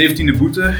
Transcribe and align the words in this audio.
17e 0.00 0.36
boete, 0.38 0.74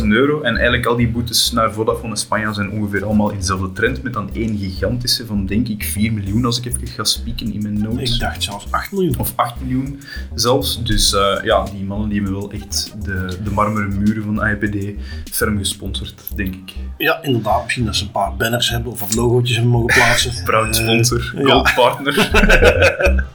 64.000 0.00 0.06
euro. 0.08 0.42
En 0.42 0.54
eigenlijk 0.54 0.86
al 0.86 0.96
die 0.96 1.08
boetes 1.08 1.50
naar 1.52 1.72
Vodafone 1.72 2.10
en 2.10 2.16
Spanje 2.16 2.54
zijn 2.54 2.70
ongeveer 2.70 3.04
allemaal 3.04 3.30
in 3.30 3.38
dezelfde 3.38 3.72
trend. 3.72 4.02
Met 4.02 4.12
dan 4.12 4.30
één 4.32 4.58
gigantische 4.58 5.26
van, 5.26 5.46
denk 5.46 5.68
ik, 5.68 5.84
4 5.84 6.12
miljoen 6.12 6.44
als 6.44 6.58
ik 6.58 6.64
even 6.64 6.86
ga 6.86 7.04
spieken 7.04 7.52
in 7.52 7.62
mijn 7.62 7.80
notes. 7.80 8.14
Ik 8.14 8.20
dacht 8.20 8.42
zelfs 8.42 8.66
8 8.70 8.92
miljoen. 8.92 9.18
Of 9.18 9.32
8 9.36 9.60
miljoen 9.60 10.00
zelfs. 10.34 10.82
Dus 10.82 11.12
uh, 11.12 11.36
ja, 11.42 11.64
die 11.64 11.84
mannen 11.84 12.08
die 12.08 12.22
hebben 12.22 12.40
wel 12.40 12.50
echt 12.50 12.94
de, 13.04 13.38
de 13.44 13.50
marmeren 13.50 13.98
muren 13.98 14.22
van 14.22 14.40
AIPD 14.40 15.00
ferm 15.30 15.58
gesponsord, 15.58 16.36
denk 16.36 16.54
ik. 16.54 16.74
Ja, 16.98 17.22
inderdaad. 17.22 17.62
Misschien 17.62 17.84
dat 17.84 17.96
ze 17.96 18.04
een 18.04 18.10
paar 18.10 18.36
banners 18.36 18.70
hebben 18.70 18.92
of 18.92 19.00
wat 19.00 19.14
logootjes 19.14 19.56
hebben 19.56 19.74
mogen 19.74 19.94
plaatsen. 19.94 20.32
Proud 20.44 20.76
sponsor, 20.76 21.32
uh, 21.36 21.50
gold 21.50 21.68
ja. 21.68 21.74
partner. 21.74 22.14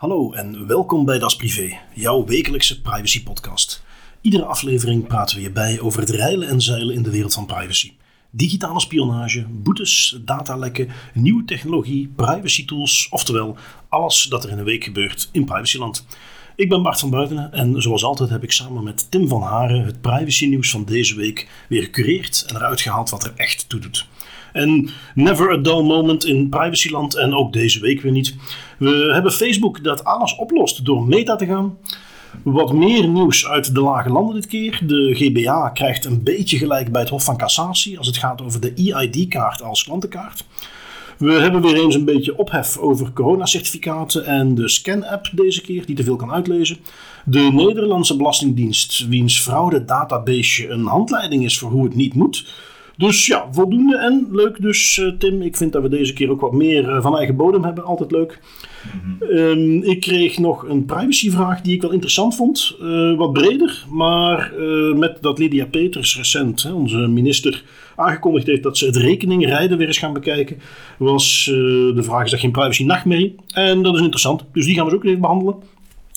Hallo 0.00 0.32
en 0.32 0.66
welkom 0.66 1.04
bij 1.04 1.18
Das 1.18 1.36
Privé, 1.36 1.78
jouw 1.94 2.24
wekelijkse 2.24 2.80
privacy 2.80 3.22
podcast. 3.22 3.82
Iedere 4.20 4.44
aflevering 4.44 5.06
praten 5.06 5.36
we 5.36 5.42
je 5.42 5.50
bij 5.50 5.80
over 5.80 6.00
het 6.00 6.10
reilen 6.10 6.48
en 6.48 6.60
zeilen 6.60 6.94
in 6.94 7.02
de 7.02 7.10
wereld 7.10 7.34
van 7.34 7.46
privacy. 7.46 7.92
Digitale 8.30 8.80
spionage, 8.80 9.46
boetes, 9.48 10.18
datalekken, 10.24 10.88
nieuwe 11.14 11.44
technologie, 11.44 12.12
privacy 12.16 12.64
tools, 12.64 13.08
oftewel 13.10 13.56
alles 13.88 14.22
dat 14.22 14.44
er 14.44 14.50
in 14.50 14.58
een 14.58 14.64
week 14.64 14.84
gebeurt 14.84 15.28
in 15.32 15.44
privacyland. 15.44 16.06
Ik 16.56 16.68
ben 16.68 16.82
Bart 16.82 17.00
van 17.00 17.10
Buitenen 17.10 17.52
en 17.52 17.82
zoals 17.82 18.04
altijd 18.04 18.30
heb 18.30 18.42
ik 18.42 18.52
samen 18.52 18.84
met 18.84 19.10
Tim 19.10 19.28
van 19.28 19.42
Haren 19.42 19.84
het 19.84 20.00
privacy 20.00 20.46
nieuws 20.46 20.70
van 20.70 20.84
deze 20.84 21.14
week 21.16 21.48
weer 21.68 21.82
gecureerd 21.82 22.44
en 22.46 22.56
eruit 22.56 22.80
gehaald 22.80 23.10
wat 23.10 23.24
er 23.24 23.32
echt 23.36 23.68
toe 23.68 23.80
doet. 23.80 24.06
En 24.52 24.88
never 25.14 25.52
a 25.52 25.56
dull 25.56 25.82
moment 25.82 26.24
in 26.24 26.48
privacyland 26.48 27.16
en 27.16 27.34
ook 27.34 27.52
deze 27.52 27.80
week 27.80 28.00
weer 28.00 28.12
niet. 28.12 28.34
We 28.78 29.10
hebben 29.12 29.32
Facebook 29.32 29.84
dat 29.84 30.04
alles 30.04 30.36
oplost 30.36 30.84
door 30.84 31.04
meta 31.04 31.36
te 31.36 31.46
gaan. 31.46 31.76
Wat 32.42 32.72
meer 32.72 33.08
nieuws 33.08 33.46
uit 33.46 33.74
de 33.74 33.80
lage 33.80 34.10
landen 34.10 34.34
dit 34.34 34.46
keer. 34.46 34.80
De 34.86 35.14
GBA 35.14 35.68
krijgt 35.68 36.04
een 36.04 36.22
beetje 36.22 36.58
gelijk 36.58 36.92
bij 36.92 37.00
het 37.00 37.10
Hof 37.10 37.24
van 37.24 37.36
Cassatie 37.36 37.98
als 37.98 38.06
het 38.06 38.16
gaat 38.16 38.42
over 38.42 38.60
de 38.60 38.72
EID-kaart 38.74 39.62
als 39.62 39.84
klantenkaart. 39.84 40.44
We 41.20 41.32
hebben 41.32 41.62
weer 41.62 41.76
eens 41.76 41.94
een 41.94 42.04
beetje 42.04 42.38
ophef 42.38 42.78
over 42.78 43.12
coronacertificaten 43.12 44.24
en 44.24 44.54
de 44.54 44.68
scan-app 44.68 45.30
deze 45.32 45.60
keer, 45.60 45.86
die 45.86 45.96
te 45.96 46.04
veel 46.04 46.16
kan 46.16 46.32
uitlezen. 46.32 46.76
De 47.24 47.50
Nederlandse 47.52 48.16
Belastingdienst, 48.16 49.06
wiens 49.08 49.40
fraude 49.40 49.84
database 49.84 50.68
een 50.68 50.86
handleiding 50.86 51.44
is 51.44 51.58
voor 51.58 51.70
hoe 51.70 51.84
het 51.84 51.94
niet 51.94 52.14
moet. 52.14 52.46
Dus 53.00 53.26
ja, 53.26 53.48
voldoende 53.50 53.96
en 53.96 54.28
leuk 54.30 54.62
dus, 54.62 54.96
uh, 54.96 55.12
Tim. 55.18 55.42
Ik 55.42 55.56
vind 55.56 55.72
dat 55.72 55.82
we 55.82 55.88
deze 55.88 56.12
keer 56.12 56.30
ook 56.30 56.40
wat 56.40 56.52
meer 56.52 56.88
uh, 56.88 57.02
van 57.02 57.16
eigen 57.16 57.36
bodem 57.36 57.64
hebben. 57.64 57.84
Altijd 57.84 58.10
leuk. 58.10 58.40
Mm 58.92 59.00
-hmm. 59.00 59.38
um, 59.38 59.82
ik 59.82 60.00
kreeg 60.00 60.38
nog 60.38 60.68
een 60.68 60.84
privacyvraag 60.84 61.60
die 61.60 61.74
ik 61.74 61.82
wel 61.82 61.90
interessant 61.90 62.36
vond. 62.36 62.76
Uh, 62.82 63.16
wat 63.16 63.32
breder, 63.32 63.84
maar 63.90 64.52
met 64.96 65.18
dat 65.20 65.38
Lydia 65.38 65.66
Peters 65.66 66.16
recent, 66.16 66.62
hè, 66.62 66.72
onze 66.72 66.96
minister, 66.96 67.64
aangekondigd 67.96 68.46
heeft 68.46 68.62
dat 68.62 68.78
ze 68.78 68.86
het 68.86 68.96
rekeningrijden 68.96 69.78
weer 69.78 69.86
eens 69.86 69.98
gaan 69.98 70.12
bekijken, 70.12 70.58
was 70.98 71.44
de 71.44 72.02
vraag: 72.02 72.24
is 72.24 72.30
dat 72.30 72.40
geen 72.40 72.50
privacy 72.50 72.84
nachtmerrie? 72.84 73.34
En 73.52 73.82
dat 73.82 73.94
is 73.94 74.00
interessant. 74.00 74.44
Dus 74.52 74.64
die 74.66 74.74
gaan 74.74 74.86
we 74.86 74.94
ook 74.94 75.04
even 75.04 75.20
behandelen. 75.20 75.56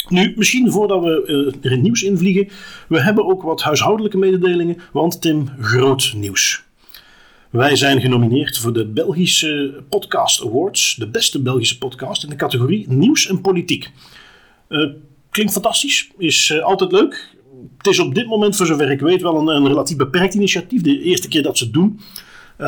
Nu, 0.10 0.34
misschien 0.36 0.72
voordat 0.72 1.04
we 1.04 1.54
er 1.62 1.72
in 1.72 1.82
nieuws 1.82 2.04
invliegen, 2.04 2.48
we 2.88 3.02
hebben 3.02 3.26
ook 3.26 3.42
wat 3.42 3.62
huishoudelijke 3.62 4.18
mededelingen, 4.18 4.78
want 4.92 5.22
Tim, 5.22 5.50
groot 5.60 6.14
nieuws. 6.16 6.63
Wij 7.54 7.76
zijn 7.76 8.02
genomineerd 8.02 8.58
voor 8.58 8.74
de 8.74 8.86
Belgische 8.86 9.84
Podcast 9.90 10.46
Awards, 10.46 10.96
de 10.96 11.08
beste 11.08 11.42
Belgische 11.42 11.78
podcast 11.78 12.24
in 12.24 12.30
de 12.30 12.36
categorie 12.36 12.86
nieuws 12.90 13.28
en 13.28 13.42
politiek. 13.42 13.92
Uh, 14.70 14.90
klinkt 15.30 15.54
fantastisch, 15.54 16.10
is 16.18 16.50
uh, 16.50 16.64
altijd 16.64 16.92
leuk. 16.92 17.36
Het 17.78 17.88
is 17.88 18.00
op 18.00 18.16
dit 18.16 18.28
moment, 18.28 18.56
voor 18.56 18.66
zover 18.66 18.92
ik 18.92 19.00
weet, 19.00 19.22
wel 19.22 19.38
een, 19.38 19.48
een 19.48 19.68
relatief 19.68 19.98
beperkt 19.98 20.34
initiatief. 20.34 20.82
De 20.82 21.02
eerste 21.02 21.28
keer 21.28 21.44
dat 21.44 21.58
ze 21.58 21.64
het 21.64 21.74
doen. 21.74 22.00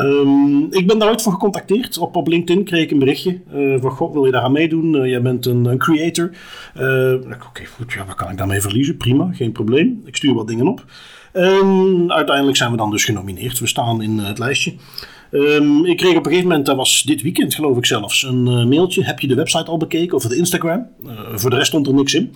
Um, 0.04 0.66
ik 0.70 0.86
ben 0.86 0.98
daaruit 0.98 1.22
voor 1.22 1.32
gecontacteerd. 1.32 1.98
Op, 1.98 2.16
op 2.16 2.28
LinkedIn 2.28 2.64
kreeg 2.64 2.82
ik 2.82 2.90
een 2.90 2.98
berichtje. 2.98 3.40
Uh, 3.54 3.80
van 3.80 3.90
God, 3.90 4.12
wil 4.12 4.24
je 4.24 4.32
daar 4.32 4.42
aan 4.42 4.52
meedoen? 4.52 4.94
Uh, 4.94 5.10
jij 5.10 5.22
bent 5.22 5.46
een, 5.46 5.78
creator. 5.78 6.30
Uh, 6.76 7.12
Oké, 7.14 7.46
okay, 7.46 7.66
goed, 7.66 7.92
ja, 7.92 8.06
wat 8.06 8.14
kan 8.14 8.30
ik 8.30 8.38
daarmee 8.38 8.60
verliezen? 8.60 8.96
Prima, 8.96 9.30
geen 9.32 9.52
probleem. 9.52 10.02
Ik 10.04 10.16
stuur 10.16 10.34
wat 10.34 10.48
dingen 10.48 10.68
op. 10.68 10.84
En 11.32 12.04
uiteindelijk 12.08 12.56
zijn 12.56 12.70
we 12.70 12.76
dan 12.76 12.90
dus 12.90 13.04
genomineerd. 13.04 13.58
We 13.58 13.66
staan 13.66 14.02
in 14.02 14.18
het 14.18 14.38
lijstje. 14.38 14.74
Um, 15.30 15.84
ik 15.84 15.96
kreeg 15.96 16.10
op 16.10 16.16
een 16.16 16.24
gegeven 16.24 16.48
moment, 16.48 16.66
dat 16.66 16.76
was 16.76 17.02
dit 17.02 17.22
weekend 17.22 17.54
geloof 17.54 17.76
ik 17.76 17.86
zelfs, 17.86 18.22
een 18.22 18.68
mailtje. 18.68 19.04
Heb 19.04 19.20
je 19.20 19.26
de 19.26 19.34
website 19.34 19.70
al 19.70 19.76
bekeken 19.76 20.16
of 20.16 20.22
het 20.22 20.32
Instagram? 20.32 20.86
voor 21.34 21.50
de 21.50 21.56
rest 21.56 21.68
stond 21.68 21.86
er 21.86 21.94
niks 21.94 22.14
in. 22.14 22.34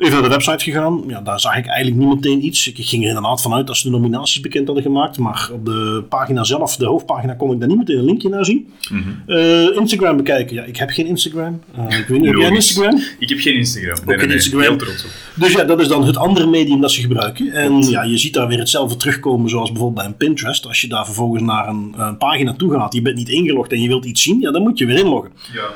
Even 0.00 0.12
naar 0.12 0.22
de 0.22 0.28
website 0.28 0.64
gegaan. 0.64 1.04
Ja, 1.06 1.20
daar 1.20 1.40
zag 1.40 1.56
ik 1.56 1.66
eigenlijk 1.66 1.96
niet 1.96 2.14
meteen 2.14 2.44
iets. 2.44 2.68
Ik 2.68 2.76
ging 2.76 3.02
er 3.02 3.08
inderdaad 3.08 3.42
vanuit 3.42 3.66
dat 3.66 3.76
ze 3.76 3.82
de 3.82 3.90
nominaties 3.90 4.40
bekend 4.40 4.66
hadden 4.66 4.84
gemaakt. 4.84 5.18
Maar 5.18 5.48
op 5.52 5.64
de 5.64 6.04
pagina 6.08 6.44
zelf, 6.44 6.76
de 6.76 6.86
hoofdpagina, 6.86 7.34
kon 7.34 7.52
ik 7.52 7.58
daar 7.58 7.68
niet 7.68 7.78
meteen 7.78 7.98
een 7.98 8.04
linkje 8.04 8.28
naar 8.28 8.44
zien. 8.44 8.68
Mm 8.90 9.02
-hmm. 9.02 9.36
uh, 9.36 9.76
Instagram 9.76 10.16
bekijken. 10.16 10.56
Ja, 10.56 10.62
ik 10.62 10.76
heb 10.76 10.90
geen 10.90 11.06
Instagram. 11.06 11.60
Uh, 11.78 11.98
ik 11.98 12.06
weet 12.06 12.20
niet, 12.20 12.26
heb 12.26 12.36
jij 12.36 12.48
een 12.48 12.54
Instagram? 12.54 13.00
Ik 13.18 13.28
heb 13.28 13.38
geen 13.38 13.54
Instagram. 13.54 13.98
Nee, 14.06 14.16
nee, 14.16 14.26
nee, 14.26 14.36
Instagram. 14.36 14.62
Heel 14.62 14.76
trots 14.76 15.04
op. 15.04 15.10
Dus 15.34 15.52
ja, 15.52 15.64
dat 15.64 15.80
is 15.80 15.88
dan 15.88 16.06
het 16.06 16.16
andere 16.16 16.46
medium 16.46 16.80
dat 16.80 16.90
ze 16.90 17.00
gebruiken. 17.00 17.52
En 17.52 17.82
ja, 17.88 18.02
je 18.02 18.18
ziet 18.18 18.34
daar 18.34 18.48
weer 18.48 18.58
hetzelfde 18.58 18.96
terugkomen 18.96 19.50
zoals 19.50 19.70
bijvoorbeeld 19.70 19.98
bij 20.00 20.12
een 20.12 20.16
Pinterest. 20.16 20.66
Als 20.66 20.80
je 20.80 20.88
daar 20.88 21.04
vervolgens 21.04 21.42
naar 21.42 21.68
een, 21.68 21.94
een 21.96 22.16
pagina 22.16 22.54
toe 22.54 22.72
gaat, 22.72 22.94
je 22.94 23.02
bent 23.02 23.16
niet 23.16 23.28
ingelogd 23.28 23.72
en 23.72 23.82
je 23.82 23.88
wilt 23.88 24.04
iets 24.04 24.22
zien, 24.22 24.40
ja, 24.40 24.50
dan 24.50 24.62
moet 24.62 24.78
je 24.78 24.86
weer 24.86 24.98
inloggen. 24.98 25.30
Ja. 25.52 25.68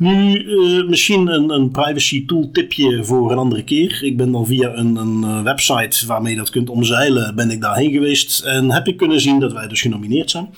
Nu, 0.00 0.44
uh, 0.44 0.88
misschien 0.88 1.26
een, 1.26 1.50
een 1.50 1.70
privacy 1.70 2.26
tool 2.26 2.50
tipje 2.52 3.04
voor 3.04 3.32
een 3.32 3.38
andere 3.38 3.64
keer. 3.64 4.04
Ik 4.04 4.16
ben 4.16 4.32
dan 4.32 4.46
via 4.46 4.72
een, 4.74 4.96
een 4.96 5.42
website 5.42 6.06
waarmee 6.06 6.32
je 6.32 6.38
dat 6.38 6.50
kunt 6.50 6.70
omzeilen, 6.70 7.34
ben 7.34 7.50
ik 7.50 7.60
daarheen 7.60 7.90
geweest. 7.90 8.40
En 8.40 8.70
heb 8.70 8.86
ik 8.86 8.96
kunnen 8.96 9.20
zien 9.20 9.40
dat 9.40 9.52
wij 9.52 9.68
dus 9.68 9.80
genomineerd 9.80 10.30
zijn. 10.30 10.48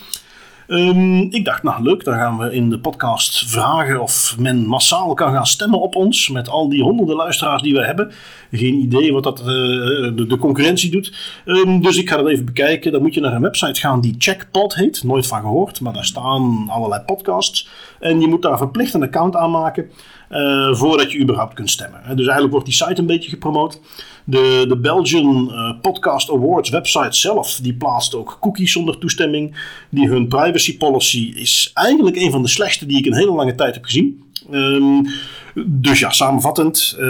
Um, 0.68 1.20
ik 1.30 1.44
dacht, 1.44 1.62
nou 1.62 1.82
leuk, 1.82 2.04
dan 2.04 2.14
gaan 2.14 2.38
we 2.38 2.52
in 2.52 2.70
de 2.70 2.78
podcast 2.78 3.50
vragen 3.50 4.00
of 4.00 4.36
men 4.38 4.66
massaal 4.66 5.14
kan 5.14 5.32
gaan 5.32 5.46
stemmen 5.46 5.80
op 5.80 5.96
ons. 5.96 6.28
Met 6.28 6.48
al 6.48 6.68
die 6.68 6.82
honderden 6.82 7.16
luisteraars 7.16 7.62
die 7.62 7.74
we 7.74 7.84
hebben. 7.84 8.12
Geen 8.50 8.74
idee 8.74 9.12
wat 9.12 9.22
dat 9.22 9.40
uh, 9.40 9.46
de, 9.46 10.36
concurrentie 10.40 10.90
doet. 10.90 11.12
Um, 11.44 11.82
dus 11.82 11.96
ik 11.96 12.08
ga 12.08 12.16
dat 12.16 12.28
even 12.28 12.44
bekijken. 12.44 12.92
Dan 12.92 13.02
moet 13.02 13.14
je 13.14 13.20
naar 13.20 13.32
een 13.32 13.42
website 13.42 13.80
gaan 13.80 14.00
die 14.00 14.14
Checkpot 14.18 14.74
heet. 14.74 15.02
Nooit 15.04 15.26
van 15.26 15.40
gehoord, 15.40 15.80
maar 15.80 15.92
daar 15.92 16.04
staan 16.04 16.66
allerlei 16.68 17.02
podcasts. 17.02 17.68
En 18.00 18.20
je 18.20 18.26
moet 18.26 18.42
daar 18.42 18.58
verplicht 18.58 18.94
een 18.94 19.02
account 19.02 19.36
aanmaken. 19.36 19.90
Uh, 20.30 20.74
voordat 20.74 21.12
je 21.12 21.20
überhaupt 21.20 21.54
kunt 21.54 21.70
stemmen. 21.70 22.00
Dus 22.06 22.24
eigenlijk 22.24 22.50
wordt 22.50 22.66
die 22.66 22.74
site 22.74 23.00
een 23.00 23.06
beetje 23.06 23.30
gepromoot. 23.30 23.80
De, 24.24 24.64
de 24.68 24.76
Belgian 24.76 25.48
uh, 25.52 25.80
Podcast 25.80 26.30
Awards 26.30 26.70
website 26.70 27.16
zelf, 27.16 27.58
die 27.62 27.74
plaatst 27.74 28.14
ook 28.14 28.36
cookies 28.40 28.72
zonder 28.72 28.98
toestemming. 28.98 29.54
Die 29.88 30.08
hun 30.08 30.28
privacy 30.28 30.76
policy 30.76 31.32
is 31.34 31.70
eigenlijk 31.74 32.16
een 32.16 32.30
van 32.30 32.42
de 32.42 32.48
slechtste 32.48 32.86
die 32.86 32.98
ik 32.98 33.06
een 33.06 33.16
hele 33.16 33.32
lange 33.32 33.54
tijd 33.54 33.74
heb 33.74 33.84
gezien. 33.84 34.22
Um, 34.52 35.06
dus 35.54 35.98
ja, 35.98 36.10
samenvattend, 36.10 36.96
uh, 36.98 37.02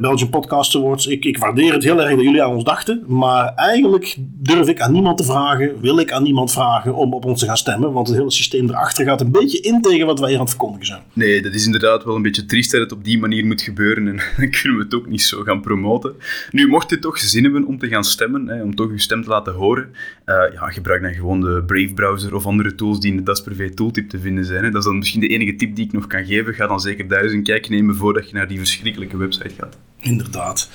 Belgian 0.00 0.30
Podcast 0.30 0.76
Awards. 0.76 1.06
Ik, 1.06 1.24
ik 1.24 1.38
waardeer 1.38 1.72
het 1.72 1.82
heel 1.84 2.00
erg 2.00 2.14
dat 2.14 2.24
jullie 2.24 2.42
aan 2.42 2.54
ons 2.54 2.64
dachten. 2.64 3.04
Maar 3.06 3.54
eigenlijk 3.54 4.16
durf 4.18 4.68
ik 4.68 4.80
aan 4.80 4.92
niemand 4.92 5.18
te 5.18 5.24
vragen, 5.24 5.80
wil 5.80 5.98
ik 5.98 6.12
aan 6.12 6.22
niemand 6.22 6.52
vragen 6.52 6.94
om 6.94 7.14
op 7.14 7.24
ons 7.24 7.40
te 7.40 7.46
gaan 7.46 7.56
stemmen. 7.56 7.92
Want 7.92 8.08
het 8.08 8.16
hele 8.16 8.30
systeem 8.30 8.68
erachter 8.68 9.04
gaat 9.04 9.20
een 9.20 9.30
beetje 9.30 9.60
in 9.60 9.82
tegen 9.82 10.06
wat 10.06 10.18
wij 10.18 10.28
hier 10.28 10.38
aan 10.38 10.44
het 10.44 10.54
verkondigen 10.54 10.86
zijn. 10.86 11.02
Nee, 11.12 11.42
dat 11.42 11.54
is 11.54 11.66
inderdaad 11.66 12.04
wel 12.04 12.16
een 12.16 12.22
beetje 12.22 12.46
triest 12.46 12.70
dat 12.70 12.80
het 12.80 12.92
op 12.92 13.04
die 13.04 13.18
manier 13.18 13.46
moet 13.46 13.62
gebeuren. 13.62 14.08
En 14.08 14.16
dan 14.36 14.50
kunnen 14.50 14.78
we 14.78 14.84
het 14.84 14.94
ook 14.94 15.08
niet 15.08 15.22
zo 15.22 15.42
gaan 15.42 15.60
promoten. 15.60 16.14
Nu, 16.50 16.68
mocht 16.68 16.90
je 16.90 16.98
toch 16.98 17.18
zin 17.18 17.42
hebben 17.42 17.64
om 17.64 17.78
te 17.78 17.88
gaan 17.88 18.04
stemmen, 18.04 18.48
hè, 18.48 18.62
om 18.62 18.74
toch 18.74 18.88
uw 18.88 18.98
stem 18.98 19.22
te 19.22 19.28
laten 19.28 19.54
horen, 19.54 19.90
ja, 20.26 20.70
gebruik 20.70 21.02
dan 21.02 21.14
gewoon 21.14 21.40
de 21.40 21.62
Brave 21.66 21.92
browser 21.94 22.34
of 22.34 22.46
andere 22.46 22.74
tools 22.74 23.00
die 23.00 23.10
in 23.10 23.16
de 23.16 23.22
Das 23.22 23.42
Privé 23.42 23.70
tooltip 23.70 24.08
te 24.08 24.18
vinden 24.18 24.44
zijn. 24.44 24.64
Hè. 24.64 24.70
Dat 24.70 24.80
is 24.80 24.86
dan 24.86 24.98
misschien 24.98 25.20
de 25.20 25.28
enige 25.28 25.56
tip 25.56 25.76
die 25.76 25.84
ik 25.84 25.92
nog 25.92 26.06
kan 26.06 26.24
geven. 26.24 26.54
Ga 26.54 26.66
dan 26.66 26.80
zeker 26.80 27.32
een 27.32 27.42
kijk 27.42 27.68
nemen 27.68 27.96
voordat 27.96 28.28
je 28.28 28.34
naar 28.34 28.48
die 28.48 28.58
verschrikkelijke 28.58 29.16
website 29.16 29.54
gaat. 29.58 29.78
Inderdaad. 30.00 30.70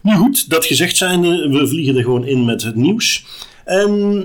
Nu 0.00 0.14
goed, 0.14 0.50
dat 0.50 0.64
gezegd 0.66 0.96
zijnde, 0.96 1.48
we 1.48 1.68
vliegen 1.68 1.96
er 1.96 2.02
gewoon 2.02 2.26
in 2.26 2.44
met 2.44 2.62
het 2.62 2.74
nieuws. 2.74 3.26
En 3.64 4.24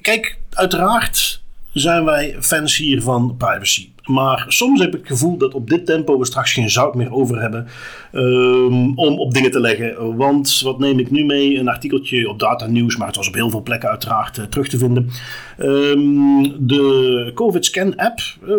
kijk, 0.00 0.38
uiteraard 0.50 1.42
zijn 1.72 2.04
wij 2.04 2.36
fans 2.40 2.76
hier 2.76 3.02
van 3.02 3.36
privacy. 3.36 3.88
Maar 4.06 4.44
soms 4.48 4.80
heb 4.80 4.94
ik 4.94 4.98
het 4.98 5.08
gevoel 5.08 5.36
dat 5.36 5.54
op 5.54 5.68
dit 5.68 5.86
tempo 5.86 6.18
we 6.18 6.26
straks 6.26 6.52
geen 6.52 6.70
zout 6.70 6.94
meer 6.94 7.12
over 7.12 7.40
hebben 7.40 7.66
um, 8.12 8.98
om 8.98 9.18
op 9.18 9.34
dingen 9.34 9.50
te 9.50 9.60
leggen. 9.60 10.16
Want 10.16 10.60
wat 10.60 10.78
neem 10.78 10.98
ik 10.98 11.10
nu 11.10 11.24
mee? 11.24 11.58
Een 11.58 11.68
artikeltje 11.68 12.28
op 12.28 12.38
Data 12.38 12.66
News, 12.66 12.96
maar 12.96 13.06
het 13.06 13.16
was 13.16 13.28
op 13.28 13.34
heel 13.34 13.50
veel 13.50 13.62
plekken 13.62 13.88
uiteraard 13.88 14.38
uh, 14.38 14.44
terug 14.44 14.68
te 14.68 14.78
vinden. 14.78 15.10
Um, 15.58 16.66
de 16.66 17.30
COVID-scan 17.34 17.96
app, 17.96 18.18
uh, 18.48 18.54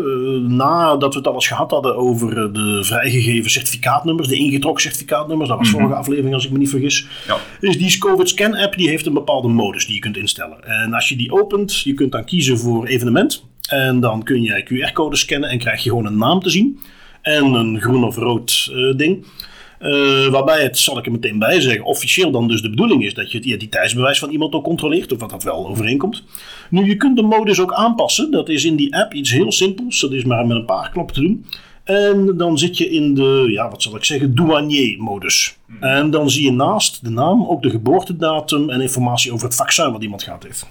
nadat 0.49 1.13
we 1.13 1.19
het 1.19 1.27
al 1.27 1.33
eens 1.33 1.47
gehad 1.47 1.71
hadden 1.71 1.95
over 1.95 2.53
de 2.53 2.79
vrijgegeven 2.83 3.51
certificaatnummers, 3.51 4.27
de 4.27 4.35
ingetrokken 4.35 4.81
certificaatnummers, 4.81 5.49
dat 5.49 5.57
was 5.57 5.67
mm 5.67 5.73
-hmm. 5.73 5.83
vorige 5.83 5.99
aflevering 5.99 6.33
als 6.33 6.45
ik 6.45 6.51
me 6.51 6.57
niet 6.57 6.69
vergis, 6.69 7.07
ja. 7.27 7.37
is 7.59 7.77
die 7.77 7.97
COVID-scan 7.97 8.55
app 8.55 8.77
die 8.77 8.89
heeft 8.89 9.05
een 9.05 9.13
bepaalde 9.13 9.47
modus 9.47 9.85
die 9.85 9.95
je 9.95 10.01
kunt 10.01 10.17
instellen. 10.17 10.63
En 10.63 10.93
als 10.93 11.09
je 11.09 11.15
die 11.15 11.31
opent, 11.31 11.79
je 11.79 11.93
kunt 11.93 12.11
dan 12.11 12.25
kiezen 12.25 12.57
voor 12.57 12.85
evenement. 12.85 13.45
En 13.67 13.99
dan 13.99 14.23
kun 14.23 14.41
je 14.41 14.63
QR-code 14.63 15.15
scannen 15.15 15.49
en 15.49 15.57
krijg 15.57 15.83
je 15.83 15.89
gewoon 15.89 16.05
een 16.05 16.17
naam 16.17 16.39
te 16.39 16.49
zien. 16.49 16.79
En 17.21 17.45
een 17.45 17.81
groen 17.81 18.03
of 18.03 18.15
rood 18.15 18.69
uh, 18.71 18.95
ding. 18.95 19.25
Uh, 19.81 20.27
waarbij 20.27 20.63
het, 20.63 20.77
zal 20.77 20.97
ik 20.97 21.05
er 21.05 21.11
meteen 21.11 21.39
bij 21.39 21.61
zeggen, 21.61 21.85
officieel 21.85 22.31
dan 22.31 22.47
dus 22.47 22.61
de 22.61 22.69
bedoeling 22.69 23.05
is 23.05 23.13
dat 23.13 23.31
je 23.31 23.37
het 23.37 23.45
identiteitsbewijs 23.45 24.19
van 24.19 24.29
iemand 24.29 24.53
ook 24.53 24.63
controleert, 24.63 25.11
of 25.11 25.17
dat 25.17 25.29
dat 25.29 25.43
wel 25.43 25.67
overeenkomt. 25.67 26.23
Nu, 26.69 26.85
je 26.85 26.95
kunt 26.95 27.15
de 27.15 27.21
modus 27.21 27.59
ook 27.59 27.73
aanpassen. 27.73 28.31
Dat 28.31 28.49
is 28.49 28.65
in 28.65 28.75
die 28.75 28.95
app 28.95 29.13
iets 29.13 29.31
heel 29.31 29.51
simpels. 29.51 29.99
Dat 29.99 30.11
is 30.11 30.23
maar 30.23 30.47
met 30.47 30.57
een 30.57 30.65
paar 30.65 30.89
knoppen 30.89 31.15
te 31.15 31.21
doen. 31.21 31.45
En 31.83 32.37
dan 32.37 32.57
zit 32.57 32.77
je 32.77 32.89
in 32.89 33.13
de, 33.13 33.47
ja, 33.49 33.69
wat 33.69 33.81
zal 33.81 33.95
ik 33.95 34.03
zeggen, 34.03 34.35
douanier-modus. 34.35 35.57
En 35.79 36.09
dan 36.09 36.29
zie 36.29 36.43
je 36.43 36.51
naast 36.51 37.03
de 37.03 37.09
naam 37.09 37.45
ook 37.47 37.61
de 37.61 37.69
geboortedatum 37.69 38.69
en 38.69 38.81
informatie 38.81 39.31
over 39.31 39.45
het 39.45 39.55
vaccin 39.55 39.91
wat 39.91 40.03
iemand 40.03 40.23
gehad 40.23 40.43
heeft. 40.43 40.67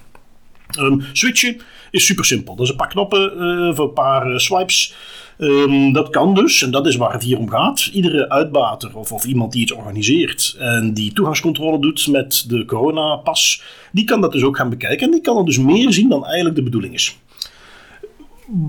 Um, 0.78 1.04
switchen 1.12 1.60
is 1.90 2.06
super 2.06 2.24
simpel. 2.24 2.62
Is 2.62 2.68
een 2.68 2.76
paar 2.76 2.88
knoppen 2.88 3.32
uh, 3.36 3.74
voor 3.74 3.84
een 3.84 3.92
paar 3.92 4.30
uh, 4.30 4.38
swipes. 4.38 4.94
Um, 5.38 5.92
dat 5.92 6.10
kan 6.10 6.34
dus, 6.34 6.62
en 6.62 6.70
dat 6.70 6.86
is 6.86 6.96
waar 6.96 7.12
het 7.12 7.22
hier 7.22 7.38
om 7.38 7.48
gaat. 7.48 7.90
Iedere 7.92 8.28
uitbater 8.28 8.96
of, 8.96 9.12
of 9.12 9.24
iemand 9.24 9.52
die 9.52 9.62
iets 9.62 9.72
organiseert 9.72 10.56
en 10.58 10.94
die 10.94 11.12
toegangscontrole 11.12 11.80
doet 11.80 12.06
met 12.06 12.44
de 12.48 12.64
coronapas, 12.64 13.62
die 13.92 14.04
kan 14.04 14.20
dat 14.20 14.32
dus 14.32 14.42
ook 14.42 14.56
gaan 14.56 14.70
bekijken. 14.70 15.06
En 15.06 15.12
die 15.12 15.20
kan 15.20 15.36
er 15.36 15.44
dus 15.44 15.58
meer 15.58 15.92
zien 15.92 16.08
dan 16.08 16.26
eigenlijk 16.26 16.56
de 16.56 16.62
bedoeling 16.62 16.94
is 16.94 17.16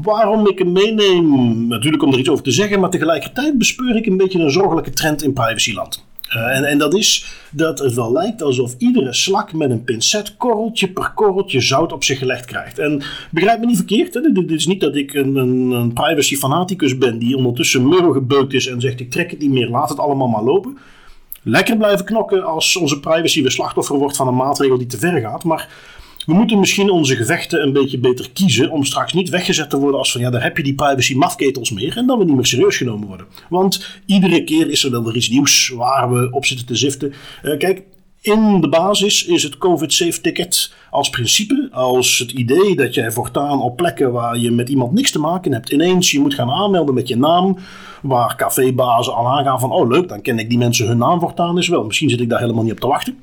waarom 0.02 0.48
ik 0.48 0.58
hem 0.58 0.72
meeneem, 0.72 1.68
natuurlijk 1.68 2.04
om 2.04 2.14
er 2.14 2.19
iets 2.19 2.30
over 2.30 2.44
te 2.44 2.52
zeggen, 2.52 2.80
maar 2.80 2.90
tegelijkertijd 2.90 3.58
bespeur 3.58 3.96
ik 3.96 4.06
een 4.06 4.18
beetje 4.18 4.40
een 4.40 4.52
zorgelijke 4.52 4.90
trend 4.90 5.24
in 5.24 5.34
privacyland. 5.34 6.06
Uh, 6.36 6.58
en, 6.58 6.64
en, 6.64 6.78
dat 6.78 6.94
is 6.94 7.26
dat 7.52 7.80
het 7.80 7.94
wel 7.94 8.12
lijkt 8.12 8.42
alsof 8.42 8.76
iedere 8.78 9.14
slak 9.14 9.54
met 9.54 9.70
een 9.70 9.84
pincet 9.84 10.38
korreltje 10.38 10.92
per 10.92 11.12
korreltje 11.16 11.62
zout 11.62 11.92
op 11.92 12.04
zich 12.04 12.18
gelegd 12.18 12.46
krijgt. 12.46 12.80
En 12.80 13.04
begrijp 13.32 13.60
me 13.60 13.66
niet 13.66 13.76
verkeerd, 13.76 14.14
hè? 14.14 14.22
Dit, 14.32 14.52
is 14.52 14.68
niet 14.68 14.82
dat 14.82 14.96
ik 14.96 15.14
een, 15.14 15.36
een, 15.36 15.72
een 15.72 15.94
privacy 15.94 16.36
fanaticus 16.36 16.98
ben 16.98 17.18
die 17.18 17.36
ondertussen 17.38 17.88
murro 17.88 18.12
gebeukt 18.12 18.54
is 18.54 18.68
en 18.68 18.82
zegt 18.82 19.00
ik 19.00 19.12
trek 19.12 19.32
het 19.32 19.40
niet 19.40 19.52
meer, 19.52 19.70
laat 19.70 19.90
het 19.90 20.00
allemaal 20.00 20.28
maar 20.28 20.44
lopen. 20.44 20.78
Lekker 21.44 21.78
blijven 21.78 22.06
knokken 22.06 22.46
als 22.46 22.76
onze 22.76 23.00
privacy 23.00 23.42
weer 23.42 23.52
slachtoffer 23.52 23.98
wordt 23.98 24.18
van 24.18 24.28
een 24.28 24.36
maatregel 24.36 24.78
die 24.78 24.88
te 24.88 24.98
ver 24.98 25.22
gaat, 25.22 25.44
maar 25.44 25.70
we 26.28 26.34
moeten 26.34 26.60
misschien 26.60 26.90
onze 26.90 27.16
gevechten 27.16 27.62
een 27.62 27.74
beetje 27.74 28.00
beter 28.00 28.30
kiezen 28.34 28.72
om 28.72 28.84
straks 28.84 29.14
niet 29.14 29.30
weggezet 29.30 29.70
te 29.70 29.78
worden 29.78 30.00
als 30.00 30.12
van 30.12 30.22
ja, 30.22 30.30
daar 30.30 30.44
heb 30.44 30.58
je 30.58 30.64
die 30.64 30.76
privacy 30.76 31.16
mafketels 31.16 31.72
meer 31.72 31.98
en 31.98 32.08
dan 32.08 32.20
we 32.20 32.26
niet 32.26 32.36
meer 32.36 32.46
serieus 32.46 32.78
genomen 32.78 33.08
worden. 33.08 33.26
Want 33.50 33.88
iedere 34.06 34.44
keer 34.44 34.70
is 34.70 34.84
er 34.84 34.92
wel 34.92 35.04
weer 35.04 35.16
iets 35.16 35.30
nieuws 35.30 35.70
waar 35.70 36.12
we 36.14 36.28
op 36.32 36.46
zitten 36.46 36.66
te 36.66 36.76
ziften. 36.76 37.14
Uh, 37.44 37.58
kijk, 37.58 37.84
in 38.22 38.62
de 38.62 38.70
basis 38.70 39.26
is 39.26 39.44
het 39.44 39.58
COVID-safe 39.58 40.22
ticket 40.22 40.74
als 40.90 41.10
principe, 41.10 41.70
als 41.72 42.18
het 42.20 42.32
idee 42.32 42.76
dat 42.76 42.94
jij 42.94 43.12
voortaan 43.12 43.62
op 43.62 43.78
plekken 43.78 44.12
waar 44.12 44.38
je 44.38 44.52
met 44.52 44.70
iemand 44.70 44.92
niks 44.92 45.12
te 45.12 45.20
maken 45.20 45.54
hebt, 45.54 45.70
ineens 45.70 46.12
je 46.12 46.20
moet 46.20 46.34
gaan 46.34 46.52
aanmelden 46.52 46.94
met 46.94 47.08
je 47.08 47.18
naam, 47.18 47.58
waar 48.02 48.36
cafébazen 48.36 49.14
al 49.14 49.28
aangaan 49.28 49.60
van, 49.60 49.72
oh 49.72 49.90
leuk, 49.90 50.10
dan 50.10 50.22
ken 50.22 50.40
ik 50.40 50.50
die 50.50 50.58
mensen 50.58 50.88
hun 50.88 50.98
naam 50.98 51.20
voortaan 51.20 51.58
is 51.58 51.68
wel. 51.68 51.84
Misschien 51.84 52.10
zit 52.10 52.22
ik 52.22 52.30
daar 52.30 52.40
helemaal 52.40 52.64
niet 52.64 52.72
op 52.72 52.80
te 52.80 52.88
wachten. 52.88 53.18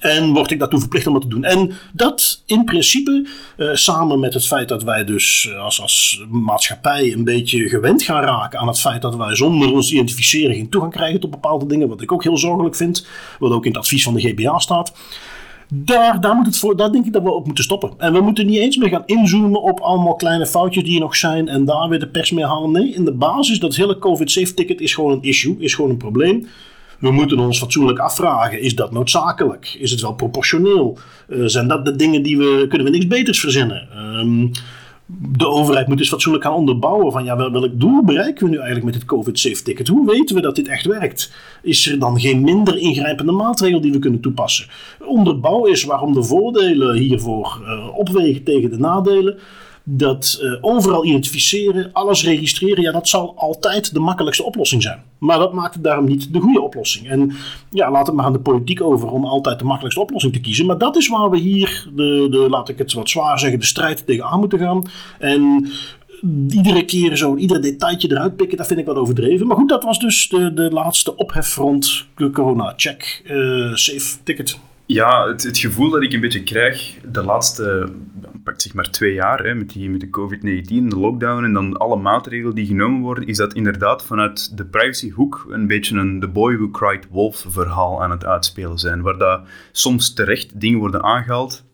En 0.00 0.32
word 0.32 0.50
ik 0.50 0.58
daartoe 0.58 0.78
verplicht 0.78 1.06
om 1.06 1.12
dat 1.12 1.22
te 1.22 1.28
doen. 1.28 1.44
En 1.44 1.72
dat 1.92 2.42
in 2.46 2.64
principe, 2.64 3.26
uh, 3.56 3.74
samen 3.74 4.20
met 4.20 4.34
het 4.34 4.46
feit 4.46 4.68
dat 4.68 4.82
wij 4.82 5.04
dus 5.04 5.48
uh, 5.50 5.64
als, 5.64 5.80
als 5.80 6.24
maatschappij 6.28 7.12
een 7.12 7.24
beetje 7.24 7.68
gewend 7.68 8.02
gaan 8.02 8.22
raken 8.22 8.58
aan 8.58 8.66
het 8.66 8.80
feit 8.80 9.02
dat 9.02 9.16
wij 9.16 9.36
zonder 9.36 9.72
ons 9.72 9.92
identificeren 9.92 10.54
geen 10.54 10.68
toegang 10.68 10.92
krijgen 10.92 11.20
tot 11.20 11.30
bepaalde 11.30 11.66
dingen, 11.66 11.88
wat 11.88 12.02
ik 12.02 12.12
ook 12.12 12.22
heel 12.22 12.38
zorgelijk 12.38 12.76
vind, 12.76 13.06
wat 13.38 13.52
ook 13.52 13.64
in 13.64 13.70
het 13.70 13.80
advies 13.80 14.02
van 14.02 14.14
de 14.14 14.20
GBA 14.20 14.58
staat. 14.58 14.92
Daar, 15.72 16.20
daar, 16.20 16.34
moet 16.34 16.46
het 16.46 16.58
voor, 16.58 16.76
daar 16.76 16.92
denk 16.92 17.06
ik 17.06 17.12
dat 17.12 17.22
we 17.22 17.30
op 17.30 17.46
moeten 17.46 17.64
stoppen. 17.64 17.92
En 17.98 18.12
we 18.12 18.20
moeten 18.20 18.46
niet 18.46 18.58
eens 18.58 18.76
meer 18.76 18.88
gaan 18.88 19.02
inzoomen 19.06 19.62
op 19.62 19.80
allemaal 19.80 20.14
kleine 20.14 20.46
foutjes 20.46 20.84
die 20.84 20.94
er 20.94 21.00
nog 21.00 21.16
zijn 21.16 21.48
en 21.48 21.64
daar 21.64 21.88
weer 21.88 21.98
de 21.98 22.08
pers 22.08 22.30
mee 22.30 22.44
halen. 22.44 22.70
Nee, 22.70 22.94
in 22.94 23.04
de 23.04 23.12
basis, 23.12 23.58
dat 23.58 23.74
hele 23.74 23.98
COVID-safe 23.98 24.54
ticket 24.54 24.80
is 24.80 24.94
gewoon 24.94 25.12
een 25.12 25.22
issue, 25.22 25.56
is 25.58 25.74
gewoon 25.74 25.90
een 25.90 25.96
probleem. 25.96 26.46
We 27.00 27.10
moeten 27.10 27.38
ons 27.38 27.58
fatsoenlijk 27.58 27.98
afvragen: 27.98 28.60
is 28.60 28.74
dat 28.74 28.92
noodzakelijk? 28.92 29.76
Is 29.78 29.90
het 29.90 30.00
wel 30.00 30.14
proportioneel? 30.14 30.98
Uh, 31.28 31.46
zijn 31.46 31.68
dat 31.68 31.84
de 31.84 31.96
dingen 31.96 32.22
die 32.22 32.38
we. 32.38 32.66
kunnen 32.68 32.86
we 32.86 32.92
niks 32.92 33.06
beters 33.06 33.40
verzinnen? 33.40 33.88
Um, 34.18 34.50
de 35.18 35.46
overheid 35.46 35.86
moet 35.86 35.98
dus 35.98 36.08
fatsoenlijk 36.08 36.44
gaan 36.44 36.54
onderbouwen 36.54 37.12
van 37.12 37.24
ja, 37.24 37.50
welk 37.50 37.80
doel 37.80 38.04
bereiken 38.04 38.44
we 38.44 38.50
nu 38.50 38.56
eigenlijk 38.56 38.86
met 38.86 38.94
het 38.94 39.04
COVID-safe 39.04 39.62
ticket? 39.62 39.88
Hoe 39.88 40.06
weten 40.06 40.36
we 40.36 40.42
dat 40.42 40.56
dit 40.56 40.68
echt 40.68 40.86
werkt? 40.86 41.32
Is 41.62 41.90
er 41.90 41.98
dan 41.98 42.20
geen 42.20 42.40
minder 42.40 42.78
ingrijpende 42.78 43.32
maatregel 43.32 43.80
die 43.80 43.92
we 43.92 43.98
kunnen 43.98 44.20
toepassen? 44.20 44.66
Onderbouw 44.98 45.66
is 45.66 45.84
waarom 45.84 46.12
de 46.12 46.22
voordelen 46.22 46.96
hiervoor 46.96 47.60
uh, 47.62 47.98
opwegen 47.98 48.42
tegen 48.42 48.70
de 48.70 48.78
nadelen 48.78 49.38
dat 49.84 50.38
uh, 50.42 50.56
overal 50.60 51.04
identificeren, 51.04 51.90
alles 51.92 52.24
registreren, 52.24 52.82
ja, 52.82 52.92
dat 52.92 53.08
zal 53.08 53.34
altijd 53.36 53.94
de 53.94 54.00
makkelijkste 54.00 54.44
oplossing 54.44 54.82
zijn. 54.82 55.02
Maar 55.18 55.38
dat 55.38 55.52
maakt 55.52 55.74
het 55.74 55.84
daarom 55.84 56.04
niet 56.04 56.32
de 56.32 56.40
goede 56.40 56.60
oplossing. 56.60 57.08
En 57.08 57.32
ja, 57.70 57.90
laat 57.90 58.06
het 58.06 58.16
maar 58.16 58.24
aan 58.24 58.32
de 58.32 58.40
politiek 58.40 58.82
over 58.82 59.10
om 59.10 59.24
altijd 59.24 59.58
de 59.58 59.64
makkelijkste 59.64 60.02
oplossing 60.02 60.32
te 60.32 60.40
kiezen. 60.40 60.66
Maar 60.66 60.78
dat 60.78 60.96
is 60.96 61.08
waar 61.08 61.30
we 61.30 61.38
hier, 61.38 61.88
de, 61.94 62.26
de, 62.30 62.46
laat 62.50 62.68
ik 62.68 62.78
het 62.78 62.92
wat 62.92 63.10
zwaar 63.10 63.38
zeggen, 63.38 63.58
de 63.58 63.64
strijd 63.64 64.06
tegenaan 64.06 64.38
moeten 64.38 64.58
gaan. 64.58 64.84
En 65.18 65.70
iedere 66.48 66.84
keer 66.84 67.16
zo 67.16 67.36
ieder 67.36 67.60
detailtje 67.60 68.10
eruit 68.10 68.36
pikken, 68.36 68.56
dat 68.56 68.66
vind 68.66 68.80
ik 68.80 68.86
wat 68.86 68.96
overdreven. 68.96 69.46
Maar 69.46 69.56
goed, 69.56 69.68
dat 69.68 69.84
was 69.84 69.98
dus 69.98 70.28
de, 70.28 70.54
de 70.54 70.70
laatste 70.70 71.16
opheffront 71.16 72.06
corona-check, 72.32 73.22
uh, 73.24 73.74
safe 73.74 74.16
ticket. 74.22 74.58
Ja, 74.92 75.28
het, 75.28 75.58
gevoel 75.58 75.90
dat 75.90 76.02
ik 76.02 76.12
een 76.12 76.20
beetje 76.20 76.42
krijg 76.42 76.98
de 77.12 77.22
laatste, 77.22 77.92
pak 78.44 78.60
zeg 78.60 78.74
maar 78.74 78.90
twee 78.90 79.14
jaar, 79.14 79.44
hè, 79.44 79.54
met, 79.54 79.70
die, 79.70 79.90
met 79.90 80.00
de 80.00 80.06
COVID-19, 80.06 80.88
de 80.88 80.98
lockdown 80.98 81.44
en 81.44 81.52
dan 81.52 81.76
alle 81.76 81.96
maatregelen 81.96 82.54
die 82.54 82.66
genomen 82.66 83.00
worden, 83.00 83.26
is 83.26 83.36
dat 83.36 83.54
inderdaad 83.54 84.04
vanuit 84.04 84.56
de 84.56 84.64
privacyhoek 84.64 85.46
een 85.48 85.66
beetje 85.66 85.96
een 85.96 86.20
The 86.20 86.28
Boy 86.28 86.56
Who 86.56 86.70
Cried 86.70 87.06
Wolf 87.10 87.44
verhaal 87.48 88.02
aan 88.02 88.10
het 88.10 88.24
uitspelen 88.24 88.78
zijn. 88.78 89.02
Waar 89.02 89.18
dat 89.18 89.46
soms 89.72 90.14
terecht 90.14 90.60
dingen 90.60 90.78
worden 90.78 91.02
aangehaald, 91.02 91.64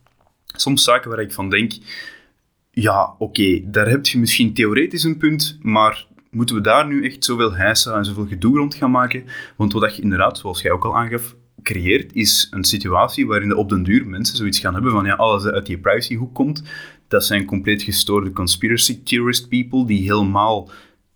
soms 0.46 0.84
zaken 0.84 1.10
waar 1.10 1.20
ik 1.20 1.32
van 1.32 1.50
denk, 1.50 1.72
ja, 2.70 3.14
oké, 3.18 3.60
daar 3.64 3.88
heb 3.88 4.06
je 4.06 4.18
misschien 4.18 4.54
theoretisch 4.54 5.04
een 5.04 5.18
punt, 5.18 5.58
maar 5.62 6.06
moeten 6.30 6.54
we 6.56 6.60
daar 6.60 6.86
nu 6.86 7.04
echt 7.04 7.24
zoveel 7.24 7.54
heisa 7.54 7.96
en 7.96 8.04
zoveel 8.04 8.26
gedoe 8.26 8.56
rond 8.56 8.74
gaan 8.74 8.90
maken? 8.90 9.24
Want 9.56 9.72
wat 9.72 9.96
je 9.96 10.02
inderdaad, 10.02 10.38
zoals 10.38 10.62
jij 10.62 10.72
ook 10.72 10.84
al 10.84 10.96
aangaf, 10.96 11.36
creëert, 11.66 12.12
is 12.12 12.48
een 12.50 12.64
situatie 12.64 13.26
waarin 13.26 13.56
op 13.56 13.68
den 13.68 13.82
duur 13.82 14.06
mensen 14.06 14.36
zoiets 14.36 14.58
gaan 14.58 14.74
hebben 14.74 14.92
van 14.92 15.04
ja, 15.04 15.14
alles 15.14 15.44
uit 15.44 15.66
die 15.66 15.78
privacyhoek 15.78 16.34
komt, 16.34 16.62
dat 17.08 17.24
zijn 17.24 17.44
compleet 17.44 17.82
gestoorde 17.82 18.32
conspiracy 18.32 19.02
theorist 19.02 19.48
people 19.48 19.86
die 19.86 20.02
helemaal 20.02 20.70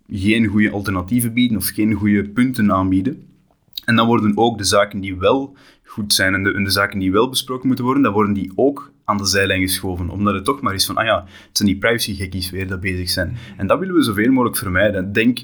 geen 0.08 0.46
goede 0.46 0.70
alternatieven 0.70 1.32
bieden 1.32 1.56
of 1.56 1.66
geen 1.66 1.92
goede 1.92 2.28
punten 2.28 2.72
aanbieden. 2.72 3.22
En 3.84 3.96
dan 3.96 4.06
worden 4.06 4.36
ook 4.36 4.58
de 4.58 4.64
zaken 4.64 5.00
die 5.00 5.16
wel 5.16 5.56
goed 5.84 6.12
zijn 6.12 6.34
en 6.34 6.42
de, 6.42 6.52
en 6.52 6.64
de 6.64 6.70
zaken 6.70 6.98
die 6.98 7.12
wel 7.12 7.28
besproken 7.28 7.66
moeten 7.66 7.84
worden, 7.84 8.02
dan 8.02 8.12
worden 8.12 8.32
die 8.32 8.52
ook 8.54 8.92
aan 9.10 9.16
de 9.16 9.26
zijlijn 9.26 9.60
geschoven. 9.60 10.10
Omdat 10.10 10.34
het 10.34 10.44
toch 10.44 10.60
maar 10.60 10.74
is 10.74 10.86
van, 10.86 10.96
ah 10.96 11.04
ja, 11.04 11.24
het 11.24 11.56
zijn 11.56 11.68
die 11.68 11.78
privacy-gekkies 11.78 12.50
weer 12.50 12.68
dat 12.68 12.80
bezig 12.80 13.10
zijn. 13.10 13.36
En 13.56 13.66
dat 13.66 13.78
willen 13.78 13.94
we 13.94 14.02
zoveel 14.02 14.30
mogelijk 14.30 14.56
vermijden. 14.56 15.12
Denk, 15.12 15.38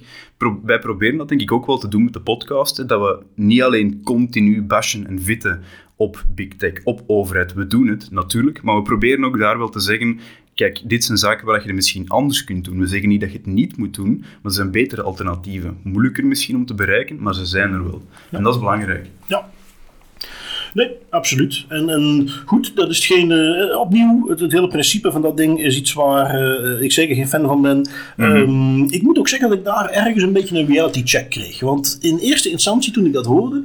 wij 0.62 0.78
proberen 0.78 1.16
dat 1.16 1.28
denk 1.28 1.40
ik 1.40 1.52
ook 1.52 1.66
wel 1.66 1.78
te 1.78 1.88
doen 1.88 2.04
met 2.04 2.12
de 2.12 2.20
podcast, 2.20 2.88
dat 2.88 3.00
we 3.00 3.22
niet 3.34 3.62
alleen 3.62 4.00
continu 4.04 4.62
bashen 4.62 5.06
en 5.06 5.22
vitten 5.22 5.62
op 5.96 6.24
big 6.34 6.48
tech, 6.48 6.72
op 6.84 7.02
overheid. 7.06 7.54
We 7.54 7.66
doen 7.66 7.86
het, 7.86 8.10
natuurlijk, 8.10 8.62
maar 8.62 8.76
we 8.76 8.82
proberen 8.82 9.24
ook 9.24 9.38
daar 9.38 9.58
wel 9.58 9.68
te 9.68 9.80
zeggen, 9.80 10.20
kijk, 10.54 10.82
dit 10.84 11.04
zijn 11.04 11.18
zaken 11.18 11.46
waar 11.46 11.60
je 11.60 11.66
het 11.66 11.74
misschien 11.74 12.08
anders 12.08 12.44
kunt 12.44 12.64
doen. 12.64 12.78
We 12.78 12.86
zeggen 12.86 13.08
niet 13.08 13.20
dat 13.20 13.30
je 13.32 13.36
het 13.36 13.46
niet 13.46 13.76
moet 13.76 13.94
doen, 13.94 14.18
maar 14.18 14.38
er 14.42 14.50
zijn 14.50 14.70
betere 14.70 15.02
alternatieven. 15.02 15.78
Moeilijker 15.82 16.26
misschien 16.26 16.56
om 16.56 16.66
te 16.66 16.74
bereiken, 16.74 17.22
maar 17.22 17.34
ze 17.34 17.44
zijn 17.44 17.72
er 17.72 17.84
wel. 17.84 18.02
En 18.30 18.42
dat 18.42 18.54
is 18.54 18.60
belangrijk. 18.60 19.06
Ja, 19.26 19.50
Nee, 20.76 20.90
absoluut. 21.10 21.64
En, 21.68 21.88
en 21.88 22.28
goed, 22.46 22.76
dat 22.76 22.90
is 22.90 22.96
hetgeen, 22.96 23.30
uh, 23.30 23.78
opnieuw, 23.78 24.28
het, 24.28 24.52
hele 24.52 24.68
principe 24.68 25.12
van 25.12 25.22
dat 25.22 25.36
ding 25.36 25.62
is 25.62 25.76
iets 25.76 25.92
waar 25.92 26.40
uh, 26.40 26.82
ik 26.82 26.92
zeker 26.92 27.14
geen 27.14 27.28
fan 27.28 27.46
van 27.46 27.62
ben. 27.62 27.76
Mm 27.76 28.24
-hmm. 28.24 28.36
um, 28.36 28.86
ik 28.90 29.02
moet 29.02 29.18
ook 29.18 29.28
zeggen 29.28 29.48
dat 29.48 29.58
ik 29.58 29.64
daar 29.64 29.90
ergens 29.90 30.22
een 30.22 30.32
beetje 30.32 30.58
een 30.58 30.66
reality 30.66 31.02
check 31.04 31.30
kreeg. 31.30 31.60
Want 31.60 31.98
in 32.00 32.18
eerste 32.18 32.50
instantie, 32.50 32.92
toen 32.92 33.06
ik 33.06 33.12
dat 33.12 33.26
hoorde, 33.26 33.62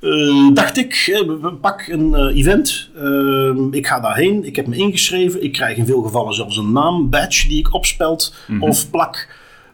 uh, 0.00 0.54
dacht 0.54 0.76
ik, 0.76 1.22
pak 1.60 1.86
een 1.88 2.10
uh, 2.10 2.38
event, 2.38 2.90
uh, 3.02 3.56
ik 3.70 3.86
ga 3.86 4.00
daarheen, 4.00 4.44
ik 4.44 4.56
heb 4.56 4.66
me 4.66 4.76
ingeschreven, 4.76 5.42
ik 5.42 5.52
krijg 5.52 5.76
in 5.76 5.86
veel 5.86 6.02
gevallen 6.02 6.34
zelfs 6.34 6.56
een 6.56 6.72
naam, 6.72 7.10
badge 7.10 7.48
die 7.48 7.58
ik 7.58 7.74
opspeld 7.74 8.34
mm 8.46 8.58
-hmm. 8.58 8.68
of 8.68 8.90
plak. 8.90 9.28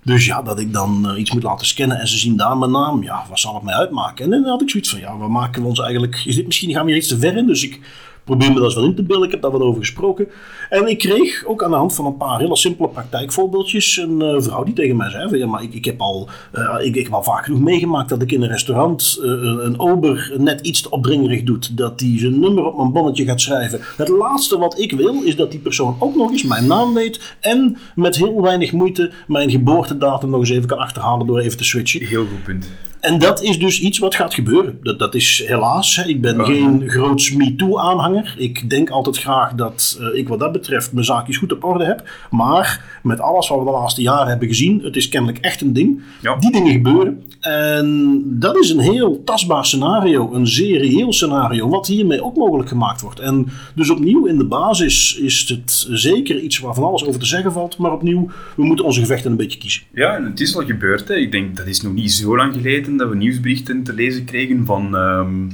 Dus 0.05 0.27
ja, 0.27 0.43
dat 0.43 0.59
ik 0.59 0.73
dan 0.73 1.11
uh, 1.11 1.21
iets 1.21 1.33
moet 1.33 1.43
laten 1.43 1.67
scannen 1.67 1.99
en 1.99 2.09
ze 2.09 2.19
zien 2.19 2.37
daar 2.37 2.57
mijn 2.57 2.71
naam. 2.71 3.03
Ja, 3.03 3.25
wat 3.29 3.39
zal 3.39 3.55
het 3.55 3.63
mij 3.63 3.75
uitmaken? 3.75 4.25
En 4.25 4.31
dan 4.31 4.45
had 4.45 4.63
ik 4.63 4.71
zoiets 4.71 4.91
van, 4.91 5.01
ja, 5.01 5.19
we 5.19 5.29
maken 5.29 5.63
we 5.63 5.69
ons 5.69 5.81
eigenlijk... 5.81 6.23
Is 6.25 6.37
dit 6.37 6.47
misschien, 6.47 6.73
gaan 6.73 6.85
we 6.85 6.91
hier 6.91 7.01
iets 7.01 7.09
te 7.09 7.19
ver 7.19 7.37
in? 7.37 7.47
Dus 7.47 7.63
ik 7.63 7.81
probeer 8.25 8.49
me 8.49 8.55
dat 8.55 8.65
eens 8.65 8.75
wel 8.75 8.85
in 8.85 8.95
te 8.95 9.03
beelden. 9.03 9.27
Ik 9.27 9.33
heb 9.33 9.43
daar 9.43 9.51
wat 9.51 9.61
over 9.61 9.81
gesproken. 9.81 10.29
En 10.71 10.89
ik 10.89 10.99
kreeg 10.99 11.45
ook 11.47 11.63
aan 11.63 11.71
de 11.71 11.77
hand 11.77 11.95
van 11.95 12.07
een 12.07 12.17
paar 12.17 12.39
hele 12.39 12.57
simpele 12.57 12.89
praktijkvoorbeeldjes 12.89 13.97
een 13.97 14.21
uh, 14.23 14.35
vrouw 14.39 14.65
die 14.65 14.75
tegen 14.75 14.97
mij 14.97 15.11
zei: 15.11 15.39
Ja, 15.39 15.47
maar 15.47 15.63
ik, 15.63 15.75
ik, 15.75 15.85
heb 15.85 16.01
al, 16.01 16.29
uh, 16.55 16.77
ik, 16.81 16.97
ik 16.97 17.05
heb 17.05 17.13
al 17.13 17.23
vaak 17.23 17.45
genoeg 17.45 17.61
meegemaakt 17.61 18.09
dat 18.09 18.23
ik 18.23 18.33
in 18.33 18.43
een 18.43 18.49
restaurant 18.49 19.19
uh, 19.21 19.31
een 19.65 19.79
ober 19.79 20.33
net 20.39 20.61
iets 20.61 20.83
te 20.83 20.91
opdringerig 20.91 21.43
doet. 21.43 21.77
Dat 21.77 21.99
die 21.99 22.19
zijn 22.19 22.41
nummer 22.41 22.65
op 22.65 22.77
mijn 22.77 22.93
bonnetje 22.93 23.25
gaat 23.25 23.41
schrijven. 23.41 23.81
Het 23.97 24.09
laatste 24.09 24.59
wat 24.59 24.79
ik 24.79 24.93
wil 24.93 25.23
is 25.23 25.37
dat 25.37 25.51
die 25.51 25.61
persoon 25.61 25.97
ook 25.99 26.17
nog 26.17 26.31
eens 26.31 26.43
mijn 26.43 26.67
naam 26.67 26.95
weet. 26.95 27.37
En 27.41 27.77
met 27.95 28.17
heel 28.17 28.43
weinig 28.43 28.73
moeite 28.73 29.11
mijn 29.27 29.51
geboortedatum 29.51 30.31
nog 30.31 30.41
eens 30.41 30.51
even 30.51 30.69
kan 30.69 30.79
achterhalen 30.79 31.27
door 31.27 31.39
even 31.39 31.57
te 31.57 31.65
switchen. 31.65 32.07
Heel 32.07 32.27
goed 32.27 32.43
punt. 32.43 32.71
En 33.03 33.19
dat 33.19 33.43
is 33.43 33.59
dus 33.59 33.81
iets 33.81 33.99
wat 33.99 34.15
gaat 34.15 34.35
gebeuren. 34.35 34.79
Dat, 34.83 34.99
dat 34.99 35.15
is 35.15 35.45
helaas. 35.47 35.97
Hè. 35.97 36.05
Ik 36.09 36.21
ben 36.21 36.37
Ja. 36.37 36.45
geen 36.45 36.83
groot 36.91 37.31
MeToo-aanhanger. 37.37 38.35
Ik 38.39 38.71
denk 38.71 38.91
altijd 38.91 39.19
graag 39.19 39.55
dat 39.55 39.99
eh, 40.01 40.19
ik 40.19 40.29
wat 40.29 40.39
dat 40.39 40.53
betreft 40.53 40.93
mijn 40.93 41.05
zaakjes 41.05 41.37
goed 41.37 41.53
op 41.53 41.65
orde 41.65 41.85
heb. 41.85 42.03
Maar 42.31 42.99
met 43.03 43.21
alles 43.21 43.49
wat 43.49 43.59
we 43.59 43.65
de 43.65 43.71
laatste 43.71 44.03
jaren 44.03 44.27
hebben 44.29 44.49
gezien, 44.49 44.81
het 44.83 44.97
is 44.97 45.09
kennelijk 45.09 45.39
echt 45.45 45.61
een 45.61 45.73
ding. 45.73 46.03
Ja. 46.21 46.37
Die 46.37 46.53
dingen 46.53 46.73
gebeuren. 46.73 47.23
En 47.41 48.23
dat 48.27 48.57
is 48.57 48.71
een 48.71 48.81
heel 48.81 49.23
tastbaar 49.25 49.65
scenario, 49.67 50.33
een 50.35 50.47
zeer 50.47 50.79
reëel 50.81 51.13
scenario, 51.13 51.69
wat 51.69 51.87
hiermee 51.87 52.25
ook 52.25 52.37
mogelijk 52.37 52.69
gemaakt 52.69 53.01
wordt. 53.01 53.21
En 53.21 53.47
dus 53.75 53.91
opnieuw, 53.91 54.27
in 54.27 54.39
de 54.39 54.47
basis 54.47 55.17
is 55.17 55.49
het 55.49 55.87
zeker 55.91 56.39
iets 56.41 56.59
waar 56.59 56.75
van 56.75 56.85
alles 56.85 57.05
over 57.07 57.21
te 57.21 57.27
zeggen 57.27 57.53
valt. 57.53 57.79
Maar 57.79 57.93
opnieuw, 57.93 58.29
we 58.57 58.65
moeten 58.65 58.85
onze 58.85 59.01
gevechten 59.01 59.31
een 59.31 59.37
beetje 59.37 59.59
kiezen. 59.59 59.83
Ja, 59.95 60.17
en 60.17 60.25
het 60.25 60.41
is 60.41 60.57
al 60.57 60.65
gebeurd. 60.65 61.09
Hè. 61.09 61.15
Ik 61.15 61.33
denk 61.33 61.57
dat 61.57 61.67
is 61.67 61.81
nog 61.83 61.93
niet 61.93 62.13
zo 62.13 62.37
lang 62.37 62.55
geleden 62.55 62.92
dat 62.97 63.09
we 63.09 63.17
nieuwsberichten 63.17 63.83
te 63.83 63.93
lezen 63.93 64.25
kregen 64.25 64.65
van. 64.67 64.97
ehm, 64.97 65.49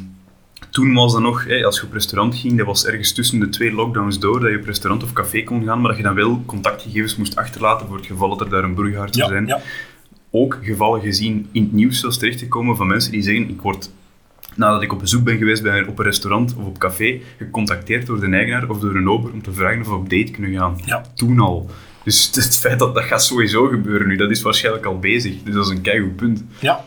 toen 0.70 0.94
was 0.94 1.12
dat 1.12 1.22
nog, 1.22 1.46
als 1.64 1.80
je 1.80 1.86
op 1.86 1.92
restaurant 1.92 2.34
ging, 2.36 2.56
dat 2.56 2.66
was 2.66 2.86
ergens 2.86 3.12
tussen 3.12 3.40
de 3.40 3.48
twee 3.48 3.72
lockdowns 3.72 4.18
door 4.18 4.40
dat 4.40 4.50
je 4.50 4.58
op 4.58 4.64
restaurant 4.64 5.02
of 5.02 5.12
café 5.12 5.42
kon 5.42 5.64
gaan, 5.64 5.80
maar 5.80 5.88
dat 5.88 5.96
je 5.96 6.02
dan 6.02 6.14
wel 6.14 6.42
contactgegevens 6.46 7.16
moest 7.16 7.36
achterlaten 7.36 7.86
voor 7.86 7.96
het 7.96 8.06
geval 8.06 8.28
dat 8.28 8.40
er 8.40 8.48
daar 8.48 8.64
een 8.64 8.74
broeihard 8.74 9.16
zou 9.16 9.28
zijn. 9.30 9.46
ja. 9.46 9.60
Ook 10.30 10.58
gevallen 10.62 11.00
gezien 11.00 11.48
in 11.52 11.62
het 11.62 11.72
nieuws 11.72 12.00
zelfs 12.00 12.18
terechtgekomen 12.18 12.76
van 12.76 12.86
mensen 12.86 13.12
die 13.12 13.22
zeggen: 13.22 13.48
Ik 13.48 13.60
word 13.60 13.90
nadat 14.54 14.82
ik 14.82 14.92
op 14.92 14.98
bezoek 14.98 15.24
ben 15.24 15.38
geweest 15.38 15.62
bij 15.62 15.86
op 15.86 15.98
een 15.98 16.04
restaurant 16.04 16.54
of 16.58 16.64
op 16.64 16.78
café, 16.78 17.20
gecontacteerd 17.38 18.06
door 18.06 18.20
de 18.20 18.26
eigenaar 18.26 18.68
of 18.68 18.78
door 18.80 18.94
een 18.94 19.08
ober 19.08 19.32
om 19.32 19.42
te 19.42 19.52
vragen 19.52 19.80
of 19.80 19.86
we 19.86 19.94
op 19.94 20.10
date 20.10 20.30
kunnen 20.30 20.52
gaan. 20.52 20.80
Ja. 20.84 21.02
Toen 21.14 21.38
al. 21.40 21.70
Dus 22.04 22.30
het 22.34 22.56
feit 22.56 22.78
dat 22.78 22.94
dat 22.94 23.04
gaat 23.04 23.24
sowieso 23.24 23.66
gebeuren 23.66 24.08
nu, 24.08 24.16
dat 24.16 24.30
is 24.30 24.42
waarschijnlijk 24.42 24.86
al 24.86 24.98
bezig. 24.98 25.42
Dus 25.44 25.54
dat 25.54 25.64
is 25.64 25.70
een 25.70 25.80
keigoed 25.80 26.16
punt. 26.16 26.44
Ja. 26.60 26.84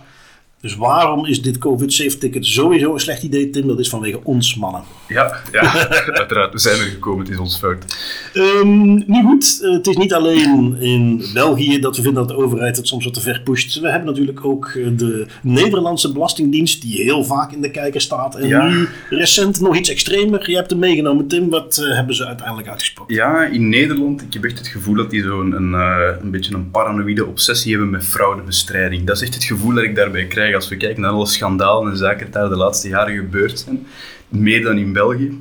Dus 0.61 0.75
waarom 0.75 1.25
is 1.25 1.41
dit 1.41 1.57
COVID-safe-ticket 1.57 2.45
sowieso 2.45 2.93
een 2.93 2.99
slecht 2.99 3.23
idee, 3.23 3.49
Tim? 3.49 3.67
Dat 3.67 3.79
is 3.79 3.89
vanwege 3.89 4.19
ons 4.23 4.55
mannen. 4.55 4.81
Ja, 5.07 5.41
ja 5.51 5.89
uiteraard. 6.19 6.53
We 6.53 6.59
zijn 6.59 6.79
er 6.79 6.85
gekomen, 6.85 7.19
het 7.25 7.33
is 7.33 7.39
ons 7.39 7.57
fout. 7.57 7.85
Ehm, 8.33 8.93
nu 8.93 9.23
goed, 9.23 9.59
eh, 9.63 9.71
het 9.71 9.87
is 9.87 9.97
niet 9.97 10.13
alleen 10.13 10.75
in 10.79 11.23
België 11.33 11.79
dat 11.79 11.95
we 11.95 12.01
vinden 12.01 12.27
dat 12.27 12.37
de 12.37 12.43
overheid 12.43 12.77
het 12.77 12.87
soms 12.87 13.03
wat 13.05 13.13
te 13.13 13.21
ver 13.21 13.41
pusht. 13.43 13.79
We 13.79 13.89
hebben 13.89 14.07
natuurlijk 14.09 14.45
ook 14.45 14.65
eh, 14.65 14.87
de 14.97 15.25
Nederlandse 15.41 16.11
Belastingdienst, 16.11 16.81
die 16.81 17.01
heel 17.01 17.23
vaak 17.23 17.51
in 17.51 17.61
de 17.61 17.71
kijker 17.71 18.01
staat. 18.01 18.35
En 18.35 18.47
Ja. 18.47 18.67
nu 18.69 18.87
recent 19.09 19.59
nog 19.59 19.77
iets 19.77 19.89
extremer. 19.89 20.49
Je 20.49 20.55
hebt 20.55 20.69
hem 20.69 20.79
meegenomen, 20.79 21.27
Tim. 21.27 21.49
Wat 21.49 21.77
eh, 21.77 21.95
hebben 21.95 22.15
ze 22.15 22.25
uiteindelijk 22.25 22.67
uitgesproken? 22.67 23.15
Ja, 23.15 23.43
in 23.45 23.69
Nederland, 23.69 24.21
ik 24.21 24.33
heb 24.33 24.43
echt 24.43 24.57
het 24.57 24.67
gevoel 24.67 24.95
dat 24.95 25.09
die 25.09 25.23
zo'n 25.23 25.51
een, 25.53 25.73
een 26.21 26.31
beetje 26.31 26.53
een 26.53 26.71
paranoïde 26.71 27.25
obsessie 27.25 27.71
hebben 27.71 27.89
met 27.89 28.03
fraudebestrijding. 28.05 29.03
Dat 29.07 29.15
is 29.15 29.21
echt 29.21 29.33
het 29.33 29.43
gevoel 29.43 29.73
dat 29.73 29.83
ik 29.83 29.95
daarbij 29.95 30.25
krijg 30.25 30.50
als 30.55 30.67
we 30.67 30.77
kijken 30.77 31.01
naar 31.01 31.11
alle 31.11 31.25
schandalen 31.25 31.91
en 31.91 31.97
zaken 31.97 32.25
die 32.25 32.33
daar 32.33 32.49
de 32.49 32.55
laatste 32.55 32.87
jaren 32.87 33.15
gebeurd 33.15 33.59
zijn. 33.59 33.87
Meer 34.27 34.63
dan 34.63 34.77
in 34.77 34.93
België. 34.93 35.39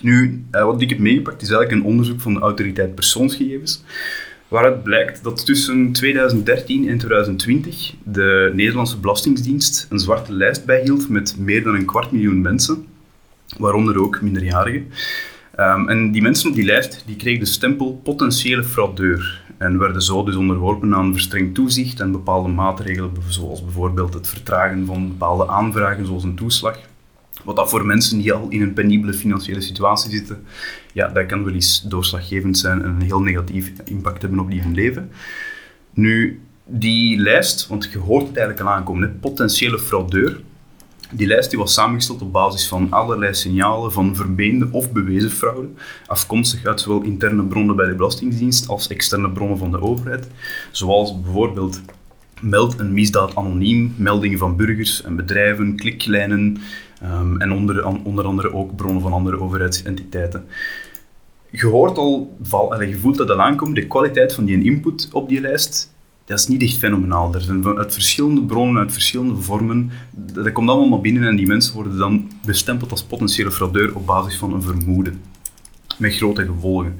Nu, 0.00 0.44
eh, 0.50 0.64
wat 0.64 0.80
ik 0.80 0.88
heb 0.88 0.98
meegepakt 0.98 1.42
is 1.42 1.50
eigenlijk 1.50 1.80
een 1.80 1.90
onderzoek 1.90 2.20
van 2.20 2.34
de 2.34 2.40
autoriteit 2.40 2.94
persoonsgegevens. 2.94 3.82
Waaruit 4.48 4.82
blijkt 4.82 5.22
dat 5.24 5.46
tussen 5.46 5.92
2013 5.92 6.88
en 6.88 6.98
2020 6.98 7.94
de 8.04 8.52
Nederlandse 8.54 8.98
Belastingdienst 8.98 9.86
een 9.90 9.98
zwarte 9.98 10.32
lijst 10.32 10.64
bijhield 10.64 11.08
met 11.08 11.36
meer 11.38 11.62
dan 11.62 11.74
een 11.74 11.84
kwart 11.84 12.10
miljoen 12.10 12.40
mensen, 12.40 12.86
waaronder 13.58 14.00
ook 14.00 14.22
minderjarigen. 14.22 14.86
Ehm, 15.54 15.88
en 15.88 16.12
die 16.12 16.22
mensen 16.22 16.48
op 16.50 16.54
die 16.54 16.64
lijst 16.64 17.02
die 17.06 17.16
kregen 17.16 17.40
de 17.40 17.46
stempel 17.46 18.00
potentiële 18.04 18.64
fraudeur 18.64 19.42
en 19.58 19.78
werden 19.78 20.02
zo 20.02 20.24
dus 20.24 20.36
onderworpen 20.36 20.94
aan 20.94 21.12
verstrengd 21.12 21.54
toezicht 21.54 22.00
en 22.00 22.12
bepaalde 22.12 22.48
maatregelen, 22.48 23.10
zoals 23.28 23.64
bijvoorbeeld 23.64 24.14
het 24.14 24.28
vertragen 24.28 24.86
van 24.86 25.08
bepaalde 25.08 25.48
aanvragen, 25.48 26.06
zoals 26.06 26.24
een 26.24 26.34
toeslag. 26.34 26.78
Wat 27.44 27.56
dat 27.56 27.70
voor 27.70 27.86
mensen 27.86 28.18
die 28.18 28.32
al 28.32 28.46
in 28.48 28.62
een 28.62 28.72
penibele 28.72 29.14
financiële 29.14 29.60
situatie 29.60 30.10
zitten, 30.10 30.44
ja, 30.92 31.08
dat 31.08 31.26
kan 31.26 31.44
wel 31.44 31.54
eens 31.54 31.82
doorslaggevend 31.82 32.58
zijn 32.58 32.82
en 32.82 32.88
een 32.88 33.02
heel 33.02 33.20
negatief 33.20 33.72
impact 33.84 34.22
hebben 34.22 34.40
op 34.40 34.50
die 34.50 34.60
hun 34.60 34.74
leven. 34.74 35.10
Nu, 35.94 36.40
die 36.64 37.18
lijst, 37.18 37.66
want 37.66 37.88
je 37.92 37.98
hoort 37.98 38.26
het 38.26 38.36
eigenlijk 38.36 38.68
al 38.68 38.74
aankomen, 38.74 39.18
potentiële 39.20 39.78
fraudeur, 39.78 40.40
die 41.10 41.26
lijst 41.26 41.50
die 41.50 41.58
was 41.58 41.74
samengesteld 41.74 42.22
op 42.22 42.32
basis 42.32 42.68
van 42.68 42.90
allerlei 42.90 43.34
signalen 43.34 43.92
van 43.92 44.16
vermeende 44.16 44.68
of 44.70 44.92
bewezen 44.92 45.30
fraude, 45.30 45.68
afkomstig 46.06 46.64
uit 46.64 46.80
zowel 46.80 47.02
interne 47.02 47.42
bronnen 47.42 47.76
bij 47.76 47.86
de 47.86 47.94
Belastingdienst 47.94 48.68
als 48.68 48.88
externe 48.88 49.30
bronnen 49.30 49.58
van 49.58 49.70
de 49.70 49.80
overheid, 49.80 50.26
zoals 50.70 51.20
bijvoorbeeld 51.20 51.80
meld 52.40 52.78
een 52.78 52.92
misdaad 52.92 53.36
anoniem, 53.36 53.94
meldingen 53.96 54.38
van 54.38 54.56
burgers 54.56 55.02
en 55.02 55.16
bedrijven, 55.16 55.76
kliklijnen 55.76 56.56
ehm, 57.00 57.36
en 57.36 57.52
onder, 57.52 57.86
onder 58.04 58.24
andere 58.24 58.52
ook 58.52 58.76
bronnen 58.76 59.02
van 59.02 59.12
andere 59.12 59.40
overheidsentiteiten. 59.40 60.44
Je 61.50 61.66
hoort 61.66 61.98
al, 61.98 62.36
je 62.78 62.98
voelt 63.00 63.16
dat 63.16 63.30
al 63.30 63.40
aankomen, 63.40 63.74
de 63.74 63.86
kwaliteit 63.86 64.34
van 64.34 64.44
die 64.44 64.64
input 64.64 65.08
op 65.12 65.28
die 65.28 65.40
lijst, 65.40 65.94
dat 66.26 66.38
is 66.38 66.46
niet 66.46 66.62
echt 66.62 66.78
fenomenaal. 66.78 67.34
Er 67.34 67.40
zijn 67.40 67.78
uit 67.78 67.92
verschillende 67.92 68.42
bronnen, 68.42 68.82
uit 68.82 68.92
verschillende 68.92 69.42
vormen, 69.42 69.90
dat 70.10 70.52
komt 70.52 70.68
allemaal 70.68 70.88
maar 70.88 71.00
binnen 71.00 71.28
en 71.28 71.36
die 71.36 71.46
mensen 71.46 71.74
worden 71.74 71.98
dan 71.98 72.30
bestempeld 72.44 72.90
als 72.90 73.04
potentiële 73.04 73.50
fraudeur 73.50 73.94
op 73.94 74.06
basis 74.06 74.36
van 74.36 74.52
een 74.52 74.62
vermoeden. 74.62 75.20
Met 75.98 76.14
grote 76.14 76.44
gevolgen. 76.44 76.96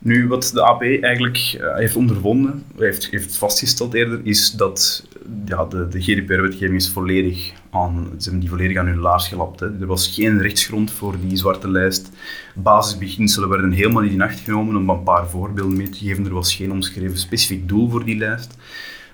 Nu, 0.00 0.28
wat 0.28 0.50
de 0.54 0.62
AP 0.62 0.82
eigenlijk 0.82 1.36
eh, 1.36 1.76
heeft 1.76 1.96
ondervonden, 1.96 2.64
heeft, 2.76 3.10
heeft 3.10 3.36
vastgesteld 3.36 3.94
eerder, 3.94 4.20
is 4.22 4.50
dat 4.50 5.06
ja, 5.44 5.64
de, 5.64 5.88
de 5.88 6.00
GDPR-wetgeving 6.00 6.74
is 6.74 6.88
volledig 6.88 7.52
aan, 7.70 8.08
ze 8.16 8.22
hebben 8.22 8.40
die 8.40 8.48
volledig 8.48 8.76
aan 8.76 8.86
hun 8.86 8.98
laars 8.98 9.28
gelapt. 9.28 9.60
Er 9.60 9.86
was 9.86 10.08
geen 10.14 10.42
rechtsgrond 10.42 10.92
voor 10.92 11.14
die 11.20 11.36
zwarte 11.36 11.70
lijst. 11.70 12.10
Basisbeginselen 12.54 13.48
werden 13.48 13.72
helemaal 13.72 14.02
niet 14.02 14.12
in 14.12 14.22
acht 14.22 14.40
genomen, 14.40 14.76
om 14.76 14.90
een 14.90 15.02
paar 15.02 15.28
voorbeelden 15.28 15.76
mee 15.76 15.88
te 15.88 15.98
geven. 15.98 16.24
Er 16.24 16.34
was 16.34 16.54
geen 16.54 16.72
omschreven 16.72 17.18
specifiek 17.18 17.68
doel 17.68 17.90
voor 17.90 18.04
die 18.04 18.16
lijst. 18.16 18.56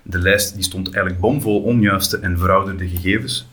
De 0.03 0.19
lijst 0.19 0.55
die 0.55 0.64
stond 0.64 0.87
eigenlijk 0.87 1.21
bomvol 1.21 1.62
onjuiste 1.62 2.19
en 2.19 2.38
verouderde 2.38 2.88
gegevens. 2.88 3.47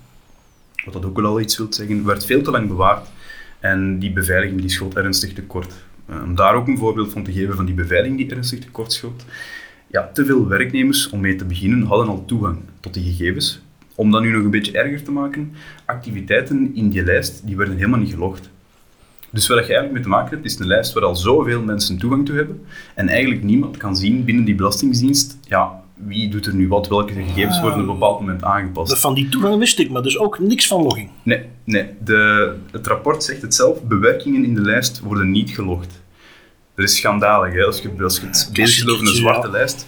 Wat 0.85 0.93
dat 0.93 1.05
ook 1.05 1.15
wel 1.15 1.25
al 1.25 1.39
iets 1.39 1.57
wil 1.57 1.67
zeggen, 1.69 2.05
werd 2.05 2.25
veel 2.25 2.41
te 2.41 2.51
lang 2.51 2.67
bewaard. 2.67 3.07
En 3.59 4.00
die 4.00 4.11
beveiliging 4.11 4.61
die 4.61 4.69
schoot 4.69 4.95
ernstig 4.95 5.33
tekort. 5.33 5.73
Eh, 6.05 6.24
Om 6.24 6.36
daar 6.36 6.55
ook 6.55 6.67
een 6.67 6.77
voorbeeld 6.77 7.12
van 7.12 7.24
te 7.24 7.31
geven 7.31 7.55
van 7.55 7.65
die 7.65 7.75
beveiliging 7.75 8.17
die 8.17 8.36
ernstig 8.36 8.60
tekort 8.60 8.93
schoot. 8.93 9.25
Ja, 9.88 10.10
te 10.13 10.25
veel 10.25 10.48
werknemers, 10.48 11.10
om 11.10 11.20
mee 11.20 11.36
te 11.36 11.46
beginnen, 11.46 11.84
hadden 11.84 12.08
al 12.08 12.25
toegang 12.25 12.58
tot 12.79 12.93
die 12.93 13.03
gegevens. 13.03 13.62
Om 13.96 14.12
dat 14.12 14.22
nu 14.22 14.31
nog 14.31 14.43
een 14.43 14.50
beetje 14.50 14.77
erger 14.77 15.03
te 15.03 15.12
maken, 15.12 15.53
activiteiten 15.86 16.72
in 16.75 16.89
die 16.89 17.03
lijst 17.03 17.41
die 17.46 17.58
werden 17.58 17.75
helemaal 17.75 18.00
niet 18.00 18.13
gelogd. 18.13 18.50
Dus 19.29 19.48
wat 19.48 19.58
je 19.58 19.63
eigenlijk 19.63 19.93
mee 19.93 20.03
te 20.03 20.10
maken 20.10 20.29
hebt, 20.29 20.46
is 20.46 20.60
een 20.60 20.67
lijst 20.67 20.93
waar 20.93 21.03
al 21.03 21.15
zoveel 21.15 21.63
mensen 21.63 21.98
toegang 21.98 22.25
toe 22.25 22.36
hebben 22.36 22.62
en 22.96 23.08
eigenlijk 23.08 23.43
niemand 23.43 23.77
kan 23.77 23.96
zien 23.96 24.24
binnen 24.24 24.43
die 24.43 24.55
belastingdienst, 24.55 25.38
ja, 25.41 25.84
wie 26.05 26.29
doet 26.29 26.46
er 26.46 26.55
nu 26.55 26.67
wat, 26.67 26.88
welke 26.88 27.13
gegevens 27.13 27.62
worden 27.62 27.79
op 27.79 27.88
een 27.88 27.93
bepaald 27.93 28.20
moment 28.20 28.43
aangepast. 28.43 29.00
Van 29.00 29.13
die 29.13 29.29
toegang 29.29 29.58
wist 29.58 29.79
ik, 29.79 29.89
maar 29.89 30.01
dus 30.01 30.17
ook 30.17 30.39
niks 30.39 30.67
van 30.67 30.81
logging. 30.81 31.10
Nee, 31.24 31.46
nee. 31.63 31.86
De, 32.03 32.53
het 32.72 32.88
rapport 32.88 33.24
zegt 33.24 33.41
het 33.41 33.55
zelf, 33.55 33.84
bewerkingen 33.84 34.43
in 34.43 34.55
de 34.55 34.62
lijst 34.62 35.00
worden 35.00 35.31
niet 35.31 35.50
gelogd. 35.50 36.01
Dat 36.75 36.86
is 36.86 36.96
schandalig, 36.96 37.53
hè, 37.53 37.63
als 37.63 37.81
je, 37.81 38.03
als 38.03 38.20
je 38.20 38.25
het 38.25 38.50
bezig 38.53 38.89
over 38.89 39.08
een 39.08 39.13
zwarte 39.13 39.48
ja. 39.48 39.53
lijst. 39.53 39.88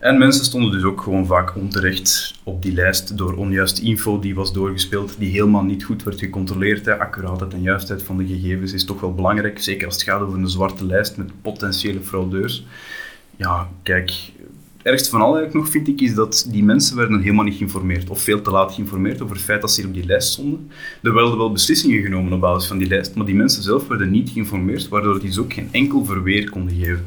En 0.00 0.18
mensen 0.18 0.44
stonden 0.44 0.70
dus 0.70 0.82
ook 0.82 1.00
gewoon 1.00 1.26
vaak 1.26 1.56
onterecht 1.56 2.34
op 2.44 2.62
die 2.62 2.72
lijst 2.72 3.18
door 3.18 3.36
onjuiste 3.36 3.82
info 3.82 4.18
die 4.18 4.34
was 4.34 4.52
doorgespeeld, 4.52 5.14
die 5.18 5.30
helemaal 5.30 5.62
niet 5.62 5.84
goed 5.84 6.02
werd 6.02 6.18
gecontroleerd. 6.18 6.86
Hè. 6.86 6.98
Accuraatheid 6.98 7.52
en 7.52 7.62
juistheid 7.62 8.02
van 8.02 8.16
de 8.16 8.26
gegevens 8.26 8.72
is 8.72 8.84
toch 8.84 9.00
wel 9.00 9.14
belangrijk, 9.14 9.62
zeker 9.62 9.86
als 9.86 9.94
het 9.94 10.04
gaat 10.04 10.20
over 10.20 10.38
een 10.38 10.48
zwarte 10.48 10.86
lijst 10.86 11.16
met 11.16 11.42
potentiële 11.42 12.00
fraudeurs. 12.00 12.66
Ja, 13.36 13.68
kijk, 13.82 14.12
ergste 14.86 15.10
van 15.10 15.20
al 15.20 15.36
eigenlijk 15.36 15.54
nog 15.54 15.68
vind 15.68 15.88
ik 15.88 16.00
is 16.00 16.14
dat 16.14 16.46
die 16.48 16.64
mensen 16.64 16.96
werden 16.96 17.20
helemaal 17.20 17.44
niet 17.44 17.56
geïnformeerd 17.56 18.10
of 18.10 18.20
veel 18.20 18.42
te 18.42 18.50
laat 18.50 18.74
geïnformeerd 18.74 19.22
over 19.22 19.36
het 19.36 19.44
feit 19.44 19.60
dat 19.60 19.70
ze 19.70 19.80
hier 19.80 19.88
op 19.88 19.94
die 19.96 20.06
lijst 20.06 20.32
stonden. 20.32 20.70
Er 21.02 21.14
werden 21.14 21.36
wel 21.36 21.52
beslissingen 21.52 22.02
genomen 22.02 22.32
op 22.32 22.40
basis 22.40 22.68
van 22.68 22.78
die 22.78 22.88
lijst, 22.88 23.14
maar 23.14 23.26
die 23.26 23.34
mensen 23.34 23.62
zelf 23.62 23.88
werden 23.88 24.10
niet 24.10 24.30
geïnformeerd, 24.30 24.88
waardoor 24.88 25.18
die 25.18 25.28
dus 25.28 25.38
ook 25.38 25.52
geen 25.52 25.68
enkel 25.70 26.04
verweer 26.04 26.50
konden 26.50 26.76
geven. 26.76 27.06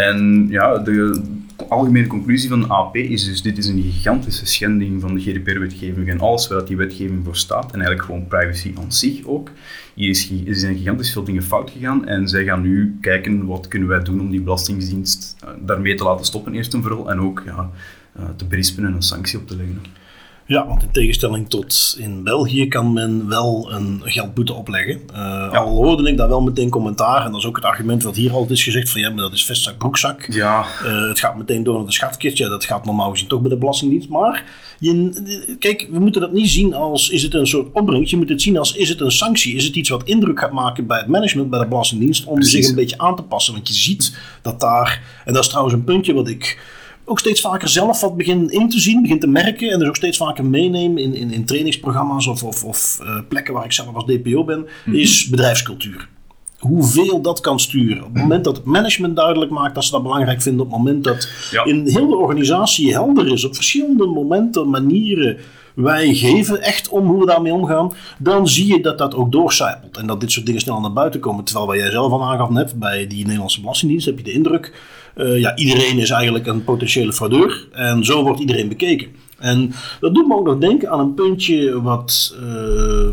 En 0.00 0.46
ja, 0.48 0.78
de 0.78 1.22
algemene 1.68 2.06
conclusie 2.06 2.48
van 2.48 2.60
de 2.60 2.68
AP 2.68 2.96
is 2.96 3.24
dus, 3.24 3.42
dit 3.42 3.58
is 3.58 3.66
een 3.66 3.82
gigantische 3.82 4.46
schending 4.46 5.00
van 5.00 5.14
de 5.14 5.20
GDPR-wetgeving 5.20 6.08
en 6.08 6.20
alles 6.20 6.48
waar 6.48 6.64
die 6.64 6.76
wetgeving 6.76 7.24
voor 7.24 7.36
staat, 7.36 7.64
en 7.64 7.80
eigenlijk 7.80 8.02
gewoon 8.02 8.26
privacy 8.26 8.72
aan 8.78 8.92
zich 8.92 9.24
ook. 9.24 9.50
Hier 9.94 10.08
is, 10.08 10.30
er 10.46 10.54
zijn 10.54 10.76
gigantisch 10.76 11.12
veel 11.12 11.24
dingen 11.24 11.42
fout 11.42 11.70
gegaan 11.70 12.06
en 12.06 12.28
zij 12.28 12.44
gaan 12.44 12.62
nu 12.62 12.98
kijken 13.00 13.46
wat 13.46 13.68
kunnen 13.68 13.88
wij 13.88 14.02
doen 14.02 14.20
om 14.20 14.30
die 14.30 14.40
belastingdienst 14.40 15.36
eh, 15.40 15.48
daarmee 15.60 15.94
te 15.94 16.04
laten 16.04 16.26
stoppen 16.26 16.54
eerst 16.54 16.74
en 16.74 16.82
vooral, 16.82 17.10
en 17.10 17.20
ook 17.20 17.42
ja, 17.46 17.70
eh, 18.12 18.22
te 18.36 18.44
berispen 18.44 18.84
en 18.84 18.92
een 18.92 19.02
sanctie 19.02 19.38
op 19.38 19.46
te 19.46 19.56
leggen. 19.56 19.80
Ja, 20.50 20.66
want 20.66 20.82
in 20.82 20.90
tegenstelling 20.90 21.48
tot 21.48 21.96
in 21.98 22.22
België 22.22 22.68
kan 22.68 22.92
men 22.92 23.28
wel 23.28 23.72
een 23.72 24.00
geldboete 24.04 24.52
opleggen. 24.52 25.00
Uh, 25.12 25.52
Al 25.52 25.74
hoorde 25.74 26.08
ik 26.08 26.16
daar 26.16 26.28
wel 26.28 26.40
meteen 26.40 26.70
commentaar. 26.70 27.24
En 27.24 27.30
dat 27.30 27.40
is 27.40 27.46
ook 27.46 27.56
het 27.56 27.64
argument 27.64 28.02
wat 28.02 28.16
hier 28.16 28.32
altijd 28.32 28.50
is 28.50 28.64
gezegd: 28.64 28.90
van 28.90 29.00
ja, 29.00 29.08
maar 29.08 29.22
dat 29.22 29.32
is 29.32 29.44
vestzak, 29.44 29.78
broekzak. 29.78 30.26
Ja. 30.32 30.66
Uh, 30.84 31.08
het 31.08 31.18
gaat 31.18 31.36
meteen 31.36 31.62
door 31.62 31.76
naar 31.76 31.86
de 31.86 31.92
schatkist. 31.92 32.38
Ja, 32.38 32.48
dat 32.48 32.64
gaat 32.64 32.84
normaal 32.84 33.10
gezien 33.10 33.28
toch 33.28 33.40
bij 33.40 33.50
de 33.50 33.56
Belastingdienst. 33.56 34.08
Maar 34.08 34.44
je, 34.78 35.56
kijk, 35.58 35.88
we 35.90 35.98
moeten 35.98 36.20
dat 36.20 36.32
niet 36.32 36.50
zien 36.50 36.74
als 36.74 37.08
is 37.08 37.22
het 37.22 37.34
een 37.34 37.46
soort 37.46 37.68
opbrengst. 37.72 38.10
Je 38.10 38.16
moet 38.16 38.28
het 38.28 38.42
zien 38.42 38.58
als 38.58 38.72
is 38.72 38.88
het 38.88 39.00
een 39.00 39.12
sanctie. 39.12 39.54
Is 39.54 39.64
het 39.64 39.76
iets 39.76 39.88
wat 39.88 40.04
indruk 40.04 40.38
gaat 40.40 40.52
maken 40.52 40.86
bij 40.86 40.98
het 40.98 41.08
management, 41.08 41.50
bij 41.50 41.58
de 41.58 41.66
Belastingdienst. 41.66 42.24
Om 42.24 42.42
zich 42.42 42.68
een 42.68 42.74
beetje 42.74 42.98
aan 42.98 43.16
te 43.16 43.22
passen. 43.22 43.54
Want 43.54 43.68
je 43.68 43.74
ziet 43.74 44.16
dat 44.42 44.60
daar, 44.60 45.02
en 45.24 45.32
dat 45.32 45.42
is 45.42 45.48
trouwens 45.48 45.74
een 45.74 45.84
puntje 45.84 46.14
wat 46.14 46.28
ik 46.28 46.78
ook 47.10 47.18
steeds 47.18 47.40
vaker 47.40 47.68
zelf 47.68 48.00
wat 48.00 48.16
begin 48.16 48.50
in 48.50 48.68
te 48.68 48.80
zien, 48.80 49.02
begin 49.02 49.20
te 49.20 49.26
merken. 49.26 49.70
En 49.70 49.78
dus 49.78 49.88
ook 49.88 49.96
steeds 49.96 50.16
vaker 50.16 50.44
meenemen 50.44 51.02
in, 51.02 51.14
in, 51.14 51.32
in 51.32 51.44
trainingsprogramma's 51.44 52.26
of, 52.26 52.42
of, 52.42 52.64
of 52.64 52.98
uh, 53.02 53.18
plekken 53.28 53.54
waar 53.54 53.64
ik 53.64 53.72
zelf 53.72 53.94
als 53.94 54.04
DPO 54.04 54.44
ben, 54.44 54.58
mm 54.58 54.66
-hmm. 54.84 54.94
is 54.94 55.28
bedrijfscultuur. 55.28 56.08
Hoeveel 56.58 57.20
dat 57.20 57.40
kan 57.40 57.60
sturen. 57.60 58.04
Op 58.04 58.12
het 58.12 58.22
moment 58.22 58.44
dat 58.44 58.56
het 58.56 58.64
management 58.64 59.16
duidelijk 59.16 59.50
maakt 59.50 59.74
dat 59.74 59.84
ze 59.84 59.90
dat 59.90 60.02
belangrijk 60.02 60.42
vinden. 60.42 60.66
Op 60.66 60.70
het 60.70 60.78
moment 60.78 61.04
dat 61.04 61.28
ja. 61.50 61.64
in 61.64 61.86
heel 61.86 62.08
de 62.08 62.16
organisatie 62.16 62.92
helder 62.92 63.32
is. 63.32 63.44
Op 63.44 63.54
verschillende 63.54 64.06
momenten, 64.06 64.70
manieren 64.70 65.38
wij 65.74 66.14
geven 66.14 66.62
echt 66.62 66.88
om 66.88 67.06
hoe 67.06 67.20
we 67.20 67.26
daarmee 67.26 67.52
omgaan, 67.52 67.92
dan 68.18 68.48
zie 68.48 68.66
je 68.66 68.82
dat 68.82 68.98
dat 68.98 69.14
ook 69.14 69.32
doorcijpelt. 69.32 69.96
En 69.96 70.06
dat 70.06 70.20
dit 70.20 70.32
soort 70.32 70.46
dingen 70.46 70.60
snel 70.60 70.80
naar 70.80 70.92
buiten 70.92 71.20
komen. 71.20 71.44
Terwijl 71.44 71.66
waar 71.66 71.76
jij 71.76 71.90
zelf 71.90 72.12
al 72.12 72.24
aangaf 72.24 72.50
net, 72.50 72.78
bij 72.78 73.06
die 73.06 73.24
Nederlandse 73.24 73.60
Belastingdienst 73.60 74.06
heb 74.06 74.18
je 74.18 74.24
de 74.24 74.32
indruk, 74.32 74.72
uh, 75.16 75.40
ja, 75.40 75.56
iedereen 75.56 75.98
is 75.98 76.10
eigenlijk 76.10 76.46
een 76.46 76.64
potentiële 76.64 77.12
fraudeur. 77.12 77.68
En 77.72 78.04
zo 78.04 78.22
wordt 78.22 78.40
iedereen 78.40 78.68
bekeken. 78.68 79.08
En 79.38 79.72
dat 80.00 80.14
doet 80.14 80.26
me 80.26 80.34
ook 80.34 80.46
nog 80.46 80.58
denken 80.58 80.90
aan 80.90 81.00
een 81.00 81.14
puntje 81.14 81.82
wat 81.82 82.36
uh, 82.42 83.08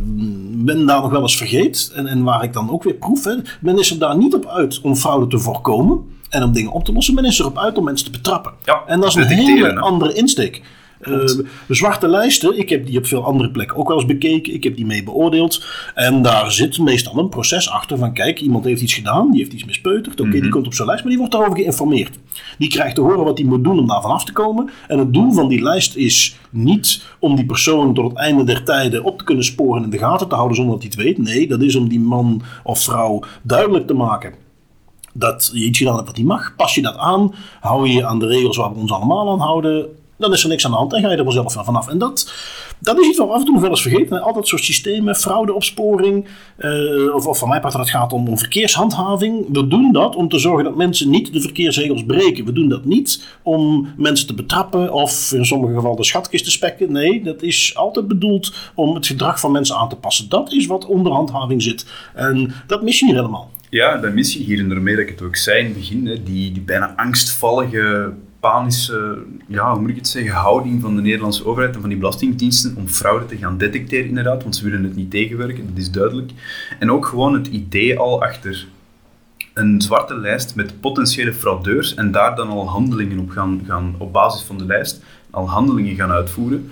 men 0.66 0.86
daar 0.86 1.02
nog 1.02 1.12
wel 1.12 1.22
eens 1.22 1.38
vergeet. 1.38 1.92
En, 1.96 2.08
en 2.08 2.24
waar 2.24 2.44
ik 2.44 2.54
dan 2.54 2.72
ook 2.72 2.84
weer 2.84 2.94
proef. 2.94 3.24
Hè. 3.24 3.36
Men 3.62 3.80
is 3.80 3.92
er 3.92 4.00
daar 4.00 4.18
niet 4.18 4.34
op 4.34 4.46
uit 4.48 4.82
om 4.82 4.96
fraude 4.96 5.28
te 5.28 5.40
voorkomen 5.40 6.00
en 6.30 6.44
om 6.44 6.52
dingen 6.52 6.72
op 6.72 6.86
te 6.86 6.94
lossen. 6.94 7.14
Men 7.14 7.26
is 7.26 7.40
erop 7.40 7.58
uit 7.58 7.78
om 7.78 7.84
mensen 7.84 8.06
te 8.06 8.18
betrappen. 8.18 8.54
Ja, 8.64 8.84
en 8.88 9.00
dat 9.00 9.10
is 9.10 9.16
een 9.16 9.28
hele 9.28 9.80
andere 9.80 10.14
insteek. 10.14 10.62
Uh, 11.02 11.26
de 11.68 11.74
zwarte 11.76 12.08
lijsten, 12.08 12.58
ik 12.58 12.70
heb 12.70 12.86
die 12.86 12.98
op 12.98 13.06
veel 13.06 13.24
andere 13.24 13.52
plekken 13.52 13.78
ook 13.78 13.88
wel 13.88 13.98
eens 13.98 14.06
bekeken. 14.06 14.54
Ik 14.54 14.64
heb 14.64 14.76
die 14.76 14.86
mee 14.86 15.04
beoordeeld. 15.04 15.66
En 15.94 16.22
daar 16.22 16.52
zit 16.52 16.80
meestal 16.80 17.18
een 17.18 17.30
proces 17.30 17.70
achter 17.70 17.98
van 17.98 18.14
kijk, 18.14 18.40
iemand 18.40 18.66
heeft 18.66 18.82
iets 18.82 18.94
gedaan, 18.94 19.32
die 19.32 19.40
heeft 19.40 19.54
iets 19.54 19.66
mispeuterd. 19.66 20.14
Oké, 20.14 20.14
okay, 20.14 20.26
mm 20.26 20.32
-hmm. 20.32 20.42
die 20.42 20.52
komt 20.52 20.66
op 20.66 20.74
zo'n 20.74 20.86
lijst, 20.86 21.02
maar 21.02 21.12
die 21.12 21.20
wordt 21.20 21.34
daarover 21.34 21.58
geïnformeerd. 21.58 22.18
Die 22.58 22.70
krijgt 22.70 22.96
te 22.96 23.02
horen 23.02 23.24
wat 23.24 23.38
hij 23.38 23.48
moet 23.48 23.64
doen 23.64 23.80
om 23.80 23.88
daar 23.88 24.02
vanaf 24.02 24.26
te 24.26 24.32
komen. 24.32 24.70
En 24.88 25.00
het 25.00 25.14
doel 25.14 25.32
van 25.32 25.48
die 25.48 25.62
lijst 25.62 25.96
is 25.96 26.38
niet 26.50 27.04
om 27.20 27.36
die 27.36 27.46
persoon 27.46 27.94
tot 27.94 28.10
het 28.10 28.18
einde 28.18 28.44
der 28.44 28.64
tijden 28.64 29.04
op 29.04 29.18
te 29.18 29.24
kunnen 29.24 29.44
sporen 29.44 29.78
en 29.78 29.84
in 29.84 29.90
de 29.90 29.98
gaten 29.98 30.28
te 30.28 30.36
houden 30.36 30.58
zonder 30.58 30.74
dat 30.74 30.84
hij 30.84 30.92
het 30.96 31.04
weet. 31.04 31.36
Nee, 31.36 31.48
dat 31.48 31.62
is 31.62 31.76
om 31.76 31.90
die 31.90 32.00
man 32.00 32.42
of 32.64 32.84
vrouw 32.84 33.24
duidelijk 33.42 33.88
te 33.88 33.94
maken 33.94 34.34
dat 35.14 35.50
je 35.54 35.64
iets 35.64 35.78
gedaan 35.78 35.96
hebt 35.96 36.08
wat 36.08 36.18
niet 36.18 36.26
mag. 36.26 36.56
Pas 36.56 36.76
je 36.76 36.82
dat 36.82 36.98
aan, 36.98 37.34
hou 37.60 37.88
je 37.88 38.06
aan 38.06 38.20
de 38.20 38.28
regels 38.28 38.58
waar 38.58 38.74
we 38.74 38.80
ons 38.80 38.92
allemaal 38.92 39.32
aan 39.32 39.40
houden 39.40 39.86
dan 40.18 40.34
is 40.34 40.44
er 40.44 40.50
niks 40.50 40.66
aan 40.66 40.72
de 40.72 40.78
hand 40.78 40.94
en 40.94 41.02
ga 41.02 41.12
je 41.12 41.18
er 41.18 41.24
vanzelf 41.24 41.54
van 41.54 41.66
vanaf. 41.66 41.88
En 41.88 41.98
dat, 41.98 42.34
dat 42.80 43.00
is 43.00 43.08
iets 43.08 43.18
wat 43.18 43.28
we 43.28 43.34
af 43.34 43.40
en 43.40 43.46
toe 43.46 43.62
wel 43.62 43.70
eens 43.70 43.82
vergeten. 43.82 44.22
Altijd 44.22 44.48
soort 44.48 44.64
systemen, 44.64 45.16
fraudeopsporing, 45.16 46.26
uh, 46.60 47.16
of, 47.16 47.28
of 47.28 47.38
van 47.38 47.50
mijn 47.50 47.62
part 47.62 47.74
dat 47.74 47.82
het 47.82 47.92
gaat 47.92 48.14
om, 48.14 48.38
verkeershandhaving. 48.38 49.46
We 49.52 49.68
doen 49.68 49.92
dat 49.92 50.16
om 50.16 50.30
te 50.30 50.40
zorgen 50.40 50.64
dat 50.64 50.76
mensen 50.76 51.10
niet 51.10 51.34
de 51.34 51.42
verkeersregels 51.42 52.06
breken. 52.06 52.46
We 52.46 52.52
doen 52.52 52.70
dat 52.70 52.86
niet 52.86 53.26
om 53.42 53.94
mensen 53.98 54.28
te 54.28 54.34
betrappen 54.34 54.94
of 54.94 55.32
in 55.32 55.46
sommige 55.46 55.74
gevallen 55.74 55.98
de 55.98 56.04
schatkist 56.04 56.44
te 56.44 56.52
spekken. 56.52 56.92
Nee, 56.92 57.24
dat 57.24 57.42
is 57.42 57.76
altijd 57.76 58.08
bedoeld 58.08 58.54
om 58.76 58.96
het 58.96 59.08
gedrag 59.08 59.40
van 59.40 59.52
mensen 59.52 59.76
aan 59.76 59.90
te 59.90 59.96
passen. 59.96 60.30
Dat 60.30 60.52
is 60.52 60.66
wat 60.66 60.86
onder 60.86 61.12
handhaving 61.12 61.62
zit. 61.62 61.86
En 62.14 62.54
dat 62.68 62.84
mis 62.84 63.00
je 63.00 63.06
hier 63.06 63.16
helemaal. 63.16 63.52
Ja, 63.70 63.98
dat 63.98 64.14
mis 64.14 64.34
je 64.34 64.40
hier. 64.40 64.60
En 64.60 64.70
daarmee 64.70 64.96
dat 64.96 65.04
ik 65.04 65.10
het 65.10 65.22
ook 65.22 65.36
zei 65.36 65.60
in 65.60 65.66
het 65.66 65.74
begin, 65.74 66.04
die, 66.04 66.52
die 66.52 66.62
bijna 66.62 66.94
angstvallige 66.96 68.14
panische, 68.40 69.18
ja, 69.48 69.72
hoe 69.72 69.82
moet 69.82 69.90
ik 69.90 69.96
het 69.96 70.08
zeggen, 70.08 70.34
houding 70.34 70.82
van 70.82 70.96
de 70.96 71.02
Nederlandse 71.02 71.46
overheid 71.46 71.76
en 71.76 71.82
van 71.82 71.90
die 71.90 71.98
belastingdiensten 72.00 72.76
om 72.76 72.88
fraude 72.88 73.26
te 73.26 73.38
gaan 73.38 73.58
detecteren 73.58 74.08
inderdaad, 74.08 74.44
want 74.44 74.56
ze 74.56 74.64
willen 74.64 74.84
het 74.84 74.96
niet 74.96 75.12
tegenwerken, 75.12 75.68
dat 75.68 75.78
is 75.78 75.92
duidelijk. 75.92 76.32
En 76.80 76.92
ook 76.92 77.06
gewoon 77.06 77.34
het 77.34 77.48
idee 77.48 78.00
al 78.00 78.22
achter 78.24 78.68
een 79.54 79.82
zwarte 79.82 80.18
lijst 80.18 80.56
met 80.56 80.80
potentiële 80.80 81.34
fraudeurs 81.34 81.94
en 81.94 82.12
daar 82.12 82.36
dan 82.36 82.48
al 82.48 82.70
handelingen 82.70 83.20
op 83.20 83.30
gaan, 83.30 83.62
gaan 83.68 83.96
op 83.98 84.14
basis 84.14 84.42
van 84.42 84.58
de 84.58 84.66
lijst, 84.66 85.04
al 85.30 85.50
handelingen 85.50 85.96
gaan 85.96 86.12
uitvoeren. 86.12 86.72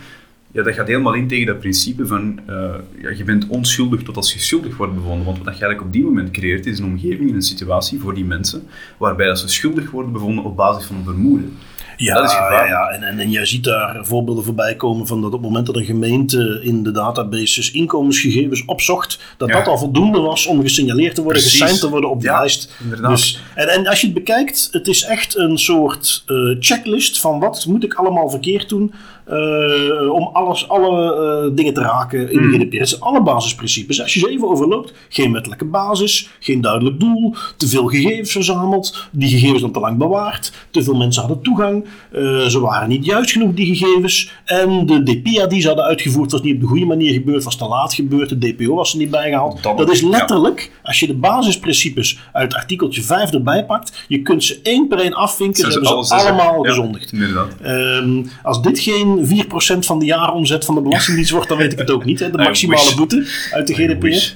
Ja, 0.56 0.64
dat 0.64 0.74
gaat 0.74 0.88
helemaal 0.88 1.14
in 1.14 1.28
tegen 1.28 1.46
dat 1.46 1.60
principe 1.60 2.08
van 2.08 2.40
uh, 2.50 2.56
ja, 3.02 3.10
je 3.10 3.24
bent 3.24 3.48
onschuldig 3.48 4.04
tot 4.04 4.16
als 4.16 4.34
je 4.34 4.40
schuldig 4.40 4.78
wordt 4.78 4.96
bevonden. 4.96 5.26
Want 5.26 5.38
wat 5.38 5.46
je 5.46 5.52
eigenlijk 5.52 5.82
op 5.82 5.94
die 5.94 6.04
moment 6.04 6.32
creëert 6.32 6.66
is 6.66 6.80
een 6.80 6.86
omgeving, 6.86 7.34
een 7.34 7.42
situatie 7.42 8.00
voor 8.00 8.14
die 8.14 8.26
mensen 8.26 8.68
waarbij 8.98 9.28
dat 9.28 9.40
ze 9.40 9.48
schuldig 9.48 9.92
worden 9.92 10.12
bevonden 10.12 10.44
op 10.44 10.56
basis 10.56 10.86
van 10.86 10.96
een 10.96 11.04
vermoeden. 11.04 11.58
Ja, 11.98 12.14
dat 12.16 12.24
is 12.24 12.32
ja, 12.32 12.66
ja. 12.66 12.88
En, 12.88 13.04
en, 13.04 13.20
en 13.20 13.32
jij 13.32 13.46
ziet 13.46 13.64
daar 13.64 14.06
voorbeelden 14.06 14.44
voorbij 14.44 14.76
komen 14.76 15.08
van 15.08 15.22
dat 15.22 15.34
op 15.34 15.40
het 15.40 15.48
moment 15.48 15.66
dat 15.66 15.76
een 15.76 15.86
gemeente 15.86 16.60
in 16.64 16.84
de 16.84 16.92
databases 16.92 17.72
inkomensgegevens 17.72 18.66
opzocht, 18.66 19.20
dat 19.38 19.50
Ja. 19.50 19.56
dat 19.56 19.68
al 19.68 19.78
voldoende 19.78 20.20
was 20.20 20.46
om 20.46 20.62
gesignaleerd 20.62 21.16
te 21.16 21.22
worden, 21.22 21.42
gesigned 21.42 21.80
te 21.80 21.90
worden 21.90 22.10
op 22.10 22.22
de 22.22 22.28
lijst. 22.28 22.74
inderdaad. 22.84 23.12
Dus, 23.12 23.42
en, 23.56 23.68
en 23.68 23.88
als 23.88 24.02
je 24.02 24.06
het 24.06 24.16
bekijkt, 24.16 24.68
het 24.72 24.88
is 24.88 25.04
echt 25.04 25.38
een 25.38 25.58
soort 25.58 26.24
eh, 26.26 26.36
checklist 26.60 27.20
van 27.22 27.40
wat 27.40 27.66
moet 27.66 27.84
ik 27.84 27.94
allemaal 27.94 28.30
verkeerd 28.30 28.70
doen 28.70 28.94
eh, 29.26 30.12
om 30.12 30.30
alles, 30.34 30.70
alle 30.70 31.16
eh, 31.46 31.56
dingen 31.56 31.74
te 31.74 31.82
raken 31.82 32.32
in 32.32 32.38
Hmm. 32.40 32.52
de 32.70 32.78
GDPR. 32.78 32.96
Alle 33.00 33.22
basisprincipes. 33.24 34.02
Als 34.02 34.14
je 34.14 34.20
ze 34.20 34.30
even 34.30 34.48
overloopt, 34.48 34.94
geen 35.10 35.32
wettelijke 35.34 35.66
basis, 35.66 36.30
geen 36.40 36.62
duidelijk 36.62 37.00
doel, 37.00 37.36
te 37.58 37.68
veel 37.68 37.86
gegevens 37.88 38.32
verzameld, 38.32 39.08
die 39.12 39.30
gegevens 39.30 39.62
dan 39.62 39.72
te 39.72 39.80
lang 39.80 39.98
bewaard, 39.98 40.52
te 40.72 40.84
veel 40.84 40.96
mensen 40.96 41.22
hadden 41.24 41.42
toegang, 41.44 41.86
eh, 42.12 42.40
ze 42.46 42.60
waren 42.60 42.90
niet 42.90 43.06
juist 43.06 43.32
genoeg, 43.32 43.54
die 43.54 43.76
gegevens. 43.76 44.32
En 44.46 44.86
de 44.86 45.04
DPA 45.04 45.48
die 45.48 45.62
ze 45.62 45.68
hadden 45.68 45.86
uitgevoerd 45.86 46.32
was 46.32 46.42
niet 46.42 46.56
op 46.56 46.62
de 46.62 46.68
goede 46.68 46.86
manier 46.86 47.14
gebeurd, 47.14 47.44
was 47.44 47.58
te 47.58 47.66
laat 47.68 47.94
gebeurd, 47.94 48.30
de 48.30 48.38
DPO 48.54 48.76
was 48.76 48.92
er 48.92 48.98
niet 48.98 49.12
bijgehaald. 49.12 49.64
Dat- 49.64 49.78
Dat 49.78 49.90
is 49.92 50.00
ja. 50.00 50.10
letterlijk, 50.10 50.72
als 50.84 51.00
je 51.00 51.08
de 51.08 51.14
basisprincipes 51.16 52.20
uit 52.34 52.54
artikeltje 52.54 53.02
5 53.02 53.32
erbij 53.32 53.66
pakt, 53.66 54.04
je 54.08 54.22
kunt 54.22 54.44
ze 54.44 54.60
één 54.64 54.88
per 54.88 55.00
één 55.00 55.14
afvinken, 55.14 55.56
ze 55.56 55.72
Ze 55.72 55.80
hebben 55.80 56.06
ze 56.06 56.14
allemaal 56.14 56.66
Ja. 57.12 57.46
Ehm, 57.62 58.24
als 58.44 58.62
dit 58.62 58.80
geen 58.80 59.15
4% 59.24 59.80
van 59.80 60.00
de 60.00 60.06
jaaromzet 60.06 60.66
van 60.66 60.76
de 60.76 60.82
Belastingdienst 60.82 61.32
wordt, 61.32 61.50
dan 61.50 61.58
weet 61.58 61.72
ik 61.72 61.78
het 61.78 61.92
ook 61.92 62.06
niet. 62.06 62.20
Hè? 62.20 62.32
De 62.32 62.38
maximale 62.38 62.96
boete 62.96 63.28
uit 63.52 63.68
de 63.68 63.74
GDPR. 63.74 64.36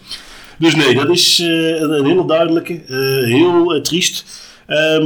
Dus 0.60 0.76
nee, 0.76 0.96
dat 0.96 1.10
is 1.10 1.39
eh, 1.39 1.82
een, 1.82 2.06
hele 2.06 2.26
duidelijke, 2.26 2.74
eh, 2.74 3.34
heel 3.34 3.74
eh, 3.74 3.82
triest. 3.82 4.48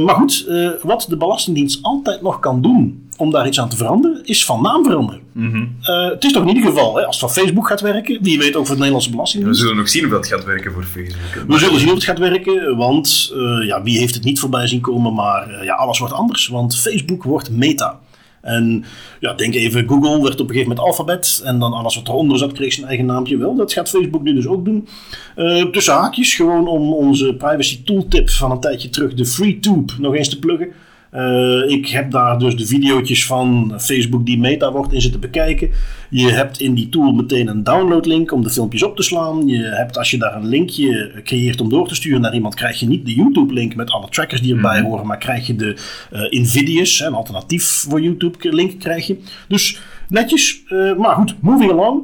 Maar 0.04 0.14
goed, 0.14 0.46
wat 0.82 1.06
de 1.08 1.16
Belastingdienst 1.16 1.78
altijd 1.82 2.22
nog 2.22 2.40
kan 2.40 2.62
doen 2.62 3.08
om 3.16 3.30
daar 3.30 3.46
iets 3.46 3.60
aan 3.60 3.68
te 3.68 3.76
veranderen, 3.76 4.24
is 4.24 4.44
van 4.44 4.62
naam 4.62 4.84
veranderen. 4.84 5.20
Mhm. 5.32 5.66
Het 5.80 6.24
is 6.24 6.32
toch 6.32 6.42
in 6.42 6.48
ieder 6.48 6.70
geval, 6.70 6.96
hè, 6.96 7.06
als 7.06 7.20
het 7.20 7.30
van 7.30 7.42
Facebook 7.42 7.66
gaat 7.68 7.80
werken, 7.80 8.18
wie 8.22 8.38
weet 8.38 8.56
ook 8.56 8.66
voor 8.66 8.74
de 8.74 8.80
Nederlandse 8.80 9.08
We 9.08 9.14
Belastingdienst. 9.14 9.60
zullen 9.60 9.76
nog 9.76 9.88
zien 9.88 10.04
of 10.04 10.10
dat 10.10 10.26
gaat 10.26 10.44
werken 10.44 10.72
voor 10.72 10.82
Facebook. 10.82 11.46
We 11.48 11.58
zullen 11.58 11.80
zien 11.80 11.88
of 11.88 11.94
het 11.94 12.04
gaat 12.04 12.18
werken, 12.18 12.76
want 12.76 13.32
ja, 13.66 13.82
wie 13.82 13.98
heeft 13.98 14.14
het 14.14 14.24
niet 14.24 14.40
voorbij 14.40 14.66
zien 14.66 14.80
komen, 14.80 15.14
maar 15.14 15.64
ja, 15.64 15.74
alles 15.74 15.98
wordt 15.98 16.14
anders, 16.14 16.48
want 16.48 16.76
Facebook 16.76 17.22
wordt 17.22 17.50
meta. 17.50 18.00
En 18.44 18.84
ja, 19.20 19.32
denk 19.34 19.54
even, 19.54 19.88
Google 19.88 20.22
werd 20.22 20.40
op 20.40 20.48
een 20.48 20.54
gegeven 20.54 20.68
moment 20.68 20.86
alfabet 20.86 21.42
en 21.44 21.58
dan 21.58 21.72
alles 21.72 21.94
wat 21.94 22.08
eronder 22.08 22.38
zat 22.38 22.52
kreeg 22.52 22.72
zijn 22.72 22.86
eigen 22.86 23.06
naampje 23.06 23.36
wel. 23.36 23.54
Dat 23.54 23.72
gaat 23.72 23.88
Facebook 23.88 24.22
nu 24.22 24.34
dus 24.34 24.46
ook 24.46 24.64
doen. 24.64 24.88
Eh, 25.36 25.64
tussen 25.64 25.94
haakjes, 25.94 26.34
gewoon 26.34 26.68
om 26.68 26.92
onze 26.92 27.34
privacy 27.34 27.84
tooltip 27.84 28.30
van 28.30 28.50
een 28.50 28.60
tijdje 28.60 28.90
terug, 28.90 29.14
de 29.14 29.26
FreeTube, 29.26 29.92
nog 29.98 30.14
eens 30.14 30.28
te 30.28 30.38
pluggen. 30.38 30.72
Eh, 31.14 31.62
ik 31.66 31.88
heb 31.88 32.10
daar 32.10 32.38
dus 32.38 32.56
de 32.56 32.66
video's 32.66 33.26
van 33.26 33.74
Facebook 33.78 34.26
die 34.26 34.38
meta 34.38 34.72
wordt 34.72 34.92
in 34.92 35.00
zitten 35.00 35.20
bekijken. 35.20 35.70
Je 36.10 36.30
hebt 36.30 36.60
in 36.60 36.74
die 36.74 36.88
tool 36.88 37.12
meteen 37.12 37.48
een 37.48 37.62
downloadlink 37.64 38.32
om 38.32 38.42
de 38.42 38.50
filmpjes 38.50 38.82
op 38.82 38.96
te 38.96 39.02
slaan. 39.02 39.46
Je 39.46 39.62
hebt 39.62 39.98
als 39.98 40.10
je 40.10 40.18
daar 40.18 40.36
een 40.36 40.46
linkje 40.46 41.12
creëert 41.24 41.60
om 41.60 41.68
door 41.68 41.88
te 41.88 41.94
sturen 41.94 42.20
naar 42.20 42.34
iemand, 42.34 42.54
krijg 42.54 42.80
je 42.80 42.86
niet 42.86 43.06
de 43.06 43.14
YouTube 43.14 43.52
link 43.52 43.74
met 43.74 43.90
alle 43.90 44.08
trackers 44.08 44.40
die 44.40 44.54
erbij 44.54 44.80
Mhm. 44.80 44.88
horen, 44.88 45.06
maar 45.06 45.18
krijg 45.18 45.46
je 45.46 45.54
de 45.56 45.76
eh 46.10 46.20
Invidious, 46.28 47.00
een 47.00 47.14
alternatief 47.14 47.64
voor 47.88 48.00
YouTube 48.00 48.36
link 48.54 48.78
krijg 48.80 49.06
je. 49.06 49.18
Dus 49.48 49.80
netjes, 50.08 50.62
eh, 50.68 50.96
maar 50.96 51.14
goed, 51.14 51.34
moving 51.40 51.70
along. 51.70 52.02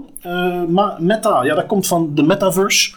Maar 0.68 0.96
Meta, 1.02 1.44
ja 1.44 1.54
dat 1.54 1.66
komt 1.66 1.86
van 1.86 2.10
de 2.14 2.22
metaverse. 2.22 2.94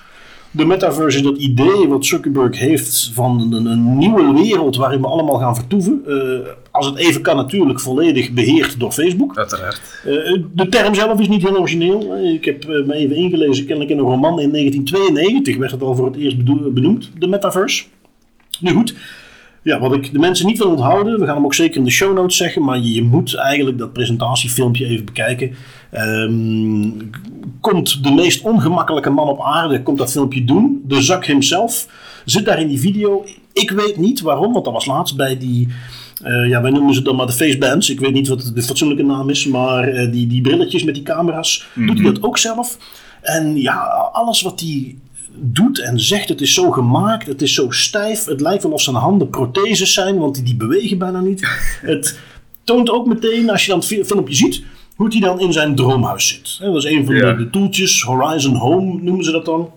De 0.55 0.65
metaverse 0.65 1.17
is 1.17 1.23
dat 1.23 1.37
idee 1.37 1.87
wat 1.87 2.05
Zuckerberg 2.05 2.59
heeft 2.59 3.11
van 3.13 3.53
een, 3.53 3.65
een 3.65 3.97
nieuwe 3.97 4.33
wereld 4.33 4.75
waarin 4.75 5.01
we 5.01 5.07
allemaal 5.07 5.37
gaan 5.37 5.55
vertoeven. 5.55 6.01
Eh, 6.07 6.49
als 6.71 6.85
het 6.85 6.95
even 6.95 7.21
kan 7.21 7.35
natuurlijk 7.35 7.79
volledig 7.79 8.31
beheerd 8.31 8.79
door 8.79 8.91
Facebook. 8.91 9.37
Uiteraard. 9.37 9.81
Eh, 10.05 10.41
de 10.53 10.69
term 10.69 10.95
zelf 10.95 11.19
is 11.19 11.27
niet 11.27 11.41
heel 11.41 11.57
origineel. 11.57 12.17
Ik 12.17 12.45
heb 12.45 12.63
eh, 12.63 12.85
me 12.85 12.93
even 12.93 13.15
ingelezen, 13.15 13.65
kennelijk 13.65 13.91
in 13.91 13.97
een 13.97 14.05
roman 14.05 14.39
in 14.39 14.51
1992 14.51 15.57
werd 15.57 15.71
het 15.71 15.81
al 15.81 15.95
voor 15.95 16.05
het 16.05 16.15
eerst 16.15 16.43
benoemd, 16.73 17.11
de 17.17 17.27
metaverse. 17.27 17.83
Nu 18.59 18.71
goed, 18.71 18.95
Ja, 19.63 19.79
wat 19.79 19.93
ik 19.93 20.11
de 20.11 20.19
mensen 20.19 20.45
niet 20.45 20.57
wil 20.57 20.69
onthouden, 20.69 21.19
we 21.19 21.25
gaan 21.25 21.35
hem 21.35 21.45
ook 21.45 21.53
zeker 21.53 21.77
in 21.77 21.83
de 21.83 21.91
show 21.91 22.15
notes 22.15 22.37
zeggen, 22.37 22.63
maar 22.63 22.77
je, 22.77 22.93
je 22.93 23.03
moet 23.03 23.35
eigenlijk 23.35 23.77
dat 23.77 23.93
presentatiefilmpje 23.93 24.85
even 24.85 25.05
bekijken. 25.05 25.51
Ehm, 25.91 26.89
komt 27.61 28.03
de 28.03 28.11
meest 28.11 28.41
ongemakkelijke 28.43 29.09
man 29.09 29.27
op 29.27 29.41
aarde, 29.41 29.83
komt 29.83 29.97
dat 29.97 30.11
filmpje 30.11 30.43
doen. 30.43 30.81
De 30.87 31.01
zak 31.01 31.25
hemzelf 31.25 31.87
zit 32.25 32.45
daar 32.45 32.61
in 32.61 32.67
die 32.67 32.79
video. 32.79 33.25
Ik 33.53 33.71
weet 33.71 33.97
niet 33.97 34.21
waarom, 34.21 34.53
want 34.53 34.65
dat 34.65 34.73
was 34.73 34.85
laatst 34.85 35.15
bij 35.15 35.37
die... 35.37 35.67
eh, 36.23 36.49
ja, 36.49 36.61
wij 36.61 36.71
noemen 36.71 36.93
ze 36.93 37.01
dan 37.01 37.15
maar 37.15 37.25
de 37.25 37.33
facebands. 37.33 37.89
Ik 37.89 37.99
weet 37.99 38.13
niet 38.13 38.27
wat 38.27 38.51
de 38.55 38.63
fatsoenlijke 38.63 39.03
naam 39.03 39.29
is, 39.29 39.47
maar 39.47 39.87
eh, 39.87 40.11
die, 40.11 40.27
die 40.27 40.41
brilletjes 40.41 40.83
met 40.83 40.93
die 40.95 41.03
camera's, 41.03 41.67
doet 41.75 41.99
hij 41.99 42.11
dat 42.11 42.23
ook 42.23 42.37
zelf. 42.37 42.77
En 43.21 43.61
ja, 43.61 43.75
alles 44.11 44.41
wat 44.41 44.59
hij 44.59 44.95
doet 45.35 45.79
en 45.79 45.99
zegt, 45.99 46.29
het 46.29 46.41
is 46.41 46.53
zo 46.53 46.71
gemaakt, 46.71 47.27
het 47.27 47.41
is 47.41 47.53
zo 47.53 47.69
stijf. 47.71 48.25
Het 48.25 48.41
lijkt 48.41 48.63
wel 48.63 48.71
of 48.71 48.81
zijn 48.81 48.95
handen 48.95 49.29
protheses 49.29 49.93
zijn, 49.93 50.17
want 50.17 50.35
die, 50.35 50.43
die 50.43 50.55
bewegen 50.55 50.97
bijna 50.97 51.19
niet. 51.19 51.41
Het 51.81 52.19
toont 52.63 52.89
ook 52.89 53.05
meteen, 53.07 53.49
als 53.49 53.61
je 53.65 53.69
dan 53.69 53.79
het 53.79 53.87
fi- 53.87 54.03
filmpje 54.05 54.35
ziet, 54.35 54.63
hoe 54.95 55.07
hij 55.11 55.19
dan 55.19 55.39
in 55.39 55.53
zijn 55.53 55.75
droomhuis 55.75 56.27
zit. 56.27 56.57
Dat 56.59 56.75
is 56.75 56.83
een 56.91 57.05
van 57.05 57.15
Ja. 57.15 57.31
de, 57.31 57.37
de 57.43 57.49
toeltjes, 57.49 58.01
Horizon 58.01 58.55
Home 58.55 59.01
noemen 59.01 59.25
ze 59.25 59.31
dat 59.31 59.45
dan. 59.45 59.71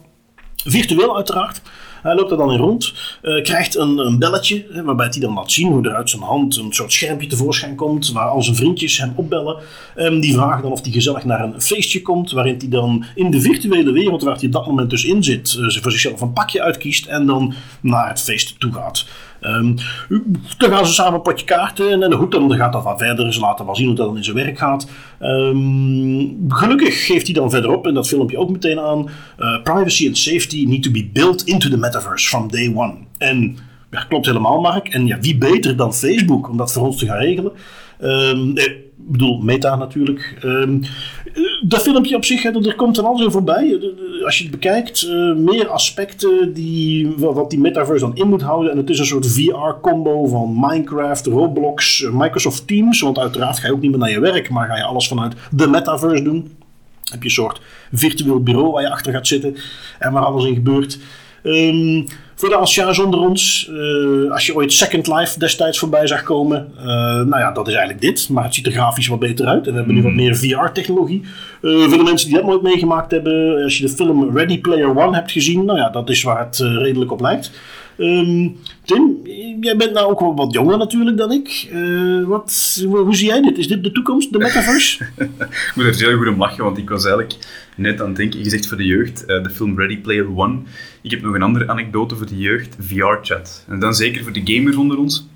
Virtueel 0.65 1.17
uiteraard. 1.17 1.61
Hij 2.03 2.15
loopt 2.15 2.31
er 2.31 2.37
dan 2.37 2.53
in 2.53 2.59
rond, 2.59 2.93
eh, 3.23 3.43
krijgt 3.43 3.77
een, 3.77 3.99
een 3.99 4.19
belletje, 4.19 4.67
hè, 4.73 4.83
waarbij 4.83 5.07
hij 5.11 5.21
dan 5.21 5.35
laat 5.35 5.53
zien 5.53 5.69
hoe 5.69 5.89
er 5.89 5.95
uit 5.95 6.11
zijn 6.11 6.23
hand 6.23 6.57
een 6.57 6.73
soort 6.73 6.93
schermpje 6.93 7.27
tevoorschijn 7.27 7.75
komt, 7.75 8.13
waar 8.13 8.29
al 8.29 8.43
zijn 8.43 8.57
vriendjes 8.57 8.99
hem 8.99 9.13
opbellen. 9.15 9.57
Ehm, 9.95 10.21
die 10.21 10.35
vragen 10.35 10.63
dan 10.63 10.73
of 10.73 10.83
hij 10.83 10.93
gezellig 10.93 11.25
naar 11.25 11.45
een 11.45 11.61
feestje 11.63 12.03
komt, 12.03 12.31
waarin 12.31 12.55
hij 12.59 12.69
dan 12.69 13.05
in 13.15 13.31
de 13.31 13.41
virtuele 13.41 13.93
wereld 13.93 14.23
waar 14.23 14.37
hij 14.37 14.47
op 14.47 14.53
dat 14.53 14.67
moment 14.67 14.91
dus 14.91 15.05
in 15.05 15.25
zit, 15.25 15.59
eh, 15.61 15.83
voor 15.83 15.91
zichzelf 15.91 16.21
een 16.21 16.33
pakje 16.33 16.63
uitkiest 16.63 17.07
en 17.07 17.27
dan 17.27 17.55
naar 17.81 18.09
het 18.09 18.21
feest 18.21 18.61
toe 18.61 18.73
gaat. 18.73 19.07
Ehm, 19.47 19.75
dan 20.59 20.71
gaan 20.71 20.87
ze 20.87 20.93
samen 20.93 21.15
een 21.15 21.23
potje 21.23 21.47
kaarten 21.47 22.03
en 22.03 22.13
goed, 22.13 22.33
dan 22.33 22.55
gaat 22.55 22.73
dat 22.73 22.85
wat 22.85 22.99
verder. 22.99 23.33
Ze 23.33 23.41
laten 23.41 23.67
wel 23.67 23.77
zien 23.77 23.87
hoe 23.87 23.95
dat 23.95 24.07
dan 24.07 24.17
in 24.17 24.25
zijn 24.25 24.37
werk 24.37 24.59
gaat. 24.59 24.89
Ehm, 25.19 26.27
gelukkig 26.49 27.07
geeft 27.07 27.27
hij 27.27 27.35
dan 27.35 27.51
verderop 27.51 27.87
in 27.87 27.95
dat 27.95 28.09
filmpje 28.09 28.39
ook 28.39 28.51
meteen 28.51 28.81
aan: 28.81 29.09
eh, 29.39 29.63
privacy 29.63 30.07
and 30.07 30.19
safety 30.19 30.65
need 30.69 30.83
to 30.83 30.91
be 30.91 31.11
built 31.13 31.43
into 31.43 31.69
the 31.69 31.77
metaverse 31.77 32.29
from 32.29 32.51
day 32.51 32.73
one. 32.75 32.95
En 33.19 33.57
ja, 33.91 34.05
klopt 34.09 34.27
helemaal, 34.27 34.61
Mark. 34.61 34.89
En 34.89 35.07
ja, 35.07 35.19
wie 35.21 35.39
beter 35.39 35.77
dan 35.77 35.95
Facebook 35.95 36.49
om 36.49 36.57
dat 36.57 36.73
voor 36.73 36.87
ons 36.87 36.99
te 36.99 37.07
gaan 37.07 37.19
regelen? 37.19 37.53
Ehm, 38.01 38.57
eh, 38.57 38.73
bedoel, 39.07 39.39
Meta 39.43 39.77
natuurlijk. 39.77 40.37
Ehm, 40.43 40.79
eh, 40.83 41.43
dat 41.63 41.83
filmpje 41.83 42.17
op 42.17 42.25
zich, 42.25 42.45
er 42.45 42.75
komt 42.75 42.95
dan 42.97 43.05
al 43.05 43.19
zo 43.19 43.31
voorbij. 43.31 43.79
Als 44.25 44.37
je 44.39 44.43
het 44.43 44.53
bekijkt, 44.53 45.03
eh, 45.03 45.35
meer 45.35 45.69
aspecten 45.69 46.53
die, 46.55 47.09
wa- 47.17 47.33
wat 47.33 47.51
die 47.51 47.59
metaverse 47.59 48.05
dan 48.05 48.17
in 48.17 48.29
moet 48.29 48.43
houden. 48.43 48.71
En 48.73 48.77
het 48.77 48.91
is 48.91 48.99
een 48.99 49.07
soort 49.07 49.27
VR-combo 49.27 50.27
van 50.27 50.55
Minecraft, 50.61 51.27
Roblox, 51.27 52.03
eh, 52.05 52.11
Microsoft 52.13 52.67
Teams. 52.67 53.01
Want 53.01 53.19
uiteraard 53.19 53.59
ga 53.59 53.67
je 53.67 53.73
ook 53.73 53.81
niet 53.81 53.91
meer 53.91 54.01
naar 54.01 54.11
je 54.11 54.21
werk, 54.21 54.51
maar 54.51 54.69
ga 54.69 54.77
je 54.77 54.85
alles 54.85 55.09
vanuit 55.09 55.35
de 55.51 55.67
metaverse 55.67 56.23
doen. 56.23 56.51
heb 57.11 57.19
je 57.23 57.29
een 57.29 57.35
soort 57.35 57.61
virtueel 57.93 58.43
bureau 58.43 58.71
waar 58.73 58.83
je 58.83 58.91
achter 58.91 59.13
gaat 59.13 59.27
zitten 59.27 59.55
en 59.99 60.13
waar 60.13 60.23
alles 60.25 60.45
in 60.45 60.55
gebeurt. 60.55 60.99
Ehm, 61.47 62.03
voor 62.35 62.49
de 62.49 62.55
anciaans 62.55 62.99
onder 62.99 63.21
ons, 63.21 63.71
eh, 63.71 64.33
als 64.33 64.47
je 64.47 64.55
ooit 64.55 64.73
Second 64.73 65.07
Life 65.07 65.39
destijds 65.39 65.79
voorbij 65.79 66.07
zag 66.07 66.23
komen, 66.23 66.69
eh, 66.79 66.85
nou 67.15 67.39
ja, 67.39 67.53
dat 67.53 67.69
is 67.69 67.75
eigenlijk 67.75 68.03
dit, 68.03 68.29
maar 68.29 68.45
het 68.45 68.55
ziet 68.55 68.67
er 68.67 68.73
grafisch 68.73 69.07
wat 69.07 69.19
beter 69.19 69.47
uit 69.47 69.67
en 69.67 69.73
we 69.73 69.79
hebben 69.79 69.95
nu 69.95 70.03
wat 70.03 70.13
meer 70.13 70.37
VR-technologie. 70.37 71.23
Eh, 71.63 71.81
voor 71.81 71.99
de 71.99 72.05
mensen 72.05 72.29
die 72.29 72.37
dat 72.37 72.47
nooit 72.47 72.63
meegemaakt 72.63 73.11
hebben, 73.11 73.63
als 73.63 73.79
je 73.79 73.87
de 73.87 73.93
film 73.93 74.37
Ready 74.37 74.61
Player 74.61 74.97
One 74.97 75.17
hebt 75.17 75.33
gezien, 75.33 75.65
nou 75.65 75.79
ja, 75.79 75.91
dat 75.91 76.11
is 76.11 76.23
waar 76.23 76.39
het 76.39 76.59
redelijk 76.59 77.13
op 77.13 77.21
lijkt. 77.21 77.51
Ehm, 77.99 78.49
Tim, 78.85 79.21
jij 79.61 79.77
bent 79.77 79.93
nou 79.93 80.11
ook 80.11 80.21
wel 80.21 80.35
wat 80.35 80.53
jonger 80.53 80.79
natuurlijk 80.79 81.17
dan 81.17 81.33
ik. 81.33 81.69
Eh, 81.73 82.25
wat, 82.25 82.85
hoe, 82.87 83.15
zie 83.15 83.27
jij 83.27 83.41
dit? 83.43 83.59
Is 83.59 83.69
dit 83.69 83.83
de 83.83 83.93
toekomst, 83.93 84.33
de 84.33 84.39
metaverse? 84.39 85.05
Ik 85.19 85.73
moet 85.75 85.85
er 85.85 86.09
heel 86.09 86.17
goed 86.17 86.29
om 86.29 86.39
lachen, 86.39 86.65
want 86.65 86.79
ik 86.79 86.89
was 86.89 87.05
eigenlijk 87.05 87.37
net 87.77 88.01
aan 88.01 88.07
het 88.07 88.17
denken, 88.17 88.39
je 88.39 88.51
zegt 88.51 88.67
voor 88.67 88.77
de 88.77 88.85
jeugd, 88.85 89.25
eh, 89.25 89.43
de 89.43 89.51
film 89.51 89.79
Ready 89.79 89.99
Player 89.99 90.37
One. 90.37 90.59
Ik 91.01 91.11
heb 91.11 91.23
nog 91.23 91.35
een 91.35 91.43
andere 91.43 91.69
anekdote 91.69 92.17
voor 92.17 92.27
de 92.27 92.39
jeugd, 92.39 92.77
VR-chat. 92.81 93.65
En 93.69 93.79
dan 93.79 93.95
zeker 93.95 94.23
voor 94.23 94.33
de 94.33 94.43
gamers 94.45 94.77
onder 94.77 94.99
ons. 94.99 95.27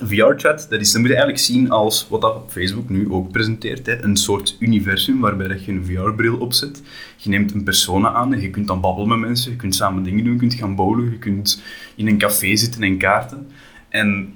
VR-chat, 0.00 0.66
dat, 0.70 0.80
is, 0.80 0.96
moet 0.96 1.06
je 1.06 1.14
eigenlijk 1.14 1.38
zien 1.38 1.70
als 1.70 2.06
wat 2.08 2.20
dat 2.20 2.42
Facebook 2.48 2.88
nu 2.88 3.10
ook 3.10 3.32
presenteert. 3.32 3.86
Hè. 3.86 4.04
Een 4.04 4.16
soort 4.16 4.56
universum 4.58 5.20
waarbij 5.20 5.48
dat 5.48 5.64
je 5.64 5.72
een 5.72 5.84
VR-bril 5.84 6.36
opzet. 6.36 6.82
Je 7.16 7.30
neemt 7.30 7.54
een 7.54 7.64
persona 7.64 8.12
aan 8.12 8.40
je 8.40 8.50
kunt 8.50 8.66
dan 8.66 8.80
babbelen 8.80 9.08
met 9.08 9.18
mensen. 9.18 9.50
Je 9.50 9.56
kunt 9.56 9.74
samen 9.74 10.02
dingen 10.02 10.24
doen, 10.24 10.32
je 10.32 10.38
kunt 10.38 10.54
gaan 10.54 10.74
bowlen, 10.74 11.10
je 11.10 11.18
kunt 11.18 11.62
in 11.96 12.06
een 12.06 12.18
café 12.18 12.56
zitten 12.56 12.82
en 12.82 12.98
kaarten. 12.98 13.46
En 13.88 14.34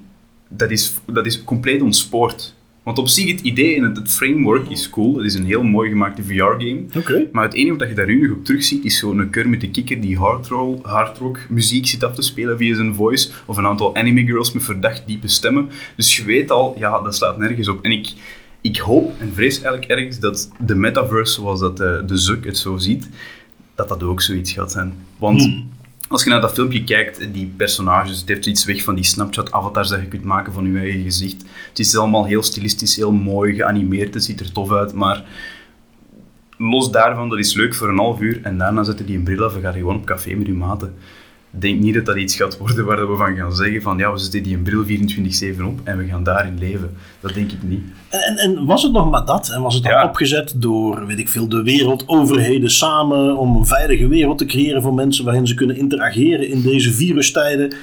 dat 0.49 0.71
is, 0.71 0.93
dat 1.05 1.25
is 1.25 1.43
compleet 1.43 1.81
ontspoord. 1.81 2.55
Want 2.83 2.97
op 2.97 3.07
zich, 3.07 3.31
het 3.31 3.41
idee 3.41 3.75
en 3.75 3.83
het, 3.83 4.11
framework 4.11 4.69
is 4.69 4.89
cool. 4.89 5.15
Het 5.15 5.25
is 5.25 5.33
een 5.33 5.45
heel 5.45 5.63
mooi 5.63 5.89
gemaakte 5.89 6.23
VR-game. 6.23 6.83
Oké. 6.95 7.27
Maar 7.31 7.43
het 7.43 7.53
enige 7.53 7.77
wat 7.77 7.89
je 7.89 7.95
daar 7.95 8.05
nu 8.05 8.27
nog 8.27 8.37
op 8.37 8.45
terugziet, 8.45 8.85
is 8.85 8.97
zo'n 8.97 9.29
Kermit 9.29 9.61
de 9.61 9.69
Kikker 9.69 10.01
die 10.01 10.17
hardroll, 10.17 10.79
hardrock 10.81 11.39
muziek 11.49 11.87
zit 11.87 12.03
af 12.03 12.15
te 12.15 12.21
spelen 12.21 12.57
via 12.57 12.75
zijn 12.75 12.95
voice. 12.95 13.29
Of 13.45 13.57
een 13.57 13.65
aantal 13.65 13.95
anime 13.95 14.25
girls 14.25 14.51
met 14.51 14.63
verdacht 14.63 15.03
diepe 15.05 15.27
stemmen. 15.27 15.69
Dus 15.95 16.15
je 16.15 16.23
weet 16.23 16.51
al, 16.51 16.75
ja, 16.77 17.01
dat 17.01 17.15
slaat 17.15 17.37
nergens 17.37 17.67
op. 17.67 17.83
En 17.83 17.91
ik, 17.91 18.13
ik 18.61 18.77
hoop 18.77 19.19
en 19.19 19.33
vrees 19.33 19.61
eigenlijk 19.61 19.91
ergens 19.91 20.19
dat 20.19 20.51
de 20.59 20.75
metaverse, 20.75 21.33
zoals 21.33 21.59
dat 21.59 21.79
eh, 21.79 21.97
de 22.07 22.17
Zuck 22.17 22.45
het 22.45 22.57
zo 22.57 22.77
ziet, 22.77 23.09
dat 23.75 23.89
dat 23.89 24.03
ook 24.03 24.21
zoiets 24.21 24.51
gaat 24.51 24.71
zijn. 24.71 24.93
Want 25.17 25.63
als 26.07 26.23
je 26.23 26.29
naar 26.29 26.41
dat 26.41 26.53
filmpje 26.53 26.83
kijkt, 26.83 27.33
die 27.33 27.53
personages, 27.57 28.19
het 28.19 28.27
heeft 28.27 28.45
iets 28.45 28.65
weg 28.65 28.83
van 28.83 28.95
die 28.95 29.03
Snapchat-avatars 29.03 29.89
dat 29.89 29.99
je 29.99 30.07
kunt 30.07 30.23
maken 30.23 30.53
van 30.53 30.71
je 30.71 30.79
eigen 30.79 31.03
gezicht. 31.03 31.43
Het 31.69 31.79
is 31.79 31.97
allemaal 31.97 32.25
heel 32.25 32.43
stilistisch, 32.43 32.95
heel 32.95 33.11
mooi 33.11 33.55
geanimeerd, 33.55 34.13
het 34.13 34.23
ziet 34.23 34.39
er 34.39 34.51
tof 34.51 34.71
uit, 34.71 34.93
maar 34.93 35.23
los 36.57 36.91
daarvan, 36.91 37.29
dat 37.29 37.39
is 37.39 37.53
leuk 37.53 37.75
voor 37.75 37.89
een 37.89 37.97
half 37.97 38.19
uur 38.19 38.39
en 38.43 38.57
daarna 38.57 38.83
zet 38.83 38.97
je 38.97 39.05
die 39.05 39.17
een 39.17 39.23
bril 39.23 39.43
af 39.43 39.55
en 39.55 39.61
ga 39.61 39.69
je 39.69 39.77
gewoon 39.77 39.95
op 39.95 40.05
café 40.05 40.33
met 40.33 40.47
je 40.47 40.53
maten. 40.53 40.93
Ik 41.55 41.61
denk 41.61 41.79
niet 41.79 41.93
dat 41.93 42.05
dat 42.05 42.17
iets 42.17 42.35
gaat 42.35 42.57
worden 42.57 42.85
waar 42.85 43.09
we 43.11 43.15
van 43.15 43.35
gaan 43.35 43.55
zeggen 43.55 43.81
van 43.81 43.97
ja, 43.97 44.11
we 44.11 44.17
zetten 44.19 44.43
die 44.43 44.55
een 44.55 44.63
bril 44.63 44.85
24-7 44.85 45.63
op 45.65 45.79
en 45.83 45.97
we 45.97 46.05
gaan 46.05 46.23
daarin 46.23 46.57
leven. 46.59 46.91
Dat 47.19 47.33
denk 47.33 47.51
ik 47.51 47.63
niet. 47.63 47.81
En, 48.09 48.37
en 48.37 48.65
was 48.65 48.83
het 48.83 48.91
nog 48.91 49.09
maar 49.09 49.25
dat? 49.25 49.49
En 49.49 49.61
was 49.61 49.73
het 49.73 49.83
dan 49.83 49.91
Ja. 49.91 50.03
opgezet 50.05 50.53
door, 50.55 51.05
weet 51.05 51.19
ik 51.19 51.29
veel, 51.29 51.49
de 51.49 51.63
wereldoverheden 51.63 52.71
samen 52.71 53.37
om 53.37 53.55
een 53.55 53.65
veilige 53.65 54.07
wereld 54.07 54.37
te 54.37 54.45
creëren 54.45 54.81
voor 54.81 54.93
mensen 54.93 55.25
waarin 55.25 55.47
ze 55.47 55.53
kunnen 55.53 55.77
interageren 55.77 56.47
in 56.49 56.61
deze 56.61 56.91
virustijden? 56.91 57.73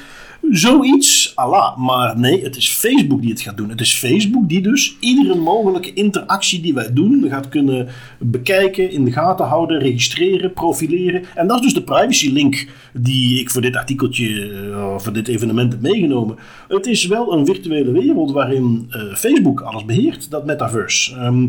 Zoiets, 0.50 1.29
Allah. 1.40 1.76
Maar 1.76 2.18
nee, 2.18 2.42
het 2.42 2.56
is 2.56 2.72
Facebook 2.72 3.20
die 3.20 3.30
het 3.30 3.40
gaat 3.40 3.56
doen. 3.56 3.68
Het 3.68 3.80
is 3.80 3.94
Facebook 3.94 4.48
die 4.48 4.60
dus 4.60 4.96
iedere 5.00 5.34
mogelijke 5.34 5.92
interactie 5.92 6.60
die 6.60 6.74
wij 6.74 6.92
doen 6.92 7.26
gaat 7.28 7.48
kunnen 7.48 7.88
bekijken, 8.18 8.90
in 8.90 9.04
de 9.04 9.12
gaten 9.12 9.46
houden, 9.46 9.78
registreren, 9.78 10.52
profileren. 10.52 11.22
En 11.34 11.46
dat 11.46 11.56
is 11.56 11.62
dus 11.62 11.74
de 11.74 11.82
privacy 11.82 12.32
link 12.32 12.66
die 12.92 13.40
ik 13.40 13.50
voor 13.50 13.62
dit 13.62 13.76
artikeltje, 13.76 14.50
eh, 14.52 14.98
voor 14.98 15.12
dit 15.12 15.28
evenement 15.28 15.72
heb 15.72 15.80
meegenomen. 15.80 16.36
Het 16.68 16.86
is 16.86 17.06
wel 17.06 17.32
een 17.32 17.46
virtuele 17.46 17.92
wereld 17.92 18.32
waarin 18.32 18.86
eh, 18.90 19.02
Facebook 19.14 19.60
alles 19.60 19.84
beheert, 19.84 20.30
dat 20.30 20.46
metaverse. 20.46 21.14
Ehm, 21.14 21.42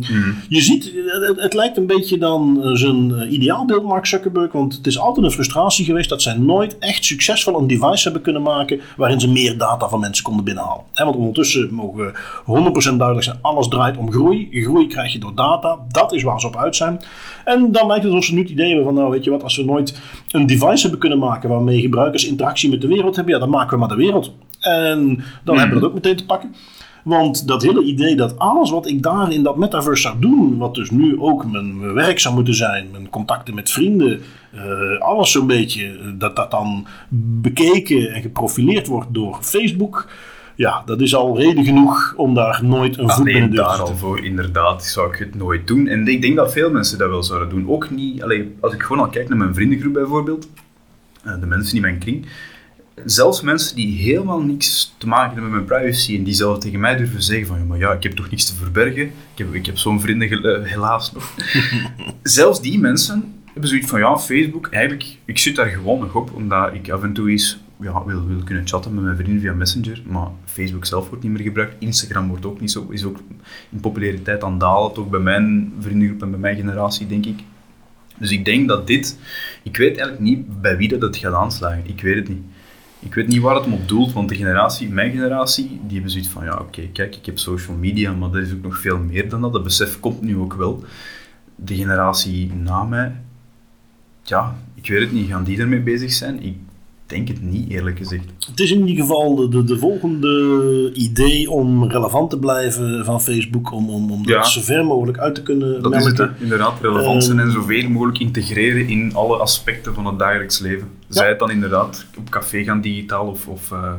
Je 0.49 0.61
ziet, 0.61 0.91
het, 1.27 1.41
het 1.41 1.53
lijkt 1.53 1.77
een 1.77 1.87
beetje 1.87 2.17
dan 2.17 2.63
eh, 2.63 2.71
zijn 2.73 3.33
ideaalbeeld, 3.33 3.83
Mark 3.83 4.05
Zuckerberg, 4.05 4.51
want 4.51 4.75
het 4.75 4.87
is 4.87 4.99
altijd 4.99 5.25
een 5.25 5.31
frustratie 5.31 5.85
geweest 5.85 6.09
dat 6.09 6.21
zij 6.21 6.37
nooit 6.37 6.77
echt 6.77 7.05
succesvol 7.05 7.59
een 7.59 7.67
device 7.67 8.03
hebben 8.03 8.21
kunnen 8.21 8.41
maken 8.41 8.79
waarin 8.97 9.19
ze 9.19 9.29
meer 9.29 9.57
data 9.57 9.80
van 9.89 9.99
mensen 9.99 10.23
konden 10.23 10.43
binnenhalen. 10.43 10.83
Hè, 10.93 11.03
want 11.03 11.15
ondertussen 11.15 11.73
mogen 11.73 12.13
we 12.45 12.91
100% 12.91 12.97
duidelijk 12.97 13.23
zijn, 13.23 13.37
alles 13.41 13.67
draait 13.67 13.97
om 13.97 14.11
groei. 14.11 14.47
Groei 14.51 14.87
krijg 14.87 15.13
je 15.13 15.19
door 15.19 15.35
data, 15.35 15.77
dat 15.87 16.13
is 16.13 16.23
waar 16.23 16.39
ze 16.39 16.47
op 16.47 16.57
uit 16.57 16.75
zijn. 16.75 17.01
En 17.45 17.71
dan 17.71 17.87
lijkt 17.87 18.03
het 18.03 18.13
alsof 18.13 18.25
ze 18.25 18.33
nu 18.33 18.41
het 18.41 18.49
idee 18.49 18.67
hebben 18.67 18.85
van, 18.85 18.93
nou 18.93 19.09
weet 19.11 19.23
je 19.23 19.29
wat, 19.29 19.43
als 19.43 19.57
we 19.57 19.63
nooit 19.63 19.99
een 20.31 20.45
device 20.45 20.81
hebben 20.81 20.99
kunnen 20.99 21.19
maken 21.19 21.49
waarmee 21.49 21.81
gebruikers 21.81 22.27
interactie 22.27 22.69
met 22.69 22.81
de 22.81 22.87
wereld 22.87 23.15
hebben, 23.15 23.33
ja, 23.33 23.39
dan 23.39 23.49
maken 23.49 23.71
we 23.71 23.77
maar 23.77 23.95
de 23.95 24.03
wereld. 24.03 24.31
En 24.59 25.23
dan 25.43 25.57
hebben 25.57 25.75
we 25.75 25.81
dat 25.81 25.89
ook 25.89 25.95
meteen 25.95 26.15
te 26.15 26.25
pakken. 26.25 26.55
Want 27.03 27.47
dat 27.47 27.61
hele 27.61 27.83
idee 27.83 28.15
dat 28.15 28.39
alles 28.39 28.69
wat 28.69 28.87
ik 28.87 29.03
daar 29.03 29.31
in 29.31 29.43
dat 29.43 29.57
metaverse 29.57 30.01
zou 30.01 30.19
doen, 30.19 30.57
wat 30.57 30.75
dus 30.75 30.89
nu 30.89 31.19
ook 31.19 31.51
mijn, 31.51 31.79
mijn 31.79 31.93
werk 31.93 32.19
zou 32.19 32.35
moeten 32.35 32.55
zijn, 32.55 32.87
mijn 32.91 33.09
contacten 33.09 33.55
met 33.55 33.69
vrienden, 33.69 34.21
eh, 34.51 34.99
alles 34.99 35.31
zo'n 35.31 35.47
beetje, 35.47 35.85
eh, 35.85 36.07
dat 36.17 36.35
dat 36.35 36.51
dan 36.51 36.87
bekeken 37.41 38.13
en 38.13 38.21
geprofileerd 38.21 38.87
wordt 38.87 39.13
door 39.13 39.37
Facebook. 39.41 40.07
Ja, 40.55 40.81
dat 40.85 41.01
is 41.01 41.15
al 41.15 41.37
reden 41.37 41.63
genoeg 41.63 42.13
om 42.17 42.33
daar 42.33 42.59
nooit 42.63 42.97
een 42.97 43.09
voet 43.09 43.19
Alleen 43.19 43.39
deur 43.39 43.49
te 43.49 43.55
daar 43.55 43.75
zetten. 43.75 43.93
al 43.93 43.99
voor, 43.99 44.25
inderdaad, 44.25 44.83
zou 44.83 45.13
ik 45.13 45.19
het 45.19 45.35
nooit 45.35 45.67
doen. 45.67 45.87
En 45.87 46.07
ik 46.07 46.21
denk 46.21 46.35
dat 46.35 46.51
veel 46.51 46.71
mensen 46.71 46.97
dat 46.97 47.09
wel 47.09 47.23
zouden 47.23 47.49
doen. 47.49 47.69
Ook 47.69 47.89
niet, 47.89 48.23
allee, 48.23 48.55
als 48.59 48.73
ik 48.73 48.81
gewoon 48.81 49.03
al 49.03 49.09
kijk 49.09 49.29
naar 49.29 49.37
mijn 49.37 49.53
vriendengroep 49.53 49.93
bijvoorbeeld, 49.93 50.49
eh, 51.23 51.39
de 51.39 51.45
mensen 51.45 51.75
in 51.75 51.81
mijn 51.81 51.99
kring, 51.99 52.25
zelfs 53.05 53.41
mensen 53.41 53.75
die 53.75 53.97
helemaal 53.97 54.41
niks 54.41 54.93
te 54.97 55.07
maken 55.07 55.33
hebben 55.33 55.51
met 55.51 55.67
mijn 55.67 55.81
privacy 55.81 56.17
en 56.17 56.23
die 56.23 56.33
zelf 56.33 56.59
tegen 56.59 56.79
mij 56.79 56.97
durven 56.97 57.23
zeggen 57.23 57.47
van, 57.47 57.57
ja, 57.57 57.63
maar 57.63 57.77
ja, 57.77 57.91
ik 57.91 58.03
heb 58.03 58.11
toch 58.11 58.29
niks 58.29 58.45
te 58.45 58.55
verbergen. 58.55 59.03
Ik 59.03 59.37
heb, 59.37 59.53
ik 59.53 59.65
heb 59.65 59.77
zo'n 59.77 60.01
vrienden 60.01 60.43
eh, 60.43 60.69
helaas 60.69 61.11
nog. 61.13 61.33
zelfs 62.23 62.61
die 62.61 62.79
mensen 62.79 63.33
hebben 63.45 63.69
zoiets 63.69 63.87
van, 63.87 63.99
ja, 63.99 64.17
Facebook, 64.17 64.67
eigenlijk, 64.67 65.17
ik 65.25 65.37
zit 65.37 65.55
daar 65.55 65.67
gewoon 65.67 65.99
nog 65.99 66.15
op, 66.15 66.33
omdat 66.33 66.73
ik 66.73 66.89
af 66.89 67.03
en 67.03 67.13
toe 67.13 67.29
eens 67.29 67.59
ja, 67.79 68.05
wil, 68.05 68.27
wil 68.27 68.43
kunnen 68.43 68.67
chatten 68.67 68.93
met 68.93 69.03
mijn 69.03 69.15
vrienden 69.15 69.41
via 69.41 69.53
Messenger, 69.53 70.01
maar 70.05 70.27
Facebook 70.45 70.85
zelf 70.85 71.09
wordt 71.09 71.23
niet 71.23 71.31
meer 71.31 71.41
gebruikt. 71.41 71.75
Instagram 71.79 72.27
wordt 72.27 72.45
ook 72.45 72.59
niet 72.59 72.71
zo, 72.71 72.87
is 72.89 73.03
ook 73.03 73.19
in 73.69 73.79
populariteit 73.79 74.43
aan 74.43 74.51
het 74.51 74.59
dalen, 74.59 74.93
toch 74.93 75.09
bij 75.09 75.19
mijn 75.19 75.73
vriendengroep 75.79 76.21
en 76.21 76.29
bij 76.29 76.39
mijn 76.39 76.55
generatie, 76.55 77.07
denk 77.07 77.25
ik. 77.25 77.39
Dus 78.17 78.31
ik 78.31 78.45
denk 78.45 78.67
dat 78.67 78.87
dit, 78.87 79.17
ik 79.63 79.77
weet 79.77 79.97
eigenlijk 79.97 80.19
niet 80.19 80.61
bij 80.61 80.77
wie 80.77 80.87
dat 80.87 81.01
het 81.01 81.17
gaat 81.17 81.33
aanslagen. 81.33 81.83
Ik 81.87 82.01
weet 82.01 82.15
het 82.15 82.29
niet. 82.29 82.43
Ik 83.01 83.13
weet 83.13 83.27
niet 83.27 83.41
waar 83.41 83.55
het 83.55 83.65
op 83.65 83.87
doelt, 83.87 84.13
want 84.13 84.29
de 84.29 84.35
generatie, 84.35 84.89
mijn 84.89 85.11
generatie, 85.11 85.67
die 85.83 85.93
hebben 85.93 86.11
zoiets 86.11 86.29
van, 86.29 86.43
ja 86.43 86.57
oké, 86.57 86.81
kijk, 86.81 87.15
ik 87.15 87.25
heb 87.25 87.39
social 87.39 87.77
media, 87.77 88.13
maar 88.13 88.31
dat 88.31 88.41
is 88.41 88.53
ook 88.53 88.61
nog 88.61 88.77
veel 88.77 88.97
meer 88.97 89.29
dan 89.29 89.41
dat. 89.41 89.53
Dat 89.53 89.63
besef 89.63 89.99
komt 89.99 90.21
nu 90.21 90.37
ook 90.37 90.53
wel. 90.53 90.83
De 91.55 91.75
generatie 91.75 92.53
na 92.53 92.83
mij, 92.83 93.15
ja, 94.23 94.55
ik 94.75 94.87
weet 94.87 95.01
het 95.01 95.11
niet, 95.11 95.29
gaan 95.29 95.43
die 95.43 95.59
ermee 95.59 95.79
bezig 95.79 96.11
zijn? 96.11 96.43
Ik 96.43 96.57
denk 97.11 97.27
het 97.27 97.41
niet, 97.41 97.69
eerlijk 97.69 97.97
gezegd. 97.97 98.23
Het 98.49 98.59
is 98.59 98.71
in 98.71 98.87
ieder 98.87 99.03
geval 99.05 99.35
de, 99.35 99.49
de, 99.49 99.63
de 99.63 99.77
volgende 99.77 100.91
idee 100.93 101.51
om 101.51 101.83
relevant 101.89 102.29
te 102.29 102.39
blijven 102.39 103.05
van 103.05 103.21
Facebook, 103.21 103.71
om, 103.71 103.89
om, 103.89 104.11
om 104.11 104.27
Ja. 104.27 104.35
dat 104.37 104.47
zo 104.47 104.61
ver 104.61 104.85
mogelijk 104.85 105.17
uit 105.17 105.35
te 105.35 105.43
kunnen 105.43 105.81
Dat 105.83 105.95
is 105.95 106.05
het, 106.05 106.17
hè. 106.17 106.25
inderdaad, 106.39 106.73
relevant 106.81 107.23
zijn 107.23 107.37
Ehm, 107.39 107.47
en 107.47 107.53
zoveel 107.53 107.89
mogelijk 107.89 108.19
integreren 108.19 108.87
in 108.87 109.13
alle 109.13 109.37
aspecten 109.37 109.93
van 109.93 110.05
het 110.05 110.19
dagelijks 110.19 110.59
leven. 110.59 110.87
Zij 111.07 111.27
het 111.29 111.39
dan 111.39 111.51
inderdaad 111.51 112.05
op 112.17 112.29
café 112.29 112.63
gaan 112.63 112.81
digitaal 112.81 113.27
of, 113.27 113.47
of 113.47 113.71
eh, 113.71 113.93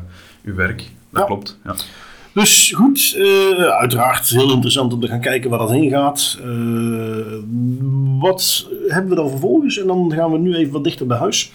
uw 0.45 0.55
werk. 0.55 0.79
Dat 1.11 1.21
Ja. 1.21 1.27
klopt. 1.27 1.59
Ja. 1.65 1.75
Dus 2.35 2.73
goed, 2.77 3.15
eh, 3.19 3.65
uiteraard 3.65 4.29
heel 4.29 4.53
interessant 4.53 4.93
om 4.93 5.01
te 5.01 5.07
gaan 5.07 5.21
kijken 5.21 5.51
waar 5.51 5.59
dat 5.59 5.71
heen 5.71 5.91
gaat. 5.91 6.39
Eh, 6.43 6.49
wat 8.21 8.67
hebben 8.89 9.11
we 9.11 9.17
dan 9.17 9.31
vervolgens? 9.31 9.79
En 9.79 9.87
dan 9.87 10.13
gaan 10.15 10.33
we 10.33 10.39
nu 10.39 10.55
even 10.55 10.73
wat 10.73 10.85
dichter 10.85 11.07
bij 11.07 11.19
huis. 11.19 11.53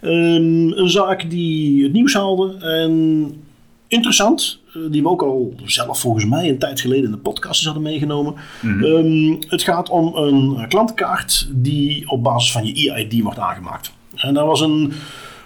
Ehm, 0.00 0.72
een 0.72 0.90
zaak 0.90 1.30
die 1.30 1.82
het 1.82 1.92
nieuws 1.92 2.14
haalde 2.14 2.56
en 2.56 3.32
interessant, 3.88 4.60
eh, 4.74 4.82
die 4.90 5.02
we 5.02 5.08
ook 5.08 5.22
al 5.22 5.54
zelf 5.64 6.00
volgens 6.00 6.24
mij 6.24 6.48
een 6.48 6.58
tijd 6.58 6.80
geleden 6.80 7.04
in 7.04 7.10
de 7.10 7.16
podcast 7.16 7.64
hadden 7.64 7.82
meegenomen. 7.82 8.34
Ehm, 8.62 9.34
het 9.48 9.62
gaat 9.62 9.88
om 9.88 10.14
een 10.14 10.68
klantenkaart 10.68 11.48
die 11.50 12.10
op 12.10 12.22
basis 12.22 12.52
van 12.52 12.66
je 12.66 12.92
EID 12.92 13.22
wordt 13.22 13.38
aangemaakt. 13.38 13.92
En 14.16 14.34
daar 14.34 14.46
was 14.46 14.60
een, 14.60 14.92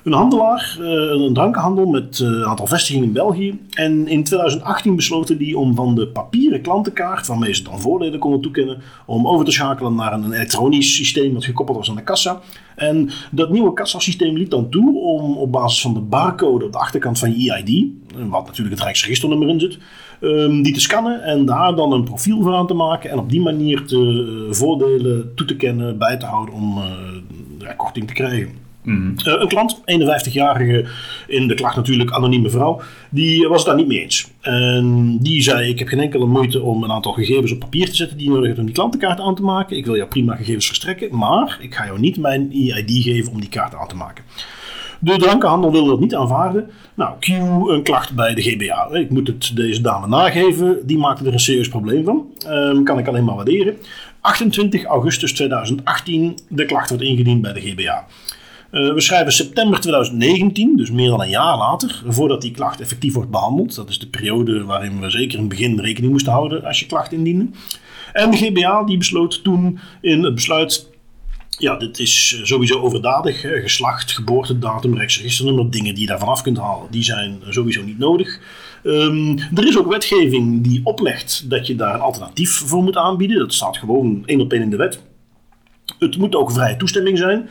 een 0.04 0.12
handelaar, 0.12 0.76
eh, 0.80 1.24
een 1.24 1.34
drankenhandel 1.34 1.86
met 1.86 2.20
eh, 2.20 2.26
een 2.26 2.46
aantal 2.46 2.66
vestigingen 2.66 3.06
in 3.06 3.12
België. 3.12 3.58
En 3.70 4.08
in 4.08 4.24
2018 4.24 4.96
besloten 4.96 5.38
die 5.38 5.58
om 5.58 5.74
van 5.74 5.94
de 5.94 6.08
papieren 6.08 6.60
klantenkaart, 6.60 7.26
waarmee 7.26 7.54
ze 7.54 7.62
dan 7.62 7.80
voordelen 7.80 8.18
konden 8.18 8.40
toekennen, 8.40 8.82
om 9.06 9.28
over 9.28 9.44
te 9.44 9.50
schakelen 9.50 9.94
naar 9.94 10.12
een 10.12 10.32
elektronisch 10.32 10.94
systeem 10.94 11.34
dat 11.34 11.44
gekoppeld 11.44 11.76
was 11.76 11.90
aan 11.90 11.96
de 11.96 12.02
kassa. 12.02 12.40
En 12.76 13.10
dat 13.30 13.50
nieuwe 13.50 13.72
kassasysteem 13.72 14.36
liet 14.36 14.50
dan 14.50 14.70
toe 14.70 14.98
om 14.98 15.36
op 15.36 15.52
basis 15.52 15.80
van 15.80 15.94
de 15.94 16.00
barcode 16.00 16.64
op 16.64 16.72
de 16.72 16.78
achterkant 16.78 17.18
van 17.18 17.38
je 17.38 17.52
EID, 17.52 17.86
wat 18.28 18.46
natuurlijk 18.46 18.76
het 18.76 18.84
Rijksregisternummer 18.84 19.48
in 19.48 19.60
zit, 19.60 19.78
ehm, 20.20 20.62
die 20.62 20.72
te 20.72 20.80
scannen 20.80 21.22
en 21.22 21.44
daar 21.44 21.74
dan 21.74 21.92
een 21.92 22.04
profiel 22.04 22.42
voor 22.42 22.54
aan 22.54 22.66
te 22.66 22.74
maken 22.74 23.10
en 23.10 23.18
op 23.18 23.30
die 23.30 23.40
manier 23.40 23.82
eh, 23.86 24.52
voordelen 24.52 25.34
toe 25.34 25.46
te 25.46 25.56
kennen, 25.56 25.98
bij 25.98 26.16
te 26.16 26.26
houden 26.26 26.54
om 26.54 26.78
eh, 26.78 27.68
korting 27.76 28.06
te 28.06 28.14
krijgen. 28.14 28.59
Eh, 28.84 28.92
een 29.24 29.48
klant, 29.48 29.80
51-jarige, 29.84 30.88
in 31.26 31.48
de 31.48 31.54
klacht 31.54 31.76
natuurlijk 31.76 32.10
anonieme 32.10 32.50
vrouw, 32.50 32.80
die 33.10 33.48
was 33.48 33.56
het 33.56 33.66
daar 33.66 33.76
niet 33.76 33.86
mee 33.86 34.02
eens. 34.02 34.30
En 34.40 35.16
die 35.20 35.42
zei, 35.42 35.68
ik 35.68 35.78
heb 35.78 35.88
geen 35.88 36.00
enkele 36.00 36.26
moeite 36.26 36.62
om 36.62 36.82
een 36.82 36.92
aantal 36.92 37.12
gegevens 37.12 37.52
op 37.52 37.58
papier 37.58 37.86
te 37.86 37.96
zetten 37.96 38.16
die 38.16 38.26
je 38.26 38.32
nodig 38.32 38.46
hebt 38.46 38.58
om 38.58 38.64
die 38.64 38.74
klantenkaart 38.74 39.20
aan 39.20 39.34
te 39.34 39.42
maken. 39.42 39.76
Ik 39.76 39.86
wil 39.86 39.96
jou 39.96 40.08
prima 40.08 40.34
gegevens 40.36 40.66
verstrekken, 40.66 41.16
maar 41.16 41.58
ik 41.60 41.74
ga 41.74 41.84
jou 41.84 41.98
niet 41.98 42.18
mijn 42.18 42.52
EID 42.52 42.90
geven 43.02 43.32
om 43.32 43.40
die 43.40 43.48
kaart 43.48 43.74
aan 43.74 43.88
te 43.88 43.96
maken. 43.96 44.24
De 45.02 45.16
drankenhandel 45.16 45.72
wilde 45.72 45.90
dat 45.90 46.00
niet 46.00 46.14
aanvaarden. 46.14 46.70
Nou, 46.94 47.18
Q 47.18 47.28
een 47.28 47.82
klacht 47.82 48.14
bij 48.14 48.34
de 48.34 48.42
GBA. 48.42 48.88
Ik 48.92 49.10
moet 49.10 49.26
het 49.26 49.52
deze 49.54 49.80
dame 49.80 50.06
nageven. 50.06 50.78
Die 50.86 50.98
maakte 50.98 51.26
er 51.26 51.32
een 51.32 51.40
serieus 51.40 51.68
probleem 51.68 52.04
van. 52.04 52.26
Ehm, 52.46 52.82
kan 52.82 52.98
ik 52.98 53.08
alleen 53.08 53.24
maar 53.24 53.34
waarderen. 53.34 53.76
28 54.20 54.84
augustus 54.84 55.32
2018. 55.32 56.38
De 56.48 56.64
klacht 56.64 56.88
wordt 56.88 57.04
ingediend 57.04 57.42
bij 57.42 57.52
de 57.52 57.60
GBA. 57.60 58.06
Eh, 58.70 58.92
we 58.92 59.00
schrijven 59.00 59.32
september 59.32 59.80
2019, 59.80 60.76
dus 60.76 60.90
meer 60.90 61.08
dan 61.08 61.20
een 61.20 61.28
jaar 61.28 61.56
later, 61.56 62.02
voordat 62.06 62.40
die 62.40 62.50
klacht 62.50 62.80
effectief 62.80 63.14
wordt 63.14 63.30
behandeld. 63.30 63.74
Dat 63.74 63.88
is 63.88 63.98
de 63.98 64.08
periode 64.08 64.64
waarin 64.64 65.00
we 65.00 65.10
zeker 65.10 65.38
in 65.38 65.48
begin 65.48 65.80
rekening 65.80 66.12
moesten 66.12 66.32
houden 66.32 66.64
als 66.64 66.80
je 66.80 66.86
klacht 66.86 67.12
indiende. 67.12 67.46
En 68.12 68.30
de 68.30 68.36
GBA 68.36 68.84
die 68.84 68.98
besloot 68.98 69.44
toen 69.44 69.78
in 70.00 70.24
het 70.24 70.34
besluit 70.34 70.88
ja, 71.58 71.76
dit 71.76 71.98
is 71.98 72.36
eh, 72.38 72.44
sowieso 72.44 72.80
overdadig. 72.80 73.40
Geslacht, 73.40 74.12
geboortedatum, 74.12 74.96
rechtsregisternummer, 74.96 75.70
dingen 75.70 75.94
die 75.94 76.02
je 76.02 76.08
daarvan 76.08 76.28
af 76.28 76.42
kunt 76.42 76.58
halen, 76.58 76.90
die 76.90 77.04
zijn 77.04 77.40
sowieso 77.48 77.82
niet 77.82 77.98
nodig. 77.98 78.40
Ehm, 78.84 79.38
er 79.54 79.66
is 79.66 79.78
ook 79.78 79.90
wetgeving 79.90 80.62
die 80.62 80.80
oplegt 80.84 81.50
dat 81.50 81.66
je 81.66 81.74
daar 81.74 81.94
een 81.94 82.00
alternatief 82.00 82.50
voor 82.50 82.82
moet 82.82 82.96
aanbieden. 82.96 83.38
Dat 83.38 83.54
staat 83.54 83.76
gewoon 83.76 84.22
één 84.26 84.40
op 84.40 84.52
één 84.52 84.62
in 84.62 84.70
de 84.70 84.76
wet. 84.76 85.00
Het 85.98 86.16
moet 86.16 86.34
ook 86.34 86.52
vrije 86.52 86.76
toestemming 86.76 87.18
zijn. 87.18 87.48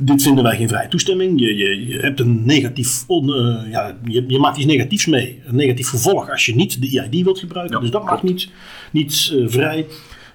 Dit 0.00 0.22
vinden 0.22 0.44
wij 0.44 0.56
geen 0.56 0.68
vrije 0.68 0.88
toestemming. 0.88 1.40
Je, 1.40 1.56
je, 1.56 1.86
je 1.86 1.98
hebt 1.98 2.20
een 2.20 2.44
negatief, 2.46 3.04
on- 3.06 3.34
eh, 3.34 3.70
ja, 3.70 3.96
je, 4.04 4.24
je 4.28 4.38
maakt 4.38 4.56
iets 4.56 4.66
negatiefs 4.66 5.06
mee. 5.06 5.40
Een 5.46 5.56
negatief 5.56 5.88
gevolg 5.88 6.30
als 6.30 6.46
je 6.46 6.54
niet 6.54 6.80
de 6.82 7.00
EID 7.00 7.24
wilt 7.24 7.38
gebruiken. 7.38 7.74
Ja, 7.76 7.80
dus 7.82 7.90
dat 7.90 8.02
mag 8.04 8.10
klopt. 8.20 8.24
niet, 8.34 8.48
niet 8.90 9.32
eh, 9.34 9.44
vrij. 9.46 9.86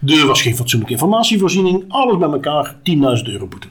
Er 0.08 0.26
was 0.28 0.42
geen 0.42 0.56
fatsoenlijke 0.56 0.94
informatievoorziening. 0.94 1.84
Alles 1.88 2.18
bij 2.18 2.30
elkaar 2.30 2.76
10.000 2.76 2.82
euro 3.24 3.48
boete. 3.48 3.68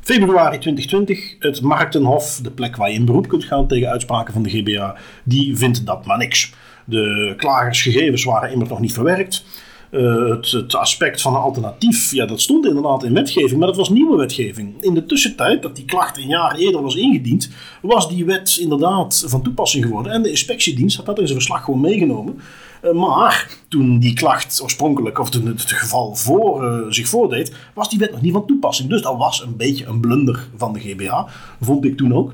Februari 0.00 0.58
2020, 0.58 1.34
het 1.38 1.60
Marktenhof, 1.62 2.40
de 2.42 2.50
plek 2.50 2.76
waar 2.76 2.88
je 2.90 2.94
in 2.94 3.04
beroep 3.04 3.28
kunt 3.28 3.44
gaan 3.44 3.66
tegen 3.68 3.88
uitspraken 3.88 4.32
van 4.32 4.42
de 4.42 4.50
GBA, 4.50 4.96
die 5.24 5.56
vindt 5.56 5.86
dat 5.86 6.06
maar 6.06 6.18
niks. 6.18 6.52
De 6.84 7.34
klagersgegevens 7.36 8.24
waren 8.24 8.50
immers 8.52 8.70
nog 8.70 8.80
niet 8.80 8.92
verwerkt. 8.92 9.44
Eh, 9.90 10.28
het, 10.28 10.50
het 10.50 10.74
aspect 10.74 11.20
van 11.20 11.34
een 11.34 11.40
alternatief, 11.40 12.12
ja, 12.12 12.26
dat 12.26 12.40
stond 12.40 12.66
inderdaad 12.66 13.04
in 13.04 13.14
wetgeving, 13.14 13.58
maar 13.58 13.68
dat 13.68 13.76
was 13.76 13.88
nieuwe 13.88 14.16
wetgeving. 14.16 14.82
In 14.82 14.94
de 14.94 15.06
tussentijd, 15.06 15.62
dat 15.62 15.76
die 15.76 15.84
klacht 15.84 16.16
een 16.16 16.26
jaar 16.26 16.56
eerder 16.56 16.82
was 16.82 16.94
ingediend, 16.94 17.50
was 17.82 18.08
die 18.08 18.24
wet 18.24 18.56
inderdaad 18.60 19.24
van 19.26 19.42
toepassing 19.42 19.84
geworden. 19.84 20.12
En 20.12 20.22
de 20.22 20.30
inspectiedienst 20.30 20.96
had 20.96 21.06
dat 21.06 21.18
in 21.18 21.26
zijn 21.26 21.38
verslag 21.38 21.64
gewoon 21.64 21.80
meegenomen. 21.80 22.40
Eh, 22.80 22.92
maar 22.92 23.56
toen 23.68 23.98
die 23.98 24.14
klacht 24.14 24.60
oorspronkelijk, 24.62 25.18
of 25.18 25.30
toen 25.30 25.46
het 25.46 25.62
geval 25.62 26.14
voor, 26.14 26.64
eh, 26.64 26.80
zich 26.88 27.08
voordeed, 27.08 27.52
was 27.74 27.88
die 27.88 27.98
wet 27.98 28.10
nog 28.10 28.20
niet 28.20 28.32
van 28.32 28.46
toepassing. 28.46 28.88
Dus 28.88 29.02
dat 29.02 29.16
was 29.16 29.42
een 29.42 29.56
beetje 29.56 29.86
een 29.86 30.00
blunder 30.00 30.48
van 30.56 30.72
de 30.72 30.80
GBA, 30.80 31.26
vond 31.60 31.84
ik 31.84 31.96
toen 31.96 32.14
ook. 32.14 32.32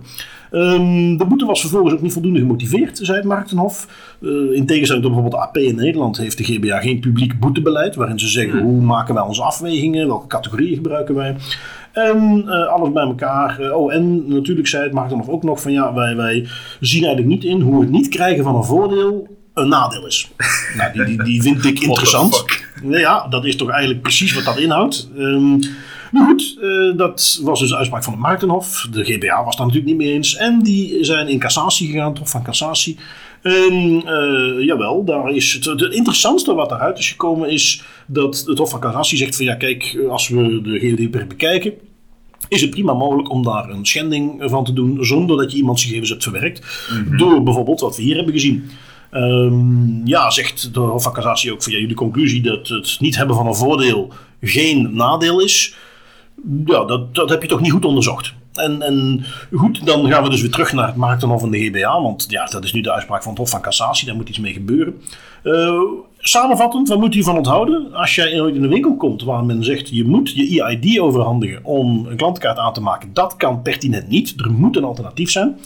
Ehm, 0.55 1.17
de 1.17 1.25
boete 1.29 1.45
was 1.45 1.61
vervolgens 1.61 1.95
ook 1.95 2.01
niet 2.01 2.12
voldoende 2.12 2.38
gemotiveerd, 2.38 2.99
zei 3.03 3.19
het 3.19 3.27
Marktenhof. 3.27 3.87
Eh, 4.23 4.29
in 4.31 4.67
tegenstelling 4.67 5.05
tot 5.05 5.14
bijvoorbeeld 5.14 5.43
AP 5.43 5.57
in 5.57 5.75
Nederland 5.75 6.17
heeft 6.17 6.38
de 6.38 6.45
GBA 6.45 6.81
geen 6.81 7.01
publiek 7.01 7.40
boetebeleid, 7.40 7.95
waarin 7.95 8.19
ze 8.19 8.29
zeggen 8.29 8.62
hoe 8.62 8.83
maken 8.83 9.14
wij 9.14 9.23
onze 9.23 9.43
afwegingen, 9.43 10.07
welke 10.07 10.27
categorieën 10.27 10.75
gebruiken 10.75 11.14
wij. 11.14 11.37
En 11.93 12.45
eh, 12.49 12.67
alles 12.67 12.93
bij 12.93 13.03
elkaar. 13.03 13.61
Eh, 13.61 13.77
oh, 13.77 13.95
en 13.95 14.29
natuurlijk 14.29 14.67
zei 14.67 14.83
het 14.83 14.93
Marktenhof 14.93 15.29
ook 15.29 15.43
nog 15.43 15.61
van 15.61 15.73
ja, 15.73 15.95
wij, 15.95 16.17
wij 16.17 16.47
zien 16.81 17.05
eigenlijk 17.05 17.35
niet 17.35 17.45
in 17.45 17.61
hoe 17.61 17.81
het 17.81 17.90
niet 17.90 18.09
krijgen 18.09 18.45
van 18.45 18.57
een 18.57 18.64
voordeel 18.64 19.27
een 19.55 19.69
nadeel 19.69 20.07
is. 20.07 20.31
nou, 20.77 20.93
die, 20.93 21.05
die, 21.05 21.23
die 21.23 21.43
vind 21.43 21.64
ik 21.64 21.81
interessant. 21.88 22.45
ja, 22.83 23.27
dat 23.29 23.45
is 23.45 23.57
toch 23.57 23.71
eigenlijk 23.71 24.03
precies 24.03 24.35
wat 24.35 24.45
dat 24.45 24.59
inhoudt. 24.59 25.09
Ehm 25.17 25.57
nu 26.14 26.24
goed, 26.24 26.59
eh, 26.61 26.96
dat 26.96 27.40
was 27.42 27.61
dus 27.61 27.68
de 27.68 27.77
uitspraak 27.77 28.05
van 28.05 28.12
het 28.12 28.22
Marktenhof. 28.22 28.88
De 28.90 29.05
GBA 29.05 29.44
was 29.44 29.57
daar 29.57 29.66
natuurlijk 29.66 29.92
niet 29.92 30.07
mee 30.07 30.12
eens. 30.12 30.37
En 30.37 30.62
die 30.62 31.05
zijn 31.05 31.29
in 31.29 31.38
cassatie 31.38 31.90
gegaan, 31.90 32.16
Hof 32.18 32.31
van 32.31 32.42
Cassatie. 32.42 32.96
En 33.42 34.03
eh, 34.07 34.64
jawel, 34.64 35.05
daar 35.05 35.31
is 35.31 35.53
het, 35.53 35.64
het 35.64 35.92
interessantste 35.92 36.55
wat 36.55 36.68
daaruit 36.68 36.98
is 36.98 37.11
gekomen 37.11 37.50
is 37.50 37.83
dat 38.07 38.44
het 38.46 38.59
Hof 38.59 38.70
van 38.70 38.81
Cassatie 38.81 39.18
zegt 39.18 39.37
van 39.37 39.44
ja 39.44 39.55
kijk, 39.55 39.98
als 40.09 40.29
we 40.29 40.61
de 40.62 40.79
GDPR 40.79 41.27
bekijken, 41.27 41.72
is 42.48 42.61
het 42.61 42.70
prima 42.70 42.92
mogelijk 42.92 43.31
om 43.31 43.42
daar 43.42 43.68
een 43.68 43.87
schending 43.87 44.42
van 44.44 44.64
te 44.64 44.72
doen 44.72 45.05
zonder 45.05 45.37
dat 45.37 45.53
je 45.53 45.59
iemands 45.59 45.85
gegevens 45.85 46.11
hebt 46.11 46.22
verwerkt. 46.22 46.88
Door 47.16 47.42
bijvoorbeeld 47.42 47.81
wat 47.81 47.96
we 47.96 48.03
hier 48.03 48.16
hebben 48.16 48.35
gezien. 48.35 48.70
Ehm, 49.11 50.07
ja, 50.07 50.31
zegt 50.31 50.74
de 50.74 50.81
Hof 50.81 51.03
van 51.03 51.12
Cassatie 51.12 51.53
ook 51.53 51.62
van 51.62 51.72
ja, 51.72 51.88
de 51.88 51.94
conclusie 51.94 52.42
dat 52.42 52.68
het 52.68 52.96
niet 53.00 53.16
hebben 53.16 53.37
van 53.37 53.46
een 53.46 53.55
voordeel 53.55 54.12
geen 54.40 54.94
nadeel 54.94 55.40
is. 55.40 55.77
Ja, 56.64 56.85
dat, 56.85 57.14
dat 57.14 57.31
heb 57.31 57.42
je 57.42 57.49
toch 57.49 57.61
niet 57.61 57.73
goed 57.73 57.85
onderzocht. 57.85 58.35
En, 58.55 58.83
en 58.83 59.25
goed, 59.53 59.87
dan 59.87 60.09
gaan 60.11 60.23
we 60.23 60.31
dus 60.31 60.40
weer 60.40 60.51
terug 60.51 60.73
naar 60.73 60.87
het 60.87 60.97
Marktenhof 60.97 61.42
en 61.42 61.51
de 61.51 61.64
GBA. 61.64 62.03
Want 62.03 62.27
ja, 62.29 62.44
dat 62.44 62.64
is 62.64 62.73
nu 62.73 62.81
de 62.81 62.92
uitspraak 62.92 63.23
van 63.23 63.31
het 63.31 63.40
Hof 63.40 63.51
van 63.51 63.61
Cassatie. 63.61 64.07
Daar 64.07 64.16
moet 64.16 64.29
iets 64.29 64.38
mee 64.38 64.53
gebeuren. 64.53 65.01
Eh, 65.42 65.81
samenvattend, 66.18 66.88
wat 66.88 66.99
moet 66.99 67.09
je 67.09 67.14
hiervan 67.14 67.37
onthouden? 67.37 67.92
Als 67.92 68.14
jij 68.14 68.40
ooit 68.40 68.55
in 68.55 68.62
een 68.62 68.68
winkel 68.68 68.97
komt 68.97 69.23
waar 69.23 69.44
men 69.44 69.64
zegt... 69.64 69.88
je 69.88 70.05
moet 70.05 70.31
je 70.31 70.62
EID 70.64 71.01
overhandigen 71.01 71.64
om 71.64 72.07
een 72.07 72.16
klantkaart 72.16 72.59
aan 72.59 72.73
te 72.73 72.81
maken. 72.81 73.11
Dat 73.12 73.37
kan 73.37 73.62
pertinent 73.62 74.09
niet. 74.09 74.35
Er 74.37 74.51
moet 74.51 74.77
een 74.77 74.85
alternatief 74.85 75.31
zijn. 75.31 75.59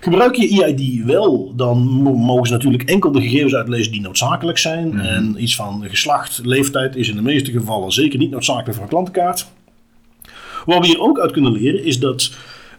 Gebruik 0.00 0.34
je 0.34 0.64
EID 0.64 1.04
wel, 1.04 1.52
dan 1.56 1.78
mo- 1.78 2.14
mogen 2.14 2.46
ze 2.46 2.52
natuurlijk 2.52 2.82
enkel 2.90 3.12
de 3.12 3.20
gegevens 3.20 3.54
uitlezen 3.54 3.92
die 3.92 4.00
noodzakelijk 4.00 4.58
zijn. 4.58 5.00
En 5.00 5.42
iets 5.42 5.56
van 5.56 5.84
geslacht, 5.88 6.40
leeftijd 6.44 6.96
is 6.96 7.08
in 7.08 7.16
de 7.16 7.22
meeste 7.22 7.50
gevallen 7.50 7.92
zeker 7.92 8.18
niet 8.18 8.30
noodzakelijk 8.30 8.74
voor 8.74 8.82
een 8.82 8.88
klantenkaart. 8.88 9.46
Wat 10.66 10.80
we 10.80 10.86
hier 10.86 11.00
ook 11.00 11.18
uit 11.18 11.32
kunnen 11.32 11.52
leren 11.52 11.84
is 11.84 11.98
dat 11.98 12.30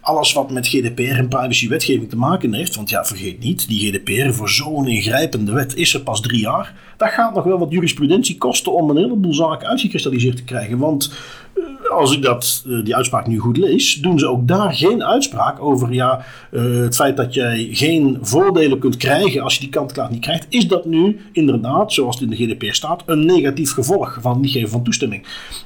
alles 0.01 0.33
wat 0.33 0.51
met 0.51 0.67
GDPR 0.67 1.01
en 1.01 1.27
privacywetgeving 1.27 2.09
te 2.09 2.17
maken 2.17 2.53
heeft. 2.53 2.75
Want 2.75 2.89
ja, 2.89 3.05
vergeet 3.05 3.39
niet, 3.39 3.67
die 3.67 3.91
GDPR 3.91 4.31
voor 4.31 4.49
zo'n 4.49 4.87
ingrijpende 4.87 5.53
wet 5.53 5.75
is 5.75 5.93
er 5.93 6.01
pas 6.01 6.21
drie 6.21 6.39
jaar. 6.39 6.73
Dat 6.99 7.09
gaat 7.09 7.35
nog 7.35 7.43
wel 7.43 7.59
wat 7.59 7.71
jurisprudentie 7.71 8.37
kosten 8.37 8.73
om 8.73 8.89
een 8.89 8.97
heleboel 8.97 9.33
zaken 9.33 9.67
uitgekristalliseerd 9.67 10.35
te 10.35 10.43
krijgen. 10.43 10.77
Want 10.77 11.13
eh, 11.53 11.91
als 11.91 12.15
ik 12.15 12.21
dat, 12.21 12.63
eh, 12.67 12.83
die 12.83 12.95
uitspraak 12.95 13.27
nu 13.27 13.37
goed 13.37 13.57
lees, 13.57 13.95
doen 13.95 14.19
ze 14.19 14.27
ook 14.27 14.47
daar 14.47 14.73
geen 14.73 15.03
uitspraak 15.03 15.61
over 15.61 15.93
ja, 15.93 16.25
eh, 16.51 16.61
het 16.63 16.95
feit 16.95 17.17
dat 17.17 17.33
jij 17.33 17.67
geen 17.71 18.17
voordelen 18.21 18.79
kunt 18.79 18.97
krijgen 18.97 19.41
als 19.41 19.53
je 19.53 19.59
die 19.59 19.69
kant-klaar 19.69 20.11
niet 20.11 20.21
krijgt. 20.21 20.45
Is 20.49 20.67
dat 20.67 20.85
nu 20.85 21.19
inderdaad, 21.31 21.93
zoals 21.93 22.19
het 22.19 22.23
in 22.23 22.37
de 22.37 22.53
GDPR 22.53 22.73
staat, 22.73 23.03
een 23.05 23.25
negatief 23.25 23.73
gevolg 23.73 24.17
van 24.21 24.41
niet 24.41 24.51
geven 24.51 24.69
van 24.69 24.83
toestemming? 24.83 25.23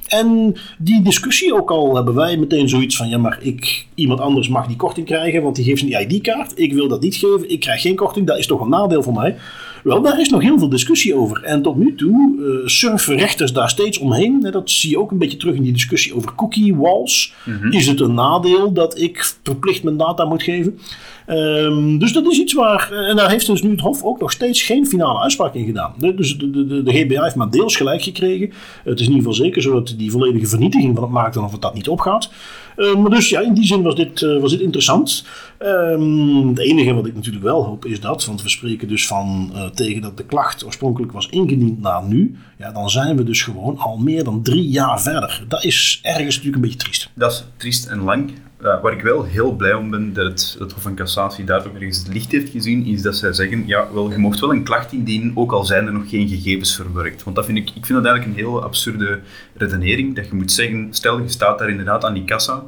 En 0.07 0.55
die 0.77 1.01
discussie 1.01 1.53
ook 1.55 1.71
al 1.71 1.95
hebben 1.95 2.15
wij 2.15 2.37
meteen 2.37 2.69
zoiets 2.69 2.97
van 2.97 3.09
ja, 3.09 3.17
maar 3.17 3.37
ik, 3.41 3.85
iemand 3.95 4.19
anders 4.19 4.47
mag 4.47 4.67
die 4.67 4.75
korting 4.75 5.05
krijgen, 5.05 5.41
want 5.41 5.55
die 5.55 5.65
geeft 5.65 5.81
een 5.81 6.09
ID-kaart. 6.09 6.51
Ik 6.55 6.73
wil 6.73 6.87
dat 6.87 7.01
niet 7.01 7.15
geven, 7.15 7.51
ik 7.51 7.59
krijg 7.59 7.81
geen 7.81 7.95
korting, 7.95 8.27
dat 8.27 8.37
is 8.37 8.47
toch 8.47 8.61
een 8.61 8.69
nadeel 8.69 9.03
voor 9.03 9.13
mij. 9.13 9.35
Wel, 9.83 10.01
daar 10.01 10.19
is 10.19 10.29
nog 10.29 10.41
heel 10.41 10.59
veel 10.59 10.69
discussie 10.69 11.15
over. 11.15 11.43
En 11.43 11.61
tot 11.61 11.75
nu 11.75 11.95
toe 11.95 12.35
uh, 12.39 12.67
surfen 12.67 13.17
rechters 13.17 13.53
daar 13.53 13.69
steeds 13.69 13.97
omheen. 13.97 14.47
Dat 14.51 14.69
zie 14.69 14.89
je 14.89 14.99
ook 14.99 15.11
een 15.11 15.17
beetje 15.17 15.37
terug 15.37 15.55
in 15.55 15.63
die 15.63 15.73
discussie 15.73 16.15
over 16.15 16.35
cookie 16.35 16.75
walls. 16.75 17.33
Is 17.69 17.87
het 17.87 17.99
een 17.99 18.13
nadeel 18.13 18.73
dat 18.73 18.99
ik 18.99 19.35
verplicht 19.43 19.83
mijn 19.83 19.97
data 19.97 20.25
moet 20.25 20.43
geven? 20.43 20.79
Um, 21.27 21.99
dus 21.99 22.13
dat 22.13 22.25
is 22.25 22.39
iets 22.39 22.53
waar. 22.53 22.91
Eh, 22.91 23.09
en 23.09 23.15
daar 23.15 23.29
heeft 23.29 23.45
dus 23.45 23.61
nu 23.61 23.71
het 23.71 23.79
Hof 23.79 24.03
ook 24.03 24.19
nog 24.19 24.31
steeds 24.31 24.61
geen 24.61 24.87
finale 24.87 25.19
uitspraak 25.19 25.53
in 25.53 25.65
gedaan. 25.65 25.93
Dus 25.97 26.37
de, 26.37 26.49
de, 26.49 26.83
de, 26.83 26.93
GBA 26.93 27.23
heeft 27.23 27.35
maar 27.35 27.49
deels 27.49 27.75
gelijk 27.75 28.03
gekregen. 28.03 28.51
Het 28.83 28.99
is 28.99 29.07
in 29.07 29.13
ieder 29.13 29.29
geval 29.29 29.45
zeker 29.45 29.61
zo 29.61 29.73
dat 29.73 29.93
die 29.97 30.11
volledige 30.11 30.47
vernietiging 30.47 30.97
van 30.97 31.17
het 31.17 31.33
dan 31.33 31.43
of 31.43 31.51
het 31.51 31.61
dat 31.61 31.73
niet 31.73 31.89
opgaat. 31.89 32.29
Uh, 32.77 32.95
maar 32.95 33.09
dus 33.09 33.29
ja, 33.29 33.39
in 33.39 33.53
die 33.53 33.65
zin 33.65 33.81
was 33.81 33.95
dit, 33.95 34.21
uh, 34.21 34.41
was 34.41 34.51
dit 34.51 34.59
interessant. 34.59 35.25
Um, 35.59 36.47
het 36.47 36.59
enige 36.59 36.93
wat 36.93 37.05
ik 37.05 37.15
natuurlijk 37.15 37.43
wel 37.43 37.63
hoop 37.63 37.85
is 37.85 37.99
dat, 37.99 38.25
want 38.25 38.41
we 38.41 38.49
spreken 38.49 38.87
dus 38.87 39.07
van 39.07 39.51
uh, 39.53 39.65
tegen 39.65 40.01
dat 40.01 40.17
de 40.17 40.25
klacht 40.25 40.65
oorspronkelijk 40.65 41.11
was 41.11 41.29
ingediend 41.29 41.81
naar 41.81 42.03
nu. 42.03 42.37
Ja, 42.57 42.71
dan 42.71 42.89
zijn 42.89 43.17
we 43.17 43.23
dus 43.23 43.41
gewoon 43.41 43.77
al 43.77 43.97
meer 43.97 44.23
dan 44.23 44.43
drie 44.43 44.69
jaar 44.69 45.01
verder. 45.01 45.43
Dat 45.47 45.63
is 45.63 45.99
ergens 46.03 46.35
natuurlijk 46.35 46.55
een 46.55 46.61
beetje 46.61 46.77
triest. 46.77 47.09
Dat 47.13 47.31
is 47.31 47.43
triest 47.57 47.85
en 47.85 47.99
lang. 47.99 48.31
Uh, 48.63 48.81
waar 48.81 48.93
ik 48.93 49.01
wel 49.01 49.23
heel 49.23 49.55
blij 49.55 49.73
om 49.73 49.89
ben 49.89 50.13
dat 50.13 50.25
het, 50.25 50.55
het 50.59 50.71
Hof 50.71 50.81
van 50.81 50.95
Cassatie 50.95 51.45
daar 51.45 51.67
ook 51.67 51.73
ergens 51.73 51.97
het 51.97 52.07
licht 52.07 52.31
heeft 52.31 52.51
gezien, 52.51 52.85
is 52.85 53.01
dat 53.01 53.15
zij 53.15 53.33
zeggen, 53.33 53.67
ja, 53.67 53.93
wel, 53.93 54.11
je 54.11 54.17
mocht 54.17 54.39
wel 54.39 54.53
een 54.53 54.63
klacht 54.63 54.91
indienen, 54.91 55.31
ook 55.35 55.51
al 55.51 55.65
zijn 55.65 55.85
er 55.85 55.93
nog 55.93 56.09
geen 56.09 56.27
gegevens 56.27 56.75
verwerkt. 56.75 57.23
Want 57.23 57.35
dat 57.35 57.45
vind 57.45 57.57
ik, 57.57 57.69
ik 57.69 57.85
vind 57.85 58.03
dat 58.03 58.05
eigenlijk 58.05 58.25
een 58.25 58.45
heel 58.45 58.63
absurde 58.63 59.19
redenering, 59.53 60.15
dat 60.15 60.27
je 60.27 60.35
moet 60.35 60.51
zeggen, 60.51 60.87
stel 60.89 61.19
je 61.19 61.29
staat 61.29 61.59
daar 61.59 61.69
inderdaad 61.69 62.05
aan 62.05 62.13
die 62.13 62.25
kassa, 62.25 62.63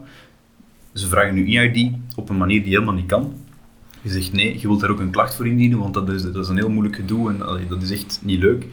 ze 0.94 1.08
vragen 1.08 1.34
nu 1.36 1.56
EID 1.56 1.92
op 2.16 2.30
een 2.30 2.38
manier 2.38 2.64
die 2.64 2.74
helemaal 2.74 2.94
niet 2.94 3.06
kan. 3.06 3.34
Je 4.02 4.10
zegt 4.10 4.34
nee, 4.34 4.60
je 4.60 4.68
wilt 4.68 4.80
daar 4.80 4.90
ook 4.90 5.00
een 5.00 5.12
klacht 5.12 5.36
voor 5.36 5.48
indienen, 5.48 5.80
want 5.80 5.94
dat 5.94 6.10
is, 6.10 6.22
dat 6.24 6.36
is 6.36 6.48
een 6.48 6.58
heel 6.58 6.70
moeilijk 6.70 6.96
gedoe 6.96 7.30
en 7.30 7.68
dat 7.70 7.82
is 7.82 7.92
echt 7.92 8.20
niet 8.24 8.40
leuk. 8.40 8.66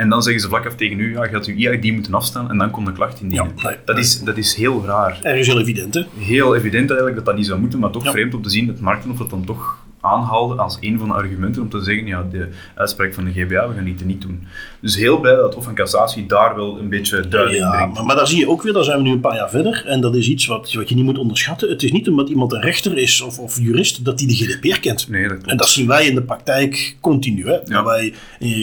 En 0.00 0.08
dan 0.08 0.22
zeggen 0.22 0.42
ze 0.42 0.48
vlak 0.48 0.66
af 0.66 0.74
tegen 0.74 1.00
u, 1.00 1.12
ja, 1.12 1.24
je 1.24 1.30
gaat 1.30 1.46
uw 1.46 1.56
EID 1.56 1.92
moeten 1.92 2.14
afstaan 2.14 2.50
en 2.50 2.58
dan 2.58 2.70
komt 2.70 2.86
de 2.86 2.92
klacht 2.92 3.20
indienen. 3.20 3.52
Ja, 3.56 3.76
dat, 3.84 3.98
is, 3.98 4.20
dat 4.20 4.36
is 4.36 4.54
heel 4.54 4.84
raar. 4.86 5.18
Ergens 5.22 5.46
heel 5.46 5.60
evident, 5.60 5.94
hè? 5.94 6.02
Heel 6.18 6.56
evident 6.56 6.88
eigenlijk 6.88 7.16
dat 7.16 7.24
dat 7.24 7.36
niet 7.36 7.46
zou 7.46 7.60
moeten, 7.60 7.78
maar 7.78 7.90
toch 7.90 8.04
ja. 8.04 8.10
vreemd 8.10 8.34
om 8.34 8.42
te 8.42 8.50
zien 8.50 8.66
dat 8.66 8.80
markten 8.80 9.10
of 9.10 9.18
dat 9.18 9.30
dan 9.30 9.44
toch 9.44 9.78
aanhaalde 10.00 10.54
als 10.54 10.78
een 10.80 10.98
van 10.98 11.08
de 11.08 11.14
argumenten 11.14 11.62
om 11.62 11.68
te 11.68 11.80
zeggen, 11.82 12.06
ja, 12.06 12.26
de 12.30 12.48
uitspraak 12.74 13.14
van 13.14 13.24
de 13.24 13.32
GBA, 13.32 13.68
we 13.68 13.74
gaan 13.74 13.84
die 13.84 13.96
niet 14.04 14.22
doen. 14.22 14.46
Dus 14.80 14.96
heel 14.96 15.20
blij 15.20 15.34
dat 15.34 15.44
het 15.44 15.54
Hof 15.54 15.64
van 15.64 15.74
Cassatie 15.74 16.26
daar 16.26 16.56
wel 16.56 16.78
een 16.78 16.88
beetje 16.88 17.28
duidelijk 17.28 17.62
ja, 17.62 17.70
brengt. 17.70 17.94
Maar, 17.94 18.04
maar 18.04 18.16
daar 18.16 18.26
zie 18.26 18.38
je 18.38 18.48
ook 18.48 18.62
weer, 18.62 18.72
daar 18.72 18.84
zijn 18.84 18.96
we 18.96 19.02
nu 19.02 19.10
een 19.10 19.20
paar 19.20 19.34
jaar 19.34 19.50
verder, 19.50 19.84
en 19.86 20.00
dat 20.00 20.14
is 20.14 20.28
iets 20.28 20.46
wat, 20.46 20.72
wat 20.72 20.88
je 20.88 20.94
niet 20.94 21.04
moet 21.04 21.18
onderschatten. 21.18 21.68
Het 21.68 21.82
is 21.82 21.92
niet 21.92 22.08
omdat 22.08 22.28
iemand 22.28 22.52
een 22.52 22.60
rechter 22.60 22.98
is 22.98 23.20
of, 23.20 23.38
of 23.38 23.58
jurist, 23.58 24.04
dat 24.04 24.18
hij 24.20 24.28
de 24.28 24.34
GDPR 24.34 24.80
kent. 24.80 25.08
Nee, 25.08 25.28
dat. 25.28 25.42
En 25.42 25.56
dat 25.56 25.68
zien 25.68 25.86
wij 25.86 26.06
in 26.06 26.14
de 26.14 26.22
praktijk 26.22 26.96
continu. 27.00 27.46
Hè? 27.46 27.58
Ja. 27.64 27.84
Wij 27.84 28.14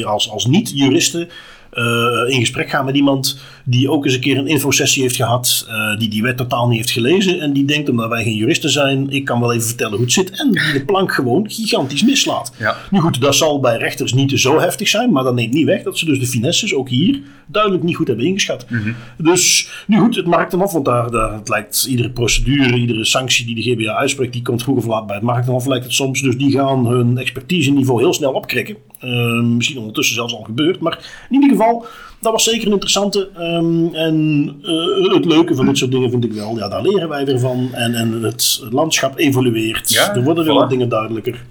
als, 0.03 0.29
als 0.29 0.45
niet-juristen 0.45 1.29
uh, 1.77 2.33
in 2.33 2.39
gesprek 2.39 2.69
gaan 2.69 2.85
met 2.85 2.95
iemand 2.95 3.39
die 3.65 3.89
ook 3.89 4.05
eens 4.05 4.13
een 4.13 4.19
keer 4.19 4.37
een 4.37 4.47
infosessie 4.47 5.01
heeft 5.01 5.15
gehad, 5.15 5.67
uh, 5.69 5.99
die 5.99 6.09
die 6.09 6.21
wet 6.21 6.37
totaal 6.37 6.67
niet 6.67 6.77
heeft 6.77 6.91
gelezen 6.91 7.39
en 7.39 7.53
die 7.53 7.65
denkt, 7.65 7.89
omdat 7.89 8.09
wij 8.09 8.23
geen 8.23 8.35
juristen 8.35 8.69
zijn, 8.69 9.09
ik 9.09 9.25
kan 9.25 9.39
wel 9.39 9.53
even 9.53 9.67
vertellen 9.67 9.93
hoe 9.93 10.01
het 10.01 10.13
zit 10.13 10.39
en 10.39 10.51
die 10.51 10.73
de 10.73 10.85
plank 10.85 11.13
gewoon 11.13 11.49
gigantisch 11.49 12.03
mislaat. 12.03 12.53
Ja. 12.59 12.77
Nu 12.91 12.99
goed, 12.99 13.21
dat 13.21 13.35
zal 13.35 13.59
bij 13.59 13.77
rechters 13.77 14.13
niet 14.13 14.39
zo 14.39 14.59
heftig 14.59 14.87
zijn, 14.87 15.11
maar 15.11 15.23
dat 15.23 15.33
neemt 15.33 15.53
niet 15.53 15.65
weg 15.65 15.83
dat 15.83 15.97
ze 15.97 16.05
dus 16.05 16.19
de 16.19 16.27
finesses 16.27 16.73
ook 16.73 16.89
hier 16.89 17.21
duidelijk 17.45 17.83
niet 17.83 17.95
goed 17.95 18.07
hebben 18.07 18.25
ingeschat. 18.25 18.65
Mm 18.69 18.79
-hmm. 18.79 18.95
Dus, 19.17 19.69
nu 19.87 19.99
goed, 19.99 20.15
het 20.15 20.25
markt 20.25 20.51
hem 20.51 20.61
af, 20.61 20.71
want 20.71 20.85
daar, 20.85 21.11
daar 21.11 21.33
het 21.33 21.49
lijkt 21.49 21.85
iedere 21.89 22.09
procedure, 22.09 22.77
iedere 22.77 23.05
sanctie 23.05 23.45
die 23.45 23.55
de 23.55 23.61
GBA 23.61 23.93
uitspreekt, 23.93 24.33
die 24.33 24.41
komt 24.41 24.63
vroeg 24.63 24.77
of 24.77 24.85
laat 24.85 25.05
bij 25.07 25.15
het 25.15 25.25
markt 25.25 25.49
af, 25.49 25.65
lijkt 25.65 25.85
het 25.85 25.93
soms. 25.93 26.21
Dus 26.21 26.37
die 26.37 26.51
gaan 26.51 26.87
hun 26.87 27.17
expertise 27.17 27.71
niveau 27.71 27.99
heel 27.99 28.13
snel 28.13 28.31
opkrikken. 28.31 28.75
Uh, 29.03 29.43
misschien 29.43 29.77
ondertussen 29.77 30.15
zelfs 30.15 30.33
al 30.33 30.43
gebeurd, 30.43 30.79
maar 30.79 31.25
in 31.29 31.41
ieder 31.41 31.57
geval, 31.57 31.85
dat 32.21 32.31
was 32.31 32.43
zeker 32.43 32.65
een 32.65 32.71
interessante. 32.71 33.29
Um, 33.39 33.93
en 33.95 34.55
uh, 34.61 35.13
het 35.13 35.25
leuke 35.25 35.55
van 35.55 35.65
dit 35.65 35.77
soort 35.77 35.91
dingen 35.91 36.09
vind 36.09 36.25
ik 36.25 36.33
wel, 36.33 36.57
ja, 36.57 36.69
daar 36.69 36.81
leren 36.81 37.09
wij 37.09 37.25
weer 37.25 37.39
van. 37.39 37.69
En, 37.73 37.93
en 37.93 38.23
het 38.23 38.61
landschap 38.69 39.17
evolueert. 39.17 39.93
Ja, 39.93 40.15
er 40.15 40.23
worden 40.23 40.43
voilà. 40.43 40.47
weer 40.47 40.55
wat 40.55 40.69
dingen 40.69 40.89
duidelijker. 40.89 41.45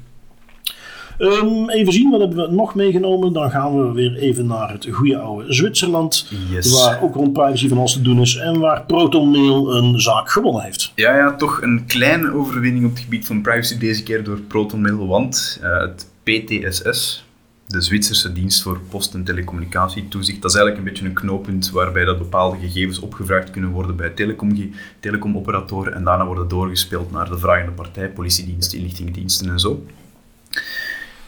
Um, 1.19 1.71
even 1.71 1.93
zien, 1.93 2.11
wat 2.11 2.21
hebben 2.21 2.49
we 2.49 2.55
nog 2.55 2.75
meegenomen? 2.75 3.33
Dan 3.33 3.51
gaan 3.51 3.87
we 3.87 3.93
weer 3.93 4.17
even 4.17 4.47
naar 4.47 4.73
het 4.73 4.89
goede 4.91 5.19
oude 5.19 5.53
Zwitserland. 5.53 6.29
Yes. 6.51 6.85
Waar 6.85 7.03
ook 7.03 7.15
rond 7.15 7.33
privacy 7.33 7.69
van 7.69 7.79
alles 7.79 7.93
te 7.93 8.03
doen 8.03 8.21
is. 8.21 8.37
En 8.37 8.59
waar 8.59 8.85
ProtonMail 8.85 9.77
een 9.77 10.01
zaak 10.01 10.31
gewonnen 10.31 10.63
heeft. 10.63 10.93
Ja, 10.95 11.17
ja, 11.17 11.35
toch 11.35 11.63
een 11.63 11.85
kleine 11.87 12.33
overwinning 12.33 12.85
op 12.85 12.91
het 12.91 13.01
gebied 13.01 13.27
van 13.27 13.43
privacy 13.43 13.79
deze 13.79 14.03
keer 14.03 14.25
door 14.25 14.41
ProtonMail. 14.41 15.07
Want 15.07 15.61
uh, 15.63 15.81
het 15.81 16.07
PTSS, 16.23 17.26
de 17.67 17.81
Zwitserse 17.81 18.33
dienst 18.33 18.63
voor 18.63 18.81
post- 18.89 19.15
en 19.15 19.25
telecommunicatietoezicht. 19.25 20.43
Dat 20.43 20.51
is 20.51 20.57
eigenlijk 20.57 20.87
een 20.87 20.93
beetje 20.93 21.09
een 21.09 21.21
knooppunt 21.21 21.71
waarbij 21.71 22.05
dat 22.05 22.19
bepaalde 22.19 22.59
gegevens 22.59 22.99
opgevraagd 22.99 23.51
kunnen 23.51 23.71
worden 23.71 23.97
bij 23.97 24.11
telecom, 24.11 24.73
telecomoperatoren 25.01 25.95
en 25.95 26.05
daarna 26.05 26.27
worden 26.27 26.49
doorgespeeld 26.49 27.11
naar 27.11 27.29
de 27.29 27.39
vragende 27.39 27.73
partij, 27.73 28.09
politiediensten, 28.09 28.79
inlichtingendiensten 28.79 29.51
en 29.51 29.61
zo. 29.61 29.87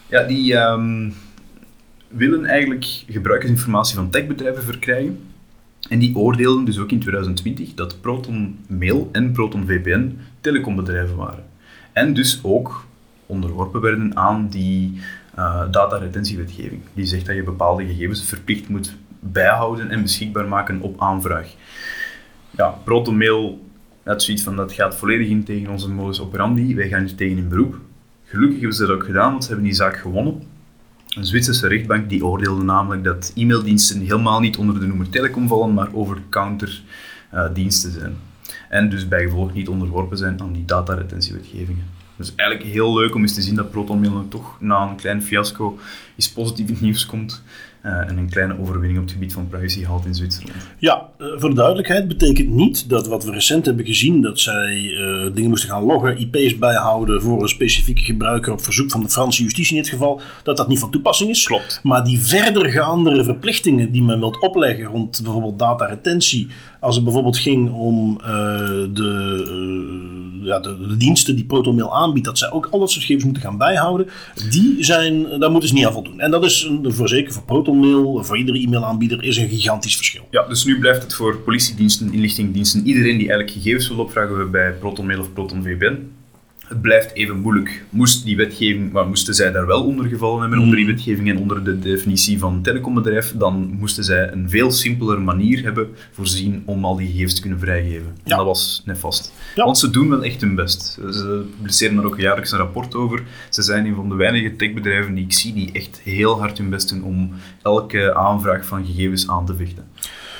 Ja, 0.07 0.23
die 0.23 0.55
um, 0.55 1.15
willen 2.09 2.45
eigenlijk 2.45 2.85
gebruikersinformatie 3.09 3.95
van 3.95 4.11
techbedrijven 4.11 4.63
verkrijgen. 4.63 5.19
En 5.89 5.99
die 5.99 6.17
oordeelden 6.17 6.65
dus 6.65 6.79
ook 6.79 6.91
in 6.91 7.01
2020 7.01 7.75
dat 7.75 8.01
Proton 8.01 8.59
Mail 8.67 9.09
en 9.13 9.33
Proton 9.33 9.67
VPN 9.67 10.19
telecombedrijven 10.41 11.17
waren. 11.17 11.45
En 11.93 12.15
dus 12.15 12.41
ook 12.43 12.87
onderworpen 13.27 13.81
werden 13.81 14.17
aan 14.17 14.49
die 14.49 15.01
dataretentiewetgeving. 15.71 16.81
Die 16.95 17.07
zegt 17.07 17.27
dat 17.27 17.37
je 17.37 17.43
bepaalde 17.43 17.87
gegevens 17.87 18.25
verplicht 18.25 18.69
moet 18.69 18.97
bijhouden 19.21 19.91
en 19.91 20.03
beschikbaar 20.03 20.49
maken 20.49 20.81
op 20.81 21.01
aanvraag. 21.01 21.55
Ja, 22.51 22.69
ProtonMail 22.85 23.67
had 24.03 24.23
zoiets 24.23 24.43
van 24.43 24.57
dat 24.57 24.73
gaat 24.73 24.97
volledig 24.97 25.29
in 25.29 25.45
tegen 25.45 25.71
onze 25.71 25.91
modus 25.91 26.21
operandi. 26.21 26.75
Wij 26.75 26.89
gaan 26.89 27.05
hier 27.05 27.15
tegen 27.15 27.37
in 27.37 27.49
beroep. 27.49 27.79
Gelukkig 28.25 28.59
hebben 28.59 28.77
ze 28.77 28.87
dat 28.87 28.97
ook 28.97 29.05
gedaan, 29.05 29.31
want 29.31 29.43
ze 29.43 29.49
hebben 29.49 29.67
die 29.67 29.77
zaak 29.77 29.97
gewonnen. 29.97 30.43
Een 31.09 31.25
Zwitserse 31.25 31.69
rechtbank 31.69 32.09
die 32.09 32.25
oordeelde 32.27 32.65
namelijk 32.65 33.05
dat 33.05 33.33
e-maildiensten 33.35 34.01
helemaal 34.01 34.41
niet 34.41 34.57
onder 34.57 34.81
de 34.81 34.87
noemer 34.87 35.09
telecom 35.09 35.49
vallen, 35.49 35.75
maar 35.75 35.89
over-the-counter 35.93 36.83
uh, 37.35 37.47
diensten 37.55 37.93
zijn. 37.93 38.17
En 38.69 38.89
dus 38.89 39.09
bijgevolg 39.09 39.53
niet 39.53 39.69
onderworpen 39.69 40.19
zijn 40.19 40.41
aan 40.41 40.53
die 40.53 40.65
dataretentiewetgevingen. 40.65 41.85
Dus 42.19 42.33
eigenlijk 42.37 42.71
heel 42.71 42.95
leuk 42.95 43.15
om 43.15 43.23
eens 43.23 43.35
te 43.35 43.43
zien 43.43 43.55
dat 43.55 43.71
ProtonMail 43.71 44.27
toch 44.29 44.57
na 44.61 44.89
een 44.89 44.97
klein 44.97 45.23
fiasco 45.23 45.79
eens 46.17 46.33
positief 46.33 46.67
in 46.67 46.73
het 46.73 46.83
nieuws 46.83 47.07
komt. 47.07 47.43
Uh, 47.85 47.93
en 47.93 48.17
een 48.17 48.31
kleine 48.31 48.59
overwinning 48.61 48.99
op 48.99 49.05
het 49.05 49.13
gebied 49.13 49.33
van 49.33 49.49
privacy 49.49 49.85
haalt 49.85 50.07
in 50.07 50.15
Zwitserland. 50.15 50.57
Ja, 50.79 51.09
uh, 51.19 51.27
voor 51.37 51.49
de 51.49 51.55
duidelijkheid 51.55 52.09
betekent 52.09 52.49
niet 52.49 52.89
dat 52.89 53.07
wat 53.07 53.25
we 53.25 53.31
recent 53.31 53.67
hebben 53.67 53.87
gezien, 53.87 54.21
dat 54.23 54.41
zij 54.41 54.83
uh, 54.83 55.35
dingen 55.35 55.51
moesten 55.51 55.69
gaan 55.69 55.85
loggen, 55.85 56.21
IP's 56.21 56.59
bijhouden 56.59 57.23
voor 57.23 57.43
een 57.43 57.49
specifieke 57.49 58.03
gebruiker 58.03 58.53
op 58.53 58.61
verzoek 58.61 58.91
van 58.91 59.03
de 59.03 59.09
Franse 59.09 59.43
justitie 59.43 59.77
in 59.77 59.83
dit 59.83 59.91
geval, 59.91 60.21
dat 60.43 60.57
dat 60.57 60.69
niet 60.69 60.79
van 60.79 60.91
toepassing 60.91 61.31
is. 61.31 61.47
Klopt. 61.47 61.81
Maar 61.83 62.05
die 62.05 62.21
verdergaandere 62.21 63.25
verplichtingen 63.25 63.93
die 63.93 64.03
men 64.03 64.19
wilt 64.19 64.41
opleggen 64.41 64.85
rond 64.85 65.21
bijvoorbeeld 65.23 65.59
dataretentie, 65.59 66.49
als 66.81 66.95
het 66.95 67.05
bijvoorbeeld 67.05 67.39
ging 67.39 67.73
om 67.73 68.19
de, 68.93 70.39
ja, 70.43 70.59
de, 70.61 70.97
diensten 70.97 71.37
die 71.37 71.45
ProtonMail 71.45 71.97
aanbiedt, 71.97 72.27
dat 72.27 72.39
zij 72.39 72.51
ook 72.51 72.69
al 72.71 72.79
dat 72.79 72.91
soort 72.91 73.01
gegevens 73.01 73.25
moeten 73.25 73.43
gaan 73.43 73.59
bijhouden, 73.59 74.07
die 74.51 74.85
zijn, 74.85 75.39
daar 75.39 75.51
moeten 75.51 75.69
ze 75.69 75.75
niet 75.75 75.87
aan 75.87 75.93
voldoen. 75.93 76.21
En 76.21 76.31
dat 76.31 76.45
is 76.45 76.63
een, 76.63 76.93
voor 76.93 77.09
zeker 77.09 77.33
voor 77.33 77.43
ProtonMail, 77.43 78.25
voor 78.25 78.39
iedere 78.39 78.59
e-mailaanbieder, 78.59 79.23
is 79.23 79.37
een 79.37 79.49
gigantisch 79.49 79.97
verschil. 79.97 80.27
Ja, 80.31 80.47
dus 80.49 80.65
nu 80.65 80.79
blijft 80.79 81.03
het 81.03 81.15
voor 81.15 81.39
politiediensten, 81.39 82.13
inlichtingendiensten, 82.13 82.87
iedereen 82.87 83.19
die 83.19 83.29
eigenlijk 83.29 83.51
gegevens 83.51 83.89
wil 83.89 83.99
opvragen 83.99 84.51
bij 84.51 84.73
ProtonMail 84.73 85.21
of 85.21 85.33
ProtonVPN, 85.33 85.99
het 86.69 86.81
blijft 86.81 87.15
even 87.15 87.37
moeilijk. 87.41 87.85
Moest 87.91 88.25
die 88.25 88.37
wetgeving, 88.37 88.93
maar 88.93 89.07
moesten 89.07 89.35
zij 89.35 89.51
daar 89.53 89.67
wel 89.67 89.85
onder 89.85 90.07
gevallen 90.07 90.41
hebben, 90.41 90.59
onder 90.59 90.77
die 90.77 90.85
Mm. 90.85 90.91
wetgeving 90.91 91.29
en 91.29 91.39
onder 91.39 91.65
de 91.65 91.79
definitie 91.79 92.39
van 92.39 92.63
telecombedrijf, 92.63 93.35
dan 93.37 93.77
moesten 93.79 94.05
zij 94.05 94.33
een 94.33 94.51
veel 94.51 94.71
simpeler 94.71 95.21
manier 95.21 95.63
hebben 95.63 95.89
voorzien 96.13 96.63
om 96.65 96.85
al 96.85 96.97
die 96.97 97.07
gegevens 97.07 97.35
te 97.35 97.41
kunnen 97.41 97.59
vrijgeven. 97.61 98.07
En 98.25 98.37
dat 98.37 98.45
was 98.45 98.83
nefast. 98.85 99.33
Ja. 99.55 99.65
Want 99.65 99.79
ze 99.79 99.91
doen 99.91 100.09
wel 100.09 100.23
echt 100.25 100.41
hun 100.41 100.55
best. 100.55 100.83
Ze 101.11 101.45
publiceren 101.57 101.97
daar 101.97 102.05
ook 102.05 102.19
jaarlijks 102.21 102.53
een 102.53 102.59
rapport 102.59 102.95
over. 102.95 103.23
Ze 103.51 103.63
zijn 103.63 103.87
een 103.87 103.95
van 103.95 104.09
de 104.09 104.15
weinige 104.15 104.57
techbedrijven 104.57 105.15
die 105.15 105.25
ik 105.25 105.33
zie 105.33 105.53
die 105.53 105.73
echt 105.73 106.01
heel 106.05 106.39
hard 106.41 106.59
hun 106.59 106.71
best 106.71 106.89
doen 106.89 107.03
om 107.03 107.31
elke 107.63 108.15
aanvraag 108.15 108.67
van 108.67 108.87
gegevens 108.87 109.29
aan 109.29 109.47
te 109.47 109.55
vechten. 109.57 109.85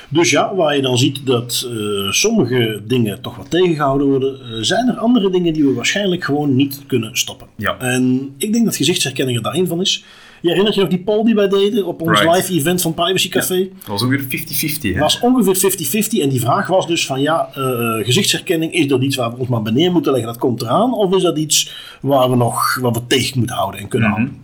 Dus 0.09 0.31
ja, 0.31 0.55
waar 0.55 0.77
je 0.77 0.83
dan 0.83 0.99
ziet 0.99 1.27
dat 1.27 1.69
eh, 1.71 2.11
sommige 2.11 2.83
dingen 2.87 3.21
toch 3.21 3.37
wat 3.37 3.51
tegengehouden 3.51 4.07
worden, 4.07 4.41
eh, 4.41 4.49
zijn 4.61 4.89
er 4.89 4.97
andere 4.97 5.31
dingen 5.31 5.53
die 5.53 5.65
we 5.65 5.73
waarschijnlijk 5.73 6.25
gewoon 6.25 6.57
niet 6.57 6.81
kunnen 6.87 7.17
stoppen. 7.17 7.47
Ja. 7.57 7.79
En 7.79 8.35
ik 8.39 8.53
denk 8.53 8.65
dat 8.65 8.77
gezichtsherkenning 8.77 9.37
er 9.37 9.43
daar 9.43 9.55
één 9.55 9.67
van 9.67 9.81
is. 9.81 10.05
Je 10.41 10.49
herinnert 10.49 10.75
je 10.75 10.81
nog 10.81 10.91
die 10.91 10.99
poll 11.01 11.25
die 11.25 11.35
wij 11.35 11.49
deden 11.49 11.87
op 11.87 12.01
ons 12.03 12.21
Right. 12.21 12.37
live 12.37 12.53
event 12.61 12.83
van 12.83 12.95
Privacy 12.95 13.29
Café? 13.29 13.59
Dat 13.79 13.87
was 13.87 14.03
ongeveer 14.03 14.25
50-50. 14.29 14.93
hè? 14.95 15.01
was 15.01 15.21
ongeveer 15.21 15.57
50-50 15.57 16.21
en 16.23 16.29
die 16.29 16.41
vraag 16.41 16.67
was 16.67 16.87
dus 16.87 17.07
van 17.07 17.21
ja, 17.21 17.49
eh, 17.55 18.05
gezichtsherkenning, 18.05 18.73
is 18.73 18.87
dat 18.87 19.03
iets 19.03 19.17
waar 19.17 19.31
we 19.31 19.37
ons 19.39 19.49
maar 19.49 19.63
beneden 19.63 19.93
moeten 19.93 20.13
leggen, 20.13 20.31
dat 20.33 20.41
komt 20.41 20.63
eraan? 20.63 20.93
Of 20.95 21.15
is 21.15 21.23
dat 21.23 21.39
iets 21.39 21.73
waar 22.01 22.31
we 22.31 22.37
nog 22.37 22.79
wat 22.81 22.97
we 22.97 23.07
tegen 23.07 23.39
moeten 23.39 23.57
houden 23.57 23.81
en 23.81 23.89
kunnen 23.89 24.09
Mhm. 24.09 24.19
houden? 24.19 24.41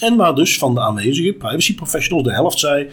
En 0.00 0.16
waar 0.16 0.34
dus 0.34 0.58
van 0.58 0.74
de 0.74 0.80
aanwezige 0.80 1.32
privacy 1.32 1.74
professionals 1.74 2.24
de 2.26 2.32
helft 2.32 2.58
zei, 2.58 2.88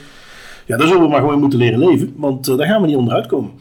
ja, 0.65 0.77
daar 0.77 0.87
zullen 0.87 1.01
we 1.01 1.09
maar 1.09 1.19
gewoon 1.19 1.39
moeten 1.39 1.59
leren 1.59 1.79
leven, 1.79 2.13
want 2.15 2.47
eh, 2.47 2.57
daar 2.57 2.67
gaan 2.67 2.81
we 2.81 2.87
niet 2.87 2.95
onderuit 2.95 3.27
komen. 3.27 3.51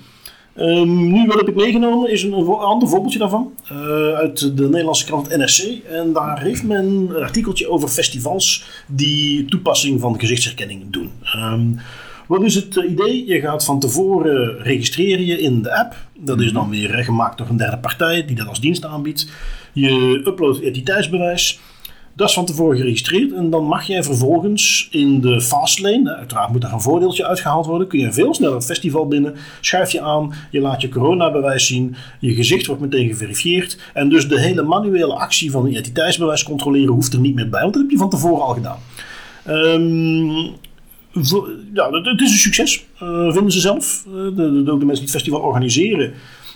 Ehm, 0.54 1.12
nu, 1.12 1.26
wat 1.26 1.36
heb 1.36 1.48
ik 1.48 1.54
meegenomen, 1.54 2.10
is 2.10 2.22
een, 2.22 2.34
ander 2.46 2.88
voorbeeldje 2.88 3.18
daarvan. 3.18 3.52
eh, 3.68 3.76
uit 4.12 4.56
de 4.56 4.68
Nederlandse 4.68 5.04
krant 5.04 5.36
NRC. 5.36 5.84
En 5.88 6.12
daar 6.12 6.42
heeft 6.42 6.62
men 6.62 6.84
een 6.84 7.22
artikeltje 7.22 7.68
over 7.70 7.88
festivals 7.88 8.64
die 8.86 9.44
toepassing 9.44 10.00
van 10.00 10.20
gezichtsherkenning 10.20 10.82
doen. 10.90 11.10
Ehm, 11.22 11.66
wat 12.26 12.42
is 12.42 12.54
het 12.54 12.76
eh, 12.76 12.90
idee? 12.90 13.26
Je 13.26 13.40
gaat 13.40 13.64
van 13.64 13.80
tevoren 13.80 14.58
registreren 14.58 15.24
je 15.24 15.40
in 15.40 15.62
de 15.62 15.78
app. 15.78 15.94
Dat 16.18 16.40
is 16.40 16.52
dan 16.52 16.70
weer 16.70 16.90
gemaakt 16.90 17.38
door 17.38 17.48
een 17.48 17.56
derde 17.56 17.78
partij 17.78 18.24
die 18.24 18.36
dat 18.36 18.48
als 18.48 18.60
dienst 18.60 18.84
aanbiedt. 18.84 19.30
Je 19.72 20.22
uploadt 20.24 20.58
identiteitsbewijs. 20.58 21.60
Dat 22.16 22.28
is 22.28 22.34
van 22.34 22.46
tevoren 22.46 22.76
geregistreerd 22.76 23.32
en 23.32 23.50
dan 23.50 23.64
mag 23.64 23.86
jij 23.86 24.02
vervolgens 24.02 24.88
in 24.90 25.20
de 25.20 25.40
fastlane, 25.40 26.10
hè, 26.10 26.16
uiteraard 26.16 26.50
moet 26.50 26.60
daar 26.60 26.72
een 26.72 26.80
voordeeltje 26.80 27.26
uitgehaald 27.26 27.66
worden, 27.66 27.88
kun 27.88 27.98
je 27.98 28.12
veel 28.12 28.34
sneller 28.34 28.54
het 28.54 28.64
festival 28.64 29.08
binnen, 29.08 29.34
schuif 29.60 29.92
je 29.92 30.00
aan, 30.00 30.32
je 30.50 30.60
laat 30.60 30.80
je 30.80 30.88
coronabewijs 30.88 31.66
zien, 31.66 31.94
je 32.20 32.34
gezicht 32.34 32.66
wordt 32.66 32.82
meteen 32.82 33.08
geverifieerd 33.08 33.78
en 33.94 34.08
dus 34.08 34.28
de 34.28 34.40
hele 34.40 34.62
manuele 34.62 35.14
actie 35.14 35.50
van 35.50 35.66
identiteitsbewijs 35.66 36.42
controleren 36.42 36.94
hoeft 36.94 37.12
er 37.12 37.20
niet 37.20 37.34
meer 37.34 37.48
bij, 37.48 37.60
want 37.60 37.72
dat 37.72 37.82
heb 37.82 37.90
je 37.90 37.96
van 37.96 38.10
tevoren 38.10 38.44
al 38.44 38.54
gedaan. 38.54 38.78
Ehm, 39.44 40.62
ja, 41.74 41.90
het, 41.90 42.20
is 42.20 42.30
een 42.30 42.38
succes, 42.38 42.84
eh, 42.98 43.32
vinden 43.32 43.52
ze 43.52 43.60
zelf. 43.60 44.04
Eh, 44.06 44.12
de, 44.12 44.62
de 44.64 44.64
mensen 44.64 44.86
die 44.86 45.00
het 45.00 45.10
festival 45.10 45.40
organiseren 45.40 46.12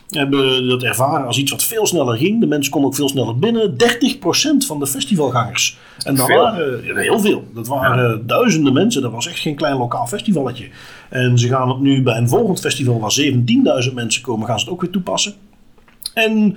hebben 0.09 0.69
dat 0.69 0.83
ervaren 0.83 1.27
als 1.27 1.39
iets 1.39 1.51
wat 1.51 1.65
veel 1.65 1.87
sneller 1.87 2.17
ging. 2.17 2.41
De 2.41 2.47
mensen 2.47 2.73
konden 2.73 2.91
ook 2.91 2.97
veel 2.97 3.09
sneller 3.09 3.39
binnen. 3.39 3.73
30% 3.73 3.77
van 4.67 4.79
de 4.79 4.87
festivalgangers. 4.87 5.79
En 6.05 6.15
dat 6.15 6.27
Veel. 6.27 6.43
waren 6.43 6.97
heel 6.97 7.21
veel. 7.21 7.45
Dat 7.55 7.67
waren 7.67 8.27
duizenden 8.27 8.73
mensen. 8.73 9.03
Dat 9.03 9.13
was 9.13 9.27
echt 9.27 9.39
geen 9.39 9.57
klein 9.57 9.77
lokaal 9.77 10.07
festivalletje. 10.07 10.69
En 11.09 11.39
ze 11.39 11.49
gaan 11.49 11.69
het 11.69 11.81
nu 11.81 12.03
bij 12.03 12.17
een 12.17 12.29
volgend 12.29 12.61
festival 12.61 13.01
waar 13.01 13.17
17.000 13.89 13.95
mensen 13.95 14.23
komen, 14.23 14.47
gaan 14.47 14.59
ze 14.59 14.65
het 14.65 14.75
ook 14.75 14.81
weer 14.81 14.91
toepassen. 14.91 15.35
En 16.15 16.57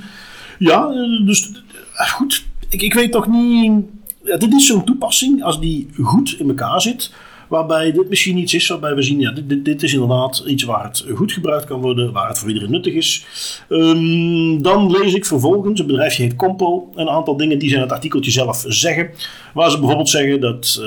ja, 0.59 0.87
dus 1.25 1.51
eh, 1.93 2.09
goed. 2.09 2.45
Ik, 2.69 2.81
ik 2.81 2.93
weet 2.93 3.11
toch 3.11 3.27
niet. 3.27 3.71
Ja, 4.23 4.37
dit 4.37 4.53
is 4.53 4.67
zo'n 4.67 4.83
toepassing, 4.83 5.43
als 5.43 5.59
die 5.59 5.89
goed 6.01 6.35
in 6.39 6.47
elkaar 6.47 6.81
zit, 6.81 7.13
waarbij 7.51 7.91
dit 7.91 8.09
misschien 8.09 8.37
iets 8.37 8.53
is 8.53 8.67
waarbij 8.67 8.95
we 8.95 9.01
zien, 9.01 9.19
ja, 9.19 9.31
dit, 9.31 9.65
dit, 9.65 9.83
is 9.83 9.93
inderdaad 9.93 10.43
iets 10.47 10.63
waar 10.63 10.83
het 10.83 11.05
goed 11.15 11.31
gebruikt 11.31 11.65
kan 11.65 11.81
worden, 11.81 12.11
waar 12.13 12.27
het 12.27 12.39
voor 12.39 12.47
iedereen 12.47 12.71
nuttig 12.71 12.93
is. 12.93 13.25
Ehm, 13.69 14.61
dan 14.61 14.91
lees 14.91 15.13
ik 15.13 15.25
vervolgens, 15.25 15.79
het 15.79 15.87
bedrijfje 15.87 16.23
heet 16.23 16.35
Compo, 16.35 16.89
een 16.95 17.09
aantal 17.09 17.37
dingen 17.37 17.59
die 17.59 17.69
ze 17.69 17.75
in 17.75 17.81
het 17.81 17.91
artikeltje 17.91 18.31
zelf 18.31 18.63
zeggen. 18.67 19.09
Waar 19.53 19.71
ze 19.71 19.77
bijvoorbeeld 19.77 20.09
zeggen 20.09 20.41
dat 20.41 20.77
eh, 20.79 20.85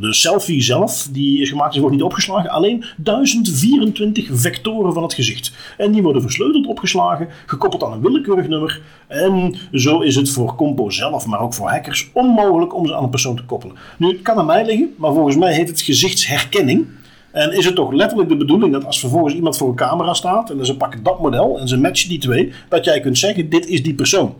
de 0.00 0.14
selfie 0.14 0.62
zelf, 0.62 1.08
die 1.12 1.40
is 1.40 1.48
gemaakt, 1.48 1.72
die 1.72 1.80
wordt 1.80 1.96
niet 1.96 2.04
opgeslagen, 2.04 2.50
alleen 2.50 2.84
1024 2.96 4.28
vectoren 4.32 4.92
van 4.92 5.02
het 5.02 5.14
gezicht. 5.14 5.52
En 5.76 5.92
die 5.92 6.02
worden 6.02 6.22
versleuteld 6.22 6.66
opgeslagen, 6.66 7.28
gekoppeld 7.46 7.84
aan 7.84 7.92
een 7.92 8.02
willekeurig 8.02 8.48
nummer. 8.48 8.80
En 9.06 9.54
zo 9.72 10.00
is 10.00 10.16
het 10.16 10.30
voor 10.30 10.54
Compo 10.54 10.90
zelf, 10.90 11.26
maar 11.26 11.40
ook 11.40 11.54
voor 11.54 11.68
hackers, 11.68 12.10
onmogelijk 12.12 12.74
om 12.74 12.86
ze 12.86 12.94
aan 12.94 13.02
een 13.02 13.10
persoon 13.10 13.36
te 13.36 13.44
koppelen. 13.44 13.76
Nu, 13.96 14.08
het 14.08 14.22
kan 14.22 14.38
aan 14.38 14.46
mij 14.46 14.64
liggen, 14.64 14.94
maar 14.96 15.12
volgens 15.12 15.36
mij 15.36 15.52
heet 15.60 15.68
het 15.68 15.80
gezichtsherkenning. 15.80 16.86
En 17.32 17.52
is 17.52 17.64
het 17.64 17.74
toch 17.74 17.92
letterlijk 17.92 18.28
de 18.28 18.36
bedoeling 18.36 18.72
dat 18.72 18.84
als 18.84 19.00
vervolgens 19.00 19.34
iemand 19.34 19.56
voor 19.56 19.68
een 19.68 19.74
camera 19.74 20.14
staat 20.14 20.50
en 20.50 20.66
ze 20.66 20.76
pakken 20.76 21.02
dat 21.02 21.20
model 21.20 21.58
en 21.58 21.68
ze 21.68 21.76
matchen 21.76 22.08
die 22.08 22.18
twee, 22.18 22.52
dat 22.68 22.84
jij 22.84 23.00
kunt 23.00 23.18
zeggen: 23.18 23.48
dit 23.48 23.66
is 23.66 23.82
die 23.82 23.94
persoon. 23.94 24.34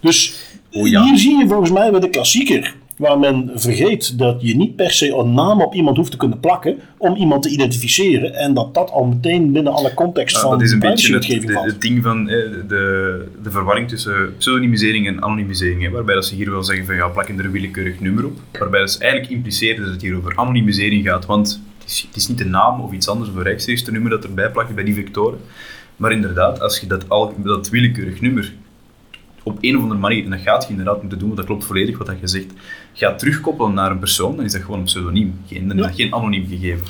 Dus 0.00 0.34
ja. 0.70 1.04
hier 1.04 1.18
zie 1.18 1.38
je 1.38 1.46
volgens 1.48 1.70
mij 1.70 1.90
weer 1.90 2.00
de 2.00 2.10
klassieker. 2.10 2.74
Waar 2.96 3.18
men 3.18 3.50
vergeet 3.54 4.18
dat 4.18 4.36
je 4.40 4.56
niet 4.56 4.76
per 4.76 4.90
se 4.90 5.14
een 5.14 5.34
naam 5.34 5.62
op 5.62 5.74
iemand 5.74 5.96
hoeft 5.96 6.10
te 6.10 6.16
kunnen 6.16 6.40
plakken 6.40 6.78
om 6.96 7.16
iemand 7.16 7.42
te 7.42 7.48
identificeren. 7.48 8.34
En 8.34 8.54
dat 8.54 8.74
dat 8.74 8.90
al 8.90 9.04
meteen 9.04 9.52
binnen 9.52 9.72
alle 9.72 9.94
context 9.94 10.36
Ja, 10.36 10.42
van 10.42 10.50
dat 10.50 10.60
is 10.60 10.72
een 10.72 10.78
beetje 10.78 11.14
het, 11.14 11.64
het 11.64 11.80
ding 11.80 12.02
van 12.02 12.28
eh, 12.28 12.36
de, 12.68 13.28
de 13.42 13.50
verwarring 13.50 13.88
tussen 13.88 14.34
pseudonymisering 14.38 15.06
en 15.06 15.22
anonymisering. 15.22 15.82
Hè, 15.82 15.90
waarbij 15.90 16.14
dat 16.14 16.26
ze 16.26 16.34
hier 16.34 16.50
wel 16.50 16.62
zeggen 16.62 16.86
van 16.86 16.94
ja, 16.94 17.08
plakken 17.08 17.38
er 17.38 17.44
een 17.44 17.50
willekeurig 17.50 18.00
nummer 18.00 18.26
op. 18.26 18.38
Waarbij 18.58 18.80
dat 18.80 18.90
ze 18.90 18.98
eigenlijk 18.98 19.32
impliceren 19.32 19.82
dat 19.82 19.92
het 19.92 20.02
hier 20.02 20.16
over 20.16 20.36
anonymisering 20.36 21.06
gaat. 21.06 21.26
Want 21.26 21.60
het 21.78 21.90
is, 21.90 22.04
het 22.06 22.16
is 22.16 22.28
niet 22.28 22.38
de 22.38 22.44
naam 22.44 22.80
of 22.80 22.92
iets 22.92 23.08
anders 23.08 23.30
of 23.30 23.36
een 23.36 23.42
rechtstreekste 23.42 24.08
dat 24.08 24.24
erbij 24.24 24.50
plakken 24.50 24.74
bij 24.74 24.84
die 24.84 24.94
vectoren. 24.94 25.38
Maar 25.96 26.12
inderdaad, 26.12 26.60
als 26.60 26.80
je 26.80 26.86
dat, 26.86 27.08
al, 27.08 27.34
dat 27.36 27.68
willekeurig 27.68 28.20
nummer 28.20 28.52
op 29.44 29.58
een 29.60 29.76
of 29.76 29.82
andere 29.82 30.00
manier, 30.00 30.24
en 30.24 30.30
dat 30.30 30.40
gaat 30.40 30.64
je 30.64 30.70
inderdaad 30.70 31.00
moeten 31.00 31.18
doen, 31.18 31.26
want 31.26 31.40
dat 31.40 31.48
klopt 31.48 31.64
volledig 31.64 31.98
wat 31.98 32.06
dat 32.06 32.20
je 32.20 32.26
zegt, 32.26 32.52
gaat 32.92 33.18
terugkoppelen 33.18 33.74
naar 33.74 33.90
een 33.90 33.98
persoon, 33.98 34.36
dan 34.36 34.44
is 34.44 34.52
dat 34.52 34.62
gewoon 34.62 34.78
een 34.78 34.84
pseudoniem, 34.84 35.40
geen, 35.48 35.72
Ja. 35.76 35.88
geen 35.88 36.14
anoniem 36.14 36.46
gegeven. 36.48 36.84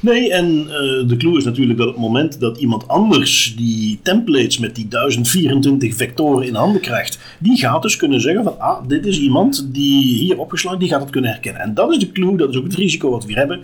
Nee, 0.00 0.32
en 0.32 0.60
eh, 0.60 1.08
de 1.08 1.14
clue 1.18 1.36
is 1.36 1.44
natuurlijk 1.44 1.78
dat 1.78 1.86
op 1.86 1.92
het 1.92 2.02
moment 2.02 2.40
dat 2.40 2.58
iemand 2.58 2.88
anders 2.88 3.54
die 3.56 3.98
templates 4.02 4.58
met 4.58 4.74
die 4.74 4.88
1024 4.88 5.94
vectoren 5.94 6.46
in 6.46 6.54
handen 6.54 6.80
krijgt, 6.80 7.18
die 7.38 7.56
gaat 7.58 7.82
dus 7.82 7.96
kunnen 7.96 8.20
zeggen 8.20 8.44
van, 8.44 8.58
ah, 8.58 8.88
dit 8.88 9.06
is 9.06 9.18
iemand 9.18 9.68
die 9.72 10.04
hier 10.18 10.38
opgeslagen, 10.38 10.78
die 10.78 10.88
gaat 10.88 11.00
het 11.00 11.10
kunnen 11.10 11.30
herkennen. 11.30 11.62
En 11.62 11.74
dat 11.74 11.92
is 11.92 11.98
de 11.98 12.12
clue, 12.12 12.36
dat 12.36 12.50
is 12.50 12.56
ook 12.56 12.64
het 12.64 12.74
risico 12.74 13.10
wat 13.10 13.22
we 13.22 13.28
hier 13.28 13.38
hebben. 13.38 13.60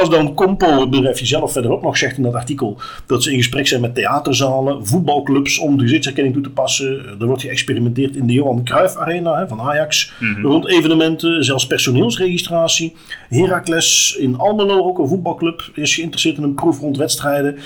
Als 0.00 0.10
dan 0.10 0.34
Compo, 0.34 0.80
het 0.80 0.90
bedrijfje 0.90 1.26
zelf, 1.26 1.52
verderop 1.52 1.82
nog 1.82 1.96
zegt 1.96 2.16
in 2.16 2.22
dat 2.22 2.34
artikel 2.34 2.76
dat 3.06 3.22
ze 3.22 3.30
in 3.30 3.36
gesprek 3.36 3.66
zijn 3.66 3.80
met 3.80 3.94
theaterzalen, 3.94 4.86
voetbalclubs 4.86 5.58
om 5.58 5.76
de 5.76 5.82
gezichtsherkenning 5.82 6.34
toe 6.34 6.44
te 6.44 6.50
passen. 6.50 6.98
Eh, 6.98 7.20
Er 7.20 7.26
wordt 7.26 7.42
geëxperimenteerd 7.42 8.16
in 8.16 8.26
de 8.26 8.32
Johan 8.32 8.64
Cruijff 8.64 8.96
Arena 8.96 9.38
hè, 9.38 9.48
van 9.48 9.60
Ajax, 9.60 10.12
rond 10.42 10.68
evenementen, 10.68 11.44
zelfs 11.44 11.66
personeelsregistratie. 11.66 12.94
Heracles 13.28 14.16
in 14.18 14.38
Almelo, 14.38 14.84
ook 14.84 14.98
een 14.98 15.08
voetbalclub, 15.08 15.70
is 15.74 15.94
geïnteresseerd 15.94 16.36
in 16.36 16.42
een 16.42 16.54
proef 16.54 16.80
rond 16.80 16.96
wedstrijden. 16.96 17.56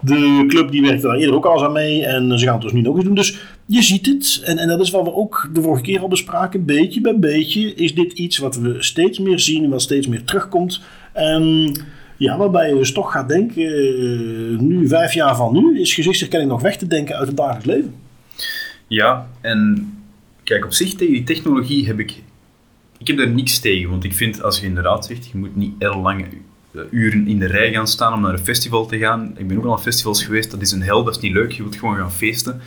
De 0.00 0.44
club 0.48 0.70
die 0.70 0.82
werkte 0.82 1.06
daar 1.06 1.16
eerder 1.16 1.34
ook 1.34 1.46
al 1.46 1.52
eens 1.52 1.62
aan 1.62 1.72
mee 1.72 2.04
en 2.04 2.38
ze 2.38 2.44
gaan 2.44 2.54
het 2.54 2.62
dus 2.62 2.72
nu 2.72 2.80
nog 2.80 2.96
eens 2.96 3.04
doen. 3.04 3.14
Dus 3.14 3.38
je 3.66 3.82
ziet 3.82 4.06
het, 4.06 4.42
en, 4.44 4.58
en 4.58 4.68
dat 4.68 4.80
is 4.80 4.90
wat 4.90 5.04
we 5.04 5.14
ook 5.14 5.50
de 5.52 5.62
vorige 5.62 5.82
keer 5.82 6.00
al 6.00 6.08
bespraken, 6.08 6.64
beetje 6.64 7.00
bij 7.00 7.18
beetje 7.18 7.74
is 7.74 7.94
dit 7.94 8.12
iets 8.12 8.38
wat 8.38 8.56
we 8.56 8.76
steeds 8.78 9.18
meer 9.18 9.38
zien, 9.38 9.70
wat 9.70 9.82
steeds 9.82 10.06
meer 10.06 10.24
terugkomt. 10.24 10.80
En 11.20 11.74
ja, 12.16 12.36
waarbij 12.36 12.68
je 12.68 12.74
dus 12.74 12.92
toch 12.92 13.12
gaat 13.12 13.28
denken, 13.28 13.62
eh, 13.62 14.58
nu 14.58 14.88
vijf 14.88 15.12
jaar 15.12 15.36
van 15.36 15.52
nu, 15.52 15.80
is 15.80 15.94
gezichtsherkenning 15.94 16.50
nog 16.50 16.62
weg 16.62 16.76
te 16.76 16.86
denken 16.86 17.16
uit 17.16 17.26
het 17.26 17.36
dagelijks 17.36 17.66
leven. 17.66 17.94
Ja, 18.86 19.28
en 19.40 19.92
kijk, 20.44 20.64
op 20.64 20.72
zich 20.72 20.94
tegen 20.94 21.12
die 21.12 21.24
technologie 21.24 21.86
heb 21.86 21.98
ik... 21.98 22.22
Ik 22.98 23.06
heb 23.06 23.16
daar 23.16 23.30
niks 23.30 23.58
tegen, 23.58 23.90
want 23.90 24.04
ik 24.04 24.14
vind, 24.14 24.42
als 24.42 24.60
je 24.60 24.66
inderdaad 24.66 25.06
zegt, 25.06 25.26
je 25.26 25.38
moet 25.38 25.56
niet 25.56 25.72
heel 25.78 26.08
eh, 26.08 26.82
uren 26.90 27.26
in 27.26 27.38
de 27.38 27.46
rij 27.46 27.72
gaan 27.72 27.88
staan 27.88 28.12
om 28.12 28.20
naar 28.20 28.32
een 28.32 28.38
festival 28.38 28.86
te 28.86 28.98
gaan. 28.98 29.34
Ik 29.36 29.48
ben 29.48 29.56
ook 29.56 29.64
al 29.64 29.72
aan 29.72 29.82
festivals 29.82 30.24
geweest, 30.24 30.50
dat 30.50 30.60
is 30.60 30.72
een 30.72 30.82
hel, 30.82 31.04
dat 31.04 31.16
is 31.16 31.22
niet 31.22 31.32
leuk, 31.32 31.52
je 31.52 31.62
wilt 31.62 31.76
gewoon 31.76 31.96
gaan 31.96 32.12
feesten. 32.12 32.60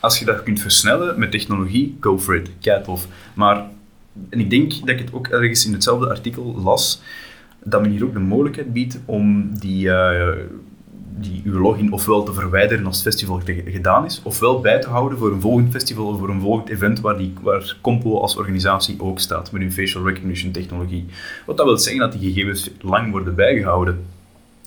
Als 0.00 0.18
je 0.18 0.24
dat 0.24 0.42
kunt 0.42 0.60
versnellen 0.60 1.18
met 1.18 1.30
technologie, 1.30 1.96
go 2.00 2.18
for 2.18 2.34
it, 2.36 2.50
kei 2.60 2.82
tof. 2.82 3.06
Maar, 3.34 3.64
en 4.30 4.40
ik 4.40 4.50
denk 4.50 4.70
dat 4.80 4.88
ik 4.88 4.98
het 4.98 5.12
ook 5.12 5.28
ergens 5.28 5.66
in 5.66 5.72
hetzelfde 5.72 6.08
artikel 6.08 6.60
las, 6.64 7.00
dat 7.64 7.80
men 7.80 7.90
hier 7.90 8.04
ook 8.04 8.12
de 8.12 8.18
mogelijkheid 8.18 8.72
biedt 8.72 8.98
om 9.04 9.58
die, 9.58 9.90
eh, 9.90 10.36
die 11.20 11.42
uw 11.44 11.60
login 11.60 11.92
ofwel 11.92 12.22
te 12.22 12.32
verwijderen 12.32 12.86
als 12.86 12.94
het 12.96 13.04
festival 13.04 13.40
gedaan 13.64 14.04
is, 14.04 14.20
ofwel 14.24 14.60
bij 14.60 14.80
te 14.80 14.88
houden 14.88 15.18
voor 15.18 15.32
een 15.32 15.40
volgend 15.40 15.70
festival 15.70 16.06
of 16.06 16.18
voor 16.18 16.28
een 16.28 16.40
volgend 16.40 16.68
event 16.68 17.00
waar, 17.00 17.16
die, 17.16 17.34
waar 17.42 17.76
Compo 17.80 18.18
als 18.18 18.36
organisatie 18.36 19.00
ook 19.00 19.18
staat 19.20 19.52
met 19.52 19.62
hun 19.62 19.72
facial 19.72 20.04
recognition 20.04 20.52
technologie. 20.52 21.06
Wat 21.46 21.56
dat 21.56 21.66
wil 21.66 21.78
zeggen 21.78 22.00
dat 22.00 22.12
die 22.12 22.32
gegevens 22.32 22.70
lang 22.80 23.10
worden 23.10 23.34
bijgehouden. 23.34 24.04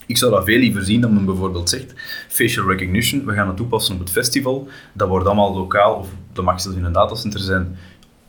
Ik 0.05 0.17
zou 0.17 0.31
dat 0.31 0.45
veel 0.45 0.59
liever 0.59 0.83
zien 0.83 1.01
dan 1.01 1.13
men 1.13 1.25
bijvoorbeeld 1.25 1.69
zegt, 1.69 1.93
facial 2.27 2.67
recognition, 2.67 3.25
we 3.25 3.33
gaan 3.33 3.47
het 3.47 3.57
toepassen 3.57 3.93
op 3.93 3.99
het 3.99 4.11
festival. 4.11 4.67
Dat 4.93 5.07
wordt 5.07 5.25
allemaal 5.25 5.53
lokaal, 5.53 5.95
of 5.95 6.07
dat 6.33 6.45
mag 6.45 6.61
zelfs 6.61 6.77
in 6.77 6.83
een 6.83 6.91
datacenter 6.91 7.39
zijn, 7.39 7.77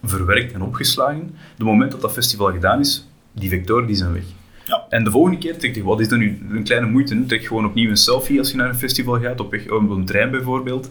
verwerkt 0.02 0.52
en 0.52 0.62
opgeslagen. 0.62 1.34
De 1.56 1.64
moment 1.64 1.92
dat 1.92 2.00
dat 2.00 2.12
festival 2.12 2.52
gedaan 2.52 2.80
is, 2.80 3.08
die 3.32 3.48
vectoren 3.48 3.86
die 3.86 3.96
zijn 3.96 4.12
weg. 4.12 4.24
En 4.92 5.04
de 5.04 5.10
volgende 5.10 5.38
keer 5.38 5.60
denk 5.60 5.74
je, 5.74 5.82
wat 5.82 6.00
is 6.00 6.08
dan 6.08 6.18
nu 6.18 6.38
een 6.50 6.62
kleine 6.62 6.86
moeite? 6.86 7.26
Trek 7.26 7.44
gewoon 7.44 7.64
opnieuw 7.66 7.90
een 7.90 7.96
selfie 7.96 8.38
als 8.38 8.50
je 8.50 8.56
naar 8.56 8.68
een 8.68 8.74
festival 8.78 9.20
gaat, 9.20 9.40
op, 9.40 9.50
weg, 9.50 9.70
op 9.70 9.90
een 9.90 10.04
trein 10.04 10.30
bijvoorbeeld. 10.30 10.90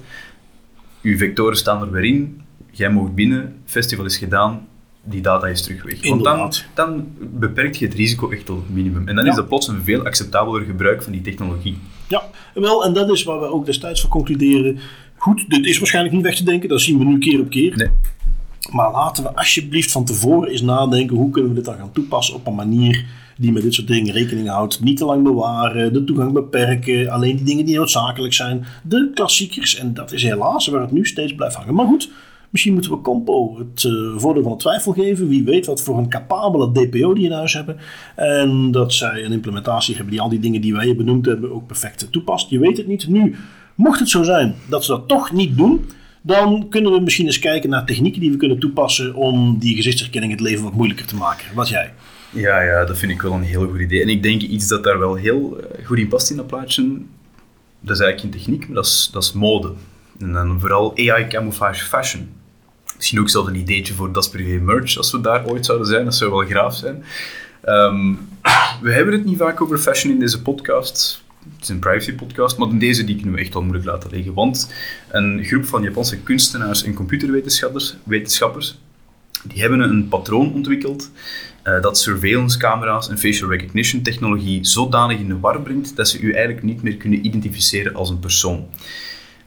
Uw 1.02 1.18
vectoren 1.18 1.58
staan 1.58 1.82
er 1.82 1.92
weer 1.92 2.04
in, 2.04 2.42
jij 2.72 2.90
mag 2.92 3.14
binnen, 3.14 3.56
festival 3.66 4.06
is 4.06 4.18
gedaan, 4.18 4.68
die 5.04 5.22
data 5.22 5.48
is 5.48 5.62
terug 5.64 5.84
weg. 5.84 6.10
Want 6.10 6.24
dan, 6.24 6.54
dan 6.74 7.08
beperkt 7.20 7.78
je 7.78 7.86
het 7.86 7.94
risico 7.94 8.30
echt 8.30 8.46
tot 8.46 8.58
het 8.58 8.70
minimum. 8.70 9.08
En 9.08 9.16
dan 9.16 9.24
Ja. 9.24 9.30
is 9.30 9.36
dat 9.36 9.48
plots 9.48 9.68
een 9.68 9.84
veel 9.84 10.06
acceptabeler 10.06 10.66
gebruik 10.66 11.04
van 11.04 11.12
die 11.12 11.22
technologie. 11.22 11.78
Ja, 12.08 12.24
wel, 12.54 12.86
en 12.86 12.94
dat 12.94 13.10
is 13.12 13.24
waar 13.24 13.40
we 13.40 13.46
ook 13.46 13.66
destijds 13.66 14.02
van 14.02 14.10
concluderen. 14.10 14.80
Goed, 15.16 15.50
dit 15.50 15.66
is 15.66 15.78
waarschijnlijk 15.78 16.16
niet 16.16 16.24
weg 16.24 16.36
te 16.36 16.44
denken, 16.44 16.70
dat 16.70 16.82
zien 16.82 16.98
we 16.98 17.04
nu 17.06 17.18
keer 17.18 17.40
op 17.40 17.50
keer. 17.50 17.78
Nee. 17.78 17.90
Maar 18.72 18.92
laten 18.92 19.24
we 19.24 19.36
alsjeblieft 19.36 19.92
van 19.92 20.06
tevoren 20.06 20.50
eens 20.50 20.62
nadenken 20.62 21.16
hoe 21.16 21.30
kunnen 21.32 21.50
we 21.50 21.56
dit 21.56 21.66
dan 21.66 21.78
gaan 21.78 21.92
toepassen 21.92 22.36
op 22.36 22.48
een 22.48 22.56
manier 22.56 23.06
die 23.42 23.52
met 23.52 23.64
dit 23.64 23.74
soort 23.74 23.88
dingen 23.88 24.14
rekening 24.14 24.48
houdt. 24.48 24.84
Niet 24.84 24.98
te 24.98 25.06
lang 25.06 25.24
bewaren, 25.24 25.94
de 25.94 26.04
toegang 26.04 26.32
beperken, 26.32 27.10
alleen 27.10 27.36
die 27.36 27.46
dingen 27.46 27.66
die 27.66 27.76
noodzakelijk 27.76 28.34
zijn. 28.34 28.66
De 28.84 29.12
klassiekers, 29.14 29.76
en 29.76 29.94
dat 29.94 30.12
is 30.12 30.24
helaas 30.24 30.68
waar 30.68 30.82
het 30.82 30.92
nu 30.92 31.06
steeds 31.06 31.36
blijft 31.36 31.56
hangen. 31.56 31.74
Maar 31.74 31.86
goed, 31.86 32.10
misschien 32.50 32.74
moeten 32.74 32.92
we 32.92 33.02
Compo 33.02 33.58
het 33.58 33.84
eh, 33.84 33.92
voordeel 34.18 34.44
van 34.44 34.58
twijfel 34.58 34.92
geven. 34.92 35.28
Wie 35.28 35.44
weet 35.44 35.66
wat 35.66 35.82
voor 35.82 35.98
een 35.98 36.10
capabele 36.10 36.72
DPO 36.72 37.14
die 37.14 37.26
in 37.26 37.32
huis 37.32 37.54
hebben. 37.54 37.78
En 38.16 38.72
dat 38.72 38.94
zij 38.94 39.26
een 39.26 39.32
implementatie 39.32 39.96
hebben 39.96 40.12
die 40.12 40.22
al 40.22 40.30
die 40.30 40.40
dingen 40.40 40.62
die 40.62 40.74
wij 40.74 40.96
benoemd 40.96 41.26
hebben 41.26 41.54
ook 41.54 41.68
perfect 41.68 42.08
toepast. 42.12 42.50
Je 42.50 42.60
weet 42.60 42.78
het 42.78 42.88
niet. 42.88 43.08
Nu, 43.08 43.36
mocht 43.76 44.00
het 44.00 44.10
zo 44.10 44.24
zijn 44.24 44.56
dat 44.70 44.86
ze 44.86 44.92
dat 44.92 45.08
toch 45.08 45.32
niet 45.32 45.58
doen... 45.58 45.86
Dan 46.24 46.70
kunnen 46.70 46.92
we 46.92 47.00
misschien 47.00 47.26
eens 47.26 47.40
kijken 47.40 47.70
naar 47.70 47.86
technieken 47.86 48.22
die 48.22 48.32
we 48.32 48.38
kunnen 48.38 48.60
toepassen 48.60 49.16
om 49.16 49.60
die 49.60 49.76
gezichtsherkenning 49.76 50.32
het 50.32 50.42
leven 50.42 50.64
wat 50.64 50.74
moeilijker 50.74 51.06
te 51.06 51.16
maken. 51.16 51.46
Wat 51.56 51.70
jij? 51.70 51.94
Ja, 52.32 52.62
ja, 52.62 52.86
dat 52.86 52.98
vind 52.98 53.12
ik 53.12 53.22
wel 53.22 53.34
een 53.34 53.44
heel 53.44 53.68
goed 53.68 53.80
idee. 53.80 54.02
En 54.02 54.10
ik 54.10 54.24
denk 54.24 54.42
iets 54.42 54.68
dat 54.68 54.84
daar 54.84 55.00
wel 55.00 55.16
heel 55.16 55.60
eh, 55.60 55.86
goed 55.86 55.98
in 55.98 56.08
past 56.08 56.30
in 56.30 56.36
dat 56.36 56.48
plaatje, 56.48 56.84
dat 57.80 57.96
is 57.96 58.02
eigenlijk 58.02 58.20
geen 58.20 58.44
techniek, 58.44 58.66
maar 58.66 58.76
dat 58.76 58.86
is, 58.86 59.10
dat 59.12 59.24
is 59.24 59.34
mode. 59.34 59.74
En 60.20 60.34
dan 60.34 60.60
vooral 60.60 60.98
AI 60.98 61.28
camouflage 61.28 61.84
fashion. 61.84 62.30
Misschien 62.96 63.20
ook 63.20 63.30
zelf 63.30 63.48
een 63.48 63.56
ideetje 63.56 63.94
voor 63.94 64.12
Das 64.12 64.30
Privé 64.30 64.64
merch, 64.64 64.98
als 64.98 65.12
we 65.12 65.22
daar 65.22 65.46
ooit 65.46 65.66
zouden 65.66 65.88
zijn. 65.88 66.06
Dat 66.06 66.16
zou 66.16 66.32
wel 66.32 66.46
graaf 66.46 66.76
zijn. 66.76 67.04
Ehm, 67.62 68.14
we 68.82 68.92
hebben 68.92 69.14
het 69.14 69.26
niet 69.26 69.38
vaak 69.38 69.62
over 69.62 69.78
fashion 69.78 70.14
in 70.14 70.20
deze 70.20 70.42
podcast. 70.42 71.24
Het 71.54 71.62
is 71.62 71.70
een 71.70 71.80
privacy 71.80 72.14
podcast, 72.14 72.58
maar 72.58 72.70
in 72.70 72.80
deze 72.80 73.04
die 73.04 73.16
kunnen 73.16 73.34
we 73.34 73.40
echt 73.40 73.54
moeilijk 73.54 73.86
laten 73.86 74.10
liggen. 74.12 74.34
Want 74.34 74.74
een 75.10 75.44
groep 75.44 75.66
van 75.66 75.84
Japanse 75.84 76.18
kunstenaars 76.18 76.84
en 76.84 76.94
computerwetenschappers 76.94 77.96
wetenschappers, 78.04 78.80
die 79.44 79.62
hebben 79.62 79.80
een 79.80 80.08
patroon 80.08 80.54
ontwikkeld 80.54 81.12
eh, 81.64 81.82
dat 81.82 81.98
surveillance 81.98 82.58
camera's 82.58 83.10
en 83.10 83.18
facial 83.18 83.50
recognition 83.50 84.02
technologie 84.02 84.66
zodanig 84.66 85.20
in 85.20 85.28
de 85.28 85.40
war 85.40 85.62
brengt 85.62 85.96
dat 85.96 86.08
ze 86.08 86.20
u 86.20 86.32
eigenlijk 86.34 86.64
niet 86.64 86.84
meer 86.84 86.98
kunnen 86.98 87.26
identificeren 87.26 87.96
als 87.96 88.10
een 88.10 88.20
persoon. 88.20 88.68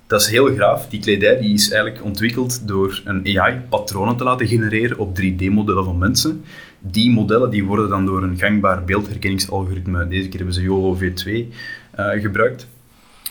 Dat 0.07 0.21
is 0.21 0.27
heel 0.27 0.55
graaf. 0.55 0.89
Die 0.89 1.01
kledij 1.01 1.39
die 1.41 1.55
is 1.55 1.71
eigenlijk 1.71 2.05
ontwikkeld 2.05 2.69
door 2.69 3.03
een 3.05 3.39
AI 3.39 3.61
patronen 3.69 4.17
te 4.17 4.25
laten 4.25 4.47
genereren 4.47 4.99
op 4.99 5.21
3D-modellen 5.21 5.85
van 5.85 5.99
mensen. 5.99 6.45
Die 6.79 7.11
modellen 7.11 7.51
die 7.51 7.65
worden 7.65 7.89
dan 7.89 8.07
door 8.07 8.23
een 8.23 8.39
gangbaar 8.39 8.85
beeldherkenningsalgoritme, 8.85 10.09
deze 10.09 10.29
keer 10.29 10.37
hebben 10.37 10.55
ze 10.55 10.63
YOLO 10.63 10.99
V2 11.01 11.31
eh, 11.91 12.11
gebruikt. 12.21 12.69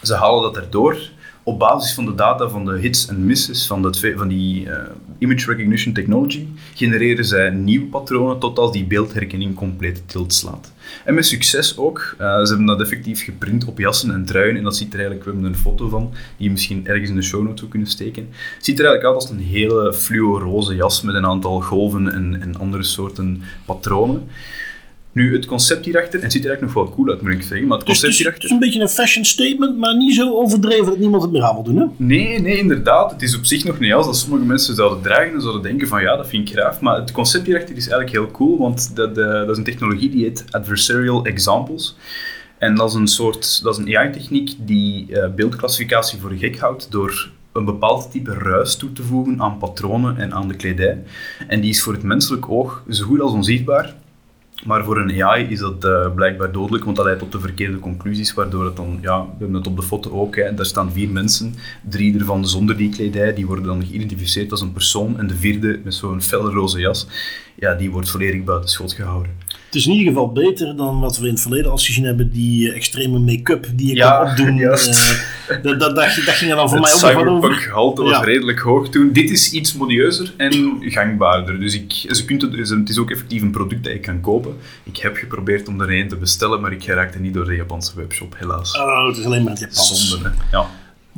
Ze 0.01 0.15
halen 0.15 0.41
dat 0.41 0.57
erdoor. 0.57 0.97
Op 1.45 1.59
basis 1.59 1.93
van 1.93 2.05
de 2.05 2.15
data 2.15 2.49
van 2.49 2.65
de 2.65 2.77
hits 2.77 3.07
en 3.07 3.25
misses 3.25 3.67
van, 3.67 3.81
dat, 3.81 3.99
van 4.15 4.27
die 4.27 4.69
eh, 4.69 4.89
image 5.17 5.45
recognition 5.45 5.93
technology 5.93 6.47
genereren 6.73 7.25
zij 7.25 7.49
nieuwe 7.49 7.85
patronen 7.85 8.39
tot 8.39 8.59
als 8.59 8.71
die 8.71 8.85
beeldherkenning 8.85 9.55
compleet 9.55 10.03
tilt 10.05 10.33
slaat. 10.33 10.71
En 11.05 11.13
met 11.13 11.25
succes 11.25 11.77
ook. 11.77 12.15
Eh, 12.17 12.41
ze 12.41 12.47
hebben 12.47 12.65
dat 12.65 12.81
effectief 12.81 13.23
geprint 13.23 13.65
op 13.65 13.79
jassen 13.79 14.13
en 14.13 14.25
truien 14.25 14.57
en 14.57 14.63
dat 14.63 14.77
ziet 14.77 14.93
er 14.93 14.99
eigenlijk, 14.99 15.25
we 15.25 15.31
hebben 15.31 15.49
een 15.49 15.57
foto 15.57 15.87
van, 15.89 16.11
die 16.37 16.45
je 16.47 16.51
misschien 16.51 16.87
ergens 16.87 17.09
in 17.09 17.15
de 17.15 17.21
show 17.21 17.41
notes 17.41 17.59
zou 17.59 17.71
kunnen 17.71 17.89
steken. 17.89 18.27
Het 18.55 18.65
ziet 18.65 18.79
er 18.79 18.85
eigenlijk 18.85 19.15
uit 19.15 19.23
als 19.23 19.31
een 19.31 19.45
hele 19.45 19.93
fluo-roze 19.93 20.75
jas 20.75 21.01
met 21.01 21.15
een 21.15 21.25
aantal 21.25 21.61
golven 21.61 22.13
en, 22.13 22.41
en 22.41 22.59
andere 22.59 22.83
soorten 22.83 23.41
patronen. 23.65 24.27
Nu, 25.13 25.35
het 25.35 25.45
concept 25.45 25.85
hierachter, 25.85 26.15
en 26.19 26.23
het 26.23 26.31
ziet 26.31 26.43
er 26.43 26.49
eigenlijk 26.49 26.75
nog 26.75 26.85
wel 26.85 26.95
cool 26.95 27.09
uit, 27.09 27.21
moet 27.21 27.31
ik 27.31 27.41
zeggen, 27.41 27.67
maar 27.67 27.77
het 27.77 27.87
Dus 27.87 28.01
het 28.01 28.05
concept 28.05 28.11
is, 28.11 28.17
hierachter... 28.17 28.41
het 28.41 28.51
is 28.51 28.51
een 28.51 28.59
beetje 28.59 28.81
een 28.81 29.05
fashion 29.05 29.25
statement, 29.25 29.77
maar 29.77 29.97
niet 29.97 30.15
zo 30.15 30.33
overdreven 30.33 30.85
dat 30.85 30.97
niemand 30.97 31.23
het 31.23 31.31
meer 31.31 31.43
aan 31.43 31.53
wil 31.53 31.63
doen. 31.63 31.77
Hè? 31.77 31.85
Nee, 31.97 32.39
nee, 32.39 32.57
inderdaad. 32.57 33.11
Het 33.11 33.21
is 33.21 33.37
op 33.37 33.45
zich 33.45 33.63
nog 33.63 33.79
een 33.79 33.85
jas 33.85 34.05
dat 34.05 34.17
sommige 34.17 34.45
mensen 34.45 34.75
zouden 34.75 35.01
dragen 35.01 35.33
en 35.33 35.41
zouden 35.41 35.61
denken 35.61 35.87
van 35.87 36.01
ja, 36.01 36.15
dat 36.15 36.27
vind 36.27 36.49
ik 36.49 36.55
graaf. 36.55 36.81
Maar 36.81 36.95
het 36.95 37.11
concept 37.11 37.45
hierachter 37.45 37.75
is 37.75 37.87
eigenlijk 37.87 38.11
heel 38.11 38.31
cool, 38.31 38.57
want 38.57 38.95
dat, 38.95 39.17
eh, 39.17 39.25
dat 39.25 39.49
is 39.49 39.57
een 39.57 39.63
technologie 39.63 40.09
die 40.09 40.23
heet 40.23 40.45
Adversarial 40.49 41.25
Examples. 41.25 41.95
En 42.57 42.75
dat 42.75 42.89
is 42.89 42.95
een 42.95 43.07
soort, 43.07 43.63
dat 43.63 43.77
is 43.77 43.85
een 43.85 43.97
AI-techniek 43.97 44.55
die 44.59 45.19
eh, 45.19 45.33
beeldclassificatie 45.33 46.19
voor 46.19 46.31
gek 46.31 46.59
houdt 46.59 46.91
door 46.91 47.29
een 47.51 47.65
bepaald 47.65 48.11
type 48.11 48.33
ruis 48.33 48.75
toe 48.75 48.93
te 48.93 49.03
voegen 49.03 49.41
aan 49.41 49.57
patronen 49.57 50.17
en 50.17 50.33
aan 50.33 50.47
de 50.47 50.55
kledij. 50.55 51.03
En 51.47 51.61
die 51.61 51.69
is 51.69 51.81
voor 51.81 51.93
het 51.93 52.03
menselijk 52.03 52.49
oog 52.49 52.83
zo 52.89 53.05
goed 53.05 53.21
als 53.21 53.31
onzichtbaar. 53.31 53.95
Maar 54.65 54.83
voor 54.83 54.97
een 54.97 55.23
AI 55.23 55.47
is 55.49 55.59
dat 55.59 55.85
eh, 55.85 56.13
blijkbaar 56.13 56.51
dodelijk, 56.51 56.83
want 56.83 56.95
dat 56.95 57.05
leidt 57.05 57.21
tot 57.21 57.31
de 57.31 57.39
verkeerde 57.39 57.79
conclusies, 57.79 58.33
waardoor 58.33 58.65
het 58.65 58.75
dan, 58.75 58.97
ja, 59.01 59.21
we 59.21 59.29
hebben 59.37 59.55
het 59.57 59.67
op 59.67 59.75
de 59.75 59.83
foto 59.83 60.11
ook, 60.11 60.35
hè, 60.35 60.53
daar 60.53 60.65
staan 60.65 60.91
vier 60.91 61.09
mensen, 61.09 61.55
drie 61.89 62.19
ervan 62.19 62.47
zonder 62.47 62.77
die 62.77 62.89
kledij, 62.89 63.33
die 63.33 63.45
worden 63.45 63.65
dan 63.65 63.85
geïdentificeerd 63.85 64.51
als 64.51 64.61
een 64.61 64.73
persoon, 64.73 65.19
en 65.19 65.27
de 65.27 65.35
vierde 65.35 65.79
met 65.83 65.93
zo'n 65.93 66.21
felle 66.21 66.51
roze 66.51 66.79
jas, 66.79 67.07
ja, 67.55 67.73
die 67.73 67.91
wordt 67.91 68.09
volledig 68.09 68.43
buiten 68.43 68.69
schot 68.69 68.93
gehouden. 68.93 69.31
Het 69.73 69.81
is 69.81 69.87
in 69.87 69.93
ieder 69.97 70.13
geval 70.13 70.31
beter 70.31 70.75
dan 70.75 70.99
wat 70.99 71.17
we 71.17 71.25
in 71.27 71.33
het 71.33 71.41
verleden 71.41 71.71
al 71.71 71.77
gezien 71.77 72.03
hebben, 72.05 72.31
die 72.31 72.69
eh, 72.69 72.75
extreme 72.75 73.19
make-up 73.19 73.67
die 73.75 73.87
je 73.87 73.95
Ja, 73.95 74.17
kan 74.17 74.29
opdoen. 74.29 74.55
juist. 74.67 74.87
Eh, 75.47 75.55
dat, 75.63 75.79
dat, 75.79 75.79
dat, 75.79 75.95
dat 76.25 76.35
ging 76.35 76.51
er 76.51 76.55
dan 76.57 76.69
voor 76.69 76.77
het 76.85 77.01
mij 77.01 77.15
ook 77.15 77.23
nog 77.25 77.35
over. 77.35 77.53
gehalte 77.53 78.01
was 78.01 78.11
Ja. 78.11 78.21
redelijk 78.23 78.59
hoog 78.59 78.89
toen. 78.89 79.11
Dit 79.13 79.29
is 79.29 79.51
iets 79.51 79.73
modieuzer 79.73 80.33
en 80.37 80.77
gangbaarder. 80.79 81.59
Dus 81.59 81.73
ik, 81.75 81.91
ze 82.09 82.25
kunt 82.25 82.41
het, 82.41 82.51
dus 82.51 82.69
het 82.69 82.89
is 82.89 82.97
ook 82.97 83.11
effectief 83.11 83.41
een 83.41 83.51
product 83.51 83.83
dat 83.83 83.93
ik 83.93 84.01
kan 84.01 84.21
kopen. 84.21 84.55
Ik 84.83 84.97
heb 84.97 85.15
geprobeerd 85.15 85.67
om 85.67 85.81
er 85.81 85.91
een 85.91 86.07
te 86.07 86.15
bestellen, 86.15 86.61
maar 86.61 86.71
ik 86.71 86.83
geraakte 86.83 87.19
niet 87.19 87.33
door 87.33 87.45
de 87.45 87.55
Japanse 87.55 87.91
webshop, 87.95 88.35
helaas. 88.37 88.77
Oh, 88.77 89.07
het 89.07 89.17
is 89.17 89.25
alleen 89.25 89.43
maar 89.43 89.51
het 89.51 89.59
Japans. 89.59 90.09
Zonde, 90.09 90.29
hè. 90.29 90.57
Ja. 90.57 90.65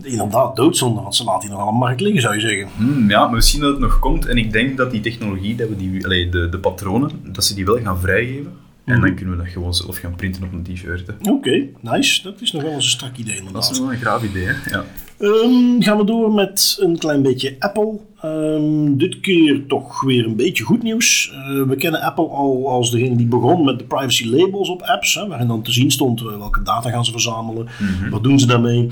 Inderdaad, 0.02 0.56
doodzonde, 0.56 1.02
want 1.02 1.16
ze 1.16 1.24
laten 1.24 1.42
die 1.42 1.58
nog 1.58 1.68
aan 1.68 1.74
de 1.74 1.80
markt 1.80 2.02
liggen, 2.02 2.22
zou 2.22 2.34
je 2.34 2.40
zeggen. 2.40 2.68
Hmm, 2.76 3.10
ja, 3.10 3.26
maar 3.26 3.36
misschien 3.36 3.62
dat 3.62 3.72
het 3.72 3.80
nog 3.80 4.00
komt. 4.00 4.26
En 4.26 4.38
ik 4.38 4.52
denk 4.52 4.78
dat 4.78 4.92
die 4.92 5.02
technologie, 5.02 5.56
dat 5.56 5.70
we 5.70 5.76
die, 5.76 6.06
allee, 6.06 6.30
de, 6.30 6.50
de 6.50 6.60
patronen, 6.60 7.12
dat 7.24 7.44
ze 7.44 7.56
die 7.56 7.66
wel 7.66 7.80
gaan 7.80 8.00
vrijgeven. 8.00 8.52
En 8.86 9.02
dan 9.02 9.16
kunnen 9.16 9.38
we 9.38 9.44
dat 9.44 9.52
gewoon 9.52 9.74
zelf 9.74 9.98
gaan 9.98 10.16
printen 10.16 10.44
op 10.44 10.54
een 10.54 10.64
t-shirt. 10.64 11.10
Oké, 11.30 11.68
nice. 11.80 12.24
Dat 12.24 12.42
is 12.42 12.52
nog 12.52 12.62
wel 12.62 12.72
eens 12.72 12.84
een 12.86 12.92
strak 12.92 13.18
idee 13.18 13.36
inderdaad. 13.36 13.62
Dat 13.62 13.72
is 13.72 13.80
wel 13.80 13.92
een 13.92 13.98
graaf 13.98 14.24
idee, 14.24 14.46
hè? 14.46 14.70
Ja. 14.70 14.86
Ehm, 15.18 15.82
gaan 15.82 15.98
we 15.98 16.06
door 16.06 16.34
met 16.34 16.78
een 16.80 16.98
klein 16.98 17.22
beetje 17.22 17.56
Apple. 17.60 18.00
Ehm, 18.26 18.98
dit 18.98 19.20
keer 19.20 19.66
toch 19.68 20.02
weer 20.02 20.26
een 20.26 20.36
beetje 20.36 20.64
goed 20.64 20.84
nieuws. 20.84 21.32
Eh, 21.34 21.62
we 21.62 21.76
kennen 21.76 22.02
Apple 22.02 22.28
al 22.28 22.70
als 22.70 22.92
degene 22.92 23.16
die 23.16 23.26
begon 23.26 23.64
met 23.66 23.80
de 23.80 23.86
privacy 23.86 24.26
labels 24.26 24.70
op 24.70 24.82
apps, 24.82 25.16
hè, 25.16 25.28
waarin 25.28 25.48
dan 25.48 25.62
te 25.62 25.72
zien 25.72 25.92
stond 25.92 26.22
eh, 26.22 26.38
welke 26.38 26.62
data 26.62 26.90
gaan 26.90 27.06
ze 27.06 27.12
verzamelen, 27.12 27.68
wat 28.10 28.24
doen 28.24 28.40
ze 28.40 28.48
daarmee. 28.48 28.88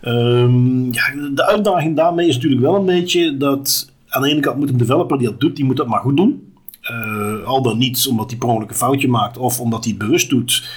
Ehm, 0.00 0.84
ja, 0.92 1.02
de 1.34 1.46
uitdaging 1.46 1.96
daarmee 1.96 2.28
is 2.28 2.34
natuurlijk 2.34 2.62
wel 2.62 2.74
een 2.74 2.84
beetje 2.84 3.36
dat 3.36 3.92
aan 4.08 4.22
de 4.22 4.30
ene 4.30 4.40
kant 4.40 4.58
moet 4.58 4.70
een 4.70 4.76
developer 4.76 5.18
die 5.18 5.28
dat 5.28 5.40
doet, 5.40 5.56
die 5.56 5.64
moet 5.64 5.76
dat 5.76 5.86
maar 5.86 6.00
goed 6.00 6.16
doen. 6.16 6.52
Eh, 6.80 7.44
al 7.44 7.62
dan 7.62 7.78
niet 7.78 8.06
omdat 8.10 8.30
hij 8.30 8.38
per 8.38 8.48
ongeluk 8.48 8.70
een 8.70 8.76
foutje 8.76 9.08
maakt 9.08 9.38
of 9.38 9.60
omdat 9.60 9.84
hij 9.84 9.94
het 9.96 10.06
bewust 10.06 10.28
doet 10.28 10.68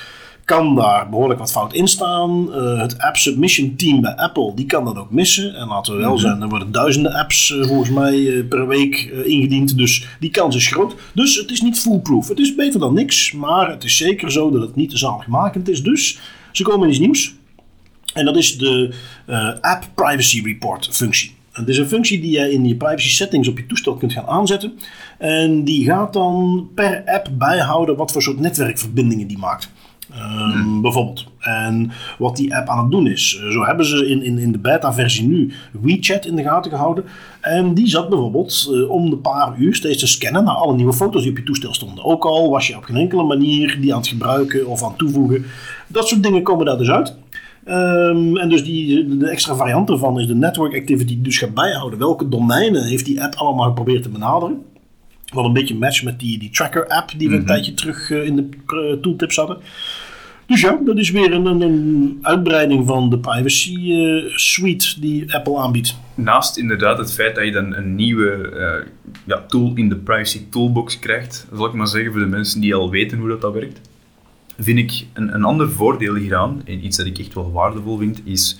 kan 0.52 0.76
daar 0.76 1.10
behoorlijk 1.10 1.40
wat 1.40 1.52
fout 1.52 1.74
in 1.74 1.88
staan. 1.88 2.54
Eh, 2.54 2.80
het 2.80 3.00
app 3.00 3.18
submission 3.18 3.76
team 3.76 4.02
bij 4.02 4.16
Apple, 4.16 4.52
die 4.56 4.66
kan 4.66 4.86
dat 4.86 4.98
ook 4.98 5.12
missen. 5.12 5.56
En 5.56 5.68
laten 5.68 5.94
we 5.94 6.00
wel 6.00 6.18
zijn, 6.18 6.42
er 6.42 6.50
worden 6.50 6.72
duizenden 6.72 7.14
apps 7.14 7.52
eh, 7.52 7.68
volgens 7.68 7.90
mij 7.90 8.28
eh, 8.28 8.48
per 8.48 8.68
week 8.68 8.96
ingediend. 9.26 9.78
Dus 9.78 10.08
die 10.20 10.30
kans 10.30 10.56
is 10.56 10.68
groot. 10.68 10.96
Dus 11.14 11.36
het 11.36 11.52
is 11.52 11.62
niet 11.62 11.80
foolproof. 11.80 12.28
Het 12.28 12.40
is 12.40 12.56
beter 12.56 12.80
dan 12.80 12.94
niks, 12.94 13.32
maar 13.32 13.70
het 13.70 13.84
is 13.84 13.98
zeker 13.98 14.32
zo 14.32 14.52
dat 14.52 14.62
het 14.62 14.76
niet 14.76 14.90
te 14.90 14.98
zaligmakend 14.98 15.70
is. 15.70 15.84
Dus 15.84 16.20
ze 16.52 16.64
komen 16.64 16.84
in 16.84 16.90
iets 16.90 17.00
nieuws. 17.00 17.34
En 18.14 18.26
dat 18.26 18.38
is 18.38 18.58
de 18.58 18.94
App 19.62 19.90
Privacy 19.96 20.42
Report 20.44 20.90
functie. 20.92 21.36
Het 21.52 21.68
is 21.68 21.78
een 21.78 21.88
functie 21.88 22.22
die 22.22 22.40
je 22.40 22.52
in 22.52 22.68
je 22.68 22.76
privacy 22.76 23.10
settings 23.10 23.48
op 23.48 23.58
je 23.58 23.66
toestel 23.66 23.96
kunt 23.96 24.14
gaan 24.14 24.28
aanzetten. 24.28 24.74
En 25.18 25.64
die 25.64 25.86
gaat 25.86 26.14
dan 26.14 26.70
per 26.76 27.04
app 27.06 27.30
bijhouden 27.32 27.96
wat 27.96 28.12
voor 28.12 28.22
soort 28.22 28.40
netwerkverbindingen 28.40 29.28
die 29.28 29.38
maakt. 29.38 29.70
Ehm, 30.14 30.82
Bijvoorbeeld. 30.82 31.26
En 31.40 31.92
wat 32.18 32.36
die 32.36 32.56
app 32.56 32.68
aan 32.68 32.80
het 32.82 32.92
doen 32.92 33.08
is. 33.08 33.40
Eh, 33.42 33.50
Zo 33.50 33.64
hebben 33.66 33.86
ze 33.86 34.08
in, 34.08 34.24
in, 34.24 34.38
in 34.38 34.52
de 34.52 34.58
beta-versie 34.60 35.28
nu 35.28 35.52
WeChat 35.82 36.26
in 36.26 36.36
de 36.36 36.44
gaten 36.44 36.72
gehouden. 36.72 37.04
En 37.42 37.74
die 37.74 37.88
zat 37.88 38.10
bijvoorbeeld 38.10 38.70
eh, 38.74 38.90
om 38.90 39.10
de 39.10 39.18
paar 39.18 39.58
uur 39.58 39.76
steeds 39.76 40.00
te 40.00 40.08
scannen 40.08 40.44
naar 40.44 40.56
alle 40.56 40.76
nieuwe 40.76 40.94
foto's 40.94 41.22
die 41.22 41.32
op 41.32 41.38
je 41.38 41.44
toestel 41.44 41.74
stonden. 41.74 42.04
Ook 42.06 42.24
al 42.26 42.50
was 42.50 42.68
je 42.68 42.78
op 42.78 42.84
geen 42.84 42.96
enkele 42.96 43.24
manier 43.24 43.78
die 43.82 43.94
aan 43.94 44.00
het 44.00 44.08
gebruiken 44.10 44.68
of 44.68 44.84
aan 44.84 44.90
het 44.90 44.98
toevoegen. 44.98 45.46
Dat 45.88 46.08
soort 46.08 46.24
dingen 46.24 46.44
komen 46.44 46.66
daar 46.66 46.78
dus 46.78 46.90
uit. 46.90 47.16
Ehm, 47.66 48.38
en 48.38 48.50
dus 48.50 48.64
die, 48.64 49.18
de 49.18 49.30
extra 49.30 49.56
variant 49.56 49.90
ervan 49.90 50.20
is 50.20 50.28
de 50.28 50.36
network 50.36 50.76
activity 50.76 51.14
die 51.14 51.22
dus 51.22 51.38
gaat 51.38 51.54
bijhouden. 51.54 52.00
Welke 52.00 52.30
domeinen 52.30 52.84
heeft 52.84 53.06
die 53.06 53.24
app 53.24 53.36
allemaal 53.36 53.68
geprobeerd 53.68 54.04
te 54.04 54.10
benaderen? 54.10 54.62
Wat 55.34 55.46
een 55.46 55.54
beetje 55.54 55.76
matcht 55.76 56.04
met 56.04 56.20
die, 56.20 56.40
die 56.40 56.50
tracker 56.50 56.88
app 56.88 57.12
die 57.18 57.30
we 57.30 57.36
een 57.36 57.46
tijdje 57.46 57.74
terug 57.74 58.12
eh, 58.12 58.26
in 58.26 58.36
de 58.36 58.98
tooltips 59.02 59.36
hadden. 59.36 59.58
Dus 60.52 60.62
ja, 60.62 60.80
dat 60.86 60.98
is 60.98 61.12
weer 61.12 61.34
een, 61.34 61.46
een, 61.46 62.20
uitbreiding 62.22 62.88
van 62.88 63.10
de 63.10 63.20
privacy 63.20 63.92
eh, 63.92 64.36
suite 64.36 65.00
die 65.00 65.36
Apple 65.36 65.58
aanbiedt. 65.58 65.96
Naast 66.16 66.58
inderdaad 66.58 66.98
het 66.98 67.14
feit 67.14 67.36
dat 67.36 67.46
je 67.46 67.52
dan 67.52 67.76
een 67.76 67.96
nieuwe 67.96 68.50
eh, 68.50 68.88
ja, 69.26 69.44
tool 69.48 69.72
in 69.76 69.90
de 69.90 69.96
privacy 69.96 70.42
toolbox 70.50 71.00
krijgt, 71.00 71.48
zal 71.54 71.66
ik 71.66 71.74
maar 71.74 71.88
zeggen 71.88 72.12
voor 72.12 72.20
de 72.20 72.28
mensen 72.28 72.62
die 72.62 72.76
al 72.76 72.90
weten 72.90 73.18
hoe 73.18 73.28
dat, 73.28 73.42
dat 73.42 73.54
werkt, 73.54 73.82
vind 74.60 74.78
ik 74.78 75.06
een, 75.14 75.34
een 75.34 75.44
ander 75.44 75.72
voordeel 75.72 76.16
hieraan, 76.16 76.62
en 76.66 76.86
iets 76.86 76.98
dat 76.98 77.06
ik 77.06 77.20
echt 77.20 77.34
wel 77.34 77.52
waardevol 77.52 77.98
vind, 77.98 78.22
is 78.24 78.60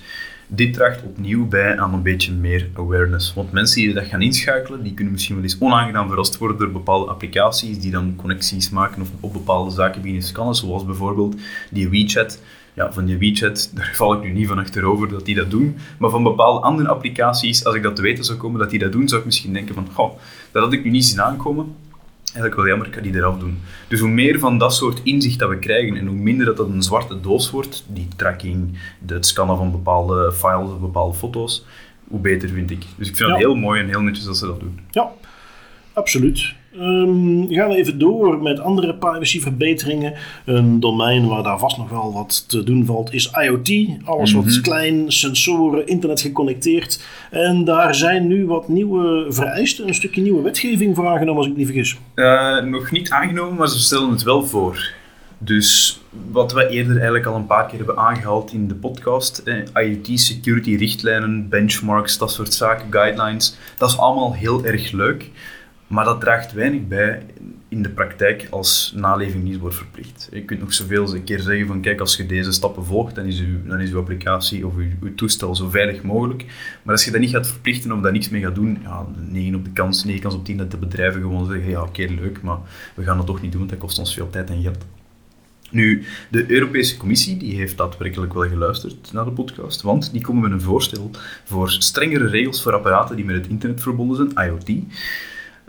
dit 0.54 0.74
draagt 0.74 1.02
opnieuw 1.02 1.46
bij 1.46 1.78
aan 1.78 1.94
een 1.94 2.02
beetje 2.02 2.32
meer 2.32 2.68
awareness. 2.74 3.34
Want 3.34 3.52
mensen 3.52 3.80
die 3.80 3.94
dat 3.94 4.04
gaan 4.04 4.22
inschakelen, 4.22 4.82
die 4.82 4.94
kunnen 4.94 5.12
misschien 5.12 5.34
wel 5.34 5.44
eens 5.44 5.56
onaangenaam 5.58 6.08
verrast 6.08 6.38
worden 6.38 6.58
door 6.58 6.70
bepaalde 6.70 7.10
applicaties 7.10 7.80
die 7.80 7.90
dan 7.90 8.16
connecties 8.16 8.70
maken 8.70 9.02
of 9.02 9.08
op 9.20 9.32
bepaalde 9.32 9.70
zaken 9.70 10.00
beginnen 10.00 10.26
scannen, 10.26 10.54
zoals 10.54 10.84
bijvoorbeeld 10.84 11.36
die 11.70 11.88
WeChat. 11.88 12.40
Ja, 12.74 12.92
van 12.92 13.04
die 13.04 13.18
WeChat, 13.18 13.70
daar 13.74 13.92
val 13.94 14.12
ik 14.12 14.22
nu 14.22 14.30
niet 14.32 14.48
van 14.48 14.58
achterover 14.58 15.08
dat 15.08 15.24
die 15.24 15.34
dat 15.34 15.50
doen. 15.50 15.76
Maar 15.98 16.10
van 16.10 16.22
bepaalde 16.22 16.60
andere 16.60 16.88
applicaties, 16.88 17.64
als 17.64 17.74
ik 17.74 17.82
dat 17.82 17.96
te 17.96 18.02
weten 18.02 18.24
zou 18.24 18.38
komen 18.38 18.60
dat 18.60 18.70
die 18.70 18.78
dat 18.78 18.92
doen, 18.92 19.08
zou 19.08 19.20
ik 19.20 19.26
misschien 19.26 19.52
denken 19.52 19.74
van, 19.74 19.88
goh, 19.92 20.18
dat 20.50 20.62
had 20.62 20.72
ik 20.72 20.84
nu 20.84 20.90
niet 20.90 21.04
zien 21.04 21.22
aankomen. 21.22 21.74
Eigenlijk 22.32 22.54
wel 22.54 22.66
jammer, 22.66 22.86
ik 22.86 22.94
ga 22.94 23.00
die 23.00 23.14
eraf 23.14 23.38
doen. 23.38 23.58
Dus 23.88 24.00
hoe 24.00 24.08
meer 24.08 24.38
van 24.38 24.58
dat 24.58 24.74
soort 24.74 25.00
inzicht 25.02 25.38
dat 25.38 25.48
we 25.48 25.58
krijgen 25.58 25.96
en 25.96 26.06
hoe 26.06 26.16
minder 26.16 26.46
dat, 26.46 26.56
dat 26.56 26.68
een 26.68 26.82
zwarte 26.82 27.20
doos 27.20 27.50
wordt, 27.50 27.84
die 27.88 28.08
tracking, 28.16 28.78
het 29.06 29.26
scannen 29.26 29.56
van 29.56 29.70
bepaalde 29.70 30.32
files 30.32 30.70
of 30.70 30.80
bepaalde 30.80 31.14
foto's, 31.18 31.64
hoe 32.08 32.20
beter 32.20 32.48
vind 32.48 32.70
ik. 32.70 32.84
Dus 32.96 33.08
ik 33.08 33.16
vind 33.16 33.30
het 33.30 33.38
Ja. 33.40 33.46
heel 33.46 33.54
mooi 33.54 33.80
en 33.80 33.88
heel 33.88 34.00
netjes 34.00 34.24
dat 34.24 34.36
ze 34.36 34.46
dat 34.46 34.60
doen. 34.60 34.78
Ja, 34.90 35.10
absoluut. 35.92 36.54
Ehm, 36.72 37.46
gaan 37.48 37.68
we 37.68 37.74
even 37.74 37.98
door 37.98 38.42
met 38.42 38.60
andere 38.60 38.94
privacyverbeteringen. 38.94 40.14
Een 40.44 40.80
domein 40.80 41.26
waar 41.26 41.42
daar 41.42 41.58
vast 41.58 41.76
nog 41.76 41.90
wel 41.90 42.12
wat 42.12 42.48
te 42.48 42.64
doen 42.64 42.86
valt 42.86 43.12
is 43.12 43.30
IoT. 43.40 43.88
Alles 44.04 44.32
wat 44.32 44.60
klein, 44.60 45.12
sensoren, 45.12 45.86
internet 45.86 46.20
geconnecteerd. 46.20 47.04
En 47.30 47.64
daar 47.64 47.94
zijn 47.94 48.26
nu 48.26 48.46
wat 48.46 48.68
nieuwe 48.68 49.26
vereisten, 49.28 49.88
een 49.88 49.94
stukje 49.94 50.22
nieuwe 50.22 50.42
wetgeving 50.42 50.96
voor 50.96 51.06
aangenomen 51.06 51.36
als 51.36 51.46
ik 51.46 51.56
niet 51.56 51.66
vergis. 51.66 51.96
Eh, 52.14 52.62
nog 52.62 52.90
niet 52.90 53.10
aangenomen, 53.10 53.54
maar 53.54 53.68
ze 53.68 53.78
stellen 53.78 54.10
het 54.10 54.22
wel 54.22 54.46
voor. 54.46 54.90
Dus 55.38 56.00
wat 56.30 56.52
we 56.52 56.68
eerder 56.68 56.94
eigenlijk 56.94 57.26
al 57.26 57.34
een 57.34 57.46
paar 57.46 57.66
keer 57.66 57.78
hebben 57.78 57.96
aangehaald 57.96 58.52
in 58.52 58.68
de 58.68 58.74
podcast, 58.74 59.38
eh, 59.38 59.56
IoT 59.74 60.20
security 60.20 60.76
richtlijnen, 60.76 61.48
benchmarks, 61.48 62.18
dat 62.18 62.32
soort 62.32 62.54
zaken, 62.54 62.86
guidelines, 62.90 63.56
dat 63.76 63.90
is 63.90 63.98
allemaal 63.98 64.34
heel 64.34 64.64
erg 64.64 64.92
leuk. 64.92 65.30
Maar 65.92 66.04
dat 66.04 66.20
draagt 66.20 66.52
weinig 66.52 66.88
bij 66.88 67.22
in 67.68 67.82
de 67.82 67.88
praktijk 67.88 68.46
als 68.50 68.92
naleving 68.96 69.44
niet 69.44 69.58
wordt 69.58 69.76
verplicht. 69.76 70.28
Je 70.32 70.44
kunt 70.44 70.60
nog 70.60 70.72
zoveel 70.72 71.14
een 71.14 71.24
keer 71.24 71.40
zeggen 71.40 71.66
van 71.66 71.80
kijk, 71.80 72.00
als 72.00 72.16
je 72.16 72.26
deze 72.26 72.52
stappen 72.52 72.84
volgt, 72.84 73.14
dan 73.14 73.24
is 73.24 73.40
uw, 73.40 73.66
dan 73.66 73.80
is 73.80 73.90
uw 73.90 73.98
applicatie 73.98 74.66
of 74.66 74.74
uw, 74.76 75.14
toestel 75.14 75.54
zo 75.54 75.68
veilig 75.68 76.02
mogelijk. 76.02 76.44
Maar 76.82 76.94
als 76.94 77.04
je 77.04 77.10
dat 77.10 77.20
niet 77.20 77.30
gaat 77.30 77.46
verplichten 77.46 77.92
of 77.92 78.00
daar 78.00 78.12
niks 78.12 78.28
mee 78.28 78.42
gaat 78.42 78.54
doen, 78.54 78.78
ja, 78.82 79.06
9 79.28 79.54
op 79.54 79.64
de 79.64 79.70
kans, 79.70 80.04
9 80.04 80.22
kans 80.22 80.34
op 80.34 80.44
10 80.44 80.56
dat 80.56 80.70
de 80.70 80.76
bedrijven 80.76 81.20
gewoon 81.20 81.46
zeggen 81.46 81.68
ja, 81.68 81.82
oké, 81.82 82.02
leuk, 82.02 82.42
maar 82.42 82.58
we 82.94 83.02
gaan 83.02 83.16
dat 83.16 83.26
toch 83.26 83.42
niet 83.42 83.50
doen, 83.50 83.60
want 83.60 83.72
dat 83.72 83.80
kost 83.80 83.98
ons 83.98 84.14
veel 84.14 84.30
tijd 84.30 84.50
en 84.50 84.62
geld. 84.62 84.86
Nu, 85.70 86.04
de 86.30 86.50
Europese 86.50 86.96
Commissie 86.96 87.36
die 87.36 87.56
heeft 87.56 87.76
daadwerkelijk 87.76 88.34
wel 88.34 88.48
geluisterd 88.48 89.12
naar 89.12 89.24
de 89.24 89.30
podcast, 89.30 89.82
want 89.82 90.12
die 90.12 90.20
komen 90.20 90.42
met 90.42 90.52
een 90.52 90.60
voorstel 90.60 91.10
voor 91.44 91.70
strengere 91.70 92.26
regels 92.26 92.62
voor 92.62 92.74
apparaten 92.74 93.16
die 93.16 93.24
met 93.24 93.36
het 93.36 93.46
internet 93.46 93.82
verbonden 93.82 94.16
zijn, 94.16 94.48
IoT. 94.48 94.84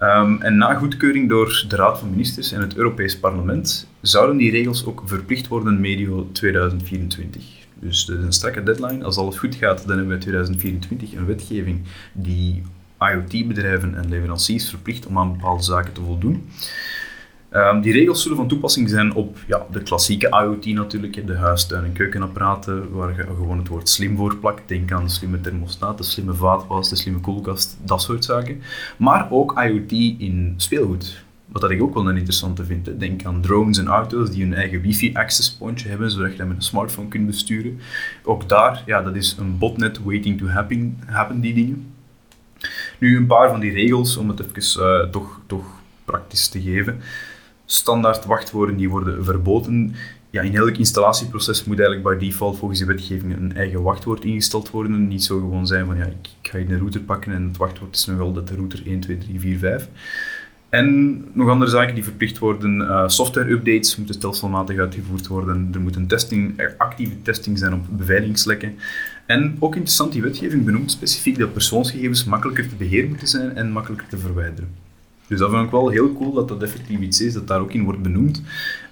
Ehm, 0.04 0.42
en 0.42 0.58
na 0.58 0.74
goedkeuring 0.74 1.30
door 1.30 1.66
de 1.68 1.76
Raad 1.76 2.00
van 2.00 2.10
Ministers 2.10 2.52
en 2.52 2.62
het 2.62 2.76
Europees 2.76 3.20
Parlement 3.20 3.88
zouden 4.02 4.38
die 4.38 4.52
regels 4.52 4.86
ook 4.86 5.04
verplicht 5.06 5.48
worden 5.48 5.80
medio 5.80 6.30
2024. 6.32 7.44
Dus 7.74 8.06
dat 8.06 8.18
is 8.18 8.24
een 8.24 8.34
strakke 8.34 8.64
deadline. 8.64 9.04
Als 9.04 9.18
alles 9.18 9.38
goed 9.38 9.56
gaat, 9.56 9.88
dan 9.88 9.98
hebben 9.98 10.08
we 10.08 10.14
in 10.14 10.20
2024 10.20 11.14
een 11.14 11.26
wetgeving 11.26 11.82
die 12.14 12.64
IoT-bedrijven 13.00 13.96
en 13.96 14.10
leveranciers 14.10 14.70
verplicht 14.70 15.06
om 15.06 15.18
aan 15.18 15.32
bepaalde 15.32 15.64
zaken 15.64 15.94
te 15.94 16.02
voldoen. 16.02 16.50
Um, 17.56 17.82
die 17.82 17.94
regels 17.94 18.22
zullen 18.22 18.38
van 18.38 18.48
toepassing 18.48 18.90
zijn 18.90 19.14
op 19.14 19.38
ja, 19.48 19.66
de 19.72 19.82
klassieke 19.82 20.28
IoT 20.28 20.66
natuurlijk, 20.66 21.28
de 21.28 21.36
huis-, 21.36 21.68
tuin- 21.68 21.84
en 21.84 21.94
keukenapparaten, 21.94 22.92
waar 22.92 23.16
je 23.16 23.24
gewoon 23.24 23.58
het 23.58 23.68
woord 23.68 23.90
slim 23.90 24.16
voor 24.18 24.38
plakt. 24.38 24.68
Denk 24.68 24.92
aan 24.92 25.04
de 25.04 25.10
slimme 25.10 25.42
thermostaat, 25.42 25.98
de 25.98 26.04
slimme 26.04 26.34
vaatwas, 26.34 26.90
de 26.90 26.96
slimme 26.96 27.20
koelkast, 27.20 27.78
dat 27.84 28.02
soort 28.02 28.26
zaken. 28.26 28.62
Maar 28.98 29.32
ook 29.32 29.62
IoT 29.62 29.92
in 30.22 30.54
speelgoed. 30.58 31.24
Wat 31.46 31.62
dat 31.62 31.72
ik 31.72 31.82
ook 31.82 31.94
wel 31.94 32.10
een 32.10 32.16
interessante 32.18 32.66
vind. 32.66 33.00
Denk 33.00 33.26
aan 33.26 33.42
drones 33.42 33.78
en 33.78 33.88
auto's 33.88 34.32
die 34.32 34.44
hun 34.44 34.54
eigen 34.54 34.82
wifi-access 34.82 35.56
pointje 35.56 35.90
hebben, 35.90 36.12
zodat 36.12 36.32
je 36.32 36.38
dat 36.38 36.48
met 36.48 36.56
een 36.56 36.64
smartphone 36.64 37.08
kunt 37.08 37.26
besturen. 37.26 37.80
Ook 38.24 38.50
daar, 38.50 38.84
ja, 38.86 39.02
dat 39.02 39.16
is 39.16 39.36
een 39.40 39.58
botnet 39.58 40.04
waiting 40.04 40.38
to 40.38 40.48
happen, 41.06 41.42
die 41.42 41.54
dingen. 41.54 41.94
Nu 43.00 43.18
een 43.18 43.28
paar 43.28 43.50
van 43.50 43.60
die 43.60 43.72
regels, 43.72 44.18
om 44.18 44.30
het 44.30 44.40
even 44.40 44.84
uh, 44.84 45.10
toch, 45.10 45.40
toch 45.48 45.66
praktisch 46.06 46.48
te 46.48 46.62
geven 46.62 47.02
standaard 47.66 48.26
wachtwoorden 48.26 48.78
die 48.78 48.90
worden 48.90 49.24
verboden. 49.24 49.96
Ja, 50.30 50.42
in 50.42 50.56
elk 50.56 50.78
installatieproces 50.78 51.64
moet 51.64 51.80
eigenlijk 51.80 52.20
by 52.20 52.26
default 52.26 52.58
volgens 52.58 52.80
de 52.80 52.86
wetgeving 52.86 53.36
een 53.36 53.56
eigen 53.56 53.82
wachtwoord 53.82 54.24
ingesteld 54.24 54.70
worden. 54.70 55.08
Niet 55.08 55.24
zo 55.24 55.40
gewoon 55.40 55.68
zijn 55.68 55.86
van 55.86 55.98
ja, 55.98 56.06
ik, 56.06 56.30
ga 56.42 56.58
hier 56.58 56.72
een 56.72 56.80
router 56.80 57.02
pakken 57.02 57.34
en 57.34 57.48
het 57.48 57.58
wachtwoord 57.58 57.96
is 57.96 58.06
nog 58.06 58.20
altijd 58.20 58.48
de 58.48 58.56
router 58.56 58.82
1, 58.86 59.00
2, 59.00 59.18
3, 59.18 59.40
4, 59.40 59.58
5. 59.58 59.90
En 60.70 61.18
nog 61.34 61.50
andere 61.50 61.72
zaken 61.72 61.96
die 61.96 62.04
verplicht 62.04 62.38
worden. 62.38 62.82
Uh, 62.82 63.08
software-updates 63.08 63.98
moeten 63.98 64.16
stelselmatig 64.16 64.78
uitgevoerd 64.78 65.28
worden. 65.28 65.70
Er 65.74 65.80
moet 65.80 65.96
een 65.96 66.08
testing, 66.08 66.62
actieve 66.78 67.22
testing 67.22 67.58
zijn 67.58 67.74
op 67.74 67.86
beveiligingslekken. 67.90 68.76
En 69.26 69.56
ook 69.60 69.74
interessant, 69.76 70.12
die 70.12 70.22
wetgeving 70.22 70.66
benoemt 70.66 70.92
specifiek 70.92 71.38
dat 71.38 71.54
persoonsgegevens 71.54 72.24
makkelijker 72.24 72.70
te 72.70 72.76
beheren 72.76 73.10
moeten 73.10 73.28
zijn 73.28 73.56
en 73.56 73.72
makkelijker 73.72 74.08
te 74.08 74.18
verwijderen. 74.18 74.83
Dus 75.34 75.42
dat 75.42 75.52
vind 75.52 75.64
ik 75.64 75.72
wel 75.72 75.90
heel 75.90 76.14
cool 76.14 76.34
dat 76.34 76.48
dat 76.48 76.64
effectief 76.64 77.00
iets 77.00 77.22
is, 77.22 77.34
dat 77.34 77.48
daar 77.48 77.60
ook 77.60 77.74
in 77.74 77.84
wordt 77.84 78.02
benoemd. 78.02 78.42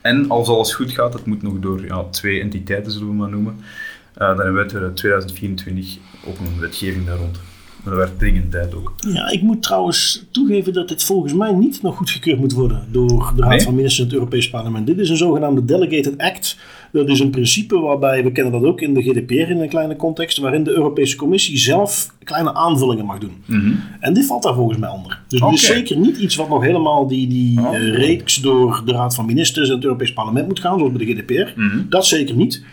En 0.01 0.29
als 0.29 0.47
alles 0.47 0.73
goed 0.73 0.91
gaat, 0.91 1.11
dat 1.11 1.25
moet 1.25 1.41
nog 1.41 1.59
door 1.59 1.85
ja, 1.85 2.03
twee 2.03 2.41
entiteiten, 2.41 2.91
zullen 2.91 3.07
we 3.07 3.13
maar 3.13 3.29
noemen. 3.29 3.55
Uh, 3.57 4.27
dan 4.27 4.45
hebben 4.45 4.67
we 4.67 4.93
2024 4.93 5.97
ook 6.27 6.37
een 6.39 6.59
wetgeving 6.59 7.05
daar 7.05 7.17
rond. 7.17 7.39
Maar 7.83 7.93
dat 7.95 8.03
werd 8.05 8.19
dringend 8.19 8.51
tijd 8.51 8.75
ook. 8.75 8.93
Ja, 8.97 9.29
ik 9.29 9.41
moet 9.41 9.63
trouwens 9.63 10.25
toegeven 10.31 10.73
dat 10.73 10.87
dit 10.87 11.03
volgens 11.03 11.33
mij 11.33 11.51
niet 11.51 11.81
nog 11.81 11.95
goedgekeurd 11.95 12.39
moet 12.39 12.53
worden 12.53 12.87
door 12.91 13.33
de 13.35 13.41
Raad 13.41 13.49
Nee? 13.49 13.61
van 13.61 13.75
Ministers 13.75 13.99
en 13.99 14.05
het 14.05 14.13
Europees 14.13 14.49
Parlement. 14.49 14.87
Dit 14.87 14.99
is 14.99 15.09
een 15.09 15.17
zogenaamde 15.17 15.65
Delegated 15.65 16.17
Act. 16.17 16.57
Dat 16.91 17.09
is 17.09 17.19
een 17.19 17.29
principe 17.29 17.79
waarbij, 17.79 18.23
we 18.23 18.31
kennen 18.31 18.53
dat 18.53 18.63
ook 18.63 18.81
in 18.81 18.93
de 18.93 19.01
GDPR 19.01 19.33
in 19.33 19.59
een 19.61 19.69
kleine 19.69 19.95
context, 19.95 20.37
waarin 20.37 20.63
de 20.63 20.71
Europese 20.71 21.15
Commissie 21.15 21.57
zelf 21.57 22.13
kleine 22.23 22.53
aanvullingen 22.53 23.05
mag 23.05 23.17
doen. 23.17 23.31
En 23.99 24.13
dit 24.13 24.25
valt 24.25 24.43
daar 24.43 24.53
volgens 24.53 24.77
mij 24.77 24.89
onder. 24.89 25.19
Dus 25.27 25.39
dit 25.39 25.53
is 25.53 25.65
zeker 25.65 25.97
niet 25.97 26.17
iets 26.17 26.35
wat 26.35 26.49
nog 26.49 26.63
helemaal 26.63 27.07
die, 27.07 27.27
die 27.27 27.59
Oh. 27.59 27.75
eh, 27.75 27.93
reeks 27.95 28.35
door 28.35 28.81
de 28.85 28.91
Raad 28.91 29.15
van 29.15 29.25
Ministers 29.25 29.69
en 29.69 29.75
het 29.75 29.83
Europees 29.83 30.13
Parlement 30.13 30.47
moet 30.47 30.59
gaan, 30.59 30.77
zoals 30.79 30.93
bij 30.93 31.05
de 31.05 31.13
GDPR. 31.13 31.59
Dat 31.89 32.05
zeker 32.05 32.35
niet. 32.35 32.63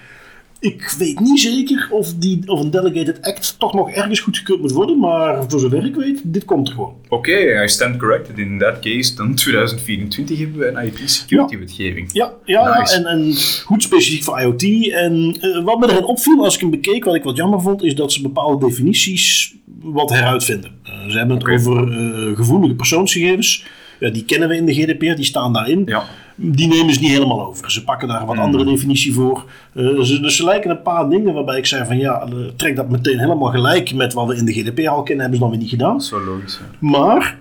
Ik 0.61 0.94
weet 0.98 1.20
niet 1.20 1.40
zeker 1.40 1.88
of, 1.90 2.14
die, 2.14 2.42
of 2.46 2.61
een 2.61 2.70
Delegated 2.70 3.22
Act 3.22 3.59
toch 3.59 3.74
nog 3.74 3.90
ergens 3.90 4.20
goedgekeurd 4.20 4.61
moet 4.61 4.72
worden, 4.72 4.98
maar 4.98 5.44
voor 5.48 5.61
zover 5.61 5.84
ik 5.84 5.94
weet, 5.94 6.20
dit 6.24 6.44
komt 6.44 6.68
er 6.68 6.74
gewoon. 6.74 6.94
Oké, 7.09 7.62
I 7.64 7.68
stand 7.68 7.96
corrected. 7.96 8.38
In 8.38 8.59
that 8.59 8.78
case, 8.78 9.14
dan 9.14 9.34
2024 9.34 10.38
hebben 10.38 10.59
we 10.59 10.66
een 10.66 10.86
IT-security-wetgeving. 10.86 12.09
Ja, 12.12 12.32
ja, 12.44 12.78
Nice. 12.78 12.94
en, 12.96 13.06
en 13.06 13.34
goed 13.64 13.82
specifiek 13.82 14.22
voor 14.22 14.40
IoT. 14.40 14.62
En 14.92 15.36
eh, 15.40 15.64
wat 15.64 15.78
me 15.78 15.90
erin 15.90 16.04
opviel 16.04 16.44
als 16.44 16.54
ik 16.54 16.61
hem 16.61 16.70
bekeek, 16.70 17.04
wat 17.04 17.14
ik 17.14 17.22
wat 17.22 17.36
jammer 17.36 17.61
vond, 17.61 17.82
is 17.82 17.94
dat 17.94 18.12
ze 18.12 18.22
bepaalde 18.22 18.66
definities 18.66 19.54
wat 19.82 20.11
heruitvinden. 20.11 20.70
Eh, 20.84 21.09
ze 21.11 21.18
hebben 21.18 21.36
het 21.36 21.48
over 21.48 21.92
eh, 21.92 22.36
gevoelige 22.36 22.74
persoonsgegevens. 22.74 23.64
Ja, 24.00 24.11
die 24.11 24.24
kennen 24.24 24.48
we 24.48 24.56
in 24.56 24.66
de 24.66 24.74
GDPR, 24.74 25.14
die 25.14 25.24
staan 25.24 25.52
daarin. 25.52 25.82
Ja. 25.86 26.04
Die 26.41 26.68
nemen 26.68 26.95
ze 26.95 27.01
niet 27.01 27.11
helemaal 27.11 27.47
over. 27.47 27.70
Ze 27.70 27.84
pakken 27.84 28.09
daar 28.09 28.26
wat 28.26 28.34
Hmm. 28.34 28.45
andere 28.45 28.64
definitie 28.64 29.12
voor. 29.12 29.45
Eh, 29.74 30.01
ze, 30.01 30.20
dus 30.20 30.36
ze 30.36 30.45
lijken 30.45 30.70
een 30.70 30.82
paar 30.82 31.09
dingen 31.09 31.34
waarbij 31.34 31.59
ik 31.59 31.66
zei 31.66 31.84
van 31.86 31.99
ja, 31.99 32.20
eh, 32.20 32.32
trek 32.57 32.76
dat 32.76 32.89
meteen 32.89 33.18
helemaal 33.18 33.51
gelijk 33.51 33.95
met 33.95 34.12
wat 34.12 34.26
we 34.26 34.36
in 34.36 34.45
de 34.45 34.53
GDPR 34.53 34.89
al 34.89 35.03
kennen, 35.03 35.24
hebben 35.24 35.34
ze 35.34 35.41
dan 35.41 35.51
weer 35.51 35.61
niet 35.61 35.70
gedaan. 35.70 36.03
Wel 36.11 36.20
logisch. 36.20 36.61
Maar 36.78 37.39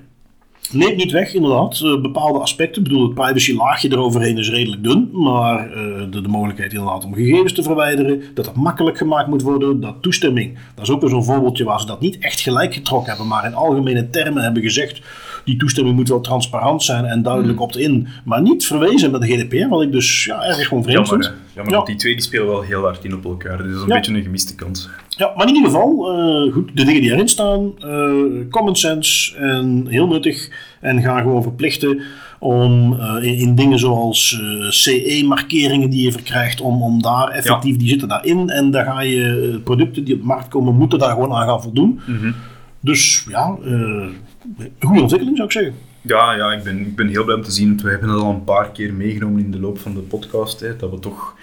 Neemt 0.72 0.96
niet 0.96 1.12
weg, 1.12 1.34
inderdaad. 1.34 1.80
Uh, 1.84 2.02
bepaalde 2.02 2.40
aspecten. 2.40 2.82
Ik 2.82 2.88
bedoel, 2.88 3.04
het 3.04 3.14
privacy 3.14 3.56
laagje 3.56 3.92
eroverheen 3.92 4.38
is 4.38 4.50
redelijk 4.50 4.84
dun. 4.84 5.10
Maar 5.12 5.68
uh, 5.68 5.76
de, 6.12 6.22
de, 6.22 6.28
mogelijkheid 6.28 6.74
inderdaad 6.74 7.06
om 7.06 7.14
gegevens 7.14 7.54
te 7.54 7.64
verwijderen. 7.64 8.22
Dat 8.34 8.46
dat 8.46 8.56
makkelijk 8.56 8.98
gemaakt 8.98 9.28
moet 9.28 9.42
worden. 9.42 9.82
Dat 9.82 9.96
toestemming. 10.02 10.58
Dat 10.76 10.84
is 10.84 10.92
ook 10.92 11.02
weer 11.02 11.10
zo'n 11.10 11.24
voorbeeldje 11.24 11.64
waar 11.64 11.80
ze 11.80 11.86
dat 11.86 12.00
niet 12.00 12.18
echt 12.18 12.40
gelijk 12.40 12.74
getrokken 12.74 13.10
hebben. 13.10 13.28
Maar 13.28 13.46
in 13.46 13.54
algemene 13.54 14.10
termen 14.10 14.44
hebben 14.44 14.62
gezegd 14.62 15.02
die 15.48 15.58
toestemming 15.58 15.96
moet 15.96 16.10
wel 16.10 16.22
transparant 16.22 16.84
zijn 16.84 17.06
en 17.06 17.22
duidelijk 17.22 17.54
hmm. 17.54 17.64
opt-in. 17.64 18.08
Maar 18.24 18.42
niet 18.42 18.66
verwezen 18.66 19.12
met 19.12 19.22
de 19.22 19.28
GDPR, 19.28 19.68
wat 19.68 19.82
ik 19.82 19.92
dus 19.92 20.26
ja, 20.26 20.44
ergens 20.44 20.68
gewoon 20.68 20.84
vreemd 20.84 21.10
vind. 21.10 21.34
Ja, 21.56 21.64
maar 21.64 21.86
die 21.86 21.96
twee 21.96 22.14
die 22.14 22.24
spelen 22.24 22.48
wel 22.48 22.62
heel 22.62 22.82
hard 22.82 23.04
in 23.04 23.14
op 23.14 23.26
elkaar. 23.26 23.58
Dus 23.58 23.66
dat 23.66 23.76
is 23.76 23.82
een 23.82 23.88
beetje 23.88 24.14
een 24.14 24.24
gemiste 24.24 24.56
kans. 24.56 24.90
Ja, 25.10 25.34
maar 25.36 25.48
in 25.48 25.56
ieder 25.56 25.72
geval, 25.72 26.20
uh, 26.46 26.54
goed, 26.54 26.70
de 26.74 26.86
dingen 26.86 27.02
die 27.02 27.12
erin 27.12 27.28
staan, 27.28 27.74
uh, 27.86 28.50
common 28.50 28.76
sense 28.76 29.38
en 29.38 29.86
heel 29.90 30.08
nuttig. 30.08 30.50
En 30.82 31.02
ga 31.02 31.22
gewoon 31.22 31.44
verplichten 31.44 32.02
om 32.40 32.94
uh, 32.94 33.16
in, 33.22 33.38
in, 33.38 33.56
dingen 33.56 33.80
zoals 33.80 34.42
CE-markeringen 34.70 35.90
die 35.90 36.04
je 36.04 36.12
verkrijgt, 36.12 36.62
om, 36.62 36.84
om 36.84 37.02
daar 37.02 37.28
effectief, 37.30 37.78
die 37.78 37.90
zitten 37.90 38.08
daarin. 38.08 38.50
En 38.50 38.72
daar 38.72 38.86
ga 38.86 39.02
je 39.02 39.60
producten 39.64 40.04
die 40.04 40.14
op 40.14 40.22
de 40.22 40.28
markt 40.28 40.48
komen, 40.48 40.76
moeten 40.76 41.00
daar 41.00 41.12
gewoon 41.12 41.34
aan 41.34 41.48
gaan 41.48 41.62
voldoen. 41.62 42.00
Mm 42.06 42.36
Dus 42.80 43.26
ja, 43.30 43.58
goede 44.80 45.02
ontwikkeling 45.02 45.38
zou 45.38 45.48
ik 45.48 45.54
zeggen. 45.54 45.74
Ja, 46.02 46.34
ja 46.34 46.52
ik, 46.52 46.64
ben, 46.64 46.80
ik 46.80 46.96
ben 46.96 47.08
heel 47.08 47.24
blij 47.24 47.36
om 47.36 47.44
te 47.44 47.52
zien. 47.52 47.80
We 47.84 47.90
hebben 47.90 48.10
het 48.10 48.20
al 48.20 48.30
een 48.30 48.44
paar 48.44 48.72
keer 48.72 48.94
meegenomen 48.94 49.44
in 49.44 49.52
de 49.52 49.60
loop 49.60 49.80
van 49.80 49.94
de 49.94 50.00
podcast. 50.00 50.60
Hè, 50.60 50.76
dat 50.76 50.90
we 50.92 51.00
toch 51.00 51.36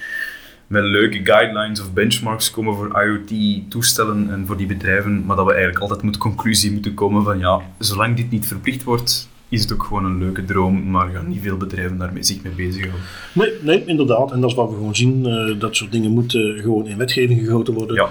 met 0.67 0.85
leuke 0.85 1.21
guidelines 1.25 1.81
of 1.81 1.93
benchmarks 1.93 2.51
komen 2.51 2.75
voor 2.75 3.03
IoT-toestellen 3.03 4.31
en 4.31 4.47
voor 4.47 4.57
die 4.57 4.67
bedrijven. 4.67 5.25
Maar 5.27 5.37
dat 5.37 5.45
we 5.45 5.53
eigenlijk 5.53 5.83
altijd 5.83 6.03
met 6.03 6.13
de 6.13 6.21
conclusie 6.21 6.73
moeten 6.73 6.95
komen 6.95 7.25
van 7.25 7.39
ja, 7.39 7.61
zolang 7.79 8.17
dit 8.17 8.31
niet 8.31 8.47
verplicht 8.47 8.83
wordt, 8.83 9.29
is 9.49 9.63
het 9.63 9.73
ook 9.73 9.83
gewoon 9.83 10.05
een 10.05 10.19
leuke 10.19 10.45
droom, 10.45 10.91
maar 10.91 11.11
gaan 11.11 11.29
niet 11.29 11.43
veel 11.43 11.57
bedrijven 11.57 11.99
daarmee 11.99 12.23
zich 12.23 12.43
mee 12.43 12.53
bezighouden. 12.53 13.01
Nee, 13.33 13.51
nee, 13.61 13.85
inderdaad. 13.85 14.33
En 14.33 14.41
dat 14.41 14.51
is 14.51 14.57
wat 14.57 14.69
we 14.69 14.75
gewoon 14.75 14.97
zien. 14.97 15.27
Uh, 15.27 15.61
dat 15.61 15.77
soort 15.77 15.93
dingen 15.93 16.11
moeten 16.11 16.59
gewoon 16.61 16.87
in 16.87 16.97
wetgeving 16.97 17.41
gegoten 17.41 17.75
worden. 17.75 17.97
Ja. 17.97 18.09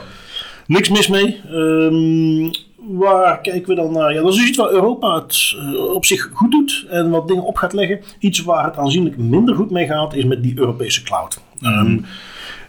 Niks 0.68 0.89
mis 0.89 1.08
mee. 1.08 1.41
Um, 1.52 2.52
waar 2.88 3.42
kijken 3.42 3.70
we 3.70 3.76
dan 3.76 3.92
naar? 3.92 4.14
Ja, 4.14 4.22
dat 4.22 4.34
is 4.34 4.48
iets 4.48 4.58
waar 4.58 4.72
Europa 4.72 5.16
het 5.16 5.56
uh, 5.56 5.94
op 5.94 6.06
zich 6.06 6.30
goed 6.34 6.52
doet 6.52 6.86
en 6.90 7.10
wat 7.10 7.28
dingen 7.28 7.44
op 7.44 7.56
gaat 7.56 7.74
leggen. 7.74 8.02
Iets 8.20 8.44
waar 8.44 8.66
het 8.66 8.78
aanzienlijk 8.78 9.18
minder 9.18 9.56
goed 9.56 9.72
mee 9.72 9.86
gaat, 9.86 10.14
is 10.14 10.26
met 10.26 10.44
die 10.44 10.58
Europese 10.58 11.04
cloud. 11.04 11.42
Mm 11.60 11.74
um, 11.74 12.06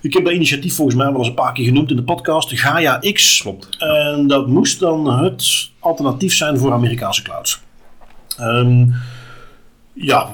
ik 0.01 0.15
heb 0.15 0.25
dat 0.25 0.33
initiatief 0.33 0.75
volgens 0.75 0.97
mij 0.97 1.07
wel 1.07 1.19
eens 1.19 1.29
een 1.29 1.35
paar 1.35 1.53
keer 1.53 1.65
genoemd 1.65 1.91
in 1.91 1.97
de 1.97 2.03
podcast, 2.03 2.59
Gaia 2.59 2.99
X. 3.13 3.41
Klopt. 3.43 3.69
En 3.79 4.27
dat 4.27 4.49
moest 4.49 4.81
dan 4.81 5.25
het 5.25 5.71
alternatief 5.79 6.35
zijn 6.35 6.59
voor 6.59 6.73
Amerikaanse 6.73 7.23
clouds. 7.23 7.61
Um, 8.41 8.95
ja, 9.93 10.29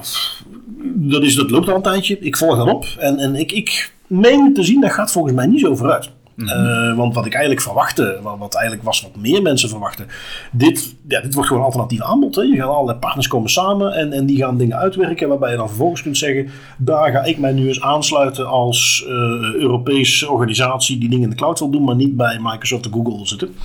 dat, 0.83 1.23
is, 1.23 1.35
dat 1.35 1.49
loopt 1.49 1.69
al 1.69 1.75
een 1.75 1.81
tijdje. 1.81 2.19
Ik 2.19 2.37
volg 2.37 2.57
dat 2.57 2.67
op. 2.67 2.85
En, 2.99 3.17
en 3.17 3.35
ik, 3.35 3.51
ik 3.51 3.93
meen 4.07 4.53
te 4.53 4.63
zien, 4.63 4.81
dat 4.81 4.91
gaat 4.91 5.11
volgens 5.11 5.33
mij 5.33 5.45
niet 5.45 5.59
zo 5.59 5.75
vooruit. 5.75 6.09
Mhm. 6.41 6.49
Eh, 6.49 6.97
want 6.97 7.13
wat 7.13 7.25
ik 7.25 7.33
eigenlijk 7.33 7.63
verwachtte, 7.63 8.19
wat, 8.21 8.37
wat, 8.37 8.55
eigenlijk 8.55 8.85
was 8.85 9.01
wat 9.01 9.15
meer 9.15 9.41
mensen 9.41 9.69
verwachten, 9.69 10.07
dit, 10.51 10.95
ja, 11.07 11.21
dit 11.21 11.33
wordt 11.33 11.47
gewoon 11.47 11.63
een 11.63 11.71
alternatief 11.71 12.01
aanbod. 12.01 12.35
Hè. 12.35 12.41
Je 12.41 12.55
gaat 12.55 12.69
allerlei 12.69 12.97
partners 12.97 13.27
komen 13.27 13.49
samen 13.49 13.93
en, 13.93 14.13
en 14.13 14.25
die 14.25 14.37
gaan 14.37 14.57
dingen 14.57 14.77
uitwerken 14.77 15.27
waarbij 15.27 15.51
je 15.51 15.57
dan 15.57 15.67
vervolgens 15.67 16.01
kunt 16.01 16.17
zeggen, 16.17 16.49
daar 16.77 17.11
ga 17.11 17.23
ik 17.23 17.37
mij 17.37 17.51
nu 17.51 17.67
eens 17.67 17.81
aansluiten 17.81 18.47
als 18.47 19.03
uh, 19.07 19.11
Europese 19.53 20.29
organisatie 20.31 20.97
die 20.97 21.09
dingen 21.09 21.23
in 21.23 21.29
de 21.29 21.35
cloud 21.35 21.59
wil 21.59 21.69
doen, 21.69 21.83
maar 21.83 21.95
niet 21.95 22.17
bij 22.17 22.39
Microsoft 22.41 22.85
of 22.87 22.91
Google 22.93 23.27
zitten. 23.27 23.55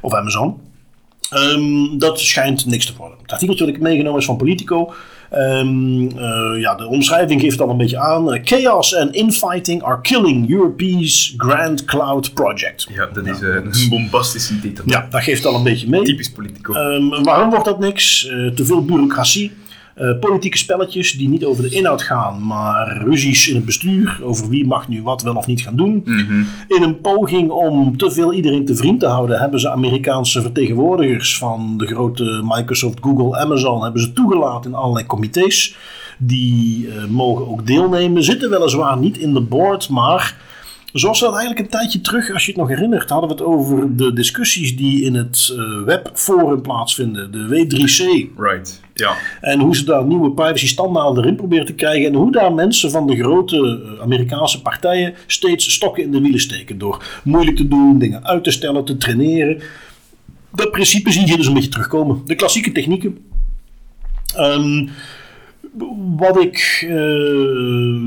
Of 0.00 0.14
Amazon. 0.14 0.56
Um, 1.32 1.98
dat 1.98 2.20
schijnt 2.20 2.66
niks 2.66 2.86
te 2.86 2.92
worden. 2.96 3.18
Het 3.22 3.32
artikeltje 3.32 3.66
dat 3.66 3.74
ik 3.74 3.80
meegenomen 3.80 4.20
is 4.20 4.26
van 4.26 4.36
Politico. 4.36 4.92
Um, 5.36 6.02
uh, 6.02 6.60
ja, 6.60 6.74
de 6.74 6.86
omschrijving 6.86 7.40
geeft 7.40 7.60
al 7.60 7.70
een 7.70 7.76
beetje 7.76 7.98
aan. 7.98 8.40
Chaos 8.44 8.96
and 8.96 9.14
infighting 9.14 9.82
are 9.82 10.00
killing 10.00 10.50
Europe's 10.50 11.34
Grand 11.36 11.84
Cloud 11.84 12.34
Project. 12.34 12.86
Ja, 12.94 13.06
dat 13.06 13.26
is 13.26 13.40
uh, 13.40 13.54
een 13.54 13.88
bombastische 13.88 14.60
titel. 14.60 14.84
Ja, 14.86 15.06
dat 15.10 15.22
geeft 15.22 15.46
al 15.46 15.54
een 15.54 15.62
beetje 15.62 15.88
mee. 15.88 16.02
Typisch 16.02 16.30
Politico. 16.30 16.74
Um, 16.74 17.24
waarom 17.24 17.50
wordt 17.50 17.64
dat 17.64 17.78
niks? 17.78 18.20
Te 18.54 18.64
veel 18.64 18.84
bureaucratie. 18.84 19.52
Uh, 19.98 20.18
politieke 20.18 20.58
spelletjes 20.58 21.12
die 21.12 21.28
niet 21.28 21.44
over 21.44 21.62
de 21.62 21.76
inhoud 21.76 22.02
gaan, 22.02 22.46
maar 22.46 23.02
ruzies 23.04 23.48
in 23.48 23.54
het 23.54 23.64
bestuur 23.64 24.20
over 24.22 24.48
wie 24.48 24.66
mag 24.66 24.88
nu 24.88 25.02
wat 25.02 25.22
wel 25.22 25.34
of 25.34 25.46
niet 25.46 25.60
gaan 25.60 25.76
doen. 25.76 26.02
Mhm. 26.04 26.42
In 26.68 26.82
een 26.82 27.00
poging 27.00 27.50
om 27.50 27.96
te 27.96 28.10
veel 28.10 28.32
iedereen 28.32 28.64
te 28.64 28.76
vriend 28.76 29.00
te 29.00 29.06
houden, 29.06 29.40
hebben 29.40 29.60
ze 29.60 29.70
Amerikaanse 29.70 30.42
vertegenwoordigers 30.42 31.38
van 31.38 31.74
de 31.78 31.86
grote 31.86 32.42
Microsoft, 32.44 32.98
Google, 33.00 33.38
Amazon 33.38 33.82
hebben 33.82 34.00
ze 34.00 34.12
toegelaten 34.12 34.70
in 34.70 34.76
allerlei 34.76 35.06
comité's. 35.06 35.76
Die 36.18 36.86
uh, 36.86 37.04
mogen 37.08 37.48
ook 37.48 37.66
deelnemen, 37.66 38.24
zitten 38.24 38.50
weliswaar 38.50 38.98
niet 38.98 39.18
in 39.18 39.34
de 39.34 39.40
board, 39.40 39.88
maar 39.88 40.36
Zoals 40.94 41.20
we 41.20 41.26
eigenlijk 41.26 41.58
een 41.58 41.68
tijdje 41.68 42.00
terug, 42.00 42.32
als 42.32 42.44
je 42.44 42.50
het 42.50 42.60
nog 42.60 42.68
herinnert, 42.68 43.10
hadden 43.10 43.28
we 43.28 43.34
het 43.34 43.44
over 43.44 43.96
de 43.96 44.12
discussies 44.12 44.76
die 44.76 45.02
in 45.02 45.14
het 45.14 45.52
uh, 45.52 45.84
webforum 45.84 46.62
plaatsvinden, 46.62 47.32
de 47.32 47.48
W3C. 47.48 48.30
Right, 48.36 48.80
ja. 48.94 49.16
En 49.40 49.60
hoe 49.60 49.76
ze 49.76 49.84
daar 49.84 50.04
nieuwe 50.04 50.30
privacy 50.30 50.66
standaarden 50.66 51.24
erin 51.24 51.36
proberen 51.36 51.66
te 51.66 51.74
krijgen 51.74 52.06
en 52.06 52.14
hoe 52.14 52.32
daar 52.32 52.52
mensen 52.52 52.90
van 52.90 53.06
de 53.06 53.16
grote 53.16 53.56
eh, 53.56 54.02
Amerikaanse 54.02 54.62
partijen 54.62 55.14
steeds 55.26 55.72
stokken 55.72 56.02
in 56.02 56.10
de 56.10 56.20
wielen 56.20 56.40
steken 56.40 56.78
door 56.78 57.20
moeilijk 57.24 57.56
te 57.56 57.68
doen, 57.68 57.98
dingen 57.98 58.26
uit 58.26 58.44
te 58.44 58.50
stellen, 58.50 58.84
te 58.84 58.96
traineren. 58.96 59.62
Dat 60.50 60.70
principe 60.70 61.12
zie 61.12 61.26
je 61.26 61.36
dus 61.36 61.46
een 61.46 61.54
beetje 61.54 61.70
terugkomen. 61.70 62.22
De 62.26 62.34
klassieke 62.34 62.72
technieken. 62.72 63.18
Um, 64.38 64.90
wat 66.16 66.40
ik 66.40 66.84
uh, 66.88 66.92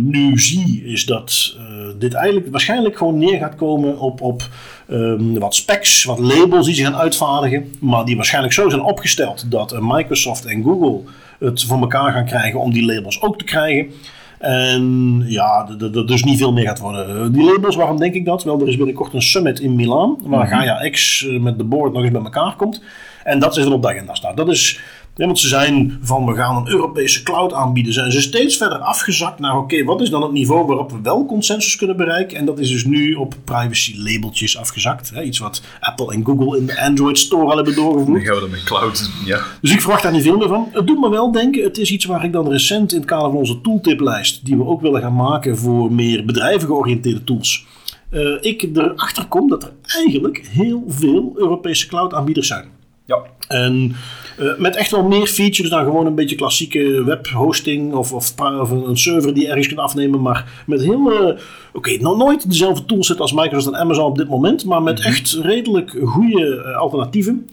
nu 0.02 0.40
zie 0.40 0.84
is 0.86 1.06
dat 1.06 1.56
uh, 1.58 1.66
dit 2.00 2.14
eigenlijk 2.14 2.52
waarschijnlijk 2.52 2.98
gewoon 2.98 3.18
neer 3.18 3.38
gaat 3.38 3.56
komen 3.56 4.00
op, 4.00 4.22
op 4.22 4.50
um, 4.90 5.40
wat 5.40 5.56
specs, 5.56 6.04
wat 6.04 6.20
labels 6.20 6.66
die 6.66 6.76
ze 6.76 6.84
gaan 6.84 6.96
uitvaardigen, 6.96 7.76
maar 7.80 8.06
die 8.06 8.16
waarschijnlijk 8.16 8.54
zo 8.54 8.70
zijn 8.70 8.82
opgesteld 8.82 9.52
dat 9.52 9.78
Microsoft 9.82 10.46
en 10.46 10.64
Google 10.64 11.02
het 11.40 11.64
voor 11.64 11.80
elkaar 11.80 12.12
gaan 12.12 12.26
krijgen 12.26 12.60
om 12.60 12.74
die 12.74 12.86
labels 12.86 13.22
ook 13.22 13.38
te 13.38 13.46
krijgen. 13.46 13.92
En 14.40 15.24
ja, 15.26 15.70
er 15.80 16.08
dus 16.08 16.24
niet 16.24 16.38
veel 16.38 16.54
meer 16.54 16.68
gaat 16.68 16.80
worden. 16.80 17.32
Die 17.32 17.44
labels, 17.44 17.76
waarom 17.76 17.98
denk 17.98 18.14
ik 18.14 18.26
dat? 18.26 18.44
Wel, 18.44 18.62
er 18.62 18.68
is 18.68 18.78
binnenkort 18.78 19.14
een 19.14 19.22
summit 19.22 19.60
in 19.60 19.76
Milaan, 19.76 20.18
waar 20.22 20.46
mhm. 20.46 20.56
Gaia 20.56 20.90
X 20.90 21.28
met 21.40 21.58
de 21.58 21.64
board 21.64 21.94
nog 21.94 22.04
eens 22.04 22.12
bij 22.12 22.22
elkaar 22.22 22.56
komt. 22.56 22.82
En 23.24 23.40
dat 23.40 23.58
is 23.58 23.66
er 23.66 23.72
op 23.72 23.82
de 23.82 23.88
agenda 23.88 24.14
staat. 24.16 24.38
Dat 24.38 24.50
is 24.50 24.80
want 25.26 25.40
ze 25.40 25.48
zijn 25.48 25.98
van 26.02 26.26
we 26.26 26.36
gaan 26.36 26.56
een 26.56 26.70
Europese 26.70 27.24
cloud 27.24 27.54
aanbieden, 27.54 27.94
zijn 27.94 28.12
ze 28.12 28.22
steeds 28.22 28.58
verder 28.58 28.78
afgezakt 28.78 29.40
naar 29.40 29.58
oké, 29.58 29.84
wat 29.84 30.02
is 30.02 30.10
dan 30.10 30.22
het 30.22 30.32
niveau 30.32 30.66
waarop 30.66 30.92
we 30.92 30.98
wel 31.02 31.26
consensus 31.26 31.76
kunnen 31.76 31.98
bereiken? 31.98 32.38
En 32.38 32.46
dat 32.46 32.60
is 32.60 32.70
dus 32.70 32.86
nu 32.86 33.14
op 33.14 33.36
privacy 33.44 33.96
labeltjes 33.98 34.58
afgezakt. 34.58 35.10
Hè? 35.10 35.22
Iets 35.22 35.40
wat 35.40 35.62
Apple 35.80 36.14
en 36.14 36.26
Google 36.26 36.58
in 36.58 36.66
de 36.66 36.82
Android 36.82 37.18
Store 37.18 37.50
al 37.50 37.56
hebben 37.56 37.76
doorgevoerd. 37.76 38.26
Dan 38.26 38.26
gaan 38.26 38.36
we 38.36 38.42
dat 38.42 38.50
met 38.50 38.64
cloud 38.64 39.10
ja. 39.26 39.42
Dus 39.62 39.72
ik 39.72 39.82
verwacht 39.82 40.04
daar 40.04 40.12
niet 40.12 40.24
veel 40.24 40.38
meer 40.38 40.48
van. 40.48 40.70
Het 40.72 40.88
doet 40.88 41.00
me 41.00 41.10
wel 41.10 41.32
denken, 41.32 41.64
het 41.64 41.78
is 41.78 41.92
iets 41.92 42.06
waar 42.06 42.24
ik 42.24 42.32
dan 42.32 42.50
recent 42.50 42.92
in 42.92 42.98
het 42.98 43.08
kader 43.08 43.30
van 43.30 43.38
onze 43.38 43.62
tooltiplijst, 43.62 44.46
die 44.46 44.58
we 44.58 44.66
ook 44.66 44.82
willen 44.82 45.02
gaan 45.02 45.16
maken 45.16 45.58
voor 45.58 45.92
meer 45.92 46.26
bedrijven 46.26 46.68
georiënteerde 46.68 47.24
tools. 47.24 47.66
Uh, 48.12 48.38
ik 48.42 48.70
erachter 48.74 49.26
kom 49.26 49.50
dat 49.50 49.64
er 49.64 49.72
eigenlijk 49.82 50.48
heel 50.50 50.84
veel 50.88 51.34
Europese 51.36 51.88
cloud 51.88 52.14
aanbieders 52.14 52.48
zijn. 52.48 52.66
Ja. 53.06 53.22
En 53.48 53.96
uh, 54.40 54.58
met 54.58 54.76
echt 54.76 54.92
wel 54.92 55.04
meer 55.04 55.28
features 55.28 55.70
dan 55.70 55.84
gewoon 55.84 56.06
een 56.06 56.16
beetje 56.16 56.36
klassieke 56.36 57.04
webhosting 57.04 57.94
of, 57.94 58.14
of, 58.14 58.34
of, 58.38 58.70
een 58.72 58.98
server 58.98 59.34
die 59.34 59.44
je 59.44 59.50
ergens 59.50 59.68
kunt 59.68 59.80
afnemen. 59.80 60.22
Maar 60.22 60.64
met 60.66 60.82
heel, 60.82 61.12
uh, 61.12 61.40
oké, 61.78 61.90
okay, 61.90 62.02
nog 62.02 62.18
nooit 62.18 62.50
dezelfde 62.50 62.86
toolset 62.86 63.20
als 63.20 63.34
Microsoft 63.34 63.76
en 63.76 63.82
Amazon 63.82 64.06
op 64.06 64.18
dit 64.18 64.30
moment. 64.30 64.66
Maar 64.66 64.82
met 64.82 65.00
mhm. 65.00 65.08
echt 65.08 65.38
redelijk 65.42 65.98
goede 66.04 66.64
uh, 66.66 66.78
alternatieven. 66.78 67.48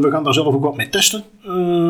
we 0.00 0.08
gaan 0.10 0.24
daar 0.24 0.34
zelf 0.34 0.54
ook 0.54 0.62
wat 0.62 0.76
mee 0.76 0.88
testen. 0.88 1.22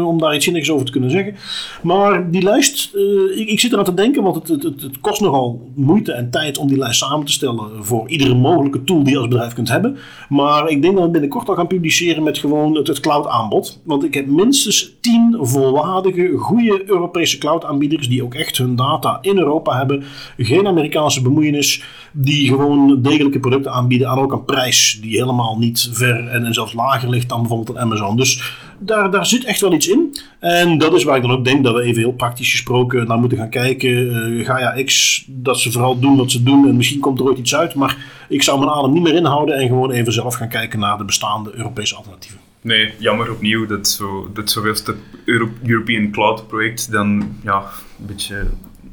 om 0.05 0.19
daar 0.19 0.35
iets 0.35 0.45
zinnigs 0.45 0.71
over 0.71 0.87
te 0.87 0.93
kunnen 0.93 1.11
zeggen. 1.11 1.35
Maar 1.83 2.31
die 2.31 2.43
lijst, 2.43 2.95
ik, 3.37 3.49
ik, 3.49 3.61
zit 3.61 3.73
eraan 3.73 3.85
te 3.85 3.95
denken, 3.95 4.23
want 4.23 4.35
het, 4.35 4.49
het, 4.49 4.63
het, 4.63 4.83
het, 4.83 5.01
kost 5.01 5.21
nogal 5.21 5.71
moeite 5.75 6.13
en 6.13 6.31
tijd 6.31 6.59
om 6.59 6.69
die 6.69 6.79
lijst 6.79 6.99
samen 6.99 7.27
te 7.27 7.33
stellen. 7.33 7.85
Voor 7.85 8.09
iedere 8.09 8.35
mogelijke 8.35 8.85
tool 8.85 9.03
die 9.03 9.13
je 9.13 9.19
als 9.19 9.29
bedrijf 9.29 9.53
kunt 9.53 9.69
hebben. 9.69 9.97
Maar 10.29 10.69
ik 10.69 10.83
denk 10.83 10.95
dat 10.95 11.05
we 11.05 11.11
binnenkort 11.11 11.49
al 11.49 11.55
gaan 11.55 11.67
publiceren 11.67 12.23
met 12.23 12.39
gewoon 12.39 12.77
het, 12.77 13.01
cloud 13.01 13.27
aanbod. 13.27 13.81
Want 13.85 14.05
ik 14.05 14.15
heb 14.15 14.27
minstens 14.27 14.97
10 15.01 15.37
volwaardige, 15.41 16.33
goede 16.37 16.83
Europese 16.87 17.39
cloud-aanbieders 17.39 18.09
die 18.09 18.25
ook 18.25 18.35
echt 18.35 18.59
hun 18.59 18.77
data 18.77 19.19
in 19.21 19.39
Europa 19.39 19.77
hebben. 19.77 20.05
Geen 20.37 20.67
Amerikaanse 20.67 21.23
bemoeienis, 21.23 21.78
die 22.13 22.49
gewoon 22.49 23.03
degelijke 23.03 23.41
producten 23.41 23.73
aanbieden 23.73 24.09
aan 24.09 24.19
ook 24.19 24.33
een 24.33 24.45
prijs 24.45 24.99
die 25.03 25.19
helemaal 25.21 25.59
niet 25.59 25.89
ver 25.93 26.29
en, 26.29 26.55
zelfs 26.55 26.73
lager 26.73 27.09
ligt 27.09 27.29
dan 27.29 27.41
bijvoorbeeld 27.41 27.79
Amazon. 27.79 28.17
Dus 28.17 28.57
daar, 28.79 29.11
daar 29.11 29.27
zit 29.27 29.45
echt 29.45 29.61
wel 29.61 29.73
iets 29.73 29.89
in. 29.89 30.17
En 30.39 30.79
dat 30.79 30.95
is 30.95 31.05
waar 31.05 31.17
ik 31.17 31.23
dan 31.23 31.31
ook 31.31 31.45
denk 31.45 31.65
dat 31.65 31.75
we 31.75 31.83
even 31.83 32.03
heel 32.03 32.13
praktisch 32.13 32.51
gesproken 32.51 33.07
naar 33.07 33.19
moeten 33.19 33.39
gaan 33.39 33.51
kijken. 33.51 33.91
Uh, 33.91 34.47
Gaia 34.47 34.83
X, 34.85 35.25
dat 35.27 35.61
ze 35.61 35.73
vooral 35.73 35.99
doen 35.99 36.17
wat 36.17 36.31
ze 36.31 36.43
doen 36.43 36.69
en 36.69 36.77
misschien 36.77 37.01
komt 37.01 37.19
er 37.19 37.27
ooit 37.27 37.39
iets 37.39 37.55
uit. 37.55 37.75
Maar 37.75 37.97
ik 38.29 38.43
zou 38.43 38.59
mijn 38.59 38.71
adem 38.71 38.93
niet 38.93 39.03
meer 39.03 39.15
inhouden 39.15 39.57
en 39.57 39.67
gewoon 39.67 39.91
even 39.91 40.13
zelf 40.13 40.35
gaan 40.35 40.49
kijken 40.49 40.79
naar 40.79 40.99
de 40.99 41.05
bestaande 41.05 41.51
Europese 41.55 41.95
alternatieven. 41.95 42.41
Nee, 42.61 42.95
jammer 42.99 43.31
opnieuw 43.31 43.67
dat, 43.67 43.89
zo, 43.89 44.31
dat 44.35 44.51
zoveelste 44.51 44.95
Euro 45.25 45.49
European 45.65 46.11
Cloud 46.11 46.49
project 46.49 46.91
dan 46.91 47.37
ja, 47.43 47.65
een 47.99 48.07
beetje 48.07 48.47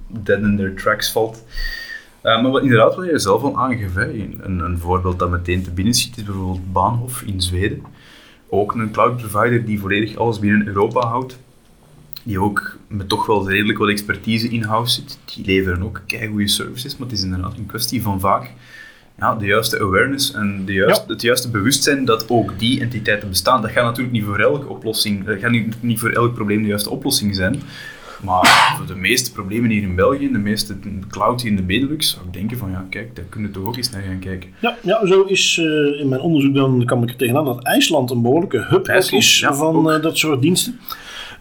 dead 0.08 0.40
in 0.40 0.58
their 0.58 0.76
tracks 0.76 1.12
valt. 1.12 1.44
Uh, 2.26 2.42
maar 2.42 2.52
wat, 2.52 2.62
inderdaad, 2.62 2.96
wat 2.96 3.06
je 3.06 3.20
zelf 3.20 3.44
al 3.44 3.58
aangeeft, 3.60 3.96
een, 3.96 4.60
een 4.60 4.80
voorbeeld 4.80 5.20
dat 5.20 5.30
meteen 5.30 5.64
te 5.64 5.72
binnen 5.72 5.94
schiet, 5.94 6.18
is 6.18 6.24
bijvoorbeeld 6.24 6.74
Baanhof 6.74 7.22
in 7.22 7.42
Zweden. 7.42 7.84
Ook 8.50 8.74
een 8.74 8.92
cloud 8.92 9.18
provider 9.18 9.66
die 9.66 9.80
volledig 9.80 10.16
alles 10.16 10.40
binnen 10.40 10.68
Europa 10.68 11.08
houdt. 11.08 11.40
Die 12.24 12.42
ook 12.42 12.78
met 12.88 13.10
toch 13.10 13.26
wel 13.26 13.50
redelijk 13.50 13.78
wat 13.78 13.90
expertise 13.90 14.50
in-house 14.50 14.94
zit. 14.94 15.20
Die 15.26 15.46
leveren 15.46 15.84
ook 15.84 16.02
goede 16.30 16.48
services, 16.48 16.98
maar 16.98 17.08
het 17.08 17.18
is 17.18 17.24
inderdaad 17.24 17.58
een 17.58 17.66
kwestie 17.66 18.02
van 18.02 18.20
vaak 18.20 18.52
ja, 19.18 19.36
de 19.36 19.46
juiste 19.46 19.80
awareness 19.80 20.34
en 20.34 20.66
de 20.66 20.74
juiste, 20.74 21.12
het 21.12 21.22
juiste 21.22 21.50
bewustzijn 21.50 22.06
dat 22.06 22.30
ook 22.30 22.60
die 22.60 22.82
entiteiten 22.82 23.30
bestaan. 23.30 23.62
Dat 23.62 23.72
gaat 23.72 23.84
natuurlijk 23.84 24.14
niet 24.14 24.24
voor 24.24 24.40
elke 24.40 24.68
oplossing, 24.68 25.26
dat 25.26 25.40
gaat 25.40 25.52
niet, 25.52 25.82
niet 25.82 26.00
voor 26.00 26.10
elk 26.10 26.34
probleem 26.34 26.62
de 26.62 26.68
juiste 26.68 26.90
oplossing 26.90 27.36
zijn. 27.36 27.62
Maar 28.24 28.74
voor 28.78 28.86
de 28.86 28.96
meeste 28.96 29.32
problemen 29.32 29.70
hier 29.70 29.82
in 29.82 29.96
België, 29.96 30.32
de 30.32 30.38
meeste 30.38 30.76
cloud 31.10 31.42
hier 31.42 31.52
in 31.52 31.58
de 31.58 31.64
Benelux, 31.64 32.10
zou 32.10 32.26
ik 32.26 32.34
denken 32.34 32.58
van 32.58 32.72
ja, 32.72 32.86
kijk, 32.90 33.16
daar 33.16 33.26
kunnen 33.30 33.50
we 33.50 33.56
toch 33.56 33.68
ook 33.68 33.78
eens 33.78 33.90
naar 33.90 34.02
gaan 34.02 34.20
kijken. 34.20 34.50
Ja, 34.60 34.78
ja 34.82 35.06
zo 35.06 35.22
is 35.22 35.58
uh, 35.58 36.00
in 36.00 36.10
mijn 36.10 36.22
onderzoek 36.22 36.56
dan, 36.56 36.86
kan 36.86 37.04
ik 37.04 37.10
er 37.10 37.16
tegenaan, 37.16 37.46
dat 37.46 37.64
IJsland 37.64 38.12
een 38.12 38.22
behoorlijke 38.22 38.66
hub 38.70 38.88
is 38.90 39.40
ja, 39.40 39.54
van 39.54 39.94
uh, 39.94 40.02
dat 40.02 40.18
soort 40.18 40.42
diensten. 40.42 40.80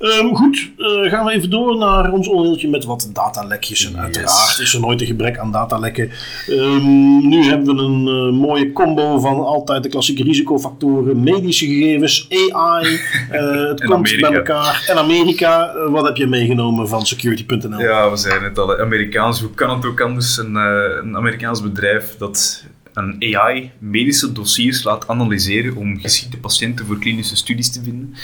Um, 0.01 0.37
goed, 0.37 0.71
uh, 0.77 1.11
gaan 1.11 1.25
we 1.25 1.33
even 1.33 1.51
door 1.51 1.77
naar 1.77 2.13
ons 2.13 2.29
onderdeeltje 2.29 2.69
met 2.69 2.85
wat 2.85 3.11
datalekjes. 3.13 3.87
En 3.87 3.99
uiteraard 3.99 4.59
is 4.59 4.75
er 4.75 4.81
nooit 4.81 5.01
een 5.01 5.07
gebrek 5.07 5.39
aan 5.39 5.53
datalekken. 5.53 6.11
Um, 6.49 7.29
nu 7.29 7.45
hebben 7.45 7.77
we 7.77 7.83
een 7.83 8.07
uh, 8.07 8.41
mooie 8.41 8.73
combo 8.73 9.19
van 9.19 9.45
altijd 9.45 9.83
de 9.83 9.89
klassieke 9.89 10.23
risicofactoren, 10.23 11.23
medische 11.23 11.67
gegevens, 11.67 12.29
AI. 12.31 13.01
Uh, 13.33 13.69
het 13.71 13.85
komt 13.85 14.21
bij 14.21 14.33
elkaar. 14.33 14.85
En 14.89 14.97
Amerika, 14.97 15.75
wat 15.89 16.05
heb 16.05 16.17
je 16.17 16.27
meegenomen 16.27 16.89
van 16.89 17.07
security.nl? 17.07 17.81
Ja, 17.81 18.11
we 18.11 18.17
zijn 18.17 18.43
het 18.43 18.59
al. 18.59 18.79
Amerikaans, 18.79 19.41
hoe 19.41 19.51
kan 19.51 19.71
het 19.71 19.87
ook 19.87 20.01
anders? 20.01 20.37
Een, 20.39 20.55
een 20.55 21.17
Amerikaans 21.17 21.63
bedrijf 21.63 22.17
dat 22.19 22.65
een 22.95 23.17
AI 23.35 23.71
medische 23.79 24.33
dossiers 24.33 24.85
laat 24.85 25.09
analyseren 25.09 25.77
om 25.77 26.01
geschikte 26.01 26.39
patiënten 26.39 26.87
voor 26.87 26.99
klinische 26.99 27.37
studies 27.37 27.73
te 27.73 27.83
vinden. 27.83 28.15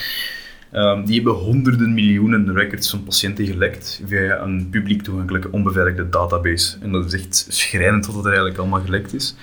Um, 0.73 1.05
die 1.05 1.14
hebben 1.14 1.33
honderden 1.33 1.95
miljoenen 1.95 2.53
records 2.53 2.91
van 2.91 3.03
patiënten 3.03 3.47
gelekt 3.47 4.03
via 4.07 4.43
een 4.43 4.68
publiek 4.71 5.03
toegankelijke 5.03 5.51
onbeveiligde 5.51 6.09
database. 6.09 6.77
En 6.81 6.93
dat 6.93 7.05
is 7.05 7.12
echt 7.12 7.47
schrijnend 7.49 8.07
wat 8.07 8.18
er 8.18 8.27
eigenlijk 8.27 8.59
allemaal 8.59 8.81
gelekt 8.81 9.14
is. 9.14 9.35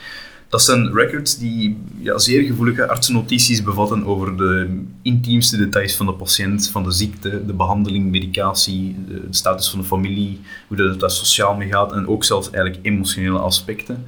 Dat 0.49 0.61
zijn 0.61 0.93
records 0.93 1.38
die 1.38 1.78
ja, 1.99 2.17
zeer 2.17 2.43
gevoelige 2.43 2.88
artsennotities 2.88 3.63
bevatten 3.63 4.05
over 4.05 4.38
de 4.38 4.82
intiemste 5.01 5.57
details 5.57 5.95
van 5.95 6.05
de 6.05 6.13
patiënt, 6.13 6.69
van 6.69 6.84
de 6.84 6.91
ziekte, 6.91 7.45
de 7.45 7.53
behandeling, 7.53 8.11
medicatie, 8.11 8.95
de 9.07 9.21
status 9.30 9.69
van 9.69 9.80
de 9.80 9.86
familie, 9.86 10.39
hoe 10.67 10.78
dat 10.78 10.89
het 10.89 10.99
daar 10.99 11.11
sociaal 11.11 11.55
mee 11.55 11.67
gaat 11.67 11.91
en 11.91 12.07
ook 12.07 12.23
zelfs 12.23 12.49
eigenlijk 12.49 12.86
emotionele 12.86 13.39
aspecten. 13.39 14.05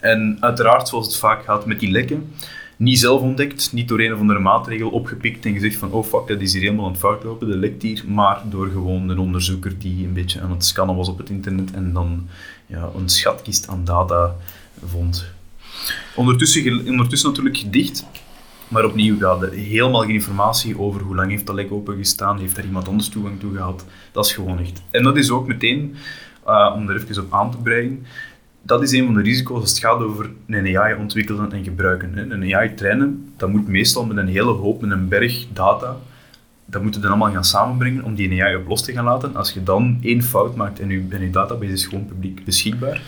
En 0.00 0.36
uiteraard, 0.40 0.88
zoals 0.88 1.06
het 1.06 1.16
vaak 1.16 1.44
gaat 1.44 1.66
met 1.66 1.80
die 1.80 1.90
lekken, 1.90 2.32
niet 2.78 2.98
zelf 2.98 3.20
ontdekt, 3.20 3.72
niet 3.72 3.88
door 3.88 4.00
een 4.00 4.12
of 4.12 4.18
andere 4.18 4.38
maatregel 4.38 4.90
opgepikt 4.90 5.44
en 5.44 5.52
gezegd 5.52 5.76
van 5.76 5.90
oh 5.90 6.04
fuck, 6.04 6.26
dat 6.26 6.40
is 6.40 6.52
hier 6.52 6.62
helemaal 6.62 6.84
aan 6.84 6.90
het 6.90 7.00
fout 7.00 7.24
lopen, 7.24 7.48
dat 7.48 7.56
lekt 7.56 7.82
hier, 7.82 8.04
maar 8.06 8.42
door 8.50 8.68
gewoon 8.68 9.08
een 9.08 9.18
onderzoeker 9.18 9.78
die 9.78 10.06
een 10.06 10.12
beetje 10.12 10.40
aan 10.40 10.50
het 10.50 10.64
scannen 10.64 10.96
was 10.96 11.08
op 11.08 11.18
het 11.18 11.30
internet 11.30 11.70
en 11.72 11.92
dan 11.92 12.28
ja, 12.66 12.90
een 12.96 13.08
schatkist 13.08 13.68
aan 13.68 13.84
data 13.84 14.34
vond. 14.84 15.26
Ondertussen, 16.14 16.88
ondertussen 16.88 17.28
natuurlijk 17.28 17.56
gedicht, 17.56 18.06
maar 18.68 18.84
opnieuw, 18.84 19.18
ja, 19.18 19.38
helemaal 19.50 20.02
geen 20.02 20.10
informatie 20.10 20.78
over 20.78 21.00
hoe 21.00 21.14
lang 21.14 21.30
heeft 21.30 21.46
dat 21.46 21.54
lek 21.54 21.72
open 21.72 21.96
gestaan, 21.96 22.38
heeft 22.38 22.56
er 22.56 22.64
iemand 22.64 22.88
anders 22.88 23.08
toegang 23.08 23.40
toe 23.40 23.54
gehad. 23.54 23.84
Dat 24.12 24.24
is 24.24 24.32
gewoon 24.32 24.58
echt. 24.58 24.82
En 24.90 25.02
dat 25.02 25.16
is 25.16 25.30
ook 25.30 25.46
meteen, 25.46 25.94
uh, 26.46 26.72
om 26.76 26.88
er 26.88 26.96
even 26.96 27.22
op 27.24 27.32
aan 27.32 27.50
te 27.50 27.56
brengen, 27.56 28.06
dat 28.68 28.82
is 28.82 28.92
een 28.92 29.04
van 29.04 29.14
de 29.14 29.22
risico's 29.22 29.60
als 29.60 29.70
het 29.70 29.78
gaat 29.78 30.00
over 30.00 30.30
een 30.46 30.78
AI 30.78 30.94
ontwikkelen 30.94 31.52
en 31.52 31.64
gebruiken. 31.64 32.30
Een 32.30 32.54
AI 32.54 32.74
trainen, 32.74 33.32
dat 33.36 33.48
moet 33.48 33.68
meestal 33.68 34.04
met 34.04 34.16
een 34.16 34.28
hele 34.28 34.50
hoop, 34.50 34.80
met 34.80 34.90
een 34.90 35.08
berg 35.08 35.46
data, 35.52 35.96
dat 36.64 36.82
moeten 36.82 37.00
dan 37.00 37.10
allemaal 37.10 37.32
gaan 37.32 37.44
samenbrengen 37.44 38.04
om 38.04 38.14
die 38.14 38.44
AI 38.44 38.56
op 38.56 38.68
los 38.68 38.82
te 38.82 38.92
gaan 38.92 39.04
laten. 39.04 39.36
Als 39.36 39.52
je 39.52 39.62
dan 39.62 39.98
één 40.02 40.22
fout 40.22 40.54
maakt 40.54 40.80
en 40.80 40.88
je, 40.88 41.06
en 41.10 41.20
je 41.20 41.30
database 41.30 41.72
is 41.72 41.86
gewoon 41.86 42.06
publiek 42.06 42.44
beschikbaar, 42.44 43.00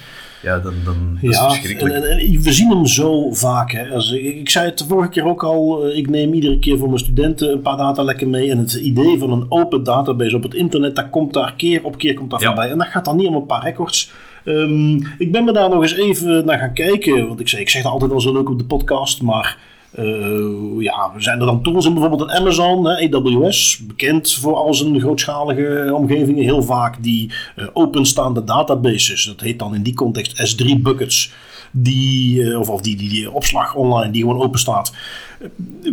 ja, 0.43 0.59
dan, 0.59 0.75
dan 0.85 1.19
ja, 1.21 1.29
is 1.31 1.39
het 1.39 1.53
verschrikkelijk. 1.53 1.95
En, 1.95 2.03
en, 2.03 2.43
we 2.43 2.53
zien 2.53 2.71
hem 2.71 2.87
zo 2.87 3.33
vaak. 3.33 3.73
Hè. 3.73 3.89
Als, 3.89 4.13
ik, 4.13 4.37
ik, 4.37 4.51
zei 4.51 4.67
het 4.67 4.79
de 4.79 4.87
vorige 4.87 5.11
keer 5.11 5.25
ook 5.25 5.43
al, 5.45 5.85
eh, 5.85 5.99
ik 5.99 6.09
neem 6.09 6.33
iedere 6.33 6.59
keer 6.59 6.79
voor 6.79 6.89
mijn 6.89 7.01
studenten 7.01 7.53
een 7.53 7.63
paar 7.63 7.77
datalekken 7.77 8.31
mee. 8.31 8.51
En 8.51 8.59
het 8.59 8.75
idee 8.75 9.19
van 9.19 9.33
een 9.33 9.47
open 9.49 9.85
database 9.85 10.37
op 10.37 10.43
het 10.43 10.55
internet, 10.55 10.97
dat 10.97 11.11
komt 11.11 11.33
daar 11.33 11.55
keer 11.57 11.85
op 11.85 11.99
keer 11.99 12.15
komt 12.15 12.31
daar 12.31 12.41
voorbij. 12.41 12.71
En 12.71 12.79
dat 12.79 12.87
gaat 12.87 13.05
dan 13.05 13.17
niet 13.17 13.29
om 13.29 13.35
een 13.35 13.47
paar 13.47 13.63
records. 13.63 14.13
Um, 14.45 15.07
ik 15.19 15.33
ben 15.33 15.45
me 15.45 15.53
daar 15.53 15.69
nog 15.69 15.83
eens 15.83 15.97
even 15.97 16.45
naar 16.45 16.59
gaan 16.59 16.73
kijken. 16.73 17.29
Want 17.29 17.41
ik 17.41 17.49
zeg, 17.49 17.61
ik 17.61 17.69
zeg 17.69 17.83
dat 17.83 17.93
altijd 17.93 18.11
wel 18.11 18.21
zo 18.21 18.33
leuk 18.33 18.51
op 18.51 18.59
de 18.59 18.65
podcast, 18.65 19.23
maar 19.23 19.59
uh, 19.99 20.83
ja, 20.83 21.13
zijn 21.17 21.41
er 21.41 21.47
dan 21.47 21.63
tools 21.63 21.87
in 21.87 21.93
bijvoorbeeld 21.93 22.21
een 22.21 22.37
Amazon, 22.37 22.87
hè, 22.87 23.17
AWS, 23.17 23.81
bekend 23.87 24.33
voor 24.33 24.55
al 24.55 24.75
zijn 24.75 25.01
grootschalige 25.01 25.91
omgevingen, 25.95 26.43
heel 26.43 26.63
vaak 26.63 27.03
die 27.03 27.31
uh, 27.57 27.67
openstaande 27.73 28.45
databases. 28.45 29.25
Dat 29.25 29.41
heet 29.41 29.59
dan 29.59 29.75
in 29.75 29.83
die 29.83 29.95
context 29.95 30.55
S3 30.55 30.81
buckets. 30.81 31.33
Die, 31.71 32.41
uh, 32.41 32.59
of, 32.59 32.69
of 32.69 32.81
die, 32.81 32.97
die, 32.97 33.09
die 33.09 33.31
opslag 33.31 33.75
online 33.75 34.13
die 34.13 34.23
gewoon 34.23 34.41
open 34.43 34.59
staat. 34.59 34.93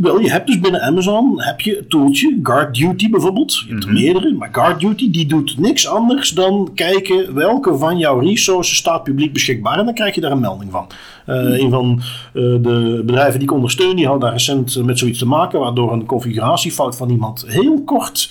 Wel, 0.01 0.19
je 0.19 0.32
hebt 0.32 0.47
dus 0.47 0.59
binnen 0.59 0.82
Amazon 0.82 1.41
heb 1.41 1.61
je 1.61 1.78
een 1.78 1.88
tooltje, 1.88 2.39
Guard 2.43 2.75
Duty 2.75 3.09
bijvoorbeeld. 3.09 3.63
Je 3.67 3.71
hebt 3.71 3.84
er 3.84 3.89
mhm. 3.89 4.01
meerdere, 4.01 4.34
maar 4.34 4.49
Guard 4.51 4.80
Duty 4.80 5.11
die 5.11 5.25
doet 5.25 5.57
niks 5.59 5.88
anders 5.88 6.30
dan 6.30 6.71
kijken 6.75 7.34
welke 7.34 7.78
van 7.78 7.97
jouw 7.97 8.19
resources 8.19 8.78
staat 8.78 9.03
publiek 9.03 9.34
beschikbaar. 9.34 9.80
En 9.80 9.86
dan 9.86 9.93
krijg 9.93 10.15
je 10.15 10.21
daar 10.21 10.32
een 10.32 10.39
melding 10.39 10.71
van. 10.71 10.88
Uh, 11.28 11.59
een 11.59 11.69
van 11.69 12.01
uh, 12.34 12.43
de 12.43 13.01
bedrijven 13.05 13.39
die 13.39 13.47
ik 13.47 13.53
ondersteun, 13.53 13.95
die 13.95 14.07
had 14.07 14.21
daar 14.21 14.32
recent 14.32 14.84
met 14.84 14.99
zoiets 14.99 15.19
te 15.19 15.25
maken, 15.25 15.59
waardoor 15.59 15.91
een 15.91 16.05
configuratiefout 16.05 16.95
van 16.95 17.09
iemand 17.09 17.45
heel 17.47 17.82
kort 17.84 18.30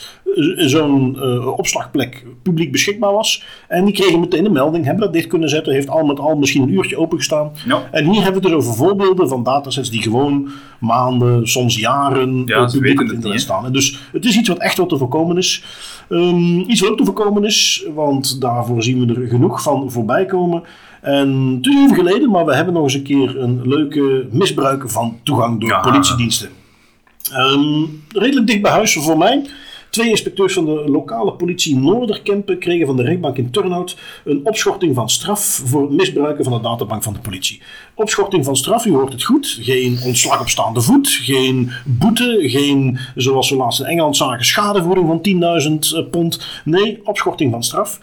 zo'n 0.57 1.17
uh, 1.19 1.47
opslagplek 1.59 2.25
publiek 2.43 2.73
beschikbaar 2.73 3.13
was. 3.13 3.45
En 3.69 3.85
die 3.85 3.95
kregen 3.95 4.21
meteen 4.21 4.45
een 4.45 4.53
melding, 4.53 4.85
hebben 4.85 5.05
dat 5.05 5.13
dicht 5.13 5.27
kunnen 5.27 5.49
zetten, 5.49 5.73
heeft 5.73 5.89
al 5.89 6.05
met 6.05 6.21
al 6.21 6.37
misschien 6.37 6.63
een 6.63 6.73
uurtje 6.73 6.99
opengestaan. 6.99 7.53
Ja. 7.67 7.89
En 7.91 8.05
hier 8.05 8.23
hebben 8.23 8.43
we 8.43 8.49
het 8.49 8.57
dus 8.57 8.67
over 8.67 8.75
voorbeelden 8.75 9.29
van 9.29 9.43
datasets 9.43 9.91
die 9.91 10.03
gewoon 10.03 10.49
maanden, 10.81 11.49
soms 11.49 11.79
jaren 11.79 12.43
ja, 12.47 12.63
op 12.63 12.71
publiek 12.71 13.01
op 13.01 13.11
internet 13.11 13.41
staan. 13.41 13.65
En 13.65 13.73
dus 13.73 14.01
het 14.13 14.25
is 14.25 14.37
iets 14.37 14.49
wat 14.49 14.59
echt 14.59 14.79
wat 14.79 14.89
te 14.89 14.97
voorkomen 14.97 15.37
is. 15.37 15.65
Um, 16.09 16.65
iets 16.67 16.81
wat 16.81 16.91
ook 16.91 16.97
te 16.97 17.05
voorkomen 17.05 17.45
is, 17.45 17.87
want 17.95 18.41
daarvoor 18.41 18.83
zien 18.83 19.07
we 19.07 19.15
er 19.15 19.29
genoeg 19.29 19.63
van 19.63 19.91
voorbij 19.91 20.27
komen. 20.27 20.63
En 21.01 21.55
het 21.57 21.67
is 21.67 21.75
even 21.75 21.95
geleden, 21.95 22.31
maar 22.31 22.45
we 22.45 22.55
hebben 22.55 22.75
nog 22.75 22.83
eens 22.83 22.95
een 22.95 23.03
keer 23.03 23.41
een 23.41 23.69
leuke 23.69 24.27
misbruik 24.31 24.91
van 24.91 25.19
toegang 25.23 25.61
door 25.61 25.81
politiediensten. 25.81 26.49
Um, 27.37 28.03
redelijk 28.09 28.47
dicht 28.47 28.63
bij 28.63 28.71
huis 28.71 28.93
voor 28.93 29.19
mij. 29.19 29.47
Twee 29.97 30.11
inspecteurs 30.11 30.53
van 30.53 30.65
de 30.65 30.85
lokale 30.87 31.33
politie 31.33 31.77
Noorderkempen 31.77 32.59
kregen 32.59 32.87
van 32.87 32.97
de 32.97 33.03
rechtbank 33.03 33.37
in 33.37 33.51
Turnhout 33.51 33.97
een 34.25 34.41
opschorting 34.45 34.95
van 34.95 35.11
straf 35.11 35.63
voor 35.65 35.93
misbruiken 35.93 36.45
van 36.45 36.53
de 36.53 36.61
databank 36.61 37.03
van 37.03 37.13
de 37.13 37.19
politie. 37.19 37.63
Opschorting 37.95 38.45
van 38.45 38.57
straf, 38.57 38.85
u 38.85 38.93
hoort 38.93 39.13
het 39.13 39.25
goed. 39.25 39.59
Geen 39.61 39.99
ontslag 40.05 40.41
op 40.41 40.49
staande 40.49 40.81
voet, 40.81 41.09
geen 41.09 41.71
boete, 41.85 42.39
geen, 42.41 42.99
zoals 43.15 43.51
we 43.51 43.57
laatst 43.57 43.81
in 43.81 43.87
Engeland 43.87 44.17
zagen, 44.17 44.45
schadevoering 44.45 45.07
van 45.07 45.21
10.000 45.93 45.97
eh, 45.97 46.11
pond. 46.11 46.47
Nee, 46.65 47.01
opschorting 47.05 47.51
van 47.51 47.63
straf. 47.63 48.01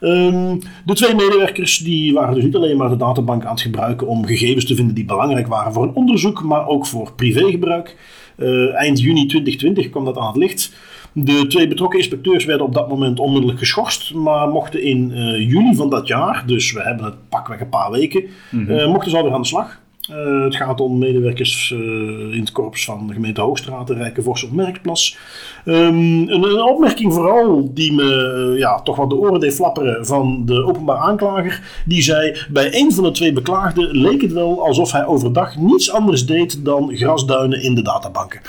Um, 0.00 0.58
de 0.84 0.94
twee 0.94 1.14
medewerkers 1.14 1.78
die 1.78 2.12
waren 2.12 2.34
dus 2.34 2.44
niet 2.44 2.56
alleen 2.56 2.76
maar 2.76 2.88
de 2.88 2.96
databank 2.96 3.44
aan 3.44 3.52
het 3.52 3.60
gebruiken 3.60 4.06
om 4.06 4.26
gegevens 4.26 4.64
te 4.64 4.74
vinden 4.74 4.94
die 4.94 5.04
belangrijk 5.04 5.46
waren 5.46 5.72
voor 5.72 5.82
een 5.82 5.94
onderzoek, 5.94 6.42
maar 6.42 6.66
ook 6.66 6.86
voor 6.86 7.12
privégebruik. 7.12 7.96
Uh, 8.36 8.74
eind 8.74 9.00
juni 9.00 9.26
2020 9.26 9.90
kwam 9.90 10.04
dat 10.04 10.18
aan 10.18 10.26
het 10.26 10.36
licht. 10.36 10.72
De 11.18 11.46
twee 11.46 11.68
betrokken 11.68 11.98
inspecteurs 11.98 12.44
werden 12.44 12.66
op 12.66 12.74
dat 12.74 12.88
moment 12.88 13.20
onmiddellijk 13.20 13.58
geschorst, 13.58 14.14
maar 14.14 14.48
mochten 14.48 14.82
in 14.82 15.10
uh, 15.10 15.50
juli 15.50 15.74
van 15.74 15.90
dat 15.90 16.06
jaar, 16.06 16.42
dus 16.46 16.72
we 16.72 16.82
hebben 16.82 17.04
het 17.04 17.28
pakweg 17.28 17.60
een 17.60 17.68
paar 17.68 17.90
weken, 17.90 18.24
mm 18.50 18.66
-hmm. 18.66 18.90
mochten 18.90 19.10
ze 19.10 19.16
alweer 19.16 19.32
aan 19.32 19.40
de 19.40 19.46
slag. 19.46 19.80
Uh, 20.10 20.44
het 20.44 20.56
gaat 20.56 20.80
om 20.80 20.98
medewerkers 20.98 21.70
uh, 21.70 21.78
in 22.34 22.40
het 22.40 22.52
korps 22.52 22.84
van 22.84 23.06
de 23.06 23.12
gemeente 23.12 23.40
Hoogstraat, 23.40 23.86
de 23.86 23.94
Rijkenvors 23.94 24.44
op 24.44 24.52
Merkplas. 24.52 25.18
Um, 25.64 26.28
een, 26.28 26.42
een, 26.42 26.62
opmerking 26.62 27.12
vooral 27.12 27.70
die 27.74 27.92
me 27.92 28.50
uh, 28.52 28.58
ja, 28.58 28.82
toch 28.82 28.96
wat 28.96 29.10
de 29.10 29.16
oren 29.16 29.40
deed 29.40 29.54
flapperen 29.54 30.06
van 30.06 30.42
de 30.46 30.64
openbaar 30.64 30.98
aanklager. 30.98 31.82
Die 31.84 32.02
zei, 32.02 32.36
bij 32.48 32.74
een 32.74 32.92
van 32.92 33.04
de 33.04 33.10
twee 33.10 33.32
beklaagden 33.32 33.96
leek 33.96 34.22
het 34.22 34.32
wel 34.32 34.66
alsof 34.66 34.92
hij 34.92 35.06
overdag 35.06 35.56
niets 35.56 35.92
anders 35.92 36.26
deed 36.26 36.64
dan 36.64 36.96
grasduinen 36.96 37.62
in 37.62 37.74
de 37.74 37.82
databanken. 37.82 38.40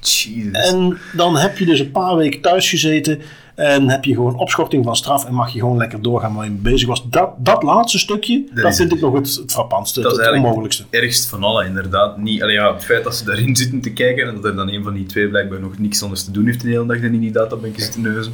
Jezus. 0.00 0.52
En 0.70 0.98
dan 1.12 1.36
heb 1.36 1.58
je 1.58 1.64
dus 1.66 1.80
een 1.80 1.90
paar 1.90 2.16
weken 2.16 2.40
thuis 2.40 2.68
gezeten 2.70 3.20
en 3.54 3.88
heb 3.88 4.04
je 4.04 4.14
gewoon 4.14 4.36
opschorting 4.36 4.84
van 4.84 4.96
straf 4.96 5.24
en 5.24 5.34
mag 5.34 5.52
je 5.52 5.58
gewoon 5.58 5.76
lekker 5.76 6.02
doorgaan 6.02 6.34
waar 6.34 6.44
je 6.44 6.50
mee 6.50 6.60
bezig 6.60 6.88
was. 6.88 7.08
Dat, 7.10 7.30
dat 7.38 7.62
laatste 7.62 7.98
stukje, 7.98 8.44
dat, 8.54 8.76
vind 8.76 8.90
het. 8.90 8.98
ik 8.98 9.04
nog 9.04 9.14
het, 9.14 9.34
het 9.34 9.52
frappantste, 9.52 10.00
Dat 10.00 10.12
is 10.12 10.18
het, 10.18 10.26
het 10.26 10.36
onmogelijkste. 10.36 10.84
ergst 10.90 11.28
van 11.28 11.44
alle, 11.44 11.64
inderdaad. 11.64 12.16
Niet, 12.16 12.42
allee, 12.42 12.54
ja, 12.54 12.74
het 12.74 12.84
feit 12.84 13.04
dat 13.04 13.16
ze 13.16 13.24
daarin 13.24 13.56
zitten 13.62 13.80
te 13.80 13.92
kijken 13.92 14.28
en 14.28 14.34
dat 14.34 14.44
er 14.44 14.56
dan 14.56 14.68
een 14.68 14.82
van 14.82 14.94
die 14.94 15.06
twee 15.06 15.28
blijkbaar 15.28 15.60
nog 15.60 15.78
niks 15.78 16.02
anders 16.02 16.24
te 16.24 16.30
doen 16.30 16.46
heeft 16.46 16.60
de 16.60 16.68
hele 16.68 16.86
dag 16.86 17.00
dan 17.00 17.12
in 17.12 17.20
die 17.20 17.32
databanken 17.32 17.82
zitten 17.82 18.00
neuzen. 18.02 18.32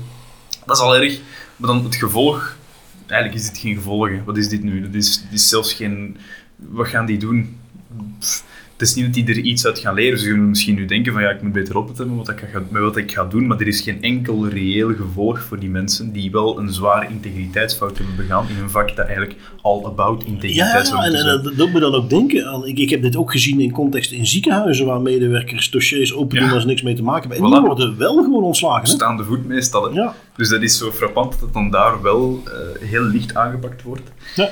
Dat 0.67 0.77
is 0.77 0.83
al 0.83 0.97
erg. 0.97 1.19
Maar 1.57 1.71
dan 1.71 1.85
het 1.85 1.95
gevolg. 1.97 2.57
Eigenlijk 3.07 3.41
is 3.43 3.49
dit 3.49 3.59
geen 3.59 3.75
gevolg. 3.75 4.09
hè. 4.09 4.23
Wat 4.25 4.37
is 4.37 4.49
dit 4.49 4.63
nu? 4.63 4.81
Dat 4.81 4.95
is, 4.95 5.23
dit 5.23 5.33
is 5.33 5.49
zelfs 5.49 5.73
geen... 5.73 6.17
Wat 6.57 6.89
gaan 6.89 7.07
die 7.07 7.19
doen? 7.19 7.59
Pff, 8.19 8.37
het 8.37 8.54
is 8.89 8.95
niet 8.95 9.05
dat 9.05 9.15
die 9.15 9.27
er 9.37 9.39
iets 9.43 9.67
uit 9.67 9.79
gaan 9.79 9.95
leren. 9.95 10.19
Ze 10.19 10.25
zullen 10.25 10.49
misschien 10.49 10.75
nu 10.75 10.85
denken 10.85 11.13
van 11.13 11.23
ja, 11.23 11.31
ik 11.31 11.43
moet 11.43 11.53
beter 11.53 11.77
opletten 11.77 12.09
met 12.17 12.27
wat 12.27 12.29
ik 12.37 12.49
ga, 12.53 12.63
met 12.71 12.83
wat 12.83 12.97
ik 12.97 13.13
ga 13.13 13.25
doen. 13.25 13.47
Maar 13.47 13.61
er 13.61 13.67
is 13.67 13.81
geen 13.81 14.03
enkel 14.03 14.49
reëel 14.49 14.95
gevolg 14.95 15.41
voor 15.43 15.59
die 15.61 15.69
mensen 15.71 16.13
die 16.13 16.31
wel 16.31 16.59
een 16.59 16.73
zware 16.73 17.09
integriteitsfout 17.09 17.97
hebben 17.99 18.17
begaan 18.17 18.47
in 18.49 18.63
een 18.63 18.71
vak 18.71 18.97
dat 18.97 19.07
eigenlijk 19.07 19.37
all 19.63 19.85
about 19.85 20.23
Ja, 20.23 20.29
integriteit 20.33 20.89
en, 20.89 20.95
moeten 20.95 21.15
en 21.19 21.43
dat 21.43 21.57
doet 21.57 21.73
me 21.73 21.81
dan 21.81 21.95
ook 21.95 22.11
denken 22.11 22.47
aan. 22.47 22.67
Ik, 22.67 22.79
ik 22.79 22.91
heb 22.91 23.03
dit 23.03 23.17
ook 23.17 23.31
gezien 23.33 23.61
in 23.61 23.71
context 23.73 24.13
in 24.13 24.27
ziekenhuizen 24.27 24.87
waar 24.87 25.01
medewerkers 25.01 25.71
dossiers 25.71 26.15
open 26.15 26.37
doen 26.37 26.47
Ja. 26.47 26.53
waar 26.53 26.61
ze 26.61 26.67
niks 26.67 26.83
mee 26.83 26.95
te 26.95 27.03
maken 27.03 27.31
hebben. 27.31 27.47
En 27.47 27.53
Voilà. 27.53 27.59
die 27.59 27.67
worden 27.67 27.99
wel 27.99 28.15
gewoon 28.23 28.43
ontslagen. 28.43 28.89
Staande 28.89 29.25
voet 29.25 29.47
meestal. 29.47 29.85
Hè? 29.85 29.91
Ja. 30.01 30.15
Dus 30.37 30.49
dat 30.49 30.63
is 30.63 30.79
zo 30.79 30.91
frappant 30.91 31.31
dat 31.33 31.41
het 31.41 31.53
dan 31.53 31.71
daar 31.71 32.03
wel 32.03 32.43
eh, 32.47 32.89
heel 32.89 33.03
licht 33.03 33.35
aangepakt 33.35 33.83
wordt. 33.83 34.13
Ja. 34.35 34.49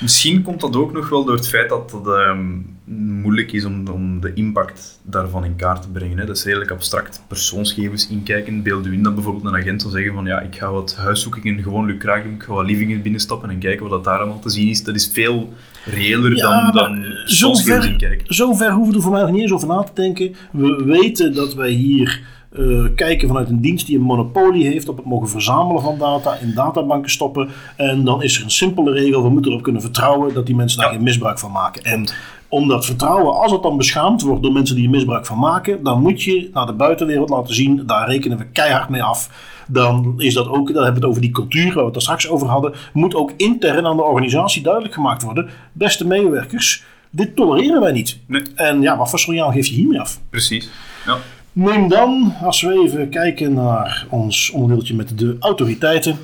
Misschien 0.00 0.42
komt 0.42 0.60
dat 0.60 0.76
ook 0.76 0.92
nog 0.92 1.08
wel 1.08 1.24
door 1.24 1.34
het 1.34 1.48
feit 1.48 1.68
dat 1.68 1.92
het 1.92 2.06
ehm, 2.06 2.46
moeilijk 2.84 3.52
is 3.52 3.64
om, 3.64 3.88
om 3.88 4.20
de 4.20 4.32
impact 4.34 5.00
daarvan 5.02 5.44
in 5.44 5.56
kaart 5.56 5.82
te 5.82 5.88
brengen. 5.88 6.18
Hè. 6.18 6.26
Dat 6.26 6.36
is 6.36 6.44
redelijk 6.44 6.70
abstract. 6.70 7.22
Persoonsgegevens 7.28 8.08
inkijken. 8.08 8.62
Beeld 8.62 8.86
u 8.86 8.92
in 8.92 9.02
dat 9.02 9.14
bijvoorbeeld 9.14 9.44
een 9.44 9.56
agent 9.60 9.82
zal 9.82 9.90
zeggen 9.90 10.14
van 10.14 10.24
ja, 10.24 10.40
ik 10.40 10.54
ga 10.56 10.70
wat 10.70 10.96
huiszoekingen 10.96 11.62
gewoon 11.62 11.86
lucraag 11.86 12.22
doen, 12.22 12.32
ik 12.34 12.42
ga 12.42 12.52
wat 12.52 12.66
livingen 12.66 13.02
binnenstappen 13.02 13.50
en 13.50 13.58
kijken 13.58 13.82
wat 13.82 13.90
dat 13.90 14.04
daar 14.04 14.18
allemaal 14.18 14.38
te 14.40 14.50
zien 14.50 14.68
is. 14.68 14.84
Dat 14.84 14.94
is 14.94 15.10
veel 15.12 15.52
reëler 15.84 16.36
Ja, 16.36 16.70
dan, 16.70 16.82
dan 16.82 17.00
persoonsgegevens 17.24 17.86
inkijken. 17.86 18.34
zover 18.34 18.72
hoeven 18.72 18.90
we 18.92 18.96
er 18.96 19.02
voor 19.02 19.12
mij 19.12 19.22
nog 19.22 19.30
niet 19.30 19.40
eens 19.42 19.52
over 19.52 19.68
na 19.68 19.82
te 19.82 19.92
denken. 19.94 20.34
We 20.52 20.82
weten 20.84 21.34
dat 21.34 21.54
wij 21.54 21.70
hier 21.70 22.20
eh, 22.52 22.84
kijken 22.94 23.28
vanuit 23.28 23.48
een 23.48 23.60
dienst 23.60 23.86
die 23.86 23.96
een 23.96 24.02
monopolie 24.02 24.66
heeft 24.66 24.88
op 24.88 24.96
het 24.96 25.06
mogen 25.06 25.28
verzamelen 25.28 25.82
van 25.82 25.98
data, 25.98 26.36
in 26.36 26.54
databanken 26.54 27.10
stoppen. 27.10 27.48
En 27.76 28.04
dan 28.04 28.22
is 28.22 28.36
er 28.38 28.44
een 28.44 28.50
simpele 28.50 28.92
regel, 28.92 29.22
we 29.22 29.28
moeten 29.30 29.50
erop 29.50 29.62
kunnen 29.62 29.82
vertrouwen 29.82 30.34
dat 30.34 30.46
die 30.46 30.54
mensen 30.56 30.78
daar 30.78 30.88
Ja. 30.88 30.94
geen 30.94 31.04
misbruik 31.04 31.38
van 31.38 31.52
maken. 31.52 31.84
En 31.84 32.06
om 32.54 32.68
dat 32.68 32.84
vertrouwen, 32.84 33.34
als 33.34 33.52
het 33.52 33.62
dan 33.62 33.76
beschaamd 33.76 34.22
wordt 34.22 34.42
door 34.42 34.52
mensen 34.52 34.76
die 34.76 34.84
er 34.84 34.90
misbruik 34.90 35.26
van 35.26 35.38
maken, 35.38 35.82
dan 35.82 36.02
moet 36.02 36.22
je 36.22 36.50
naar 36.52 36.66
de 36.66 36.72
buitenwereld 36.72 37.28
laten 37.28 37.54
zien, 37.54 37.82
daar 37.86 38.08
rekenen 38.08 38.38
we 38.38 38.46
keihard 38.46 38.88
mee 38.88 39.02
af. 39.02 39.30
Dan 39.66 40.14
is 40.18 40.34
dat 40.34 40.48
ook, 40.48 40.66
dan 40.72 40.82
hebben 40.82 40.94
we 40.94 41.00
het 41.00 41.08
over 41.08 41.20
die 41.20 41.30
cultuur 41.30 41.66
waar 41.66 41.74
we 41.74 41.84
het 41.84 41.92
daar 41.92 42.02
straks 42.02 42.28
over 42.28 42.48
hadden, 42.48 42.74
moet 42.92 43.14
ook 43.14 43.32
intern 43.36 43.86
aan 43.86 43.96
de 43.96 44.02
organisatie 44.02 44.62
duidelijk 44.62 44.94
gemaakt 44.94 45.22
worden. 45.22 45.50
Beste 45.72 46.06
medewerkers, 46.06 46.84
dit 47.10 47.36
tolereren 47.36 47.80
wij 47.80 47.92
niet. 47.92 48.18
Nee. 48.26 48.42
En 48.54 48.82
ja, 48.82 48.96
wat 48.96 49.10
voor 49.10 49.18
signaal 49.18 49.52
geef 49.52 49.66
je 49.66 49.74
hiermee 49.74 50.00
af? 50.00 50.20
Precies. 50.30 50.70
Ja. 51.06 51.16
Neem 51.52 51.88
dan, 51.88 52.34
als 52.42 52.60
we 52.62 52.82
even 52.84 53.08
kijken 53.08 53.52
naar 53.52 54.06
ons 54.10 54.50
onderdeeltje 54.50 54.94
met 54.94 55.18
de 55.18 55.36
autoriteiten. 55.40 56.18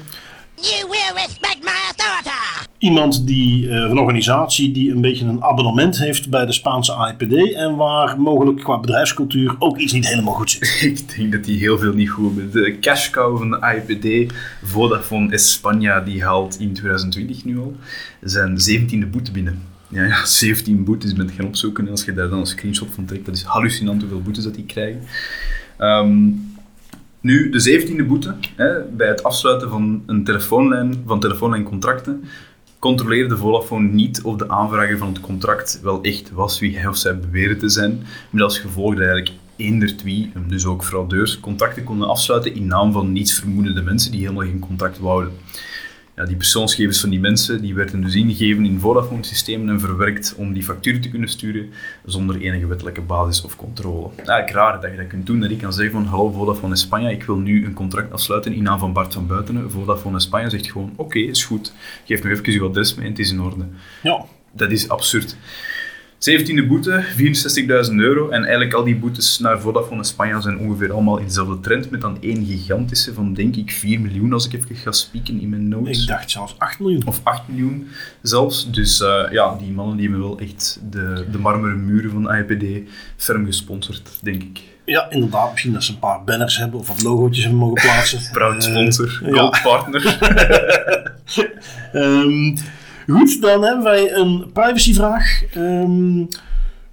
You 0.55 0.89
will 0.89 1.13
respect 1.15 1.59
my 1.63 1.71
authority! 1.89 2.40
Iemand 2.81 3.27
die, 3.27 3.69
eh, 3.69 3.77
een 3.77 3.99
organisatie 3.99 4.73
die 4.73 4.93
een 4.93 5.01
beetje 5.01 5.25
een 5.25 5.43
abonnement 5.43 5.99
heeft 5.99 6.31
bij 6.31 6.47
de 6.47 6.53
Spaanse 6.53 6.93
AIPD 6.93 7.55
en 7.55 7.77
waar 7.77 8.21
mogelijk 8.21 8.59
qua 8.59 8.81
bedrijfscultuur 8.81 9.57
ook 9.59 9.79
iets 9.79 9.93
niet 9.93 10.09
helemaal 10.09 10.35
goed 10.35 10.51
zit. 10.51 11.01
Ik 11.01 11.17
denk 11.17 11.33
dat 11.33 11.45
die 11.45 11.59
heel 11.59 11.79
veel 11.79 11.93
niet 11.93 12.11
goed 12.11 12.37
hebben. 12.37 12.51
De 12.63 12.79
cash 12.79 13.11
cow 13.11 13.39
van 13.39 13.51
de 13.51 13.61
AIPD, 13.61 14.33
Vodafone 14.63 15.39
España, 15.39 16.05
die 16.05 16.25
haalt 16.25 16.61
in 16.61 16.73
2020 16.73 17.45
nu 17.45 17.59
al 17.59 17.77
zijn 18.21 18.57
17e 18.71 19.11
boete 19.11 19.31
binnen. 19.31 19.63
Ja, 19.89 20.05
ja 20.05 20.25
17 20.45 20.85
boetes 20.85 21.13
bent 21.13 21.31
gaan 21.31 21.47
opzoeken 21.47 21.85
en 21.85 21.91
als 21.91 22.05
je 22.05 22.13
daar 22.13 22.29
dan 22.29 22.39
een 22.39 22.47
screenshot 22.47 22.89
van 22.95 23.05
trekt, 23.05 23.27
dat 23.27 23.35
is 23.35 23.43
hallucinant 23.43 24.01
hoeveel 24.01 24.23
boetes 24.23 24.45
dat 24.45 24.55
die 24.55 24.65
krijgen. 24.65 25.03
Ehm, 25.77 26.29
nu, 27.21 27.51
de 27.51 27.61
17e 27.61 28.07
boete, 28.07 28.35
hè, 28.57 28.81
bij 28.97 29.09
het 29.09 29.23
afsluiten 29.23 29.69
van 29.69 30.03
een 30.07 30.25
telefoonlijn, 30.25 31.03
van 31.07 31.21
telefoonlijncontracten, 31.21 32.25
controleerde 32.81 33.37
Vodafone 33.37 33.89
niet 33.89 34.23
of 34.23 34.37
de 34.37 34.49
aanvrager 34.49 34.99
van 34.99 35.09
het 35.09 35.21
contract 35.21 35.81
wel 35.83 36.03
echt 36.03 36.31
was 36.31 36.59
wie 36.59 36.79
hij 36.79 36.87
of 36.87 36.97
zij 36.97 37.19
beweerde 37.19 37.57
te 37.57 37.69
zijn, 37.69 38.03
met 38.31 38.43
als 38.43 38.59
gevolg 38.59 38.95
dat 38.95 39.05
eigenlijk 39.05 39.33
eender 39.57 39.95
en 40.35 40.45
dus 40.47 40.65
ook 40.67 40.85
fraudeurs, 40.85 41.41
contracten 41.41 41.85
konden 41.85 42.09
afsluiten 42.09 42.55
in 42.55 42.67
naam 42.67 42.93
van 42.93 43.13
niets 43.13 43.33
vermoedende 43.33 43.83
mensen 43.83 44.11
die 44.11 44.21
helemaal 44.21 44.47
geen 44.47 44.59
contract 44.59 44.99
wouden. 44.99 45.33
Ja, 46.21 46.27
die 46.27 46.37
persoonsgegevens 46.37 47.01
van 47.01 47.11
die 47.11 47.21
mensen 47.21 47.61
die 47.61 47.75
werden 47.75 48.03
dus 48.03 48.15
ingegeven 48.15 48.65
in 48.65 48.81
Vodafone-systemen 48.81 49.69
en 49.69 49.81
verwerkt 49.81 50.35
om 50.37 50.53
die 50.53 50.63
facturen 50.63 51.01
te 51.01 51.09
kunnen 51.09 51.29
sturen 51.29 51.71
zonder 52.05 52.41
enige 52.41 52.67
wettelijke 52.67 53.01
basis 53.01 53.43
of 53.43 53.57
controle. 53.57 54.09
Eigenlijk 54.17 54.51
raar 54.51 54.81
dat 54.81 54.91
je 54.91 54.97
dat 54.97 55.07
kunt 55.07 55.27
doen, 55.27 55.41
dat 55.41 55.51
ik 55.51 55.59
kan 55.59 55.73
zeggen 55.73 55.93
van 55.93 56.05
hallo 56.05 56.31
Vodafone 56.31 56.77
España, 56.77 57.11
ik 57.11 57.23
wil 57.23 57.37
nu 57.37 57.65
een 57.65 57.73
contract 57.73 58.13
afsluiten 58.13 58.53
in 58.53 58.63
naam 58.63 58.79
van 58.79 58.93
Bart 58.93 59.13
van 59.13 59.27
Buitenen. 59.27 59.71
Vodafone 59.71 60.23
España 60.27 60.47
zegt 60.47 60.71
gewoon 60.71 60.93
oké, 60.97 61.19
is 61.19 61.45
goed, 61.45 61.73
geef 62.05 62.23
me 62.23 62.31
even 62.31 62.53
uw 62.53 62.69
adres 62.69 62.95
mee 62.95 63.05
en 63.05 63.11
het 63.11 63.21
is 63.21 63.31
in 63.31 63.41
orde. 63.41 63.65
Ja, 64.03 64.25
Dat 64.53 64.71
is 64.71 64.89
absurd. 64.89 65.37
17e 66.21 66.67
boete, 66.67 67.05
64.000 67.89 67.95
euro. 67.95 68.29
En 68.29 68.43
eigenlijk 68.43 68.73
al 68.73 68.85
die 68.85 68.97
boetes 68.97 69.39
naar 69.39 69.61
Vodafone 69.61 70.05
España 70.05 70.39
zijn 70.39 70.59
ongeveer 70.59 70.93
allemaal 70.93 71.19
in 71.19 71.25
dezelfde 71.25 71.61
trend. 71.61 71.91
Met 71.91 72.01
dan 72.01 72.19
één 72.21 72.47
gigantische 72.47 73.15
van, 73.15 73.35
denk 73.35 73.57
ik, 73.57 73.71
4 73.71 74.01
miljoen 74.01 74.33
als 74.33 74.47
ik 74.47 74.53
even 74.53 74.77
ga 74.77 74.93
spieken 74.93 75.41
in 75.41 75.49
mijn 75.49 75.69
notes. 75.69 76.03
ik 76.03 76.09
dacht 76.09 76.31
zelfs 76.31 76.55
8 76.59 76.79
miljoen. 76.81 77.07
Of 77.07 77.21
8 77.23 77.49
miljoen 77.49 77.89
zelfs. 78.23 78.71
Dus 78.71 79.01
eh, 79.01 79.23
ja, 79.31 79.57
die 79.59 79.71
mannen 79.73 79.97
die 79.97 80.09
hebben 80.09 80.29
wel 80.29 80.39
echt 80.39 80.81
de, 80.91 81.25
de 81.33 81.39
marmeren 81.39 81.85
muren 81.85 82.11
van 82.11 82.35
IPD 82.35 82.91
ferm 83.17 83.47
gesponsord, 83.47 84.19
denk 84.23 84.43
ik. 84.43 84.61
Ja, 84.85 85.11
inderdaad. 85.11 85.51
Misschien 85.51 85.73
dat 85.73 85.85
ze 85.85 85.93
een 85.93 85.99
paar 85.99 86.25
banners 86.25 86.57
hebben 86.57 86.81
of 86.81 86.87
wat 86.87 87.03
logootjes 87.03 87.45
hebben 87.45 87.61
mogen 87.61 87.83
plaatsen. 87.83 88.21
Proud 88.33 88.65
Eh, 88.65 88.71
sponsor, 88.71 89.09
gold 89.31 89.61
partner. 89.63 90.19
Ehm, 91.93 92.57
goed, 93.11 93.43
dan 93.43 93.65
hebben 93.65 93.85
wij 93.85 94.13
een 94.13 94.45
privacyvraag. 94.53 95.43
Ehm, 95.55 96.25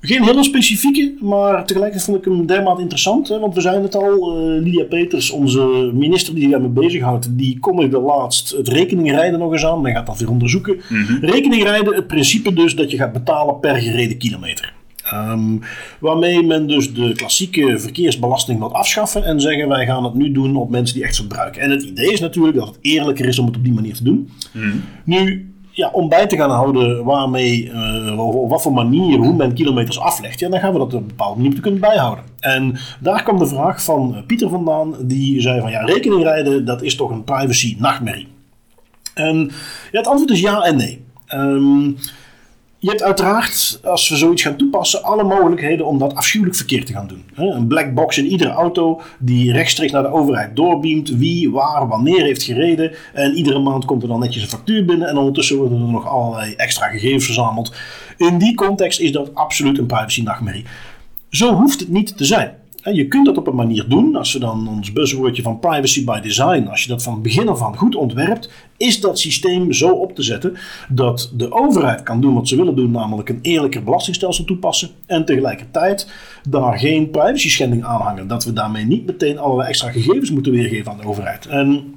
geen 0.02 0.24
hele 0.24 0.44
specifieke, 0.44 1.14
maar 1.20 1.66
tegelijkertijd 1.66 2.04
vond 2.04 2.18
ik 2.18 2.26
hem 2.26 2.46
dermate 2.46 2.82
interessant. 2.82 3.28
Hè, 3.28 3.40
want 3.40 3.56
we 3.56 3.62
zijn 3.62 3.84
het 3.84 3.96
al, 3.96 4.38
eh, 4.38 4.64
Lydia 4.64 4.84
Peters, 4.84 5.32
onze 5.32 5.92
minister 5.94 6.36
die 6.36 6.50
daarmee 6.50 6.70
bezighoudt, 6.70 7.38
die 7.38 7.60
kondigde 7.60 8.00
laatst 8.00 8.50
het 8.50 8.68
rekeningrijden 8.68 9.40
nog 9.40 9.52
eens 9.52 9.66
aan. 9.66 9.82
Men 9.82 9.94
gaat 9.94 10.06
dat 10.06 10.20
weer 10.20 10.30
onderzoeken. 10.30 10.82
Rekeningrijden, 11.22 11.96
het 11.96 12.08
principe 12.08 12.54
dus 12.54 12.76
dat 12.76 12.92
je 12.92 12.98
gaat 12.98 13.14
betalen 13.14 13.60
per 13.60 13.76
gereden 13.76 14.18
kilometer. 14.18 14.74
Ehm, 15.04 15.58
waarmee 16.00 16.44
men 16.44 16.68
dus 16.68 16.94
de 16.94 17.14
klassieke 17.16 17.80
verkeersbelasting 17.80 18.60
wil 18.60 18.74
afschaffen 18.74 19.24
en 19.24 19.42
zeggen 19.42 19.68
wij 19.68 19.86
gaan 19.86 20.04
het 20.04 20.14
nu 20.14 20.32
doen 20.32 20.56
op 20.56 20.70
mensen 20.70 20.96
die 20.96 21.06
echt 21.06 21.16
verbruiken. 21.16 21.62
En 21.62 21.70
het 21.70 21.84
idee 21.84 22.12
is 22.12 22.20
natuurlijk 22.20 22.58
dat 22.58 22.68
het 22.68 22.78
eerlijker 22.82 23.26
is 23.26 23.40
om 23.40 23.46
het 23.46 23.56
op 23.56 23.64
die 23.64 23.74
manier 23.74 23.94
te 23.94 24.04
doen. 24.04 24.30
Nu, 25.04 25.52
ja, 25.78 25.90
om 25.92 26.10
bij 26.10 26.28
te 26.28 26.36
gaan 26.38 26.50
houden 26.50 27.04
waarmee, 27.04 27.72
eh, 27.72 28.20
of 28.20 28.36
op 28.36 28.50
wat 28.50 28.62
voor 28.62 28.74
manier, 28.74 29.18
hoe 29.18 29.34
men 29.34 29.54
kilometers 29.54 30.00
aflegt, 30.00 30.40
ja, 30.40 30.50
dan 30.50 30.60
gaan 30.60 30.74
we 30.74 30.80
dat 30.80 30.94
op 30.94 31.02
een 31.02 31.08
bepaalde 31.08 31.42
manier 31.42 31.60
kunnen 31.60 31.80
bijhouden. 31.80 32.24
En 32.40 32.78
daar 33.00 33.24
kwam 33.24 33.38
de 33.38 33.48
vraag 33.48 33.84
van 33.84 34.16
eh, 34.16 34.22
Pieter 34.26 34.50
vandaan, 34.50 34.96
die 35.02 35.42
zei 35.42 35.62
van 35.62 35.72
ja, 35.72 35.82
rekeningrijden, 35.82 36.66
dat 36.66 36.82
is 36.82 36.96
toch 36.96 37.10
een 37.10 37.24
privacy 37.24 37.76
nachtmerrie. 37.80 38.28
En 39.14 39.52
ja, 39.92 39.98
het 39.98 40.08
antwoord 40.08 40.32
is 40.32 40.40
ja 40.40 40.62
en 40.62 40.76
nee. 40.76 41.06
Ehm, 41.28 41.92
je 42.88 42.94
hebt 42.94 43.06
uiteraard, 43.06 43.80
als 43.84 44.10
we 44.10 44.16
zoiets 44.16 44.42
gaan 44.42 44.56
toepassen, 44.56 45.04
alle 45.04 45.24
mogelijkheden 45.24 45.86
om 45.86 45.98
dat 45.98 46.16
afschuwelijk 46.16 46.58
verkeer 46.58 46.86
te 46.86 46.94
gaan 46.94 47.08
doen. 47.08 47.24
Een 47.36 47.68
black 47.68 47.94
box 47.94 48.18
in 48.18 48.26
iedere 48.26 48.50
auto 48.50 49.02
die 49.20 49.52
rechtstreeks 49.52 49.92
naar 49.92 50.02
de 50.02 50.12
overheid 50.12 50.56
doorbeamt 50.56 51.10
wie, 51.10 51.52
waar, 51.52 51.88
wanneer 51.88 52.24
heeft 52.24 52.44
gereden. 52.44 52.92
En 53.14 53.34
iedere 53.34 53.60
maand 53.60 53.86
komt 53.86 54.02
er 54.02 54.08
dan 54.08 54.20
netjes 54.20 54.44
een 54.44 54.50
factuur 54.50 54.86
binnen 54.86 55.08
en 55.08 55.18
ondertussen 55.18 55.58
worden 55.58 55.82
er 55.82 55.88
nog 55.88 56.08
allerlei 56.08 56.54
extra 56.54 56.88
gegevens 56.88 57.26
verzameld. 57.26 57.74
In 58.18 58.38
die 58.38 58.56
context 58.56 59.00
is 59.00 59.12
dat 59.12 59.36
absoluut 59.36 59.78
een 59.78 59.86
privacy 59.86 60.22
nachtmerrie. 60.22 60.66
Zo 61.30 61.54
hoeft 61.54 61.80
het 61.80 61.90
niet 61.90 62.18
te 62.18 62.26
zijn. 62.26 62.54
Je 62.94 63.08
kunt 63.08 63.26
dat 63.26 63.38
op 63.38 63.48
een 63.48 63.56
manier 63.56 63.86
doen, 63.90 64.16
als 64.16 64.34
we 64.34 64.40
dan 64.40 64.68
ons 64.68 64.94
buzzwoordje 64.94 65.42
van 65.42 65.60
privacy 65.60 66.06
by 66.06 66.20
design, 66.20 66.68
als 66.68 66.84
je 66.84 66.90
dat 66.90 67.04
van 67.04 67.22
begin 67.22 67.48
af 67.48 67.62
aan 67.62 67.78
goed 67.78 67.96
ontwerpt, 67.96 68.50
is 68.78 69.02
dat 69.02 69.20
systeem 69.20 69.74
zo 69.74 69.90
op 69.90 70.16
te 70.16 70.22
zetten 70.22 70.58
dat 70.90 71.32
de 71.34 71.52
overheid 71.52 72.04
kan 72.04 72.22
doen 72.22 72.34
wat 72.34 72.48
ze 72.48 72.56
willen 72.56 72.76
doen, 72.76 72.92
namelijk 72.92 73.30
een 73.30 73.40
eerlijker 73.42 73.84
belastingstelsel 73.84 74.46
toepassen 74.46 74.90
en 75.06 75.26
tegelijkertijd 75.26 76.12
daar 76.50 76.80
geen 76.80 77.10
privacy 77.10 77.50
schending 77.50 77.84
aan 77.84 78.02
hangen. 78.02 78.28
Dat 78.28 78.44
we 78.44 78.54
daarmee 78.54 78.86
niet 78.86 79.06
meteen 79.06 79.40
allerlei 79.40 79.70
extra 79.70 79.92
gegevens 79.92 80.32
moeten 80.32 80.52
weergeven 80.52 80.92
aan 80.92 80.98
de 80.98 81.08
overheid. 81.08 81.46
En 81.46 81.96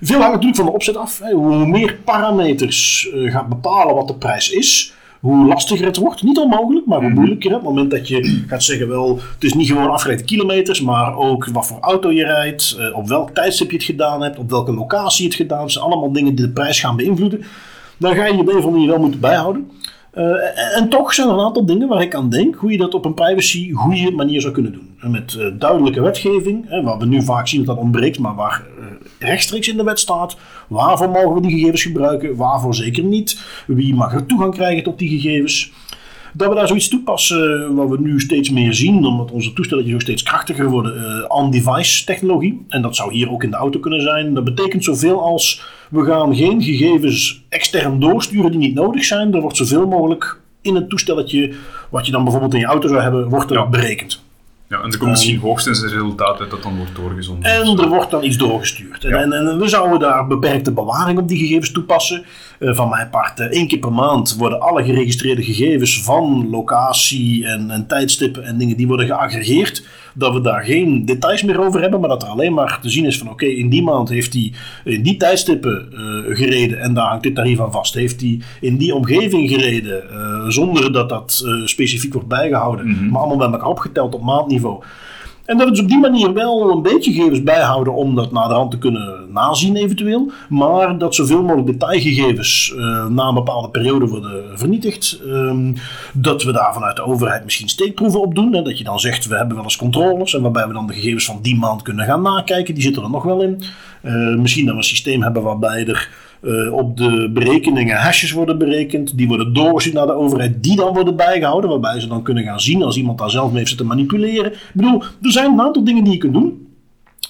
veel 0.00 0.18
hangt 0.18 0.32
natuurlijk 0.32 0.56
van 0.56 0.66
de 0.66 0.72
opzet 0.72 0.96
af. 0.96 1.20
Hoe 1.32 1.66
meer 1.66 1.98
parameters 2.04 3.10
eh, 3.10 3.32
gaat 3.32 3.48
bepalen 3.48 3.94
wat 3.94 4.08
de 4.08 4.14
prijs 4.14 4.50
is, 4.50 4.94
hoe 5.22 5.46
lastiger 5.46 5.86
het 5.86 5.96
wordt. 5.96 6.22
Niet 6.22 6.38
onmogelijk, 6.38 6.86
maar 6.86 7.00
hoe 7.00 7.10
moeilijker. 7.10 7.50
Op 7.50 7.56
het 7.56 7.64
moment 7.64 7.90
dat 7.90 8.08
je 8.08 8.44
gaat 8.46 8.62
zeggen, 8.62 8.88
wel, 8.88 9.20
het 9.34 9.44
is 9.44 9.54
niet 9.54 9.66
gewoon 9.68 9.90
afgereden 9.90 10.24
kilometers, 10.24 10.80
maar 10.80 11.16
ook 11.16 11.46
wat 11.46 11.66
voor 11.66 11.78
auto 11.80 12.12
je 12.12 12.24
rijdt, 12.24 12.76
eh, 12.78 12.96
op 12.96 13.08
welk 13.08 13.30
tijdstip 13.30 13.70
je 13.70 13.76
het 13.76 13.84
gedaan 13.84 14.22
hebt, 14.22 14.38
op 14.38 14.50
welke 14.50 14.74
locatie 14.74 15.22
je 15.22 15.28
het 15.28 15.38
gedaan 15.38 15.58
hebt. 15.58 15.72
Dat 15.72 15.82
zijn 15.82 15.92
allemaal 15.92 16.12
dingen 16.12 16.34
die 16.34 16.46
de 16.46 16.52
prijs 16.52 16.80
gaan 16.80 16.96
beïnvloeden. 16.96 17.44
Dan 17.96 18.14
ga 18.14 18.26
je 18.26 18.32
je 18.32 18.38
op 18.40 18.48
een 18.48 18.56
of 18.56 18.64
andere 18.64 18.72
manier 18.72 18.88
wel 18.88 18.98
moeten 18.98 19.20
bijhouden. 19.20 19.70
Uh, 20.14 20.76
en 20.76 20.88
toch 20.88 21.14
zijn 21.14 21.28
er 21.28 21.34
een 21.34 21.40
aantal 21.40 21.66
dingen 21.66 21.88
waar 21.88 22.02
ik 22.02 22.14
aan 22.14 22.28
denk 22.28 22.54
hoe 22.54 22.70
je 22.70 22.78
dat 22.78 22.94
op 22.94 23.04
een 23.04 23.14
privacy 23.14 23.70
goede 23.72 24.10
manier 24.10 24.40
zou 24.40 24.52
kunnen 24.52 24.72
doen. 24.72 24.94
En 25.00 25.10
met 25.10 25.32
uh, 25.32 25.46
duidelijke 25.58 26.00
wetgeving, 26.00 26.68
hè, 26.68 26.82
waar 26.82 26.98
we 26.98 27.06
nu 27.06 27.22
vaak 27.22 27.48
zien 27.48 27.64
dat 27.64 27.74
dat 27.74 27.84
ontbreekt, 27.84 28.18
maar 28.18 28.34
waar 28.34 28.62
uh, 28.78 28.84
rechtstreeks 29.18 29.68
in 29.68 29.76
de 29.76 29.84
wet 29.84 29.98
staat. 29.98 30.36
Waarvoor 30.68 31.10
mogen 31.10 31.34
we 31.34 31.40
die 31.40 31.50
gegevens 31.50 31.82
gebruiken, 31.82 32.36
waarvoor 32.36 32.74
zeker 32.74 33.04
niet. 33.04 33.40
Wie 33.66 33.94
mag 33.94 34.14
er 34.14 34.26
toegang 34.26 34.54
krijgen 34.54 34.82
tot 34.82 34.98
die 34.98 35.08
gegevens. 35.08 35.72
Dat 36.32 36.48
we 36.48 36.54
daar 36.54 36.66
zoiets 36.66 36.88
toepassen 36.88 37.74
wat 37.74 37.88
we 37.88 38.00
nu 38.00 38.20
steeds 38.20 38.50
meer 38.50 38.74
zien, 38.74 39.04
omdat 39.04 39.30
onze 39.30 39.52
toestellingen 39.52 39.94
ook 39.94 40.00
steeds 40.00 40.22
krachtiger 40.22 40.70
worden, 40.70 41.30
on-device 41.30 42.04
technologie. 42.04 42.64
En 42.68 42.82
dat 42.82 42.96
zou 42.96 43.12
hier 43.12 43.30
ook 43.30 43.44
in 43.44 43.50
de 43.50 43.56
auto 43.56 43.80
kunnen 43.80 44.02
zijn. 44.02 44.34
Dat 44.34 44.44
betekent 44.44 44.84
zoveel 44.84 45.22
als 45.22 45.62
we 45.90 46.04
gaan 46.04 46.36
geen 46.36 46.62
gegevens 46.62 47.44
extern 47.48 48.00
doorsturen 48.00 48.50
die 48.50 48.60
niet 48.60 48.74
nodig 48.74 49.04
zijn. 49.04 49.34
Er 49.34 49.40
wordt 49.40 49.56
zoveel 49.56 49.86
mogelijk 49.86 50.40
in 50.60 50.74
het 50.74 50.88
toestelletje, 50.88 51.52
wat 51.90 52.06
je 52.06 52.12
dan 52.12 52.22
bijvoorbeeld 52.22 52.54
in 52.54 52.60
je 52.60 52.66
auto 52.66 52.88
zou 52.88 53.00
hebben, 53.00 53.28
wordt 53.28 53.50
er 53.50 53.68
berekend. 53.68 54.22
Ja, 54.72 54.80
en 54.82 54.92
er 54.92 54.98
komt 54.98 55.10
misschien 55.10 55.38
hoogstens 55.38 55.82
een 55.82 55.88
resultaat 55.88 56.40
uit 56.40 56.50
dat 56.50 56.62
dan 56.62 56.76
wordt 56.76 56.94
doorgezonden. 56.94 57.50
En 57.50 57.78
er 57.78 57.88
wordt 57.88 58.10
dan 58.10 58.24
iets 58.24 58.36
doorgestuurd. 58.36 59.04
En, 59.04 59.10
Ja. 59.10 59.16
en, 59.20 59.32
en 59.32 59.58
we 59.58 59.68
zouden 59.68 59.98
daar 60.00 60.26
beperkte 60.26 60.72
bewaring 60.72 61.18
op 61.18 61.28
die 61.28 61.38
gegevens 61.38 61.72
toepassen. 61.72 62.24
Eh, 62.58 62.74
van 62.74 62.88
mijn 62.88 63.10
part, 63.10 63.40
eh, 63.40 63.46
één 63.46 63.68
keer 63.68 63.78
per 63.78 63.92
maand 63.92 64.36
worden 64.36 64.60
alle 64.60 64.84
geregistreerde 64.84 65.42
gegevens 65.42 66.02
van 66.02 66.48
locatie 66.50 67.46
en, 67.46 67.70
en 67.70 67.86
tijdstippen 67.86 68.44
en 68.44 68.58
dingen, 68.58 68.76
die 68.76 68.86
worden 68.86 69.06
geaggregeerd. 69.06 69.86
Dat 70.14 70.32
we 70.32 70.40
daar 70.40 70.64
geen 70.64 71.04
details 71.04 71.42
meer 71.42 71.60
over 71.60 71.80
hebben, 71.80 72.00
maar 72.00 72.08
dat 72.08 72.22
er 72.22 72.28
alleen 72.28 72.52
maar 72.52 72.78
te 72.80 72.88
zien 72.88 73.04
is 73.04 73.18
van 73.18 73.30
oké, 73.30 73.46
in 73.46 73.68
die 73.68 73.82
maand 73.82 74.08
heeft 74.08 74.32
hij 74.32 74.52
in 74.84 75.02
die 75.02 75.16
tijdstippen 75.16 75.92
eh, 75.92 76.36
gereden 76.36 76.80
en 76.80 76.94
daar 76.94 77.08
hangt 77.08 77.22
dit 77.22 77.34
tarief 77.34 77.60
aan 77.60 77.72
vast. 77.72 77.94
Heeft 77.94 78.20
hij 78.20 78.40
in 78.60 78.76
die 78.76 78.94
omgeving 78.94 79.50
gereden 79.50 80.10
eh, 80.10 80.48
zonder 80.48 80.92
dat 80.92 81.08
dat 81.08 81.42
eh, 81.44 81.66
specifiek 81.66 82.12
wordt 82.12 82.28
bijgehouden, 82.28 83.08
maar 83.10 83.20
allemaal 83.20 83.36
bij 83.36 83.50
elkaar 83.50 83.68
opgeteld 83.68 84.14
op 84.14 84.22
maandniveau. 84.22 84.82
En 85.52 85.58
dat 85.58 85.66
we 85.66 85.72
dus 85.72 85.82
op 85.82 85.88
die 85.88 85.98
manier 85.98 86.32
wel 86.32 86.70
een 86.70 86.82
beetje 86.82 87.12
gegevens 87.12 87.42
bijhouden 87.42 87.94
om 87.94 88.14
dat 88.14 88.32
naar 88.32 88.48
de 88.48 88.54
hand 88.54 88.70
te 88.70 88.78
kunnen 88.78 89.32
nazien 89.32 89.76
eventueel. 89.76 90.30
Maar 90.48 90.98
dat 90.98 91.14
zoveel 91.14 91.42
mogelijk 91.42 91.66
detailgegevens 91.66 92.74
eh, 92.76 93.06
na 93.06 93.28
een 93.28 93.34
bepaalde 93.34 93.68
periode 93.68 94.06
worden 94.06 94.58
vernietigd. 94.58 95.20
Ehm, 95.26 95.74
dat 96.12 96.42
we 96.42 96.52
daar 96.52 96.72
vanuit 96.72 96.96
de 96.96 97.04
overheid 97.04 97.44
misschien 97.44 97.68
steekproeven 97.68 98.20
op 98.20 98.34
doen. 98.34 98.54
Hè, 98.54 98.62
dat 98.62 98.78
je 98.78 98.84
dan 98.84 99.00
zegt 99.00 99.26
we 99.26 99.36
hebben 99.36 99.54
wel 99.54 99.64
eens 99.64 99.76
controles. 99.76 100.34
En 100.34 100.42
waarbij 100.42 100.66
we 100.66 100.72
dan 100.72 100.86
de 100.86 100.92
gegevens 100.92 101.24
van 101.24 101.38
die 101.42 101.56
maand 101.56 101.82
kunnen 101.82 102.06
gaan 102.06 102.22
nakijken. 102.22 102.74
Die 102.74 102.82
zitten 102.82 103.02
er 103.02 103.10
nog 103.10 103.22
wel 103.22 103.42
in. 103.42 103.62
Eh, 104.00 104.34
misschien 104.34 104.64
dat 104.64 104.74
we 104.74 104.80
een 104.80 104.86
systeem 104.86 105.22
hebben 105.22 105.42
waarbij 105.42 105.86
er 105.86 106.08
eh, 106.42 106.72
op 106.72 106.96
de 106.96 107.30
berekeningen 107.34 107.96
hashes 107.96 108.32
worden 108.32 108.58
berekend. 108.58 109.16
Die 109.16 109.28
worden 109.28 109.52
doorgestuurd 109.52 109.96
naar 109.96 110.06
de 110.06 110.12
overheid. 110.12 110.62
Die 110.62 110.76
dan 110.76 110.94
worden 110.94 111.16
bijgehouden. 111.16 111.70
Waarbij 111.70 112.00
ze 112.00 112.08
dan 112.08 112.22
kunnen 112.22 112.44
gaan 112.44 112.60
zien 112.60 112.82
als 112.82 112.96
iemand 112.96 113.18
daar 113.18 113.30
zelf 113.30 113.46
mee 113.46 113.56
heeft 113.56 113.68
zitten 113.68 113.86
manipuleren. 113.86 114.52
Ik 114.52 114.70
bedoel, 114.74 115.02
er 115.22 115.32
zijn 115.32 115.52
een 115.52 115.60
aantal 115.60 115.84
dingen 115.84 116.04
die 116.04 116.12
je 116.12 116.18
kunt 116.18 116.32
doen. 116.32 116.71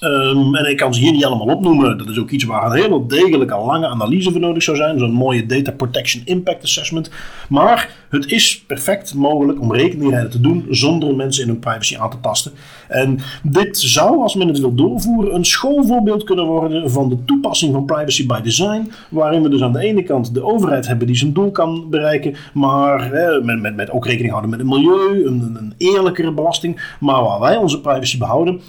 Ehm, 0.03 0.55
en 0.55 0.69
ik 0.69 0.77
kan 0.77 0.93
ze 0.93 1.01
hier 1.01 1.11
niet 1.11 1.25
allemaal 1.25 1.55
opnoemen. 1.55 1.97
Dat 1.97 2.09
is 2.09 2.19
ook 2.19 2.29
iets 2.29 2.43
waar 2.43 2.65
een 2.65 2.81
hele 2.81 3.05
degelijke 3.05 3.55
lange 3.55 3.87
analyse 3.87 4.31
voor 4.31 4.39
nodig 4.39 4.63
zou 4.63 4.77
zijn. 4.77 4.99
Zo'n 4.99 5.11
mooie 5.11 5.45
Data 5.45 5.71
Protection 5.71 6.21
Impact 6.25 6.63
Assessment. 6.63 7.11
Maar 7.49 7.89
het 8.09 8.31
is 8.31 8.63
perfect 8.67 9.13
mogelijk 9.13 9.61
om 9.61 9.73
rekeningrijden 9.73 10.31
te 10.31 10.41
doen 10.41 10.65
zonder 10.69 11.15
mensen 11.15 11.43
in 11.43 11.49
hun 11.49 11.59
privacy 11.59 11.97
aan 11.97 12.09
te 12.09 12.19
tasten. 12.21 12.51
En 12.87 13.19
dit 13.43 13.77
zou, 13.77 14.21
als 14.21 14.35
men 14.35 14.47
het 14.47 14.59
wil 14.59 14.75
doorvoeren, 14.75 15.35
een 15.35 15.45
schoolvoorbeeld 15.45 16.23
kunnen 16.23 16.45
worden 16.45 16.91
van 16.91 17.09
de 17.09 17.25
toepassing 17.25 17.73
van 17.73 17.85
privacy 17.85 18.25
by 18.25 18.41
design. 18.41 18.91
Waarin 19.09 19.41
we 19.41 19.49
dus 19.49 19.61
aan 19.61 19.73
de 19.73 19.79
ene 19.79 20.03
kant 20.03 20.33
de 20.33 20.43
overheid 20.43 20.87
hebben 20.87 21.07
die 21.07 21.15
zijn 21.15 21.33
doel 21.33 21.51
kan 21.51 21.89
bereiken. 21.89 22.35
Maar 22.53 23.11
met, 23.43 23.61
met, 23.61 23.75
met 23.75 23.91
ook 23.91 24.05
rekening 24.05 24.29
houden 24.29 24.49
met 24.49 24.59
het 24.59 24.69
milieu, 24.69 25.25
een, 25.25 25.55
een 25.59 25.73
eerlijkere 25.77 26.31
belasting. 26.31 26.95
Maar 26.99 27.23
waar 27.23 27.39
wij 27.39 27.55
onze 27.55 27.81
privacy 27.81 28.17
behouden. 28.17 28.61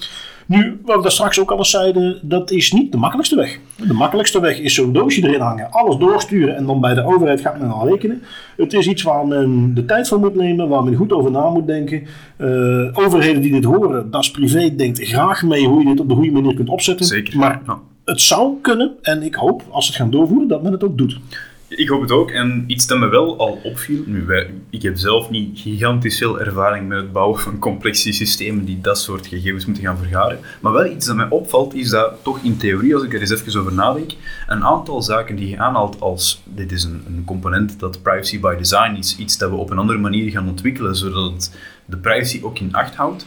Nu, 0.47 0.81
wat 0.85 0.97
we 0.97 1.03
daar 1.03 1.11
straks 1.11 1.41
ook 1.41 1.51
al 1.51 1.59
eens 1.59 1.71
zeiden, 1.71 2.19
dat 2.23 2.51
is 2.51 2.73
niet 2.73 2.93
de 2.93 2.99
makkelijkste 2.99 3.37
weg. 3.37 3.59
De 3.87 3.93
makkelijkste 3.93 4.41
weg 4.41 4.61
is 4.61 4.75
zo'n 4.75 4.93
doosje 4.93 5.23
erin 5.29 5.41
hangen, 5.41 5.71
alles 5.71 5.97
doorsturen 5.97 6.57
en 6.57 6.67
dan 6.67 6.81
bij 6.81 6.95
de 6.95 7.05
overheid 7.05 7.41
gaat 7.41 7.61
men 7.61 7.71
al 7.71 7.89
rekenen. 7.89 8.23
Het 8.57 8.73
is 8.73 8.87
iets 8.87 9.03
waar 9.03 9.27
men 9.27 9.75
de 9.75 9.85
tijd 9.85 10.09
voor 10.09 10.19
moet 10.19 10.35
nemen, 10.35 10.69
waar 10.69 10.85
men 10.85 10.95
goed 10.95 11.13
over 11.13 11.31
na 11.31 11.51
moet 11.51 11.67
denken. 11.67 12.03
Eh, 12.37 12.49
overheden 13.05 13.43
die 13.43 13.53
dit 13.53 13.65
horen, 13.65 14.11
dat 14.11 14.23
is 14.23 14.31
privé, 14.31 14.75
denkt 14.75 15.01
graag 15.03 15.43
mee 15.43 15.67
hoe 15.69 15.79
je 15.83 15.87
dit 15.89 16.01
op 16.01 16.09
de 16.09 16.15
goede 16.15 16.31
manier 16.33 16.55
kunt 16.55 16.69
opzetten. 16.69 17.07
Zeker. 17.07 17.39
Maar 17.39 17.61
Ja. 17.67 17.79
het 18.05 18.21
zou 18.21 18.53
kunnen, 18.63 18.93
en 19.03 19.23
ik 19.23 19.35
hoop, 19.35 19.63
als 19.71 19.85
ze 19.87 19.93
het 19.93 20.01
gaan 20.01 20.11
doorvoeren, 20.11 20.49
dat 20.49 20.63
men 20.63 20.73
het 20.73 20.85
ook 20.85 20.99
doet. 20.99 21.19
Ik 21.77 21.89
hoop 21.89 22.01
het 22.01 22.11
ook. 22.11 22.31
En 22.31 22.64
iets 22.66 22.87
dat 22.87 22.99
me 22.99 23.09
wel 23.09 23.39
al 23.39 23.61
opviel, 23.62 24.03
nu, 24.07 24.27
ik 24.70 24.83
heb 24.83 24.97
zelf 24.97 25.31
niet 25.31 25.59
gigantisch 25.59 26.18
veel 26.18 26.41
ervaring 26.41 26.89
met 26.89 26.99
het 26.99 27.12
bouwen 27.12 27.41
van 27.41 27.59
complexe 27.59 28.12
systemen 28.12 28.64
die 28.64 28.81
dat 28.81 28.99
soort 28.99 29.27
gegevens 29.27 29.66
moeten 29.66 29.85
gaan 29.85 29.97
vergaren. 29.97 30.39
Maar 30.61 30.72
wel 30.72 30.87
iets 30.87 31.07
dat 31.07 31.16
mij 31.16 31.29
opvalt, 31.29 31.75
is 31.75 31.91
dat 31.91 32.14
toch 32.22 32.39
in 32.43 32.57
theorie, 32.57 32.95
als 32.95 33.05
ik 33.05 33.14
er 33.14 33.20
eens 33.20 33.31
even 33.31 33.61
over 33.61 33.72
nadenk, 33.72 34.12
een 34.47 34.64
aantal 34.64 35.03
zaken 35.03 35.37
die 35.37 35.49
je 35.49 35.59
aanhaalt 35.59 36.01
als 36.01 36.43
dit 36.45 36.72
is 36.72 36.85
een, 36.85 37.03
een 37.07 37.22
component 37.25 37.81
dat 37.81 38.03
privacy 38.03 38.41
by 38.41 38.57
design 38.57 38.95
is, 38.95 39.16
iets 39.16 39.39
dat 39.39 39.51
we 39.51 39.57
op 39.57 39.70
een 39.70 39.79
andere 39.79 39.99
manier 39.99 40.31
gaan 40.31 40.49
ontwikkelen, 40.49 40.97
zodat 40.97 41.33
het 41.33 41.57
de 41.85 41.97
privacy 41.97 42.41
ook 42.43 42.59
in 42.59 42.75
acht 42.75 42.95
houdt. 42.95 43.27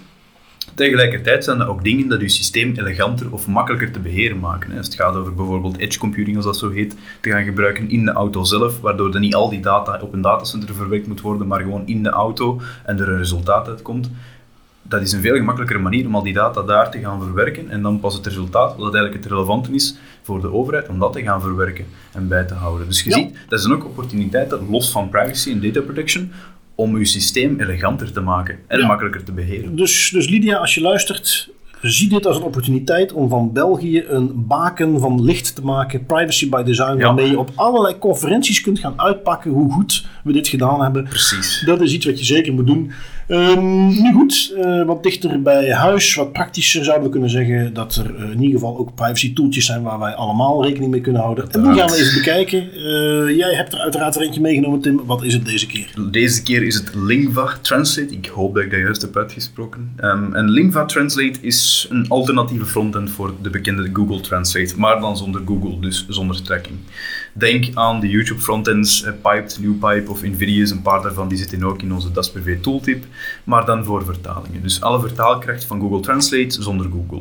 Tegelijkertijd 0.78 1.43
zijn 1.43 1.59
er 1.59 1.67
ook 1.69 1.84
dingen 1.84 2.07
dat 2.07 2.21
je 2.21 2.30
systeem 2.30 2.73
eleganter 2.75 3.32
of 3.32 3.47
makkelijker 3.47 3.91
te 3.91 3.99
beheren 3.99 4.39
maken. 4.39 4.71
hè. 4.71 4.78
Als 4.78 4.86
het 4.86 4.95
gaat 4.95 5.15
over 5.15 5.34
bijvoorbeeld 5.34 5.78
edge 5.78 5.99
computing, 5.99 6.36
als 6.36 6.45
dat 6.45 6.57
zo 6.57 6.69
heet, 6.69 6.95
te 7.21 7.30
gaan 7.30 7.43
gebruiken 7.43 7.89
in 7.89 8.05
de 8.05 8.11
auto 8.11 8.43
zelf, 8.43 8.80
waardoor 8.80 9.13
er 9.13 9.19
niet 9.19 9.36
al 9.36 9.49
die 9.49 9.59
data 9.59 9.99
op 10.01 10.13
een 10.13 10.21
datacenter 10.21 10.75
verwerkt 10.75 11.07
moet 11.07 11.21
worden, 11.21 11.47
maar 11.47 11.59
gewoon 11.61 11.82
in 11.86 12.03
de 12.03 12.09
auto 12.09 12.61
en 12.86 12.99
er 12.99 13.09
een 13.09 13.17
resultaat 13.17 13.67
uitkomt. 13.67 14.09
Dat 14.82 15.01
is 15.01 15.11
een 15.11 15.21
veel 15.21 15.36
gemakkelijkere 15.36 15.80
manier 15.80 16.05
om 16.05 16.15
al 16.15 16.23
die 16.23 16.34
data 16.34 16.61
daar 16.61 16.91
te 16.91 16.99
gaan 16.99 17.21
verwerken 17.21 17.69
en 17.69 17.82
dan 17.82 17.99
pas 17.99 18.13
het 18.13 18.25
resultaat, 18.25 18.75
wat 18.75 18.93
eigenlijk 18.93 19.23
het 19.23 19.25
relevante 19.34 19.71
is 19.73 19.97
voor 20.23 20.41
de 20.41 20.51
overheid, 20.53 20.88
om 20.89 20.99
dat 20.99 21.13
te 21.13 21.21
gaan 21.21 21.41
verwerken 21.41 21.86
en 22.11 22.28
bij 22.28 22.43
te 22.43 22.53
houden. 22.53 22.88
Dus 22.88 23.03
je 23.03 23.09
Ja. 23.09 23.15
ziet, 23.15 23.38
dat 23.49 23.61
zijn 23.61 23.73
ook 23.73 23.86
opportuniteiten, 23.86 24.67
los 24.69 24.91
van 24.91 25.09
privacy 25.09 25.51
en 25.51 25.61
data 25.61 25.82
protection, 25.82 26.32
om 26.78 26.97
je 26.97 27.05
systeem 27.05 27.59
eleganter 27.59 28.11
te 28.11 28.21
maken 28.21 28.57
en 28.67 28.80
Ja. 28.80 28.86
makkelijker 28.88 29.23
te 29.23 29.32
beheren. 29.32 29.75
Dus, 29.75 30.09
dus 30.13 30.30
Lydia, 30.30 30.57
als 30.57 30.75
je 30.75 30.82
luistert, 30.82 31.49
zie 31.82 32.09
dit 32.09 32.25
als 32.25 32.38
een 32.38 32.43
opportuniteit 32.43 33.11
om 33.13 33.30
van 33.30 33.53
België 33.53 34.03
een 34.07 34.32
baken 34.47 34.99
van 34.99 35.23
licht 35.23 35.55
te 35.55 35.61
maken. 35.61 36.05
Privacy 36.05 36.49
by 36.49 36.63
design, 36.63 36.97
Ja. 36.97 37.05
waarmee 37.05 37.30
je 37.30 37.39
op 37.39 37.51
allerlei 37.55 37.97
conferenties 37.99 38.61
kunt 38.61 38.80
gaan 38.80 38.93
uitpakken 38.99 39.51
hoe 39.51 39.71
goed 39.71 40.07
we 40.23 40.32
dit 40.34 40.47
gedaan 40.47 40.82
hebben. 40.82 41.03
Precies. 41.03 41.63
Dat 41.65 41.82
is 41.82 41.93
iets 41.93 42.05
wat 42.05 42.19
je 42.19 42.25
zeker 42.25 42.53
moet 42.53 42.67
doen. 42.67 42.91
Ehm, 43.28 43.88
nu 43.88 44.13
goed, 44.13 44.53
eh, 44.57 44.86
wat 44.86 45.03
dichter 45.03 45.41
bij 45.41 45.73
huis, 45.73 46.15
wat 46.15 46.34
praktischer 46.34 46.84
zouden 46.84 47.05
we 47.05 47.11
kunnen 47.11 47.30
zeggen 47.30 47.73
dat 47.73 47.95
er 47.95 48.15
eh, 48.15 48.23
in 48.23 48.41
ieder 48.41 48.59
geval 48.59 48.78
ook 48.78 48.95
privacy 48.95 49.34
tooltjes 49.34 49.65
zijn 49.65 49.82
waar 49.82 49.99
wij 49.99 50.13
allemaal 50.13 50.63
rekening 50.63 50.91
mee 50.91 51.01
kunnen 51.01 51.21
houden. 51.21 51.51
En 51.51 51.61
die 51.63 51.73
gaan 51.73 51.89
we 51.89 51.95
even 51.95 52.13
bekijken. 52.13 52.73
Eh, 52.73 53.38
jij 53.38 53.55
hebt 53.55 53.73
er 53.73 53.80
uiteraard 53.80 54.15
er 54.15 54.21
eentje 54.21 54.41
meegenomen, 54.41 54.82
Tim. 54.82 55.01
Wat 55.05 55.23
is 55.23 55.34
het 55.34 55.45
deze 55.45 55.67
keer? 55.67 55.93
Deze 56.11 56.43
keer 56.43 56.63
is 56.63 56.75
het 56.75 56.95
Lingva 56.95 57.57
Translate. 57.61 58.13
Ik 58.13 58.25
hoop 58.25 58.53
dat 58.53 58.63
ik 58.63 58.71
dat 58.71 58.80
juist 58.80 59.01
heb 59.01 59.17
uitgesproken. 59.17 59.91
Ehm, 59.95 60.34
en 60.34 60.49
Lingva 60.49 60.86
Translate 60.86 61.39
is 61.41 61.88
een 61.89 62.05
alternatieve 62.09 62.65
frontend 62.65 63.09
voor 63.09 63.34
de 63.41 63.49
bekende 63.49 63.89
Google 63.93 64.21
Translate, 64.21 64.73
maar 64.78 64.99
dan 64.99 65.17
zonder 65.17 65.41
Google, 65.45 65.80
dus 65.80 66.05
zonder 66.09 66.41
tracking. 66.41 66.78
Denk 67.34 67.65
aan 67.73 67.99
de 67.99 68.09
YouTube 68.09 68.39
frontends, 68.39 69.05
Piped, 69.21 69.59
NewPipe 69.61 70.11
of 70.11 70.23
Invidious. 70.23 70.71
Een 70.71 70.82
paar 70.82 71.01
daarvan 71.01 71.28
die 71.28 71.38
zitten 71.38 71.63
ook 71.63 71.82
in 71.82 71.93
onze 71.93 72.11
Das 72.11 72.32
Privé 72.32 72.57
tooltip, 72.61 73.05
maar 73.43 73.65
dan 73.65 73.84
voor 73.84 74.05
vertalingen. 74.05 74.61
Dus 74.61 74.82
alle 74.82 74.99
vertaalkracht 74.99 75.65
van 75.65 75.80
Google 75.80 75.99
Translate 75.99 76.61
zonder 76.61 76.89
Google. 76.91 77.20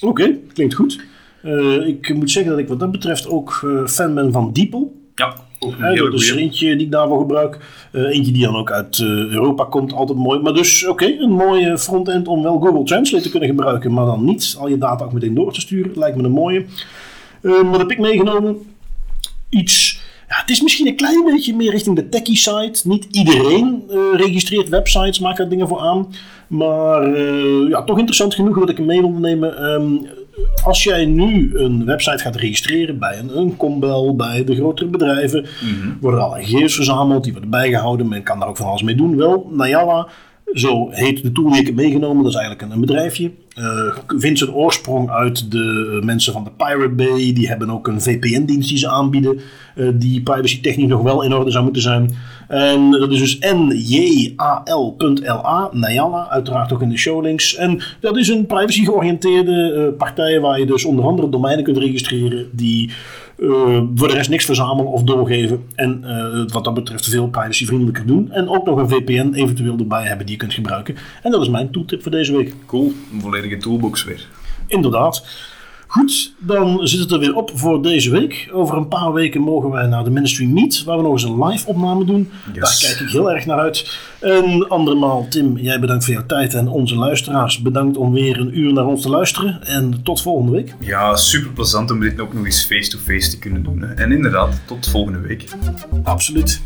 Oké, 0.00 0.36
klinkt 0.52 0.74
goed. 0.74 1.00
Eh, 1.42 1.86
ik 1.86 2.14
moet 2.14 2.30
zeggen 2.30 2.52
dat 2.52 2.60
ik 2.60 2.68
wat 2.68 2.80
dat 2.80 2.90
betreft 2.90 3.28
ook 3.28 3.60
eh, 3.64 3.86
fan 3.86 4.14
ben 4.14 4.32
van 4.32 4.52
DeepL. 4.52 4.82
Ja, 5.14 5.34
ook 5.58 5.72
een 5.72 5.84
hele 5.84 6.10
dat 6.10 6.20
is 6.20 6.30
goeie. 6.30 6.44
eentje 6.44 6.76
die 6.76 6.86
ik 6.86 6.92
daarvoor 6.92 7.18
gebruik. 7.18 7.58
Eh, 7.92 8.02
eentje 8.02 8.32
die 8.32 8.42
dan 8.42 8.56
ook 8.56 8.70
uit 8.70 9.00
Europa 9.00 9.64
komt, 9.64 9.92
altijd 9.92 10.18
mooi. 10.18 10.40
Maar 10.40 10.52
dus, 10.52 10.86
oké, 10.86 11.06
een 11.06 11.30
mooie 11.30 11.78
frontend 11.78 12.28
om 12.28 12.42
wel 12.42 12.60
Google 12.60 12.84
Translate 12.84 13.22
te 13.22 13.30
kunnen 13.30 13.48
gebruiken, 13.48 13.92
maar 13.92 14.04
dan 14.04 14.24
niet 14.24 14.56
al 14.58 14.68
je 14.68 14.78
data 14.78 15.04
ook 15.04 15.12
meteen 15.12 15.34
door 15.34 15.52
te 15.52 15.60
sturen. 15.60 15.92
Lijkt 15.94 16.16
me 16.16 16.22
een 16.22 16.30
mooie. 16.30 16.64
Wat 17.40 17.78
heb 17.78 17.90
ik 17.90 17.98
meegenomen? 17.98 18.58
Iets. 19.48 19.97
Ja, 20.28 20.36
het 20.40 20.50
is 20.50 20.62
misschien 20.62 20.86
een 20.86 20.96
klein 20.96 21.24
beetje 21.24 21.56
meer 21.56 21.70
richting 21.70 21.96
de 21.96 22.08
techie 22.08 22.36
side. 22.36 22.78
Niet 22.84 23.06
iedereen 23.10 23.82
eh, 23.90 23.96
registreert 24.12 24.68
websites, 24.68 25.18
maakt 25.18 25.38
daar 25.38 25.48
dingen 25.48 25.68
voor 25.68 25.80
aan. 25.80 26.06
Maar 26.46 27.14
eh, 27.14 27.68
ja, 27.68 27.82
toch 27.84 27.98
interessant 27.98 28.34
genoeg 28.34 28.58
dat 28.58 28.68
ik 28.68 28.76
hem 28.76 28.86
mee 28.86 29.00
wil 29.00 29.10
nemen. 29.10 29.56
Ehm, 29.56 29.96
als 30.64 30.82
jij 30.82 31.04
nu 31.04 31.58
een 31.58 31.84
website 31.84 32.18
gaat 32.18 32.36
registreren 32.36 32.98
bij 32.98 33.18
een, 33.18 33.38
een 33.38 33.56
Combel, 33.56 34.16
bij 34.16 34.44
de 34.44 34.54
grotere 34.54 34.88
bedrijven, 34.88 35.46
worden 36.00 36.20
er 36.20 36.26
allerlei 36.26 36.48
gegevens 36.48 36.74
verzameld, 36.74 37.24
die 37.24 37.32
worden 37.32 37.50
bijgehouden. 37.50 38.08
Men 38.08 38.22
kan 38.22 38.38
daar 38.38 38.48
ook 38.48 38.56
van 38.56 38.66
alles 38.66 38.82
mee 38.82 38.94
doen. 38.94 39.16
Wel, 39.16 39.50
Nayala, 39.52 40.08
zo 40.52 40.88
heet 40.90 41.22
de 41.22 41.32
tool 41.32 41.50
die 41.50 41.60
ik 41.60 41.66
heb 41.66 41.74
meegenomen, 41.74 42.22
dat 42.22 42.32
is 42.32 42.38
eigenlijk 42.38 42.68
een, 42.68 42.74
een 42.74 42.80
bedrijfje. 42.80 43.30
eh, 43.54 43.96
vindt 44.18 44.38
zijn 44.38 44.52
oorsprong 44.52 45.10
uit 45.10 45.50
de 45.50 45.96
eh, 45.98 46.04
mensen 46.04 46.32
van 46.32 46.44
de 46.44 46.50
Pirate 46.56 46.88
Bay. 46.88 47.32
Die 47.32 47.48
hebben 47.48 47.70
ook 47.70 47.86
een 47.86 48.00
VPN-dienst 48.00 48.68
die 48.68 48.78
ze 48.78 48.88
aanbieden, 48.88 49.40
eh, 49.74 49.88
die 49.94 50.22
privacy 50.22 50.60
technisch 50.60 50.88
nog 50.88 51.02
wel 51.02 51.22
in 51.22 51.34
orde 51.34 51.50
zou 51.50 51.64
moeten 51.64 51.82
zijn. 51.82 52.14
En 52.48 52.90
dat 52.90 53.12
is 53.12 53.18
dus 53.18 53.38
njal.la, 53.38 54.38
Nayala, 55.72 56.28
uiteraard 56.30 56.72
ook 56.72 56.82
in 56.82 56.88
de 56.88 56.96
showlinks. 56.96 57.54
En 57.54 57.80
dat 58.00 58.16
is 58.16 58.28
een 58.28 58.46
privacy 58.46 58.84
georiënteerde 58.84 59.72
eh, 59.72 59.96
partij 59.98 60.40
waar 60.40 60.58
je 60.58 60.66
dus 60.66 60.84
onder 60.84 61.04
andere 61.04 61.28
domeinen 61.28 61.64
kunt 61.64 61.78
registreren 61.78 62.48
die 62.52 62.90
voor 63.94 64.08
de 64.08 64.14
rest 64.14 64.30
niks 64.30 64.44
verzamelen 64.44 64.92
of 64.92 65.02
doorgeven. 65.02 65.64
En 65.74 66.04
eh, 66.04 66.52
wat 66.52 66.64
dat 66.64 66.74
betreft 66.74 67.06
veel 67.06 67.28
privacyvriendelijker 67.28 68.06
doen. 68.06 68.30
En 68.32 68.48
ook 68.48 68.64
nog 68.66 68.78
een 68.78 68.88
VPN 68.88 69.32
eventueel 69.32 69.78
erbij 69.78 70.04
hebben 70.04 70.26
die 70.26 70.34
je 70.34 70.40
kunt 70.40 70.54
gebruiken. 70.54 70.96
En 71.22 71.30
dat 71.30 71.42
is 71.42 71.48
mijn 71.48 71.70
tooltip 71.70 72.02
voor 72.02 72.10
deze 72.10 72.36
week. 72.36 72.54
Cool, 72.66 72.92
een 73.12 73.20
volledige 73.20 73.56
toolbox 73.56 74.04
weer. 74.04 74.28
Inderdaad. 74.66 75.26
Goed, 75.90 76.34
dan 76.38 76.86
zit 76.86 77.00
het 77.00 77.10
er 77.10 77.18
weer 77.18 77.34
op 77.34 77.50
voor 77.54 77.82
deze 77.82 78.10
week. 78.10 78.48
Over 78.52 78.76
een 78.76 78.88
paar 78.88 79.12
weken 79.12 79.40
mogen 79.40 79.70
wij 79.70 79.86
naar 79.86 80.04
de 80.04 80.10
Ministry 80.10 80.46
Meet, 80.46 80.84
waar 80.84 80.96
we 80.96 81.02
nog 81.02 81.12
eens 81.12 81.22
een 81.22 81.44
live 81.44 81.66
opname 81.66 82.04
doen. 82.04 82.30
Yes. 82.52 82.60
Daar 82.60 82.90
kijk 82.90 83.00
ik 83.00 83.12
heel 83.12 83.32
erg 83.32 83.46
naar 83.46 83.58
uit. 83.58 83.98
En 84.20 84.68
andermaal, 84.68 85.26
Tim, 85.28 85.58
jij 85.58 85.80
bedankt 85.80 86.04
voor 86.04 86.14
jouw 86.14 86.26
tijd 86.26 86.54
en 86.54 86.68
onze 86.68 86.96
luisteraars 86.96 87.62
bedankt 87.62 87.96
om 87.96 88.12
weer 88.12 88.40
een 88.40 88.58
uur 88.58 88.72
naar 88.72 88.86
ons 88.86 89.02
te 89.02 89.08
luisteren. 89.08 89.66
En 89.66 90.02
tot 90.02 90.22
volgende 90.22 90.52
week. 90.52 90.74
Ja, 90.80 91.16
super 91.16 91.50
plezant 91.50 91.90
om 91.90 92.00
dit 92.00 92.20
ook 92.20 92.34
nog 92.34 92.44
eens 92.44 92.64
face-to-face 92.64 93.30
te 93.30 93.38
kunnen 93.38 93.62
doen. 93.62 93.80
Hè. 93.80 93.94
En 93.94 94.12
inderdaad, 94.12 94.60
tot 94.66 94.88
volgende 94.88 95.20
week. 95.20 95.44
Absoluut. 96.02 96.60